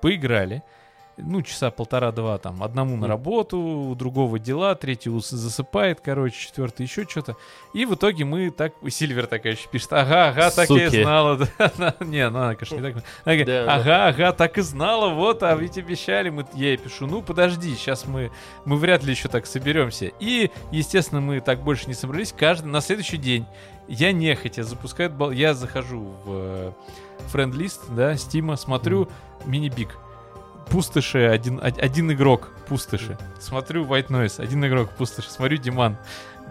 поиграли, 0.00 0.62
ну, 1.16 1.42
часа 1.42 1.70
полтора-два 1.70 2.38
там, 2.38 2.62
одному 2.62 2.96
на 2.96 3.06
работу, 3.06 3.58
у 3.58 3.94
другого 3.94 4.38
дела, 4.38 4.74
третий 4.74 5.10
засыпает, 5.10 6.00
короче, 6.00 6.38
четвертый 6.38 6.84
еще 6.84 7.04
что-то. 7.04 7.36
И 7.74 7.84
в 7.84 7.94
итоге 7.94 8.24
мы 8.24 8.50
так, 8.50 8.72
Сильвер 8.88 9.26
такая 9.26 9.54
еще 9.54 9.68
пишет, 9.68 9.92
ага, 9.92 10.28
ага, 10.28 10.50
так 10.50 10.70
я 10.70 10.86
и 10.86 10.90
Суки. 10.90 11.02
знала. 11.02 11.38
Не, 12.00 12.28
ну 12.30 12.38
она, 12.38 12.54
конечно, 12.54 12.76
не 12.76 12.92
так. 12.92 13.04
Ага, 13.68 14.08
ага, 14.08 14.32
так 14.32 14.58
и 14.58 14.62
знала, 14.62 15.12
вот, 15.12 15.42
а 15.42 15.54
ведь 15.54 15.78
обещали. 15.78 16.30
Мы, 16.30 16.46
я 16.54 16.68
ей 16.68 16.76
пишу, 16.76 17.06
ну, 17.06 17.22
подожди, 17.22 17.74
сейчас 17.74 18.06
мы, 18.06 18.30
мы 18.64 18.76
вряд 18.76 19.04
ли 19.04 19.12
еще 19.12 19.28
так 19.28 19.46
соберемся. 19.46 20.10
И, 20.18 20.50
естественно, 20.70 21.20
мы 21.20 21.40
так 21.40 21.62
больше 21.62 21.86
не 21.88 21.94
собрались. 21.94 22.34
Каждый, 22.36 22.66
на 22.66 22.80
следующий 22.80 23.18
день 23.18 23.46
я 23.88 24.12
нехотя 24.12 24.64
запускаю, 24.64 25.30
я 25.32 25.54
захожу 25.54 26.12
в 26.24 26.74
френд-лист, 27.28 27.82
да, 27.90 28.16
Стима, 28.16 28.56
смотрю 28.56 29.08
мини-биг. 29.44 29.98
Пустоши, 30.72 31.18
один, 31.28 31.58
од- 31.58 31.78
один 31.78 32.10
игрок, 32.12 32.48
пустоши. 32.68 33.18
Смотрю 33.38 33.84
White 33.84 34.08
Noise, 34.08 34.42
один 34.42 34.64
игрок, 34.64 34.88
пустоши. 34.96 35.30
Смотрю 35.30 35.58
Диман, 35.58 35.96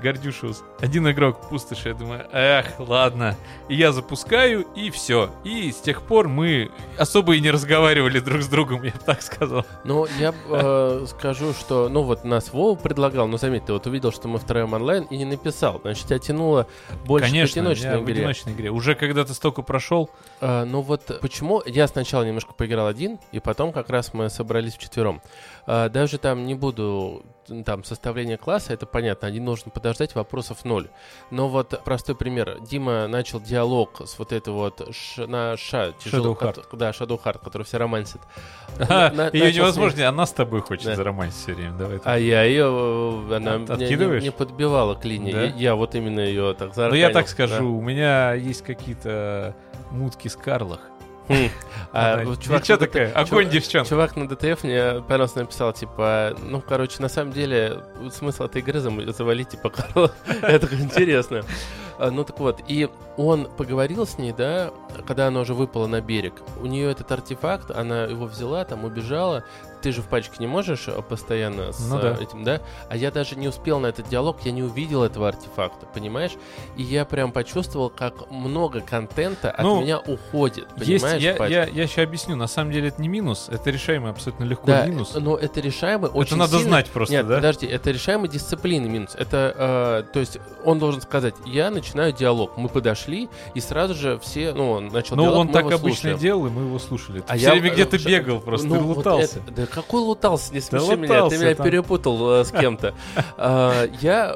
Гордюшиус, 0.01 0.63
один 0.79 1.09
игрок, 1.09 1.49
пустоши. 1.49 1.89
Я 1.89 1.95
думаю, 1.95 2.25
эх, 2.31 2.65
ладно. 2.79 3.35
И 3.69 3.75
я 3.75 3.91
запускаю, 3.91 4.61
и 4.75 4.89
все. 4.89 5.29
И 5.43 5.71
с 5.71 5.77
тех 5.77 6.01
пор 6.01 6.27
мы 6.27 6.71
особо 6.97 7.35
и 7.35 7.39
не 7.39 7.51
разговаривали 7.51 8.19
друг 8.19 8.41
с 8.41 8.47
другом, 8.47 8.83
я 8.83 8.91
бы 8.91 8.99
так 9.05 9.21
сказал. 9.21 9.65
Ну, 9.83 10.07
я 10.19 10.33
э, 10.49 11.05
скажу, 11.07 11.53
что, 11.53 11.87
ну 11.89 12.01
вот 12.03 12.23
нас 12.23 12.51
Вова 12.51 12.75
предлагал, 12.75 13.27
но 13.27 13.37
заметь, 13.37 13.65
ты 13.65 13.73
вот 13.73 13.85
увидел, 13.87 14.11
что 14.11 14.27
мы 14.27 14.39
втроем 14.39 14.73
онлайн 14.73 15.03
и 15.03 15.17
не 15.17 15.25
написал. 15.25 15.79
Значит, 15.81 16.07
тебя 16.07 16.19
тянуло 16.19 16.67
больше 17.05 17.27
к 17.27 17.29
Конечно, 17.31 17.61
одиночной 17.61 17.91
я 17.91 17.97
в 17.99 18.03
игре. 18.03 18.13
одиночной 18.15 18.53
игре. 18.53 18.69
Уже 18.71 18.95
когда 18.95 19.23
ты 19.23 19.33
столько 19.33 19.61
прошел, 19.61 20.09
А, 20.41 20.65
ну 20.65 20.81
вот 20.81 21.19
почему 21.21 21.61
я 21.65 21.87
сначала 21.87 22.23
немножко 22.23 22.53
поиграл 22.53 22.87
один, 22.87 23.19
и 23.31 23.39
потом 23.39 23.71
как 23.71 23.89
раз 23.89 24.13
мы 24.13 24.29
собрались 24.29 24.73
вчетвером. 24.75 25.21
А, 25.67 25.89
даже 25.89 26.17
там 26.17 26.45
не 26.45 26.55
буду 26.55 27.23
там 27.65 27.83
составление 27.83 28.37
класса, 28.37 28.73
это 28.73 28.85
понятно, 28.85 29.27
один 29.27 29.45
должен 29.45 29.71
подождать, 29.71 30.15
вопросов 30.15 30.63
ноль. 30.63 30.87
Но 31.31 31.49
вот 31.49 31.81
простой 31.83 32.15
пример. 32.15 32.57
Дима 32.61 33.07
начал 33.07 33.41
диалог 33.41 34.01
с 34.05 34.17
вот 34.19 34.31
этой 34.31 34.53
вот 34.53 34.87
ш- 34.95 35.25
на 35.27 35.57
ша, 35.57 35.91
тяжело, 35.93 36.33
Shadow 36.33 36.39
Heart. 36.39 36.77
да, 36.77 36.91
Shadow 36.91 37.21
Heart, 37.21 37.39
который 37.43 37.63
все 37.63 37.77
романсит. 37.77 38.21
На- 38.77 39.29
Ее 39.33 39.51
невозможно, 39.53 40.07
она 40.07 40.25
с 40.25 40.31
тобой 40.33 40.61
хочет 40.61 40.85
Да. 40.85 40.95
заромансить 40.95 41.41
все 41.41 41.53
время. 41.53 41.73
Давай. 41.73 41.99
А 42.03 42.17
я 42.17 42.43
ее, 42.43 42.65
она 43.35 43.55
От- 43.55 43.69
меня 43.79 43.95
не, 44.17 44.21
не 44.25 44.31
подбивала 44.31 44.95
к 44.95 45.03
линии. 45.05 45.31
Да? 45.33 45.41
Я, 45.43 45.55
я 45.55 45.75
вот 45.75 45.95
именно 45.95 46.19
ее 46.21 46.53
так 46.53 46.69
Ну 46.69 46.73
зарканил. 46.75 47.01
я 47.07 47.09
так 47.09 47.27
скажу, 47.27 47.55
да. 47.57 47.63
у 47.63 47.81
меня 47.81 48.33
есть 48.33 48.61
какие-то 48.63 49.55
мутки 49.91 50.27
с 50.27 50.35
Карлах. 50.35 50.79
Хм. 51.31 51.49
А, 51.93 52.23
вот 52.23 52.41
чувак 52.41 52.61
ничего 52.61 52.77
такая, 52.77 53.09
ДТ 53.09 53.17
огонь, 53.17 53.27
чувак- 53.27 53.49
девчонка. 53.49 53.89
Чувак 53.89 54.15
на 54.15 54.25
ДТФ 54.29 54.63
мне 54.63 55.01
понравился 55.01 55.39
написал, 55.39 55.73
типа, 55.73 56.33
ну, 56.41 56.61
короче, 56.61 57.01
на 57.01 57.09
самом 57.09 57.33
деле, 57.33 57.79
смысл 58.13 58.45
этой 58.45 58.61
игры 58.61 58.79
завалить, 58.79 59.49
типа, 59.49 59.69
Карла. 59.71 60.09
Это 60.41 60.73
интересно. 60.73 61.43
А, 62.01 62.09
Ну, 62.11 62.23
так 62.23 62.39
вот, 62.39 62.59
и 62.67 62.89
он 63.17 63.45
поговорил 63.45 64.05
с 64.07 64.17
ней, 64.17 64.33
да, 64.33 64.71
когда 65.05 65.27
она 65.27 65.41
уже 65.41 65.53
выпала 65.53 65.85
на 65.87 66.01
берег. 66.01 66.33
У 66.61 66.65
нее 66.65 66.89
этот 66.91 67.11
артефакт, 67.11 67.69
она 67.71 68.03
его 68.05 68.25
взяла, 68.25 68.65
там, 68.65 68.85
убежала. 68.85 69.43
Ты 69.81 69.91
же 69.91 70.03
в 70.03 70.05
пачке 70.05 70.35
не 70.37 70.45
можешь 70.45 70.87
а, 70.87 71.01
постоянно 71.01 71.71
с 71.73 71.79
Ну 71.89 71.99
да. 71.99 72.15
этим, 72.21 72.43
да? 72.43 72.61
А 72.87 72.95
я 72.95 73.09
даже 73.09 73.35
не 73.35 73.47
успел 73.47 73.79
на 73.79 73.87
этот 73.87 74.07
диалог, 74.09 74.37
я 74.43 74.51
не 74.51 74.61
увидел 74.61 75.03
этого 75.03 75.27
артефакта, 75.27 75.87
понимаешь? 75.87 76.33
И 76.77 76.83
я 76.83 77.03
прям 77.03 77.31
почувствовал, 77.31 77.89
как 77.89 78.29
много 78.29 78.81
контента 78.81 79.49
от 79.49 79.63
Ну, 79.63 79.81
меня 79.81 79.97
уходит, 79.99 80.67
Есть, 80.77 81.01
понимаешь, 81.03 81.23
я, 81.23 81.33
пачка? 81.33 81.51
я, 81.51 81.63
я 81.65 81.87
сейчас 81.87 82.05
объясню, 82.05 82.35
на 82.35 82.45
самом 82.47 82.71
деле 82.71 82.89
это 82.89 83.01
не 83.01 83.07
минус, 83.07 83.47
это 83.49 83.71
решаемый 83.71 84.11
абсолютно 84.11 84.43
легко 84.43 84.67
Да, 84.67 84.85
минус. 84.85 85.15
но 85.19 85.35
это 85.35 85.59
решаемо 85.59 86.05
очень 86.07 86.27
это 86.29 86.35
надо 86.37 86.51
сильно- 86.57 86.69
знать 86.69 86.89
просто, 86.91 87.15
Нет, 87.15 87.27
да? 87.27 87.35
подожди, 87.37 87.65
это 87.65 87.89
решаемый 87.89 88.29
дисциплины 88.29 88.87
минус. 88.87 89.15
Это, 89.17 90.03
э, 90.07 90.13
то 90.13 90.19
есть, 90.19 90.37
он 90.63 90.77
должен 90.77 91.01
сказать, 91.01 91.33
я 91.47 91.71
начинаю 91.71 91.90
диалог. 91.93 92.57
Мы 92.57 92.69
подошли, 92.69 93.29
и 93.53 93.59
сразу 93.59 93.93
же 93.93 94.17
все, 94.19 94.53
ну, 94.53 94.71
он 94.71 94.87
начал 94.87 95.15
Ну, 95.15 95.23
диалог, 95.23 95.39
он 95.39 95.47
так 95.49 95.65
обычно 95.65 95.87
слушаем. 95.89 96.17
делал, 96.17 96.47
и 96.47 96.49
мы 96.49 96.61
его 96.63 96.79
слушали. 96.79 97.23
А 97.27 97.35
все 97.37 97.45
я, 97.47 97.51
время 97.53 97.71
где-то 97.71 97.95
э, 97.95 97.99
ш- 97.99 98.09
бегал 98.09 98.39
просто, 98.39 98.67
Ну, 98.67 98.75
ты 98.75 98.81
вот 98.81 98.97
лутался. 98.97 99.39
это- 99.39 99.51
да 99.51 99.65
какой 99.65 100.01
лутался? 100.01 100.53
Не 100.53 100.59
Да 100.59 100.65
смеши 100.65 100.95
меня, 100.97 101.13
лутался 101.13 101.37
ты 101.37 101.43
меня 101.45 101.55
там. 101.55 101.65
перепутал 101.65 102.31
э, 102.41 102.45
с 102.45 102.51
кем-то. 102.51 102.93
А, 103.37 103.87
Я... 104.01 104.33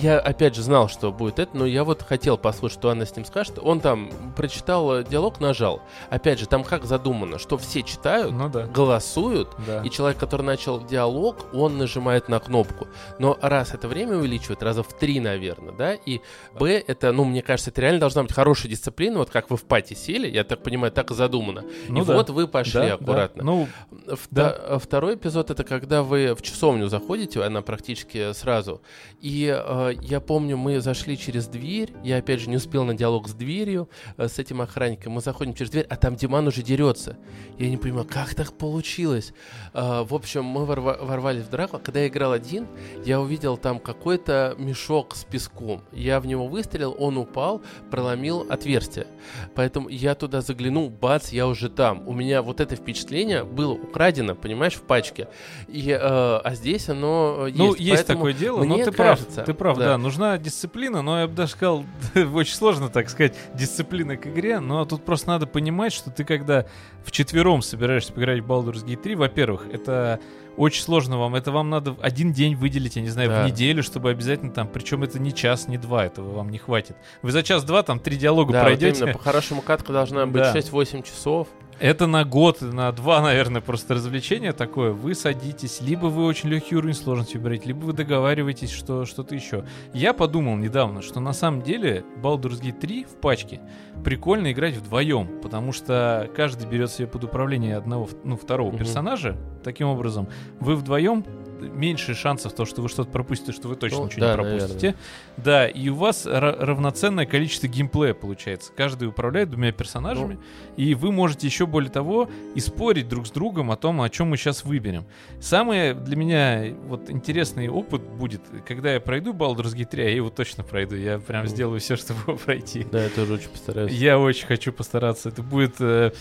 я 0.00 0.18
опять 0.18 0.54
же 0.54 0.62
знал, 0.62 0.88
что 0.88 1.12
будет 1.12 1.38
это, 1.38 1.56
но 1.56 1.66
я 1.66 1.84
вот 1.84 2.02
хотел 2.02 2.38
послушать, 2.38 2.78
что 2.78 2.90
она 2.90 3.04
с 3.06 3.14
ним 3.16 3.24
скажет. 3.24 3.58
Он 3.62 3.80
там 3.80 4.10
прочитал 4.36 4.96
э, 5.00 5.04
диалог, 5.04 5.40
нажал. 5.40 5.82
Опять 6.08 6.38
же, 6.38 6.46
там 6.46 6.64
как 6.64 6.84
задумано, 6.84 7.38
что 7.38 7.58
все 7.58 7.82
читают, 7.82 8.32
Ну 8.32 8.48
да, 8.48 8.66
голосуют, 8.66 9.48
да. 9.66 9.82
и 9.84 9.90
человек, 9.90 10.18
который 10.18 10.42
начал 10.42 10.80
диалог, 10.84 11.46
он 11.52 11.78
нажимает 11.78 12.28
на 12.28 12.38
кнопку. 12.40 12.88
Но 13.18 13.38
раз 13.42 13.74
это 13.74 13.88
время 13.88 14.16
увеличивает, 14.16 14.62
раза 14.62 14.82
в 14.82 14.92
три, 14.92 15.20
наверное, 15.20 15.72
да, 15.72 15.94
и 15.94 16.20
Б, 16.58 16.82
это, 16.86 17.12
ну, 17.12 17.24
мне 17.24 17.42
кажется, 17.42 17.70
это 17.70 17.80
реально 17.80 18.00
должна 18.00 18.22
быть 18.22 18.32
хорошая 18.32 18.70
дисциплина, 18.70 19.18
вот 19.18 19.30
как 19.30 19.50
вы 19.50 19.56
в 19.56 19.64
пати 19.64 19.94
сели, 19.94 20.28
я 20.28 20.44
так 20.44 20.62
понимаю, 20.62 20.92
так 20.92 21.10
и 21.10 21.14
задумано. 21.14 21.64
Ну 21.88 22.02
и 22.02 22.04
да. 22.04 22.14
вот 22.14 22.30
вы 22.30 22.48
пошли 22.48 22.72
Да, 22.80 22.86
да. 22.88 22.94
аккуратно. 22.94 23.42
Ну, 23.44 23.68
Вто- 24.08 24.16
да. 24.30 24.78
Второй 24.78 25.14
эпизод 25.16 25.50
это 25.50 25.64
когда 25.64 26.02
вы 26.02 26.34
в 26.34 26.42
часовню 26.42 26.88
заходите, 26.88 27.42
она 27.42 27.62
практически 27.62 28.32
сразу. 28.32 28.80
И 29.20 29.46
э, 29.54 29.89
я 29.90 30.20
помню, 30.20 30.56
мы 30.56 30.80
зашли 30.80 31.16
через 31.18 31.46
дверь, 31.46 31.92
я 32.02 32.18
опять 32.18 32.40
же 32.40 32.50
не 32.50 32.56
успел 32.56 32.84
на 32.84 32.94
диалог 32.94 33.28
с 33.28 33.32
дверью, 33.32 33.88
э, 34.16 34.28
с 34.28 34.38
этим 34.38 34.60
охранником. 34.60 35.12
Мы 35.14 35.20
заходим 35.20 35.54
через 35.54 35.70
дверь, 35.70 35.86
а 35.88 35.96
там 35.96 36.16
Диман 36.16 36.46
уже 36.46 36.62
дерется. 36.62 37.16
Я 37.58 37.68
не 37.68 37.76
понимаю, 37.76 38.06
как 38.10 38.34
так 38.34 38.52
получилось. 38.52 39.32
Э, 39.74 40.02
в 40.02 40.14
общем, 40.14 40.44
мы 40.44 40.64
ворва- 40.64 41.04
ворвались 41.04 41.44
в 41.44 41.50
драку. 41.50 41.76
А 41.76 41.80
Когда 41.80 42.00
я 42.00 42.08
играл 42.08 42.32
один, 42.32 42.66
я 43.04 43.20
увидел 43.20 43.56
там 43.56 43.78
какой-то 43.78 44.54
мешок 44.58 45.16
с 45.16 45.24
песком. 45.24 45.82
Я 45.92 46.20
в 46.20 46.26
него 46.26 46.46
выстрелил, 46.46 46.96
он 46.98 47.16
упал, 47.18 47.62
проломил 47.90 48.46
отверстие. 48.48 49.06
Поэтому 49.54 49.88
я 49.88 50.14
туда 50.14 50.40
заглянул, 50.40 50.90
бац, 50.90 51.30
я 51.30 51.46
уже 51.46 51.68
там. 51.68 52.06
У 52.06 52.12
меня 52.12 52.42
вот 52.42 52.60
это 52.60 52.76
впечатление 52.76 53.44
было 53.44 53.72
украдено, 53.72 54.34
понимаешь, 54.34 54.74
в 54.74 54.82
пачке. 54.82 55.28
И, 55.68 55.90
э, 55.90 55.98
а 56.00 56.54
здесь 56.54 56.88
оно 56.88 57.46
э, 57.46 57.48
есть. 57.48 57.58
ну, 57.58 57.74
есть 57.74 58.06
Поэтому 58.06 58.18
такое 58.18 58.32
дело, 58.32 58.64
но 58.64 58.76
ты 58.84 58.92
кажется, 58.92 59.34
прав, 59.42 59.46
ты 59.46 59.54
прав, 59.54 59.78
да. 59.84 59.98
нужна 59.98 60.38
дисциплина, 60.38 61.02
но 61.02 61.20
я 61.20 61.26
бы 61.28 61.34
даже 61.34 61.52
сказал, 61.52 61.84
очень 62.34 62.54
сложно, 62.54 62.88
так 62.88 63.08
сказать, 63.10 63.34
дисциплина 63.54 64.16
к 64.16 64.26
игре, 64.26 64.60
но 64.60 64.84
тут 64.84 65.04
просто 65.04 65.28
надо 65.28 65.46
понимать, 65.46 65.92
что 65.92 66.10
ты 66.10 66.24
когда 66.24 66.66
вчетвером 67.04 67.62
собираешься 67.62 68.12
поиграть 68.12 68.40
в 68.40 68.46
Baldur's 68.46 68.84
Gate 68.84 69.02
3, 69.02 69.14
во-первых, 69.16 69.66
это 69.72 70.20
очень 70.56 70.82
сложно 70.82 71.18
вам, 71.18 71.34
это 71.34 71.52
вам 71.52 71.70
надо 71.70 71.96
один 72.00 72.32
день 72.32 72.54
выделить, 72.54 72.96
я 72.96 73.02
не 73.02 73.08
знаю, 73.08 73.30
Да. 73.30 73.44
в 73.44 73.46
неделю, 73.46 73.82
чтобы 73.82 74.10
обязательно 74.10 74.52
там, 74.52 74.68
причем 74.68 75.02
это 75.02 75.18
не 75.18 75.32
час, 75.32 75.68
не 75.68 75.78
два, 75.78 76.04
этого 76.04 76.32
вам 76.34 76.50
не 76.50 76.58
хватит. 76.58 76.96
Вы 77.22 77.32
за 77.32 77.42
час-два 77.42 77.82
там 77.82 77.98
три 77.98 78.16
диалога 78.16 78.52
Да, 78.52 78.58
вот 78.60 78.64
пройдете, 78.66 79.04
именно, 79.04 79.12
по-хорошему 79.16 79.62
катка 79.62 79.92
должна 79.92 80.26
быть 80.26 80.42
Да. 80.52 80.54
6-8 80.56 81.02
часов. 81.02 81.48
Это 81.80 82.06
на 82.06 82.26
год, 82.26 82.60
на 82.60 82.92
два, 82.92 83.22
наверное, 83.22 83.62
просто 83.62 83.94
развлечение 83.94 84.52
такое. 84.52 84.92
Вы 84.92 85.14
садитесь, 85.14 85.80
либо 85.80 86.06
вы 86.06 86.26
очень 86.26 86.50
легкий 86.50 86.76
уровень 86.76 86.92
сложности 86.94 87.38
выбираете, 87.38 87.68
либо 87.68 87.78
вы 87.78 87.94
договариваетесь, 87.94 88.70
что 88.70 89.06
что-то 89.06 89.34
еще. 89.34 89.64
Я 89.94 90.12
подумал 90.12 90.56
недавно, 90.56 91.00
что 91.00 91.20
на 91.20 91.32
самом 91.32 91.62
деле 91.62 92.04
Baldur's 92.22 92.60
Gate 92.60 92.78
3 92.78 93.04
в 93.04 93.16
пачке 93.16 93.62
прикольно 94.04 94.52
играть 94.52 94.76
вдвоем, 94.76 95.40
потому 95.40 95.72
что 95.72 96.28
каждый 96.36 96.68
берет 96.68 96.90
себе 96.90 97.08
под 97.08 97.24
управление 97.24 97.78
одного, 97.78 98.10
ну, 98.24 98.36
второго 98.36 98.76
персонажа. 98.76 99.38
Таким 99.64 99.88
образом, 99.88 100.28
вы 100.58 100.76
вдвоем 100.76 101.24
меньше 101.60 102.14
шансов 102.14 102.52
то, 102.54 102.64
что 102.64 102.82
вы 102.82 102.88
что-то 102.88 103.10
пропустите, 103.10 103.52
что 103.52 103.68
вы 103.68 103.76
точно 103.76 103.98
Ну, 103.98 104.04
ничего 104.06 104.20
да, 104.20 104.30
не 104.36 104.42
пропустите. 104.42 104.94
Да, 105.36 105.66
и 105.68 105.88
у 105.88 105.94
вас 105.94 106.26
ра- 106.26 106.56
равноценное 106.58 107.26
количество 107.26 107.66
геймплея 107.66 108.14
получается. 108.14 108.72
Каждый 108.76 109.08
управляет 109.08 109.50
двумя 109.50 109.72
персонажами, 109.72 110.34
Ну. 110.34 110.74
и 110.76 110.94
вы 110.94 111.12
можете 111.12 111.46
еще 111.46 111.66
более 111.66 111.90
того 111.90 112.28
и 112.54 112.60
спорить 112.60 113.08
друг 113.08 113.26
с 113.26 113.30
другом 113.30 113.70
о 113.70 113.76
том, 113.76 114.00
о 114.02 114.08
чем 114.10 114.28
мы 114.28 114.36
сейчас 114.36 114.64
выберем. 114.64 115.06
Самый 115.40 115.94
для 115.94 116.16
меня 116.16 116.74
вот 116.86 117.10
интересный 117.10 117.68
опыт 117.68 118.02
будет, 118.02 118.42
когда 118.66 118.92
я 118.94 119.00
пройду 119.00 119.32
Baldur's 119.32 119.74
Gate 119.76 119.86
3, 119.90 120.02
а 120.02 120.08
я 120.08 120.16
его 120.16 120.30
точно 120.30 120.64
пройду. 120.64 120.96
Я 120.96 121.18
прям 121.18 121.44
Ну. 121.44 121.48
сделаю 121.48 121.80
все, 121.80 121.96
чтобы 121.96 122.20
его 122.26 122.36
пройти. 122.36 122.86
Да, 122.90 123.02
я 123.04 123.08
тоже 123.10 123.34
очень 123.34 123.48
постараюсь. 123.50 123.92
Я 123.92 124.18
очень 124.18 124.46
хочу 124.46 124.72
постараться. 124.72 125.28
Это 125.28 125.42
будет 125.42 125.76
э, 125.80 126.12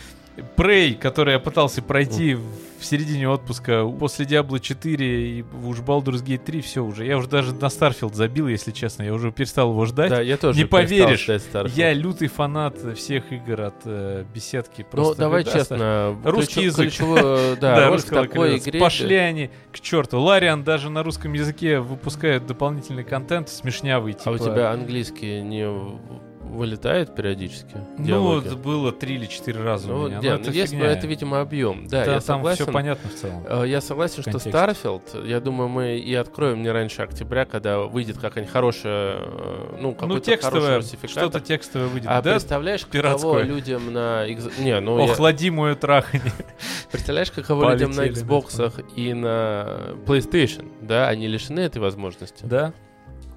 Prey, 0.55 0.95
который 0.95 1.33
я 1.33 1.39
пытался 1.39 1.81
пройти 1.81 2.37
в 2.79 2.85
середине 2.85 3.27
отпуска 3.27 3.85
после 3.85 4.25
Diablo 4.25 4.59
4 4.59 5.39
и 5.39 5.43
уж 5.63 5.79
Baldur's 5.79 6.23
Gate 6.23 6.43
3, 6.45 6.61
все 6.61 6.83
уже. 6.83 7.05
Я 7.05 7.17
уже 7.17 7.27
даже 7.27 7.53
на 7.53 7.65
Starfield 7.65 8.13
забил, 8.13 8.47
если 8.47 8.71
честно. 8.71 9.03
Я 9.03 9.13
уже 9.13 9.31
перестал 9.31 9.71
его 9.71 9.85
ждать. 9.85 10.09
Да, 10.09 10.21
я 10.21 10.37
тоже 10.37 10.57
Не 10.57 10.65
поверишь. 10.65 11.27
Я 11.75 11.93
лютый 11.93 12.27
фанат 12.27 12.77
всех 12.97 13.31
игр 13.31 13.61
от 13.61 13.75
э, 13.83 14.23
беседки. 14.33 14.85
Ну, 14.93 15.13
давай 15.13 15.43
да, 15.45 15.51
честно. 15.51 16.17
Русский 16.23 16.63
язык. 16.63 16.89
Ключевую, 16.89 17.57
да, 17.57 17.75
роль 17.75 17.89
в 17.89 17.91
русского 17.95 18.27
такой 18.27 18.57
игре... 18.57 18.79
Пошли 18.79 19.15
они 19.15 19.49
к 19.71 19.79
черту. 19.79 20.19
Лариан 20.19 20.63
даже 20.63 20.89
на 20.89 21.03
русском 21.03 21.33
языке 21.33 21.79
выпускает 21.79 22.47
дополнительный 22.47 23.03
контент, 23.03 23.49
смешнявый. 23.49 24.15
А 24.23 24.31
у 24.31 24.37
типа- 24.37 24.51
тебя 24.51 24.71
английский 24.71 25.41
не 25.41 25.67
вылетает 26.49 27.15
периодически? 27.15 27.75
Ну, 27.97 28.03
диалоги? 28.05 28.47
это 28.47 28.55
было 28.55 28.91
три 28.91 29.15
или 29.15 29.25
четыре 29.25 29.61
раза 29.61 29.87
Ну, 29.87 30.01
у 30.03 30.07
меня. 30.07 30.19
не, 30.19 30.29
но 30.29 30.35
ну, 30.35 30.41
это 30.41 30.51
есть, 30.51 30.73
но 30.73 30.79
фигня. 30.79 30.91
это, 30.91 31.07
видимо, 31.07 31.41
объем. 31.41 31.87
Да, 31.87 32.05
Да, 32.05 32.13
я 32.15 32.19
там 32.19 32.37
согласен. 32.37 32.63
все 32.65 32.73
понятно 32.73 33.09
в 33.09 33.13
целом. 33.13 33.43
Э, 33.47 33.63
Я 33.67 33.81
согласен, 33.81 34.21
что. 34.21 34.31
Starfield, 34.31 35.27
я 35.27 35.39
думаю, 35.39 35.69
мы 35.69 35.97
и 35.97 36.13
откроем 36.15 36.61
не 36.63 36.69
раньше 36.69 37.01
октября, 37.01 37.45
когда 37.45 37.79
выйдет 37.79 38.17
какая-нибудь 38.17 38.51
хорошая, 38.51 39.17
э, 39.19 39.77
ну, 39.79 39.93
какой-то 39.93 40.13
Ну, 40.15 40.19
текстовое, 40.19 40.81
что-то 40.81 41.39
текстовое 41.39 41.87
выйдет. 41.87 42.09
А 42.09 42.21
да? 42.21 42.31
представляешь, 42.31 42.81
каково 42.85 42.93
пиратское. 43.01 43.43
людям 43.43 43.93
на... 43.93 44.27
Не, 44.27 44.79
ну, 44.79 45.05
я- 45.05 45.11
Охлади 45.11 45.49
мое 45.49 45.75
трахание. 45.75 46.31
представляешь, 46.91 47.31
каково 47.31 47.71
людям 47.73 47.91
на 47.91 47.97
Полетели, 48.03 48.23
да, 48.25 48.35
Xbox 48.35 48.83
и 48.95 49.13
на 49.13 49.95
PlayStation, 50.05 50.71
да? 50.81 51.07
Они 51.07 51.27
лишены 51.27 51.59
этой 51.61 51.79
возможности. 51.79 52.43
Да? 52.45 52.73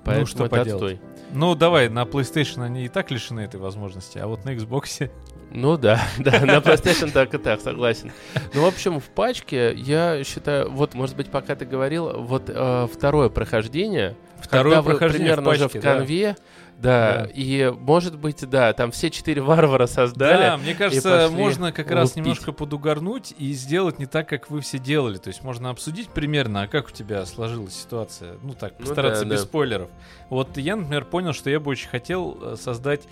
Поэтому 0.05 0.27
что 0.27 0.47
это 0.47 0.57
поделать. 0.57 0.73
отстой. 0.95 1.01
Ну, 1.33 1.55
давай, 1.55 1.89
на 1.89 2.03
PlayStation 2.03 2.62
они 2.62 2.85
и 2.85 2.89
так 2.89 3.11
лишены 3.11 3.41
этой 3.41 3.59
возможности, 3.59 4.18
а 4.18 4.26
вот 4.26 4.45
на 4.45 4.51
Xbox... 4.51 5.11
Ну 5.51 5.76
да, 5.76 6.01
да, 6.18 6.41
на 6.41 6.59
PlayStation 6.59 7.11
так 7.11 7.35
и 7.35 7.39
так, 7.39 7.61
согласен. 7.61 8.12
Ну, 8.55 8.62
в 8.62 8.66
общем, 8.66 9.01
в 9.01 9.05
пачке, 9.05 9.74
я 9.74 10.24
считаю, 10.24 10.70
вот, 10.70 10.95
может 10.95 11.16
быть, 11.16 11.28
пока 11.30 11.55
ты 11.55 11.64
говорил, 11.64 12.23
вот 12.23 12.44
э, 12.48 12.86
второе 12.93 13.28
прохождение, 13.28 14.16
Второе 14.40 14.77
когда 14.77 14.82
вы 14.82 14.90
прохождение 14.93 15.32
в 15.32 15.36
примерно 15.36 15.51
уже 15.51 15.65
пачке, 15.65 15.81
в 15.81 15.82
да. 15.82 15.94
конве, 15.94 16.36
да, 16.36 16.43
Да. 16.83 17.29
и, 17.33 17.73
может 17.79 18.19
быть, 18.19 18.49
да, 18.49 18.73
там 18.73 18.91
все 18.91 19.11
четыре 19.11 19.41
варвара 19.43 19.87
создали. 19.87 20.43
Да, 20.43 20.57
мне 20.57 20.75
кажется, 20.75 21.29
можно 21.31 21.73
как 21.73 21.91
раз 21.91 22.11
лупить. 22.11 22.17
немножко 22.17 22.53
подугарнуть 22.53 23.35
и 23.39 23.53
сделать 23.53 23.99
не 23.99 24.07
так, 24.07 24.29
как 24.29 24.51
вы 24.51 24.61
все 24.61 24.79
делали. 24.79 25.19
То 25.19 25.29
есть 25.29 25.43
можно 25.43 25.71
обсудить 25.71 26.09
примерно, 26.09 26.63
а 26.63 26.67
как 26.67 26.89
у 26.89 26.91
тебя 26.91 27.25
сложилась 27.27 27.75
ситуация. 27.75 28.37
Ну 28.43 28.55
так, 28.55 28.75
Ну 28.79 28.87
постараться 28.87 29.25
да, 29.25 29.31
без 29.31 29.41
да. 29.41 29.47
спойлеров. 29.47 29.89
Вот 30.29 30.57
я, 30.57 30.77
например, 30.77 31.05
понял, 31.05 31.33
что 31.33 31.51
я 31.51 31.61
бы 31.61 31.71
очень 31.71 31.89
хотел 31.89 32.39
э, 32.43 32.57
создать 32.61 33.03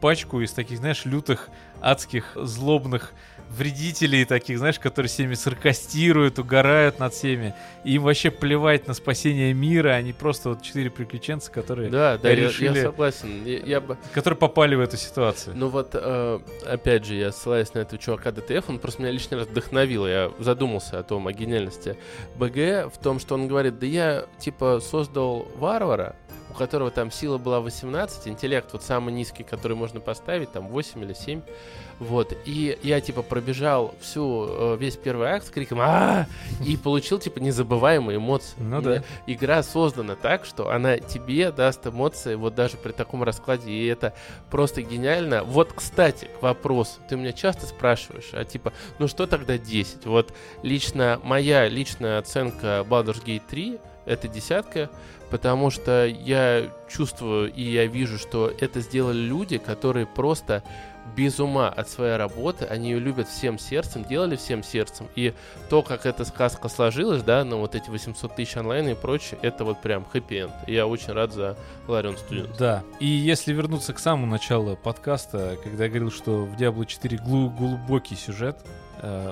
пачку 0.00 0.40
из 0.40 0.52
таких, 0.52 0.78
знаешь, 0.78 1.04
лютых, 1.04 1.48
адских, 1.80 2.32
злобных 2.36 3.12
вредителей 3.50 4.24
таких, 4.24 4.58
знаешь, 4.58 4.78
которые 4.78 5.08
всеми 5.08 5.34
саркастируют, 5.34 6.38
угорают 6.38 6.98
над 6.98 7.12
всеми. 7.12 7.54
И 7.84 7.94
им 7.94 8.02
вообще 8.02 8.30
плевать 8.30 8.86
на 8.86 8.94
спасение 8.94 9.52
мира, 9.52 9.90
они 9.90 10.12
просто 10.12 10.50
вот 10.50 10.62
четыре 10.62 10.90
приключенца, 10.90 11.50
которые 11.50 11.90
Да, 11.90 12.18
да, 12.18 12.30
я, 12.30 12.36
решили- 12.36 12.76
я 12.76 12.82
согласен. 12.84 13.44
Я, 13.44 13.58
я 13.58 13.80
бы... 13.80 13.96
которые 14.14 14.38
попали 14.38 14.74
в 14.74 14.80
эту 14.80 14.96
ситуацию. 14.96 15.56
Ну 15.56 15.68
вот, 15.68 15.90
э, 15.94 16.40
опять 16.66 17.04
же, 17.04 17.14
я 17.14 17.32
ссылаюсь 17.32 17.72
на 17.74 17.80
этого 17.80 17.98
чувака 18.00 18.30
ДТФ, 18.30 18.68
он 18.68 18.78
просто 18.78 19.02
меня 19.02 19.12
лишний 19.12 19.36
раз 19.36 19.46
вдохновил. 19.46 20.06
Я 20.06 20.30
задумался 20.38 20.98
о 20.98 21.02
том, 21.02 21.26
о 21.26 21.32
гениальности 21.32 21.96
БГ, 22.36 22.92
в 22.92 22.98
том, 23.02 23.18
что 23.18 23.34
он 23.34 23.48
говорит, 23.48 23.78
да 23.78 23.86
я, 23.86 24.24
типа, 24.38 24.80
создал 24.80 25.48
варвара, 25.56 26.14
у 26.50 26.54
которого 26.54 26.90
там 26.90 27.10
сила 27.10 27.38
была 27.38 27.60
18, 27.60 28.28
интеллект 28.28 28.72
вот 28.72 28.82
самый 28.82 29.12
низкий, 29.12 29.42
который 29.42 29.76
можно 29.76 30.00
поставить, 30.00 30.52
там 30.52 30.68
8 30.68 31.02
или 31.04 31.12
7. 31.12 31.42
Вот, 32.00 32.34
и 32.46 32.78
я, 32.82 33.00
типа, 33.02 33.22
пробежал 33.22 33.94
всю, 34.00 34.46
э, 34.48 34.76
весь 34.80 34.96
первый 34.96 35.28
акт 35.28 35.46
с 35.46 35.50
криком 35.50 35.80
а 35.82 36.26
и 36.64 36.78
получил, 36.78 37.18
типа, 37.18 37.40
незабываемые 37.40 38.16
эмоции. 38.16 38.54
Ну 38.58 38.80
да. 38.80 39.02
Игра 39.26 39.62
создана 39.62 40.16
так, 40.16 40.46
что 40.46 40.70
она 40.70 40.98
тебе 40.98 41.52
даст 41.52 41.86
эмоции 41.86 42.36
вот 42.36 42.54
даже 42.54 42.78
при 42.78 42.92
таком 42.92 43.22
раскладе, 43.22 43.70
и 43.70 43.86
это 43.86 44.14
просто 44.50 44.80
гениально. 44.80 45.44
Вот, 45.44 45.74
кстати, 45.74 46.26
к 46.38 46.42
вопросу. 46.42 47.00
Ты 47.08 47.16
меня 47.16 47.32
часто 47.32 47.66
спрашиваешь, 47.66 48.30
а 48.32 48.46
типа, 48.46 48.72
ну 48.98 49.06
что 49.06 49.26
тогда 49.26 49.58
10? 49.58 50.06
Вот 50.06 50.32
лично 50.62 51.20
моя 51.22 51.68
личная 51.68 52.18
оценка 52.18 52.86
Baldur's 52.88 53.22
Gate 53.22 53.42
3 53.46 53.78
это 54.06 54.28
десятка, 54.28 54.90
потому 55.30 55.70
что 55.70 56.06
я 56.06 56.70
чувствую 56.88 57.52
и 57.52 57.62
я 57.62 57.86
вижу, 57.86 58.18
что 58.18 58.52
это 58.60 58.80
сделали 58.80 59.18
люди, 59.18 59.58
которые 59.58 60.06
просто 60.06 60.62
без 61.16 61.40
ума 61.40 61.68
от 61.68 61.88
своей 61.88 62.16
работы, 62.16 62.64
они 62.64 62.90
ее 62.90 62.98
любят 62.98 63.28
всем 63.28 63.58
сердцем, 63.58 64.04
делали 64.04 64.36
всем 64.36 64.62
сердцем, 64.62 65.08
и 65.16 65.34
то, 65.68 65.82
как 65.82 66.06
эта 66.06 66.24
сказка 66.24 66.68
сложилась, 66.68 67.22
да, 67.22 67.44
на 67.44 67.56
вот 67.56 67.74
эти 67.74 67.90
800 67.90 68.36
тысяч 68.36 68.56
онлайн 68.56 68.88
и 68.88 68.94
прочее, 68.94 69.38
это 69.42 69.64
вот 69.64 69.80
прям 69.80 70.04
хэппи-энд. 70.04 70.52
Я 70.66 70.86
очень 70.86 71.12
рад 71.12 71.32
за 71.32 71.56
Ларион 71.88 72.16
Студент. 72.16 72.56
Да. 72.58 72.82
И 73.00 73.06
если 73.06 73.52
вернуться 73.52 73.92
к 73.92 73.98
самому 73.98 74.26
началу 74.26 74.76
подкаста, 74.76 75.56
когда 75.62 75.84
я 75.84 75.90
говорил, 75.90 76.10
что 76.10 76.44
в 76.44 76.54
Diablo 76.54 76.86
4 76.86 77.18
глу- 77.18 77.50
глубокий 77.50 78.14
сюжет, 78.14 78.58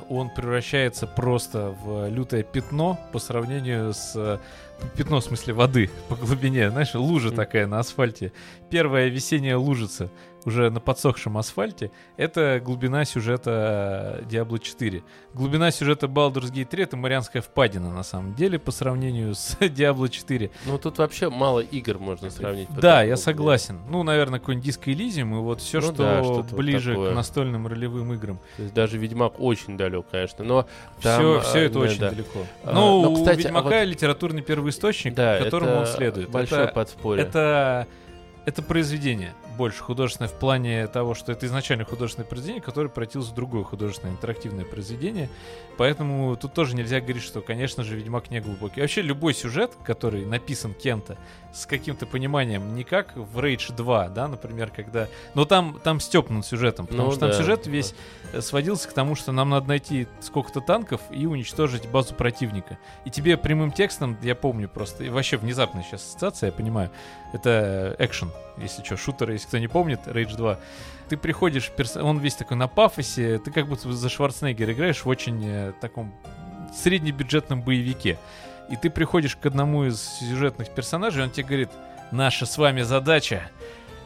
он 0.08 0.30
превращается 0.30 1.06
просто 1.06 1.74
в 1.84 2.08
лютое 2.08 2.42
пятно 2.42 2.98
по 3.12 3.18
сравнению 3.18 3.92
с... 3.92 4.12
э, 4.16 4.38
Пятно, 4.96 5.18
в 5.18 5.24
смысле, 5.24 5.54
воды 5.54 5.90
по 6.08 6.14
глубине. 6.14 6.70
Знаешь, 6.70 6.94
лужа 6.94 7.32
такая 7.32 7.66
на 7.66 7.80
асфальте. 7.80 8.32
Первая 8.70 9.08
весенняя 9.08 9.56
лужица 9.56 10.08
уже 10.44 10.70
на 10.70 10.81
подсохшем 10.81 11.36
асфальте. 11.39 11.90
Это 12.16 12.60
глубина 12.65 13.05
сюжета 13.05 14.20
э, 14.20 14.24
Diablo 14.24 14.59
4. 14.59 15.02
Глубина 15.35 15.70
сюжета 15.70 16.06
Baldur's 16.06 16.52
Gate 16.52 16.66
3— 16.66 16.82
это 16.85 16.97
Марианская 16.97 17.43
впадина, 17.43 17.93
на 17.93 18.02
самом 18.02 18.35
деле, 18.35 18.59
по 18.59 18.70
сравнению 18.70 19.35
с 19.35 19.56
Diablo 19.60 20.09
4. 20.09 20.51
Ну, 20.66 20.78
тут 20.78 20.98
вообще 20.98 21.28
мало 21.28 21.60
игр 21.60 21.98
можно 21.98 22.31
сравнить. 22.31 22.69
Да, 22.70 23.02
я 23.02 23.16
согласен. 23.16 23.81
Ну, 23.89 24.02
наверное, 24.02 24.39
какой-нибудь 24.40 24.65
диско 24.65 24.93
Элизиум 24.93 25.35
и 25.35 25.39
вот 25.39 25.60
все, 25.60 25.81
Ну 25.81 25.86
что 25.86 25.93
да, 25.93 26.23
вот 26.23 26.52
ближе 26.52 26.93
такое. 26.93 27.12
к 27.12 27.15
настольным 27.15 27.66
ролевым 27.66 28.12
играм. 28.15 28.39
То 28.56 28.62
есть 28.62 28.74
даже 28.74 28.98
Ведьмак 28.98 29.39
очень 29.40 29.77
далек, 29.77 30.06
конечно, 30.10 30.44
но 30.44 30.66
там... 31.02 31.20
все, 31.20 31.39
а, 31.39 31.40
все 31.40 31.59
это 31.65 31.74
да, 31.74 31.81
очень 31.81 31.98
да. 32.01 32.10
далеко. 32.10 32.39
А, 32.65 32.73
Но 32.73 33.02
но, 33.02 33.12
у 33.12 33.15
кстати, 33.16 33.40
а 33.40 33.43
Ведьмака 33.48 33.69
вот- 33.81 33.86
литературный 33.86 34.43
первоисточник, 34.43 35.15
Да, 35.15 35.39
которому 35.39 35.73
он 35.81 35.86
следует. 35.86 36.31
большое 36.31 36.65
это, 36.65 36.73
подспорье. 36.73 37.24
это, 37.24 37.86
это 38.47 38.62
произведение 38.62 39.35
больше 39.59 39.82
художественное 39.82 40.28
в 40.28 40.35
плане 40.35 40.86
того, 40.86 41.14
что 41.14 41.32
это 41.32 41.44
изначально 41.47 41.85
художественное 41.85 42.28
произведение, 42.28 42.62
которое 42.62 42.89
превратилось 42.89 43.28
в 43.28 43.35
другое 43.35 43.64
художественное 43.64 44.14
интерактивное 44.14 44.64
произведение. 44.64 45.28
Поэтому 45.76 46.36
тут 46.36 46.55
тоже 46.55 46.76
нельзя 46.76 47.01
говорить, 47.01 47.22
что, 47.22 47.40
конечно 47.40 47.82
же, 47.82 47.97
Ведьмак 47.97 48.30
не 48.30 48.40
глубокий. 48.40 48.80
Вообще 48.80 49.02
любой 49.02 49.35
сюжет, 49.35 49.72
который 49.85 50.24
написан 50.24 50.72
кем-то 50.72 51.18
с 51.52 51.66
каким-то 51.66 52.06
пониманием, 52.06 52.74
не 52.74 52.85
как 52.85 53.16
в 53.16 53.39
Rage 53.39 53.74
2, 53.74 54.09
да, 54.10 54.28
например, 54.28 54.70
когда... 54.70 55.09
Но 55.35 55.44
там, 55.44 55.80
там 55.82 55.98
степнут 55.98 56.47
сюжетом, 56.47 56.86
потому 56.86 57.09
Ну 57.09 57.10
что 57.10 57.20
там 57.20 57.30
да, 57.30 57.36
сюжет 57.36 57.66
весь 57.66 57.94
э, 58.32 58.40
сводился 58.40 58.89
к 58.89 58.93
тому, 58.93 59.16
что 59.16 59.32
нам 59.32 59.51
надо 59.51 59.66
найти 59.66 60.06
сколько-то 60.20 60.60
танков 60.60 61.01
и 61.10 61.26
уничтожить 61.26 61.89
базу 61.89 62.14
противника. 62.14 62.78
И 63.05 63.10
тебе 63.10 63.36
прямым 63.36 63.72
текстом, 63.72 64.16
я 64.22 64.35
помню 64.35 64.68
просто, 64.68 65.05
и 65.05 65.09
вообще 65.09 65.36
внезапная 65.36 65.82
сейчас 65.82 66.02
ассоциация, 66.02 66.48
я 66.48 66.52
понимаю, 66.52 66.90
это 67.32 67.97
экшен, 67.98 68.30
если 68.59 68.82
что, 68.85 68.97
шутер, 68.97 69.30
если 69.30 69.47
кто 69.48 69.58
не 69.58 69.68
помнит, 69.68 70.00
Rage 70.06 70.36
2. 70.36 70.58
Ты 71.08 71.16
приходишь, 71.16 71.70
перс- 71.74 71.96
он 71.96 72.18
весь 72.18 72.34
такой 72.34 72.56
на 72.56 72.68
пафосе, 72.68 73.38
ты 73.38 73.50
как 73.50 73.66
будто 73.66 73.90
за 73.92 74.08
Шварценеггера 74.08 74.72
играешь 74.72 75.04
в 75.04 75.08
очень 75.08 75.42
э, 75.44 75.72
таком 75.80 76.14
среднебюджетном 76.76 77.62
боевике. 77.62 78.18
И 78.70 78.76
ты 78.76 78.90
приходишь 78.90 79.34
к 79.36 79.46
одному 79.46 79.84
из 79.84 80.02
сюжетных 80.02 80.68
персонажей, 80.70 81.24
он 81.24 81.30
тебе 81.30 81.46
говорит, 81.46 81.70
наша 82.12 82.44
с 82.44 82.58
вами 82.58 82.82
задача 82.82 83.50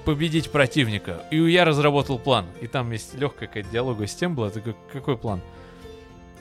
победить 0.04 0.50
противника. 0.52 1.22
И 1.30 1.38
я 1.50 1.64
разработал 1.64 2.18
план. 2.18 2.46
И 2.60 2.68
там 2.68 2.92
есть 2.92 3.14
легкая 3.14 3.48
какая-то 3.48 3.70
диалога 3.70 4.06
с 4.06 4.14
тем 4.14 4.34
была. 4.34 4.50
Как, 4.50 4.76
какой 4.92 5.16
план? 5.16 5.40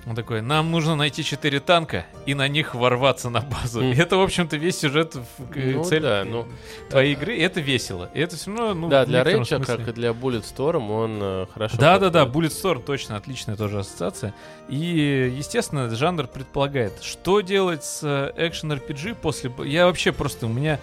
Он 0.07 0.15
такой, 0.15 0.41
нам 0.41 0.71
нужно 0.71 0.95
найти 0.95 1.23
четыре 1.23 1.59
танка 1.59 2.05
и 2.25 2.33
на 2.33 2.47
них 2.47 2.73
ворваться 2.73 3.29
на 3.29 3.41
базу. 3.41 3.81
Мгм. 3.81 3.91
И 3.91 3.95
это, 3.95 4.17
в 4.17 4.21
общем-то, 4.21 4.57
весь 4.57 4.79
сюжет, 4.79 5.15
в, 5.15 5.55
Ну 5.55 5.83
цель 5.83 6.01
да, 6.01 6.23
ну, 6.25 6.47
твоей 6.89 7.13
игры. 7.13 7.35
И 7.35 7.41
это 7.41 7.61
весело. 7.61 8.09
И 8.13 8.19
это 8.19 8.35
все 8.35 8.49
равно, 8.49 8.73
ну, 8.73 8.89
да, 8.89 9.05
для 9.05 9.23
смысле- 9.23 9.63
как 9.63 9.87
и 9.87 9.91
для 9.91 10.09
Bulletstorm, 10.09 10.89
он 10.89 11.19
э, 11.21 11.45
хорошо 11.53 11.77
да, 11.77 11.99
да, 11.99 12.09
да, 12.09 12.25
подходит. 12.25 12.51
Bulletstorm 12.51 12.83
точно 12.83 13.15
отличная 13.17 13.55
тоже 13.55 13.79
ассоциация. 13.79 14.33
И, 14.69 15.33
естественно, 15.37 15.89
жанр 15.89 16.27
предполагает, 16.27 16.93
что 17.03 17.41
делать 17.41 17.83
с 17.83 18.01
э, 18.03 18.31
экшен 18.37 18.71
RPG 18.71 19.15
после... 19.21 19.51
Я 19.65 19.85
вообще 19.85 20.11
просто, 20.11 20.47
у 20.47 20.49
меня 20.49 20.79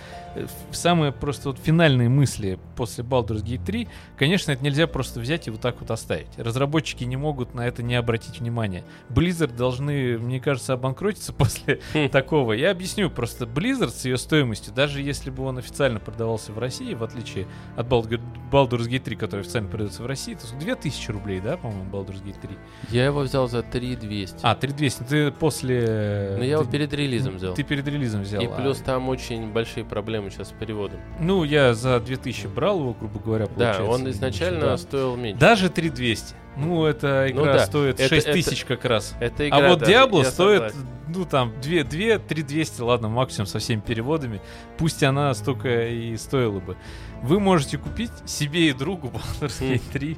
самые 0.70 1.12
просто 1.12 1.48
вот 1.50 1.58
финальные 1.58 2.08
мысли 2.08 2.58
после 2.76 3.02
Baldur's 3.04 3.42
Gate 3.44 3.64
3, 3.64 3.88
конечно, 4.16 4.52
это 4.52 4.62
нельзя 4.62 4.86
просто 4.86 5.20
взять 5.20 5.48
и 5.48 5.50
вот 5.50 5.60
так 5.60 5.80
вот 5.80 5.90
оставить. 5.90 6.28
Разработчики 6.36 7.04
не 7.04 7.16
могут 7.16 7.54
на 7.54 7.66
это 7.66 7.82
не 7.82 7.94
обратить 7.94 8.40
внимания. 8.40 8.84
Blizzard 9.08 9.56
должны, 9.56 10.18
мне 10.18 10.40
кажется, 10.40 10.74
обанкротиться 10.74 11.32
после 11.34 11.80
Хм. 11.94 12.08
такого. 12.10 12.52
Я 12.52 12.70
объясню, 12.70 13.10
просто 13.10 13.44
Blizzard 13.46 13.90
с 13.90 14.04
ее 14.04 14.18
стоимостью, 14.18 14.72
даже 14.74 15.00
если 15.02 15.30
бы 15.30 15.44
он 15.44 15.58
официально 15.58 15.98
продавался 16.00 16.52
в 16.52 16.58
России, 16.58 16.94
в 16.94 17.02
отличие 17.02 17.46
от 17.76 17.86
Baldur- 17.86 18.20
Baldur's 18.50 18.88
Gate 18.88 19.00
3, 19.00 19.16
который 19.16 19.40
официально 19.40 19.68
продается 19.68 20.02
в 20.02 20.06
России, 20.06 20.34
то 20.34 20.46
2000 20.58 21.10
рублей, 21.10 21.40
да, 21.40 21.56
по-моему, 21.56 21.84
Baldur's 21.90 22.22
Gate 22.24 22.40
3. 22.40 22.50
Я 22.90 23.06
его 23.06 23.20
взял 23.20 23.48
за 23.48 23.62
3200. 23.62 24.40
А, 24.42 24.54
3200, 24.54 25.02
ты 25.04 25.30
после... 25.32 26.34
Ну, 26.38 26.44
я 26.44 26.52
его 26.52 26.64
перед 26.64 26.92
релизом 26.92 27.36
взял. 27.36 27.54
Ты 27.54 27.62
перед 27.62 27.86
релизом 27.86 28.22
взял. 28.22 28.42
И 28.42 28.46
а- 28.46 28.50
плюс 28.50 28.78
там 28.78 29.08
очень 29.08 29.50
большие 29.52 29.84
проблемы 29.84 30.17
сейчас 30.30 30.48
с 30.48 30.52
переводом. 30.52 30.98
Ну, 31.20 31.44
я 31.44 31.74
за 31.74 32.00
2000 32.00 32.46
брал 32.48 32.80
его, 32.80 32.92
грубо 32.94 33.20
говоря, 33.20 33.46
Да, 33.46 33.52
получается. 33.54 33.84
он 33.84 34.10
изначально 34.10 34.60
Да. 34.60 34.76
стоил 34.78 35.16
меньше. 35.16 35.40
Даже 35.40 35.68
3200. 35.70 36.34
Ну, 36.56 36.84
эта 36.86 37.28
Ну 37.32 37.42
игра 37.42 37.52
да, 37.54 37.66
стоит 37.66 38.00
это- 38.00 38.08
6000 38.08 38.64
как 38.64 38.84
раз. 38.84 39.14
Это 39.20 39.44
А 39.44 39.48
игра, 39.48 39.68
вот 39.68 39.78
да, 39.78 39.86
Diablo 39.86 40.24
стоит, 40.24 40.72
согласен. 40.72 40.86
ну 41.08 41.24
там, 41.24 41.52
2, 41.62 41.84
2 41.84 42.18
3200, 42.18 42.80
ладно, 42.80 43.08
максимум 43.08 43.46
со 43.46 43.60
всеми 43.60 43.80
переводами. 43.80 44.40
Пусть 44.76 45.02
она 45.04 45.32
столько 45.34 45.88
и 45.88 46.16
стоила 46.16 46.58
бы. 46.58 46.76
Вы 47.22 47.38
можете 47.38 47.78
купить 47.78 48.10
себе 48.26 48.68
и 48.68 48.72
другу 48.72 49.08
Baldur's 49.40 49.58
Хм. 49.60 49.72
Gate 49.74 49.82
3, 49.92 50.16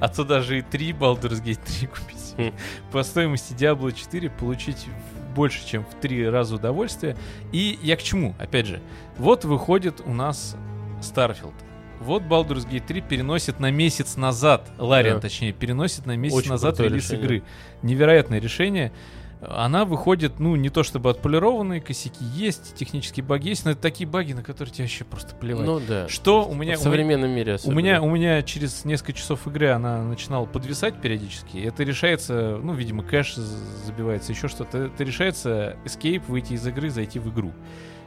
а 0.00 0.08
то 0.08 0.24
даже 0.24 0.58
и 0.58 0.62
3 0.62 0.92
Baldur's 0.92 1.42
Gate 1.42 1.60
3 1.64 1.86
купить. 1.86 2.34
Хм. 2.36 2.52
По 2.92 3.02
стоимости 3.02 3.54
Diablo 3.54 3.90
4 3.92 4.28
получить 4.30 4.86
больше, 5.34 5.66
чем 5.66 5.84
в 5.84 5.94
3 6.00 6.28
раза 6.28 6.56
удовольствие. 6.56 7.16
И 7.52 7.78
я 7.82 7.96
к 7.96 8.02
чему? 8.02 8.34
Опять 8.38 8.66
же, 8.66 8.80
вот 9.18 9.44
выходит 9.44 10.00
у 10.04 10.12
нас 10.12 10.56
Starfield. 11.00 11.54
Вот 12.00 12.22
Baldur's 12.22 12.68
Gate 12.68 12.86
3 12.86 13.00
переносит 13.00 13.58
на 13.60 13.70
месяц 13.70 14.16
назад, 14.16 14.70
Лариан, 14.78 15.16
Да. 15.16 15.20
точнее, 15.22 15.52
переносит 15.52 16.06
на 16.06 16.16
месяц 16.16 16.36
Очень 16.36 16.50
назад 16.50 16.78
релиз 16.80 17.10
решение. 17.10 17.24
игры. 17.24 17.42
Невероятное 17.82 18.40
решение. 18.40 18.92
Она 19.40 19.84
выходит, 19.84 20.40
ну, 20.40 20.56
не 20.56 20.68
то 20.68 20.82
чтобы 20.82 21.10
отполированные, 21.10 21.80
косяки 21.80 22.24
есть, 22.24 22.74
технические 22.74 23.24
баги 23.24 23.50
есть, 23.50 23.64
но 23.64 23.70
это 23.70 23.80
такие 23.80 24.08
баги, 24.08 24.32
на 24.32 24.42
которые 24.42 24.72
тебе 24.72 24.84
вообще 24.84 25.04
просто 25.04 25.36
плевать. 25.36 25.64
Ну 25.64 25.80
да. 25.80 26.08
Что 26.08 26.44
у 26.44 26.54
меня... 26.54 26.54
в 26.54 26.56
у 26.56 26.58
меня- 26.62 26.76
современном 26.78 27.30
мире 27.30 27.52
у 27.52 27.54
особенно. 27.54 27.78
меня, 27.78 28.02
у 28.02 28.10
меня 28.10 28.42
через 28.42 28.84
несколько 28.84 29.12
часов 29.12 29.46
игры 29.46 29.68
она 29.68 30.02
начинала 30.02 30.46
подвисать 30.46 31.00
периодически. 31.00 31.58
Это 31.58 31.84
решается, 31.84 32.58
ну, 32.62 32.72
видимо, 32.72 33.04
кэш 33.04 33.36
забивается, 33.36 34.32
еще 34.32 34.48
что-то. 34.48 34.78
Это 34.78 35.04
решается 35.04 35.76
escape, 35.84 36.22
выйти 36.26 36.54
из 36.54 36.66
игры, 36.66 36.90
зайти 36.90 37.20
в 37.20 37.32
игру. 37.32 37.52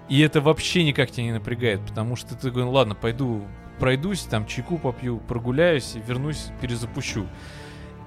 И 0.10 0.20
это 0.20 0.42
вообще 0.42 0.84
никак 0.84 1.12
тебя 1.12 1.24
не 1.24 1.32
напрягает, 1.32 1.80
потому 1.88 2.18
что 2.18 2.36
ты 2.36 2.50
такой, 2.50 2.64
ну 2.64 2.72
ладно, 2.72 2.96
пойду 2.96 3.44
пройдусь, 3.80 4.22
там 4.22 4.46
чайку 4.46 4.78
попью, 4.78 5.20
прогуляюсь, 5.28 5.96
вернусь, 6.08 6.50
перезапущу. 6.62 7.26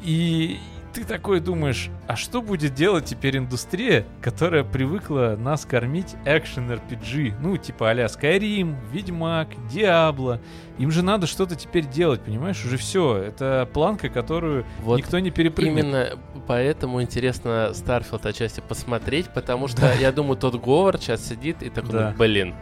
И 0.02 0.58
ты 0.94 1.04
такой 1.04 1.40
думаешь, 1.40 1.90
а 2.06 2.14
что 2.14 2.40
будет 2.40 2.74
делать 2.74 3.04
теперь 3.04 3.36
индустрия, 3.36 4.06
которая 4.22 4.62
привыкла 4.62 5.36
нас 5.36 5.66
кормить 5.66 6.14
action 6.24 6.70
RPG? 6.70 7.34
Ну, 7.40 7.56
типа 7.56 7.90
а-ля 7.90 8.06
Skyrim, 8.06 8.76
Ведьмак, 8.92 9.48
Diablo. 9.68 10.40
Им 10.78 10.92
же 10.92 11.02
надо 11.02 11.26
что-то 11.26 11.56
теперь 11.56 11.86
делать, 11.86 12.20
понимаешь? 12.20 12.64
Уже 12.64 12.76
все. 12.76 13.16
Это 13.16 13.68
планка, 13.72 14.08
которую 14.08 14.64
Вот 14.82 14.98
никто 14.98 15.18
не 15.18 15.32
перепрыгнет. 15.32 15.84
Именно 15.84 16.18
поэтому 16.46 17.02
интересно 17.02 17.72
Starfield 17.74 18.24
отчасти 18.24 18.60
посмотреть, 18.60 19.28
потому 19.34 19.66
что 19.66 19.92
я 20.00 20.12
думаю, 20.12 20.36
тот 20.36 20.54
Говард 20.54 21.02
сейчас 21.02 21.26
сидит 21.26 21.62
и 21.64 21.70
такой, 21.70 22.12
блин. 22.14 22.54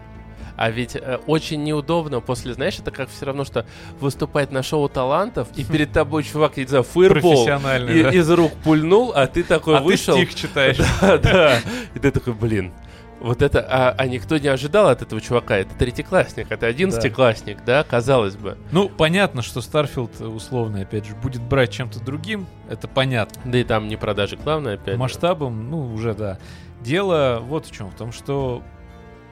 А 0.56 0.70
ведь 0.70 0.96
э, 0.96 1.18
очень 1.26 1.62
неудобно 1.62 2.20
после, 2.20 2.54
знаешь, 2.54 2.78
это 2.78 2.90
как 2.90 3.08
все 3.08 3.26
равно, 3.26 3.44
что 3.44 3.66
выступать 4.00 4.50
на 4.52 4.62
шоу 4.62 4.88
талантов, 4.88 5.48
и 5.56 5.64
перед 5.64 5.92
тобой 5.92 6.22
чувак, 6.22 6.56
я 6.56 6.64
не 6.64 6.68
знаю, 6.68 6.84
фейербол 6.84 7.44
и- 7.44 8.02
да. 8.02 8.10
из 8.10 8.30
рук 8.30 8.52
пульнул, 8.64 9.12
а 9.14 9.26
ты 9.26 9.42
такой 9.42 9.78
а 9.78 9.80
вышел. 9.80 10.16
ты 10.16 10.24
стих 10.24 10.34
читаешь. 10.34 10.78
Да, 11.00 11.18
да. 11.18 11.58
И 11.94 11.98
ты 11.98 12.10
такой, 12.10 12.32
блин. 12.34 12.72
Вот 13.20 13.40
это, 13.40 13.64
а, 13.68 13.94
а 13.96 14.06
никто 14.08 14.36
не 14.36 14.48
ожидал 14.48 14.88
от 14.88 15.00
этого 15.00 15.20
чувака. 15.20 15.56
Это 15.56 15.74
третьеклассник, 15.76 16.50
это 16.50 16.66
одиннадцатиклассник, 16.66 17.64
да, 17.64 17.84
казалось 17.84 18.34
бы. 18.34 18.58
Ну, 18.72 18.88
понятно, 18.88 19.42
что 19.42 19.60
Starfield, 19.60 20.26
условно, 20.26 20.80
опять 20.80 21.06
же, 21.06 21.14
будет 21.14 21.40
брать 21.40 21.70
чем-то 21.70 22.00
другим. 22.00 22.46
Это 22.68 22.88
понятно. 22.88 23.40
Да 23.44 23.58
и 23.58 23.64
там 23.64 23.86
не 23.86 23.96
продажи 23.96 24.36
главное 24.36 24.74
опять. 24.74 24.94
же. 24.94 25.00
масштабом, 25.00 25.70
ну, 25.70 25.94
уже 25.94 26.14
да. 26.14 26.38
Дело 26.80 27.38
вот 27.40 27.66
в 27.66 27.70
чем, 27.70 27.90
в 27.90 27.94
том, 27.94 28.10
что 28.10 28.62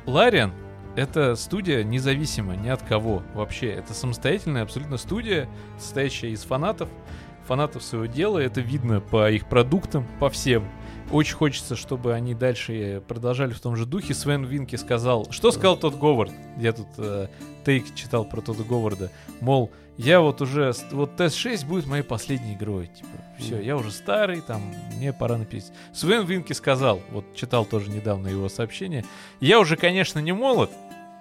Лариан— 0.07 0.53
это 0.97 1.37
студия 1.37 1.83
независимая 1.85 2.57
ни 2.57 2.69
от 2.69 2.83
кого 2.83 3.23
вообще. 3.35 3.69
Это 3.69 3.95
самостоятельная 3.95 4.63
абсолютно 4.63 4.97
студия, 4.97 5.49
состоящая 5.79 6.31
из 6.31 6.43
фанатов, 6.43 6.89
фанатов 7.47 7.83
своего 7.83 8.07
дела. 8.07 8.39
Это 8.39 8.61
видно 8.61 9.01
по 9.01 9.31
их 9.31 9.49
продуктам, 9.49 10.07
по 10.19 10.31
всем. 10.31 10.65
Очень 11.11 11.35
хочется, 11.35 11.75
чтобы 11.75 12.15
они 12.15 12.35
дальше 12.35 13.03
продолжали 13.09 13.53
в 13.53 13.61
том 13.61 13.75
же 13.75 13.85
духе. 13.85 14.15
Свен 14.15 14.45
Винки 14.45 14.77
сказал... 14.77 15.27
Что 15.31 15.51
сказал 15.51 15.77
тот 15.77 15.97
Говард? 15.99 16.33
Я 16.57 16.73
тут 16.73 16.87
э, 16.99 17.27
тейк 17.65 17.95
читал 17.97 18.25
про 18.25 18.41
Тодда 18.41 18.63
Говарда. 18.63 19.11
Мол, 19.41 19.73
я 19.97 20.21
вот 20.21 20.41
уже... 20.41 20.73
Вот 20.93 21.17
Тест-6 21.17 21.67
будет 21.67 21.87
моей 21.87 22.03
последней 22.03 22.55
игрой. 22.55 22.87
Типа, 22.89 23.09
все, 23.39 23.61
я 23.61 23.77
уже 23.77 23.91
старый, 23.91 24.41
там, 24.41 24.63
мне 24.97 25.13
пора 25.13 25.37
написать. 25.37 25.73
Свен 25.93 26.25
Винки 26.25 26.53
сказал, 26.53 27.01
вот 27.11 27.25
читал 27.35 27.65
тоже 27.65 27.91
недавно 27.91 28.29
его 28.29 28.49
сообщение, 28.49 29.05
я 29.41 29.61
уже, 29.61 29.77
конечно, 29.77 30.19
не 30.19 30.33
молод, 30.33 30.71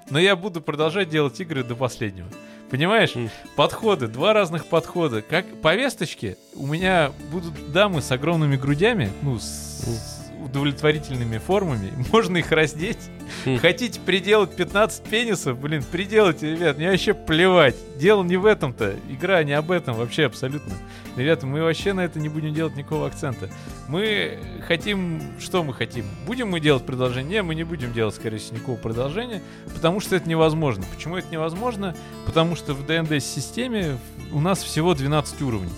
но 0.09 0.19
я 0.19 0.35
буду 0.35 0.61
продолжать 0.61 1.09
делать 1.09 1.39
игры 1.39 1.63
до 1.63 1.75
последнего. 1.75 2.29
Понимаешь? 2.69 3.13
Подходы, 3.55 4.07
два 4.07 4.33
разных 4.33 4.65
подхода. 4.67 5.21
Как 5.23 5.45
повесточки, 5.61 6.37
у 6.53 6.67
меня 6.67 7.11
будут 7.31 7.71
дамы 7.71 8.01
с 8.01 8.11
огромными 8.11 8.57
грудями, 8.57 9.11
ну, 9.23 9.39
с 9.39 10.18
удовлетворительными 10.43 11.37
формами. 11.37 11.91
Можно 12.11 12.37
их 12.37 12.51
раздеть. 12.51 12.99
Мгм. 13.45 13.59
Хотите 13.59 13.99
приделать 13.99 14.55
15 14.55 15.03
пенисов? 15.03 15.59
Блин, 15.59 15.83
приделайте, 15.89 16.51
ребят. 16.51 16.77
Мне 16.77 16.89
вообще 16.89 17.13
плевать. 17.13 17.75
Дело 17.97 18.23
не 18.23 18.37
в 18.37 18.45
этом-то. 18.45 18.95
Игра 19.09 19.43
не 19.43 19.53
об 19.53 19.71
этом 19.71 19.95
вообще 19.95 20.25
абсолютно. 20.25 20.73
Ребята, 21.15 21.45
мы 21.45 21.61
вообще 21.61 21.93
на 21.93 22.01
это 22.01 22.19
не 22.19 22.29
будем 22.29 22.53
делать 22.53 22.75
никакого 22.75 23.07
акцента. 23.07 23.49
Мы 23.87 24.39
хотим... 24.67 25.21
Что 25.39 25.63
мы 25.63 25.73
хотим? 25.73 26.05
Будем 26.25 26.49
мы 26.49 26.59
делать 26.59 26.85
продолжение? 26.85 27.29
Не, 27.29 27.43
мы 27.43 27.55
не 27.55 27.63
будем 27.63 27.93
делать, 27.93 28.15
скорее 28.15 28.37
всего, 28.37 28.55
никакого 28.55 28.77
продолжения, 28.77 29.41
потому 29.73 29.99
что 29.99 30.15
это 30.15 30.27
невозможно. 30.29 30.85
Почему 30.93 31.17
это 31.17 31.27
невозможно? 31.31 31.95
Потому 32.25 32.55
что 32.55 32.73
в 32.73 32.85
ДНД-системе 32.85 33.97
у 34.31 34.39
нас 34.39 34.63
всего 34.63 34.93
12 34.93 35.41
уровней 35.41 35.69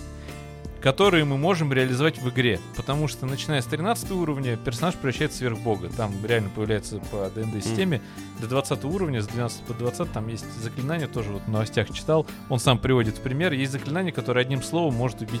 которые 0.82 1.24
мы 1.24 1.38
можем 1.38 1.72
реализовать 1.72 2.18
в 2.18 2.28
игре. 2.30 2.58
Потому 2.76 3.06
что, 3.08 3.24
начиная 3.26 3.60
с 3.62 3.66
13 3.66 4.10
уровня, 4.10 4.56
персонаж 4.56 4.94
превращается 4.94 5.36
в 5.36 5.38
сверхбога. 5.38 5.88
Там 5.88 6.12
реально 6.26 6.50
появляется 6.54 6.98
по 7.10 7.30
ДНД-системе 7.34 8.00
до 8.40 8.48
20 8.48 8.84
уровня, 8.84 9.22
с 9.22 9.26
12 9.28 9.62
по 9.62 9.74
20 9.74 10.12
там 10.12 10.26
есть 10.28 10.44
заклинание, 10.60 11.06
тоже 11.06 11.30
вот 11.30 11.42
в 11.42 11.48
новостях 11.48 11.90
читал. 11.92 12.26
Он 12.48 12.58
сам 12.58 12.78
приводит 12.78 13.16
в 13.18 13.20
пример. 13.20 13.52
Есть 13.52 13.72
заклинание, 13.72 14.12
которое 14.12 14.40
одним 14.40 14.62
словом 14.62 14.94
может 14.94 15.20
убить 15.22 15.40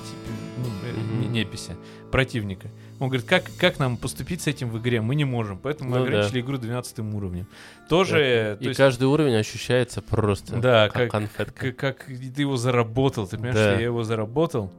ну, 0.58 0.64
э, 0.88 1.20
не- 1.22 1.28
неписи, 1.40 1.76
противника. 2.12 2.68
Он 3.00 3.08
говорит, 3.08 3.26
как, 3.26 3.44
как 3.58 3.80
нам 3.80 3.96
поступить 3.96 4.42
с 4.42 4.46
этим 4.46 4.70
в 4.70 4.78
игре? 4.78 5.00
Мы 5.00 5.16
не 5.16 5.24
можем. 5.24 5.58
Поэтому 5.58 5.90
мы 5.90 5.98
Ну 5.98 6.04
да. 6.04 6.08
ограничили 6.10 6.40
игру 6.40 6.56
12 6.56 7.00
уровнем. 7.00 7.46
Тоже... 7.88 8.18
э, 8.20 8.56
то 8.56 8.64
И 8.64 8.68
есть- 8.68 8.76
каждый 8.78 9.04
уровень 9.08 9.34
ощущается 9.34 10.02
просто 10.02 10.56
Да, 10.56 10.88
как 10.88 11.10
как, 11.10 11.52
как, 11.54 11.76
как 11.76 12.04
ты 12.06 12.42
его 12.42 12.56
заработал, 12.56 13.26
ты 13.26 13.36
понимаешь, 13.36 13.56
Да. 13.56 13.70
что 13.72 13.78
я 13.80 13.84
его 13.86 14.04
заработал, 14.04 14.72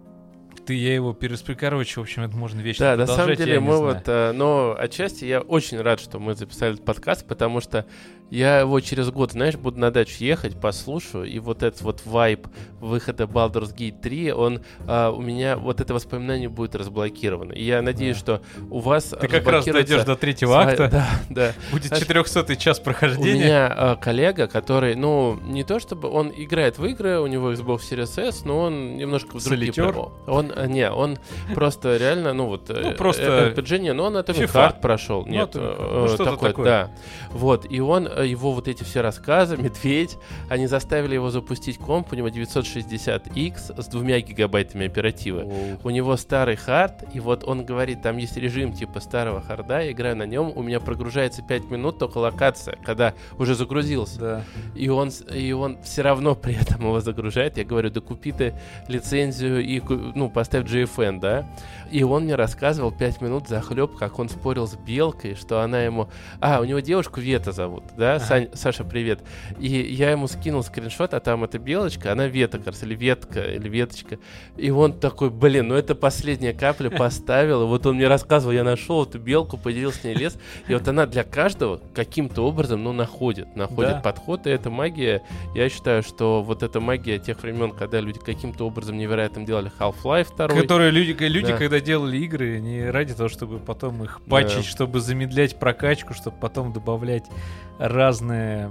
ты 0.66 0.74
я 0.76 0.96
его 0.96 1.14
переспри... 1.14 1.54
Короче, 1.54 2.00
в 2.00 2.04
общем, 2.04 2.24
это 2.24 2.36
можно 2.36 2.60
вечно 2.62 2.86
Да, 2.86 2.98
на 2.98 3.08
самом 3.08 3.36
деле 3.36 3.60
мы 3.60 3.76
знаю. 3.76 3.94
вот, 3.94 4.04
э, 4.08 4.32
но 4.34 4.76
отчасти 4.78 5.26
я 5.26 5.42
очень 5.42 5.82
рад, 5.82 6.00
что 6.00 6.20
мы 6.20 6.36
записали 6.36 6.74
этот 6.74 6.86
подкаст, 6.86 7.28
потому 7.28 7.62
что 7.62 7.86
я 8.34 8.60
его 8.60 8.80
через 8.80 9.10
год, 9.12 9.32
знаешь, 9.34 9.56
буду 9.56 9.80
на 9.80 9.92
дачу 9.92 10.16
ехать, 10.24 10.60
послушаю, 10.60 11.26
и 11.26 11.40
вот 11.40 11.64
этот 11.64 11.82
вот 11.82 12.02
вайб 12.06 12.48
выхода 12.80 13.24
Baldur's 13.26 13.76
Gate 13.76 14.02
3, 14.02 14.32
он 14.34 14.62
а, 14.88 15.12
у 15.12 15.22
меня, 15.22 15.56
вот 15.58 15.80
это 15.80 15.94
воспоминание 15.94 16.50
будет 16.50 16.76
разблокировано. 16.76 17.54
И 17.54 17.64
я 17.64 17.82
надеюсь, 17.82 18.18
Да. 18.18 18.20
что 18.38 18.42
у 18.70 18.80
вас 18.80 19.14
Ты 19.20 19.28
как 19.28 19.46
раз 19.48 19.66
дойдешь 19.66 20.04
до 20.04 20.16
третьего 20.16 20.60
акта, 20.62 20.88
Да, 20.92 21.08
да. 21.30 21.54
будет 21.72 21.86
Знаешь, 21.86 22.04
400 22.06 22.56
час 22.56 22.80
У 22.80 22.84
прохождения. 22.84 23.44
меня 23.44 23.74
э, 23.78 23.96
коллега, 24.02 24.48
который, 24.48 24.96
ну, 24.96 25.40
не 25.44 25.64
то 25.64 25.80
чтобы 25.80 26.10
он 26.10 26.32
играет 26.36 26.78
в 26.78 26.86
игры, 26.86 27.20
у 27.20 27.28
него 27.28 27.52
Xbox 27.54 27.82
Series 27.92 28.20
S, 28.22 28.44
но 28.46 28.60
он 28.60 28.98
немножко 28.98 29.38
в 29.40 29.44
другие... 29.44 29.74
Он, 30.28 30.52
э, 30.56 30.68
не, 30.68 30.90
он 30.90 31.18
просто 31.54 31.98
реально, 31.98 32.34
ну 32.34 32.48
вот... 32.48 32.70
э, 32.70 32.82
Ну, 32.84 32.92
просто 32.94 33.54
RPG, 33.56 33.94
но 33.94 34.06
он 34.06 34.18
Atomic. 34.18 34.52
Heart 34.54 34.82
прошел. 34.82 35.24
Ну, 35.26 35.32
Нет, 35.32 35.56
Heart. 35.56 35.76
э, 35.80 36.00
Ну, 36.02 36.08
что-то 36.08 36.32
такое, 36.32 36.50
такое. 36.50 36.66
да. 36.66 36.92
Вот, 37.32 37.66
и 37.70 37.80
он, 37.80 38.08
э, 38.08 38.23
его 38.24 38.54
вот 38.54 38.68
эти 38.68 38.84
все 38.84 39.02
рассказы, 39.02 39.58
Медведь, 39.64 40.18
они 40.50 40.68
заставили 40.68 41.16
его 41.16 41.30
запустить 41.30 41.78
комп, 41.78 42.14
у 42.14 42.16
него 42.16 42.28
960X 42.28 43.82
с 43.82 43.88
двумя 43.88 44.20
гигабайтами 44.22 44.86
оперативы. 44.86 45.78
У 45.84 45.90
него 45.90 46.18
старый 46.18 46.56
хард, 46.56 47.04
и 47.14 47.20
вот 47.20 47.44
он 47.44 47.66
говорит, 47.66 48.02
там 48.02 48.18
есть 48.18 48.38
режим 48.38 48.74
типа 48.74 49.00
старого 49.00 49.42
харда, 49.42 49.82
я 49.82 49.92
играю 49.92 50.16
на 50.16 50.26
нем, 50.26 50.52
у 50.56 50.62
меня 50.64 50.80
прогружается 50.80 51.42
5 51.42 51.66
минут 51.70 52.00
только 52.00 52.18
локация, 52.18 52.78
когда 52.84 53.14
уже 53.38 53.56
загрузился. 53.56 54.20
Да. 54.20 54.44
И 54.76 54.90
он, 54.90 55.10
и 55.34 55.52
он 55.52 55.82
все 55.84 56.02
равно 56.02 56.36
при 56.36 56.56
этом 56.56 56.82
его 56.82 57.00
загружает. 57.00 57.58
Я 57.58 57.66
говорю, 57.66 57.90
да 57.90 58.02
купи 58.02 58.32
ты 58.32 58.54
лицензию 58.88 59.64
и 59.64 59.82
ну, 60.16 60.30
поставь 60.30 60.66
GFN, 60.66 61.20
да? 61.20 61.48
И 61.92 62.04
он 62.04 62.24
мне 62.24 62.36
рассказывал 62.36 62.92
5 62.92 63.22
минут 63.22 63.48
захлеб, 63.48 63.96
как 63.96 64.20
он 64.20 64.30
спорил 64.30 64.68
с 64.68 64.76
Белкой, 64.76 65.36
что 65.36 65.62
она 65.62 65.82
ему... 65.82 66.10
А, 66.40 66.60
у 66.60 66.64
него 66.64 66.80
девушку 66.80 67.20
Вета 67.20 67.52
зовут, 67.52 67.84
да? 67.98 68.03
Ага. 68.12 68.20
Сань- 68.26 68.50
Саша, 68.54 68.84
привет. 68.84 69.20
И 69.60 69.68
я 69.68 70.12
ему 70.12 70.28
скинул 70.28 70.64
скриншот, 70.64 71.14
а 71.14 71.20
там 71.20 71.44
эта 71.44 71.60
Белочка, 71.60 72.12
она 72.12 72.28
Вета, 72.28 72.60
кажется, 72.60 72.86
или 72.86 72.96
Ветка, 72.96 73.42
или 73.42 73.68
Веточка. 73.70 74.18
И 74.58 74.70
он 74.70 74.94
такой, 74.94 75.30
блин, 75.30 75.70
ну 75.70 75.76
это 75.76 75.96
последняя 75.96 76.54
капля, 76.54 76.90
поставил. 76.98 77.64
И 77.64 77.66
вот 77.66 77.86
он 77.86 77.96
мне 77.96 78.08
рассказывал, 78.08 78.54
я 78.54 78.64
нашел 78.64 79.04
эту 79.06 79.20
Белку, 79.20 79.58
поделился 79.58 80.00
с 80.02 80.04
ней 80.04 80.14
лес. 80.16 80.38
И 80.68 80.74
вот 80.74 80.88
она 80.88 81.06
для 81.06 81.24
каждого 81.24 81.80
каким-то 81.94 82.44
образом, 82.46 82.84
ну, 82.84 82.94
находит, 82.94 83.56
находит 83.56 83.94
Да. 83.94 84.00
подход, 84.02 84.46
и 84.48 84.50
эта 84.50 84.70
магия, 84.70 85.22
я 85.56 85.70
считаю, 85.70 86.04
что 86.04 86.42
вот 86.44 86.64
эта 86.64 86.80
магия 86.80 87.20
тех 87.20 87.42
времен, 87.42 87.72
когда 87.72 88.00
люди 88.00 88.20
каким-то 88.20 88.66
образом 88.68 88.98
невероятным 88.98 89.46
делали 89.46 89.72
Half-Life 89.80 90.36
2, 90.36 90.48
Которые 90.50 90.92
люди, 90.92 91.12
люди 91.24 91.48
Да. 91.52 91.58
когда 91.58 91.80
делали 91.80 92.18
игры, 92.18 92.60
не 92.60 92.90
ради 92.90 93.14
того, 93.14 93.30
чтобы 93.30 93.60
потом 93.60 94.04
их 94.04 94.22
патчить, 94.30 94.58
Да. 94.58 94.64
чтобы 94.64 95.00
замедлять 95.00 95.58
прокачку, 95.60 96.14
чтобы 96.14 96.38
потом 96.40 96.74
добавлять 96.74 97.24
разные 97.94 98.70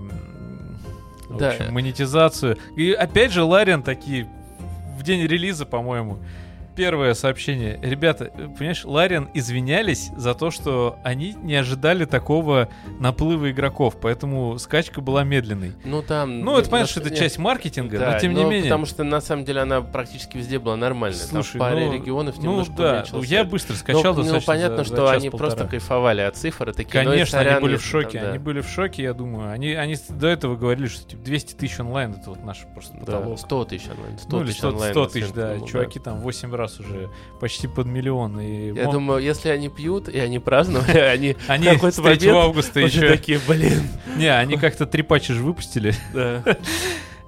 Да. 1.30 1.50
общем, 1.50 1.72
монетизацию. 1.72 2.58
И 2.76 2.92
опять 2.92 3.32
же, 3.32 3.44
Лариан 3.44 3.82
такие 3.82 4.28
в 4.98 5.02
день 5.02 5.26
релиза, 5.26 5.64
по-моему, 5.66 6.18
первое 6.74 7.14
сообщение. 7.14 7.78
Ребята, 7.82 8.30
э, 8.34 8.48
понимаешь, 8.48 8.84
Лариан 8.84 9.28
извинялись 9.34 10.10
за 10.16 10.34
то, 10.34 10.50
что 10.50 10.96
они 11.04 11.34
не 11.42 11.54
ожидали 11.54 12.04
такого 12.04 12.68
наплыва 12.98 13.50
игроков, 13.50 13.96
поэтому 14.00 14.58
скачка 14.58 15.00
была 15.00 15.24
медленной. 15.24 15.72
ну 15.84 16.02
там... 16.02 16.40
Ну, 16.40 16.58
это 16.58 16.70
понятно, 16.70 16.90
что 16.90 17.00
это 17.00 17.10
нет, 17.10 17.18
часть 17.18 17.38
маркетинга, 17.38 17.98
да, 17.98 18.12
но 18.12 18.18
тем 18.18 18.34
не 18.34 18.42
ну, 18.42 18.50
менее. 18.50 18.64
потому 18.64 18.86
что 18.86 19.04
на 19.04 19.20
самом 19.20 19.44
деле 19.44 19.60
она 19.60 19.80
практически 19.80 20.36
везде 20.36 20.58
была 20.58 20.76
нормальная. 20.76 21.18
там 21.20 21.42
Слушай, 21.42 21.56
в 21.56 21.58
паре 21.58 21.86
ну, 21.86 21.92
регионов 21.94 22.36
ну 22.38 22.42
немножко 22.42 22.74
да, 22.76 22.90
увеличился 22.92 23.34
я 23.34 23.44
быстро 23.44 23.72
Ну, 23.74 23.78
скачал 23.78 24.14
ну, 24.14 24.22
достаточно 24.22 24.52
понятно, 24.52 24.76
за- 24.78 24.84
что 24.84 24.96
за 24.96 25.12
они 25.12 25.22
час-полтора. 25.24 25.50
просто 25.50 25.68
кайфовали 25.68 26.20
от 26.22 26.36
цифр, 26.36 26.72
такие, 26.74 27.02
ну, 27.04 27.10
Конечно, 27.10 27.38
они 27.40 27.60
были 27.60 27.76
в 27.76 27.84
шоке. 27.84 28.18
там, 28.18 28.22
да. 28.22 28.28
Они 28.30 28.38
были 28.38 28.60
в 28.60 28.68
шоке, 28.68 29.02
я 29.02 29.14
думаю. 29.14 29.50
Они, 29.50 29.72
они 29.72 29.96
до 30.08 30.28
этого 30.28 30.56
говорили, 30.56 30.86
что 30.86 31.08
типа 31.08 31.22
200 31.24 31.54
тысяч 31.54 31.80
онлайн 31.80 32.12
это 32.12 32.30
вот 32.30 32.44
наш 32.44 32.58
просто 32.72 32.94
Да, 32.98 33.04
потолок. 33.04 33.38
100 33.38 33.64
тысяч 33.66 33.88
онлайн. 33.88 34.18
100 34.18 34.28
ну 34.36 34.40
или 34.42 34.46
тысяч 34.48 34.58
100, 34.58 34.68
онлайн. 34.68 34.92
100 34.92 35.00
на 35.02 35.08
тысяч, 35.08 35.32
да. 35.32 35.60
Чуваки 35.60 35.98
там 35.98 36.18
8 36.20 36.54
раз 36.54 36.61
уже 36.80 37.10
почти 37.40 37.66
под 37.66 37.86
миллион. 37.86 38.40
И 38.40 38.72
Я 38.74 38.86
мо- 38.86 38.92
думаю, 38.92 39.22
если 39.22 39.48
они 39.48 39.68
пьют 39.68 40.08
и 40.08 40.18
они 40.18 40.38
праздновали, 40.38 40.98
они 41.14 41.36
они 41.48 41.66
какой-то 41.66 41.96
с 41.96 42.02
3 42.02 42.04
момент 42.04 42.44
августа 42.44 42.80
еще... 42.80 43.08
такие, 43.08 43.40
блин. 43.46 43.82
Не, 44.16 44.28
они 44.28 44.56
как-то 44.56 44.86
три 44.86 45.02
патча 45.02 45.34
же 45.34 45.42
выпустили. 45.42 45.94
Да. 46.12 46.42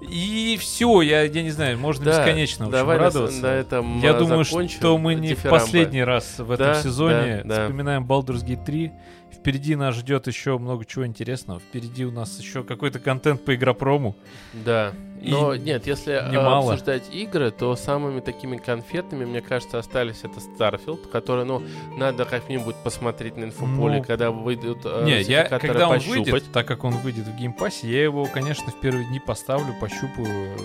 И 0.01 0.59
все, 0.61 1.01
я, 1.01 1.23
я 1.23 1.43
не 1.43 1.51
знаю, 1.51 1.78
можно 1.78 2.05
Да, 2.05 2.11
бесконечно 2.19 2.66
общем, 2.66 2.73
давай 2.78 2.98
радоваться. 2.98 3.40
на 3.40 3.47
этом, 3.47 4.01
я 4.01 4.11
а, 4.11 4.19
думаю, 4.19 4.44
что 4.44 4.98
мы 4.98 5.15
не 5.15 5.35
в 5.35 5.43
последний 5.43 6.05
раз 6.05 6.39
в 6.39 6.51
этом 6.51 6.66
Да, 6.66 6.82
сезоне 6.82 7.43
да, 7.44 7.56
да. 7.56 7.62
вспоминаем 7.65 8.05
Baldur's 8.05 8.44
Gate 8.44 8.65
3. 8.65 8.93
Впереди 9.35 9.77
нас 9.77 9.94
ждет 9.97 10.27
еще 10.27 10.56
много 10.59 10.85
чего 10.85 11.06
интересного. 11.06 11.61
Впереди 11.61 12.05
у 12.05 12.11
нас 12.11 12.39
еще 12.39 12.65
какой-то 12.65 12.98
контент 12.98 13.44
по 13.44 13.55
игропрому. 13.55 14.16
Да. 14.52 14.93
И 15.20 15.31
Но 15.31 15.56
нет, 15.56 15.86
если 15.86 16.12
э, 16.15 16.31
немало. 16.31 16.73
обсуждать 16.73 17.05
игры, 17.12 17.51
то 17.51 17.74
самыми 17.77 18.20
такими 18.20 18.59
конфетными, 18.59 19.24
мне 19.24 19.40
кажется, 19.40 19.78
остались 19.78 20.20
это 20.23 20.39
Starfield, 20.40 21.09
который, 21.11 21.44
ну, 21.47 21.62
надо 21.97 22.27
как-нибудь 22.27 22.77
посмотреть 22.85 23.36
на 23.36 23.44
инфополе, 23.44 23.98
Ну, 23.98 24.05
когда 24.05 24.31
выйдут 24.31 24.81
э, 24.85 25.05
не, 25.05 25.23
я, 25.23 25.44
когда 25.44 25.89
он 25.89 25.94
пощупать. 25.97 26.31
выйдет, 26.31 26.52
так 26.52 26.66
как 26.69 26.85
он 26.85 26.93
выйдет 26.98 27.27
в 27.27 27.36
Game 27.36 27.57
Pass 27.57 27.78
е, 27.78 27.89
я 27.90 28.02
его, 28.02 28.27
конечно, 28.27 28.70
в 28.70 28.78
первые 28.81 29.06
дни 29.09 29.19
поставлю, 29.19 29.74
пощупаю. 29.81 30.59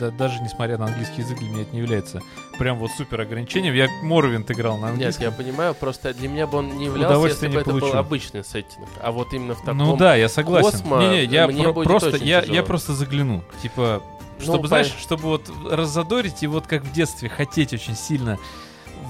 Да, 0.00 0.10
даже 0.10 0.40
несмотря 0.42 0.76
на 0.78 0.86
английский 0.86 1.22
язык, 1.22 1.38
для 1.38 1.48
меня 1.48 1.62
это 1.62 1.72
не 1.72 1.80
является 1.80 2.20
прям 2.58 2.78
вот 2.78 2.90
супер 2.96 3.20
ограничением. 3.20 3.74
Я 3.74 3.88
Morrowind 4.02 4.50
играл 4.50 4.76
на 4.76 4.86
Нет, 4.86 4.92
английском. 4.92 5.24
я 5.24 5.30
понимаю, 5.30 5.74
просто 5.74 6.12
для 6.14 6.28
меня 6.28 6.46
бы 6.46 6.58
он 6.58 6.76
не 6.76 6.86
являлся, 6.86 7.28
если 7.28 7.46
бы 7.46 7.52
не 7.54 7.60
это 7.60 7.70
получу. 7.70 7.86
был 7.86 7.96
обычный 7.98 8.44
сеттинг. 8.44 8.88
А 9.02 9.10
вот 9.12 9.32
именно 9.32 9.54
в 9.54 9.60
таком... 9.60 9.78
Ну 9.78 9.96
да, 9.96 10.14
я 10.16 10.28
согласен. 10.28 10.70
Космо 10.80 10.98
Не-не, 11.00 11.24
я 11.24 11.46
мне 11.46 11.72
про- 11.72 11.82
просто, 11.84 12.16
я, 12.16 12.40
тяжело. 12.40 12.56
я 12.56 12.62
просто 12.62 12.92
загляну. 12.94 13.42
Типа, 13.62 14.02
Ну, 14.38 14.44
чтобы, 14.44 14.68
знаешь, 14.68 14.88
пон- 14.88 15.00
чтобы 15.00 15.22
вот 15.22 15.50
раззадорить 15.70 16.42
и 16.42 16.46
вот 16.46 16.66
как 16.66 16.82
в 16.84 16.92
детстве 16.92 17.28
хотеть 17.28 17.72
очень 17.72 17.96
сильно. 17.96 18.38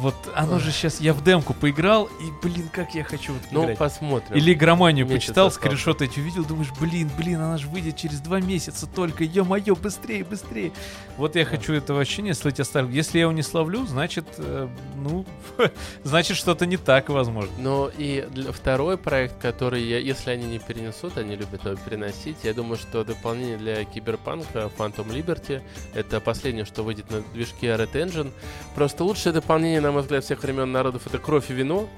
Вот 0.00 0.14
оно 0.34 0.58
же 0.58 0.72
сейчас, 0.72 1.00
я 1.00 1.14
в 1.14 1.24
демку 1.24 1.54
поиграл, 1.54 2.04
и, 2.20 2.30
блин, 2.42 2.68
как 2.72 2.94
я 2.94 3.02
хочу 3.02 3.32
вот 3.32 3.42
Ну, 3.50 3.64
играть. 3.64 3.78
посмотрим. 3.78 4.36
Или 4.36 4.52
игроманию 4.52 5.06
Месяц 5.06 5.28
почитал, 5.28 5.46
остался. 5.46 5.68
скриншоты 5.68 6.04
эти 6.04 6.20
увидел, 6.20 6.44
думаешь, 6.44 6.70
блин, 6.80 7.10
блин, 7.16 7.40
она 7.40 7.56
же 7.56 7.66
выйдет 7.68 7.96
через 7.96 8.20
два 8.20 8.40
месяца 8.40 8.86
только, 8.86 9.24
ё-моё, 9.24 9.74
быстрее, 9.74 10.22
быстрее. 10.24 10.72
Вот 11.16 11.34
я 11.34 11.44
хочу 11.44 11.72
этого 11.72 12.00
ощущения 12.00 12.34
слыть 12.34 12.60
оставлю. 12.60 12.92
Если 12.92 13.18
я 13.18 13.22
его 13.22 13.32
не 13.32 13.42
словлю, 13.42 13.86
значит, 13.86 14.26
э, 14.36 14.68
ну, 14.96 15.24
значит, 16.04 16.36
что-то 16.36 16.66
не 16.66 16.76
так, 16.76 17.08
возможно. 17.08 17.50
Ну 17.58 17.90
и 17.96 18.26
второй 18.52 18.98
проект, 18.98 19.38
который, 19.40 19.82
я, 19.82 19.98
если 19.98 20.30
они 20.30 20.44
не 20.46 20.58
перенесут, 20.58 21.16
они 21.16 21.36
любят 21.36 21.64
его 21.64 21.76
переносить, 21.76 22.36
я 22.42 22.52
думаю, 22.52 22.76
что 22.76 23.02
дополнение 23.04 23.56
для 23.56 23.84
Киберпанка 23.84 24.70
Phantom 24.76 25.08
Liberty, 25.08 25.62
это 25.94 26.20
последнее, 26.20 26.64
что 26.66 26.82
выйдет 26.82 27.10
на 27.10 27.22
движке 27.32 27.68
Red 27.68 27.92
Engine. 27.92 28.30
Просто 28.74 29.02
лучшее 29.04 29.32
дополнение, 29.32 29.80
на 29.86 29.92
мой 29.92 30.02
взгляд, 30.02 30.24
всех 30.24 30.42
времен 30.42 30.72
народов, 30.72 31.06
это 31.06 31.18
кровь 31.18 31.50
и 31.50 31.54
вино. 31.54 31.88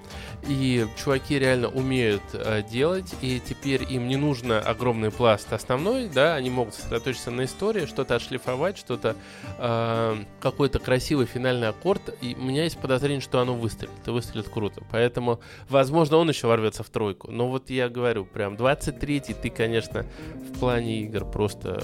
И 0.46 0.86
чуваки 0.96 1.38
реально 1.38 1.68
умеют 1.68 2.22
э, 2.32 2.62
делать, 2.62 3.12
и 3.22 3.40
теперь 3.40 3.82
им 3.90 4.06
не 4.06 4.16
нужно 4.16 4.60
огромный 4.60 5.10
пласт 5.10 5.52
основной, 5.52 6.08
да, 6.08 6.36
они 6.36 6.48
могут 6.48 6.74
сосредоточиться 6.74 7.30
на 7.30 7.44
истории, 7.44 7.86
что-то 7.86 8.14
отшлифовать, 8.14 8.78
что-то, 8.78 9.16
э, 9.58 10.16
какой-то 10.40 10.78
красивый 10.78 11.26
финальный 11.26 11.68
аккорд, 11.68 12.14
и 12.20 12.36
у 12.38 12.42
меня 12.42 12.64
есть 12.64 12.78
подозрение, 12.78 13.20
что 13.20 13.40
оно 13.40 13.54
выстрелит, 13.54 14.06
и 14.06 14.10
выстрелит 14.10 14.48
круто, 14.48 14.82
поэтому, 14.92 15.40
возможно, 15.68 16.18
он 16.18 16.28
еще 16.28 16.46
ворвется 16.46 16.84
в 16.84 16.88
тройку, 16.88 17.32
но 17.32 17.48
вот 17.48 17.68
я 17.68 17.88
говорю, 17.88 18.24
прям 18.24 18.54
23-й 18.54 19.34
ты, 19.34 19.50
конечно, 19.50 20.06
в 20.34 20.58
плане 20.60 21.00
игр 21.00 21.24
просто, 21.24 21.82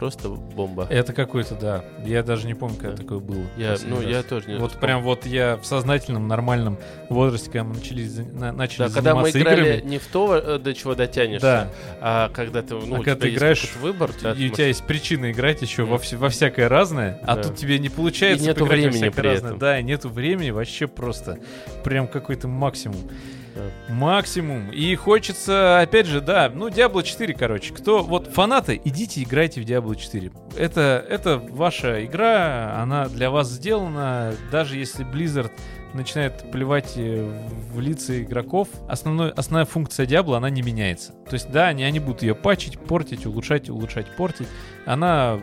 просто 0.00 0.30
бомба. 0.30 0.86
Это 0.88 1.12
какой-то, 1.12 1.54
да. 1.54 1.84
Я 2.04 2.22
даже 2.22 2.46
не 2.46 2.54
помню, 2.54 2.76
когда 2.76 2.96
Да. 2.96 3.02
такое 3.02 3.18
было. 3.18 3.44
Я, 3.58 3.76
ну, 3.86 3.96
раз. 3.96 4.04
я 4.06 4.22
тоже 4.22 4.48
не 4.48 4.56
Вот 4.58 4.72
прям 4.72 5.02
вот 5.02 5.26
я 5.26 5.58
в 5.58 5.66
сознательном, 5.66 6.26
нормальном 6.26 6.78
возрасте, 7.10 7.50
когда 7.50 7.64
мы 7.64 7.74
начали, 7.74 8.08
на- 8.32 8.50
начали 8.52 8.88
Да, 8.88 8.94
когда 8.94 9.14
мы 9.14 9.28
играли 9.28 9.74
играми, 9.76 9.88
не 9.90 9.98
в 9.98 10.06
то, 10.06 10.34
э, 10.36 10.58
до 10.58 10.72
чего 10.74 10.94
дотянешься, 10.94 11.46
Да. 11.46 11.70
а 12.00 12.28
когда 12.30 12.62
ты, 12.62 12.74
ну, 12.74 12.94
А 12.94 13.02
когда 13.02 13.14
ты 13.16 13.28
играешь, 13.28 13.74
выбор, 13.80 14.10
да, 14.22 14.32
и 14.32 14.36
ты 14.36 14.46
у 14.46 14.54
тебя 14.54 14.66
есть 14.68 14.84
причина 14.84 15.30
играть 15.32 15.60
еще 15.60 15.84
во, 15.84 15.96
вс- 15.96 16.16
во 16.16 16.30
всякое 16.30 16.68
разное, 16.70 17.20
а 17.24 17.36
Да. 17.36 17.42
тут 17.42 17.56
тебе 17.56 17.78
не 17.78 17.90
получается 17.90 18.42
И 18.44 18.48
нету 18.48 18.60
поиграть 18.60 18.78
во 18.78 18.82
времени 18.90 19.02
всякое 19.02 19.20
при 19.22 19.28
разное. 19.28 19.48
этом. 19.50 19.58
Да, 19.58 19.78
и 19.78 19.82
нету 19.82 20.08
времени 20.08 20.50
вообще 20.50 20.86
просто. 20.88 21.38
Прям 21.84 22.08
какой-то 22.08 22.48
максимум. 22.48 22.96
Максимум. 23.88 24.70
И 24.70 24.94
хочется, 24.94 25.80
опять 25.80 26.06
же, 26.06 26.20
да, 26.20 26.50
ну, 26.54 26.68
Diablo 26.68 27.02
4, 27.02 27.34
короче. 27.34 27.74
Кто, 27.74 28.02
вот, 28.02 28.28
фанаты, 28.28 28.80
идите 28.84 29.22
играйте 29.22 29.60
в 29.60 29.64
Diablo 29.64 29.96
4. 29.96 30.30
Это, 30.56 31.04
это 31.08 31.38
ваша 31.38 32.04
игра, 32.04 32.80
она 32.80 33.08
для 33.08 33.30
вас 33.30 33.48
сделана. 33.48 34.34
Даже 34.50 34.76
если 34.76 35.04
Blizzard 35.04 35.50
начинает 35.94 36.50
плевать 36.50 36.92
э, 36.96 37.28
в 37.72 37.80
лица 37.80 38.22
игроков, 38.22 38.68
основной, 38.88 39.30
основная 39.30 39.66
функция 39.66 40.06
Diablo, 40.06 40.36
она 40.36 40.50
не 40.50 40.62
меняется. 40.62 41.12
То 41.28 41.34
есть, 41.34 41.50
да, 41.50 41.66
они, 41.68 41.84
они 41.84 41.98
будут 42.00 42.22
ее 42.22 42.34
пачить, 42.34 42.78
портить, 42.78 43.26
улучшать, 43.26 43.68
улучшать, 43.68 44.06
портить. 44.16 44.48
Она 44.86 45.40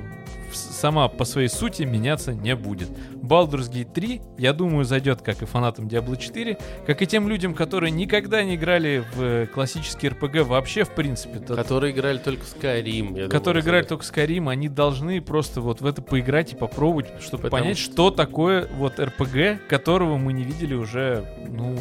сама 0.54 1.08
по 1.08 1.26
своей 1.26 1.48
сути 1.50 1.84
меняться 1.84 2.34
не 2.34 2.56
будет. 2.56 2.90
Baldur's 3.16 3.72
Gate 3.72 3.92
3, 3.94 4.22
я 4.38 4.54
думаю, 4.54 4.86
зайдет 4.86 5.22
как 5.22 5.42
и 5.42 5.46
фанатам 5.46 5.88
Diablo 5.88 6.16
4, 6.18 6.58
как 6.86 7.02
и 7.02 7.08
тем 7.08 7.28
людям, 7.28 7.54
которые 7.54 7.92
никогда 7.92 8.44
не 8.44 8.56
играли 8.56 9.04
в 9.16 9.22
э, 9.22 9.48
классический 9.48 10.08
RPG 10.08 10.44
вообще, 10.44 10.84
в 10.84 10.92
принципе. 10.92 11.40
Тот- 11.40 11.58
которые 11.58 11.94
играли 11.94 12.18
только 12.18 12.44
в 12.46 12.56
Skyrim. 12.56 13.28
которые 13.30 13.62
думаю, 13.62 13.62
играли 13.62 13.84
только 13.86 14.04
Skyrim, 14.06 14.50
они 14.50 14.70
должны 14.70 15.22
просто 15.22 15.62
вот 15.62 15.82
в 15.82 15.86
это 15.86 16.02
поиграть 16.02 16.54
и 16.54 16.56
попробовать, 16.56 17.08
чтобы 17.20 17.44
Потому 17.44 17.64
понять, 17.64 17.78
что- 17.78 17.92
что 17.94 18.12
такое 18.12 18.68
вот 18.78 19.00
RPG, 19.00 19.60
которого 19.68 20.18
мы 20.18 20.34
не 20.34 20.44
видели 20.44 20.74
уже, 20.74 21.26
ну, 21.48 21.76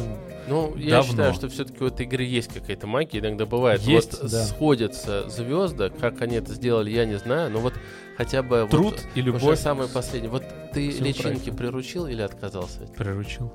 Ну, 0.47 0.75
я 0.77 0.97
давно. 0.97 1.03
считаю, 1.11 1.33
что 1.33 1.49
все-таки 1.49 1.83
у 1.83 1.87
этой 1.87 2.05
игры 2.05 2.23
есть 2.23 2.53
какая-то 2.53 2.87
магия, 2.87 3.19
иногда 3.19 3.45
бывает. 3.45 3.81
Есть, 3.81 4.21
вот 4.21 4.31
да. 4.31 4.45
сходятся 4.45 5.29
звезды, 5.29 5.89
как 5.89 6.21
они 6.21 6.35
это 6.37 6.53
сделали, 6.53 6.89
я 6.89 7.05
не 7.05 7.17
знаю, 7.17 7.51
но 7.51 7.59
вот 7.59 7.73
хотя 8.17 8.41
бы 8.43 8.61
вот 8.61 8.71
труд 8.71 8.95
и 9.15 9.21
уже 9.21 9.31
любовь. 9.31 9.59
самое 9.59 9.89
последнее. 9.89 10.31
Вот 10.31 10.43
ты 10.73 10.89
Всё 10.91 11.03
личинки 11.03 11.21
правильно. 11.23 11.57
приручил 11.57 12.07
или 12.07 12.21
отказался? 12.21 12.81
Приручил. 12.95 13.51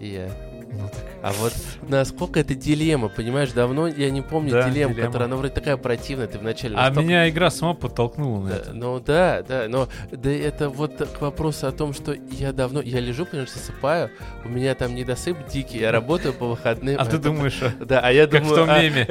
И 0.00 0.08
я. 0.08 0.30
Ну 0.78 0.88
так. 0.88 1.02
А 1.22 1.32
вот 1.32 1.52
насколько 1.88 2.40
это 2.40 2.54
дилемма, 2.54 3.08
понимаешь, 3.08 3.52
давно 3.52 3.86
я 3.88 4.10
не 4.10 4.22
помню 4.22 4.50
Да, 4.52 4.68
дилемму, 4.68 4.94
дилемма. 4.94 5.06
которая, 5.08 5.28
она 5.28 5.36
вроде 5.36 5.54
такая 5.54 5.76
противная, 5.76 6.26
ты 6.26 6.38
вначале 6.38 6.74
А 6.76 6.82
настолько- 6.88 7.00
меня 7.02 7.28
игра 7.28 7.50
сама 7.50 7.74
подтолкнула 7.74 8.40
на 8.42 8.50
Да, 8.50 8.56
это. 8.56 8.72
ну 8.74 9.00
да, 9.00 9.42
да, 9.46 9.64
но 9.68 9.88
да 10.10 10.30
это 10.30 10.68
вот 10.68 10.96
к 10.96 11.20
вопросу 11.20 11.66
о 11.66 11.72
том, 11.72 11.94
что 11.94 12.14
я 12.30 12.52
давно, 12.52 12.80
я 12.82 13.00
лежу, 13.00 13.24
понимаешь, 13.24 13.52
засыпаю, 13.52 14.10
у 14.44 14.48
меня 14.48 14.74
там 14.74 14.94
недосып 14.94 15.36
дикий, 15.48 15.78
я 15.78 15.92
работаю 15.92 16.34
по 16.34 16.46
выходным. 16.48 16.96
А 16.98 17.04
ты 17.06 17.18
думаешь, 17.18 17.58
а, 17.62 17.84
Да, 17.84 18.00
а 18.00 18.10
я 18.12 18.26
как 18.26 18.42
в 18.42 18.48
думаю, 18.48 18.66
том 18.66 18.70
а, 18.70 18.82
меме. 18.82 19.02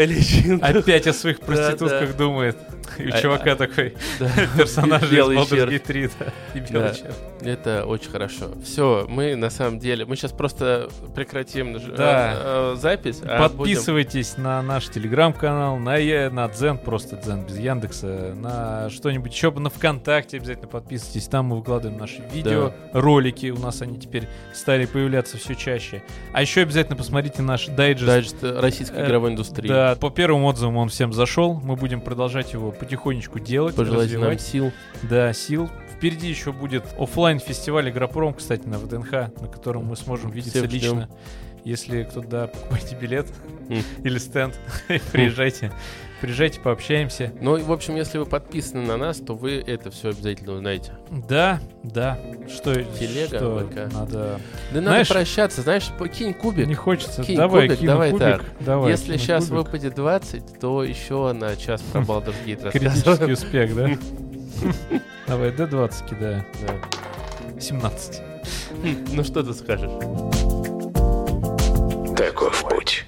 опять 0.61 1.07
о 1.07 1.14
своих 1.14 1.40
проститутках 1.40 2.15
думает. 2.18 2.57
И 2.99 3.07
у 3.07 3.14
А- 3.14 3.22
чувака 3.22 3.56
такой 3.56 3.95
персонаж 4.57 5.03
из 5.03 5.10
Baldur's 5.11 5.49
черт. 5.49 5.72
Gate 5.72 5.80
3, 5.80 6.10
да. 6.19 6.26
И 6.53 6.60
белый 6.60 6.90
Да. 6.90 6.94
черт. 6.94 7.15
Это 7.41 7.85
очень 7.85 8.10
хорошо. 8.11 8.52
Все, 8.64 9.06
мы 9.10 9.35
на 9.35 9.49
самом 9.49 9.80
деле, 9.80 10.06
мы 10.06 10.15
сейчас 10.15 10.31
просто 10.31 10.90
прекратим 11.15 11.52
ж- 11.53 11.95
Да. 11.95 12.34
э, 12.35 12.73
э, 12.73 12.75
запись. 12.77 13.21
а 13.23 13.47
будем- 13.49 13.57
Подписывайтесь 13.57 14.38
на 14.38 14.61
наш 14.61 14.89
телеграм-канал, 14.89 15.77
на, 15.77 15.97
Е- 15.97 16.30
на 16.30 16.47
Дзен, 16.49 16.77
просто 16.77 17.15
Дзен 17.17 17.43
без 17.45 17.57
Яндекса, 17.59 18.34
на 18.35 18.89
что-нибудь 18.89 19.34
еще, 19.34 19.51
на 19.51 19.69
ВКонтакте 19.69 20.38
обязательно 20.38 20.67
подписывайтесь, 20.67 21.27
там 21.27 21.45
мы 21.47 21.57
выкладываем 21.57 21.99
наши 21.99 22.21
видео, 22.34 22.73
ролики, 22.93 23.51
у 23.51 23.59
нас 23.59 23.81
они 23.81 23.99
теперь 23.99 24.27
стали 24.53 24.85
появляться 24.85 25.38
все 25.38 25.55
чаще. 25.55 26.03
А 26.34 26.41
еще 26.41 26.61
обязательно 26.61 26.95
посмотрите 26.95 27.41
наш 27.41 27.67
дайджест. 27.67 28.07
Дайджест 28.07 28.43
российской 28.43 28.99
Э, 29.01 29.05
игровой 29.05 29.31
индустрии. 29.31 29.67
Да, 29.67 29.95
по 29.95 30.09
первым 30.09 30.43
отзывам 30.45 30.77
он 30.77 30.89
всем 30.89 31.13
зашел, 31.13 31.59
мы 31.63 31.75
будем 31.75 32.01
продолжать 32.01 32.53
его 32.53 32.71
потихонечку 32.71 33.39
делать, 33.39 33.75
Пожелайте 33.75 34.13
нам 34.17 34.23
развивать. 34.30 34.41
сил. 34.41 34.71
Да, 35.03 35.34
сил. 35.34 35.69
Впереди 36.03 36.27
еще 36.27 36.51
будет 36.51 36.84
оффлайн 36.99 37.39
фестиваль 37.39 37.89
Игропром, 37.89 38.34
кстати, 38.34 38.67
на 38.67 38.77
ВДНХ, 38.77 39.11
на 39.39 39.47
котором 39.47 39.85
мы 39.85 39.95
сможем 39.95 40.31
видеться 40.31 40.59
Всех 40.59 40.69
ждем. 40.69 40.99
лично. 40.99 41.09
Если 41.63 42.03
кто-то, 42.03 42.27
да, 42.27 42.47
покупайте 42.47 42.97
билет 42.97 43.27
или 44.03 44.17
стенд, 44.17 44.59
приезжайте. 45.13 45.71
Приезжайте, 46.19 46.59
пообщаемся. 46.59 47.31
Ну, 47.39 47.57
в 47.57 47.71
общем, 47.71 47.95
если 47.95 48.17
вы 48.17 48.25
подписаны 48.25 48.85
на 48.85 48.97
нас, 48.97 49.19
то 49.19 49.34
вы 49.34 49.63
это 49.65 49.91
все 49.91 50.09
обязательно 50.09 50.55
узнаете. 50.55 50.91
Да, 51.09 51.61
да. 51.84 52.19
Что, 52.53 52.75
Телега, 52.75 53.38
что 53.38 53.65
ВК. 53.71 53.93
надо... 53.93 54.41
Да 54.73 54.81
Знаешь- 54.81 55.07
надо 55.07 55.19
прощаться, 55.19 55.61
знаешь, 55.61 55.89
покинь 55.97 56.34
кубик. 56.34 56.67
Не 56.67 56.75
хочется. 56.75 57.23
Кинь 57.23 57.38
давай, 57.38 57.69
кубик, 57.69 57.85
давай 57.85 58.11
кубик. 58.11 58.25
так. 58.25 58.43
Давай, 58.59 58.91
Если 58.91 59.15
сейчас 59.15 59.45
кубик. 59.47 59.67
выпадет 59.67 59.95
20, 59.95 60.59
то 60.59 60.84
еще 60.84 61.31
на 61.31 61.55
час 61.55 61.80
про 61.80 62.01
Baldur's 62.01 62.35
Gate 62.45 62.71
Критический 62.71 63.31
успех, 63.31 63.73
да? 63.73 63.89
Давай, 65.27 65.51
D20 65.51 66.09
кидаю. 66.09 66.45
Да. 66.65 67.59
17. 67.59 68.21
Ну 69.13 69.23
что 69.23 69.43
ты 69.43 69.53
скажешь? 69.53 69.91
Таков 72.17 72.63
путь. 72.69 73.05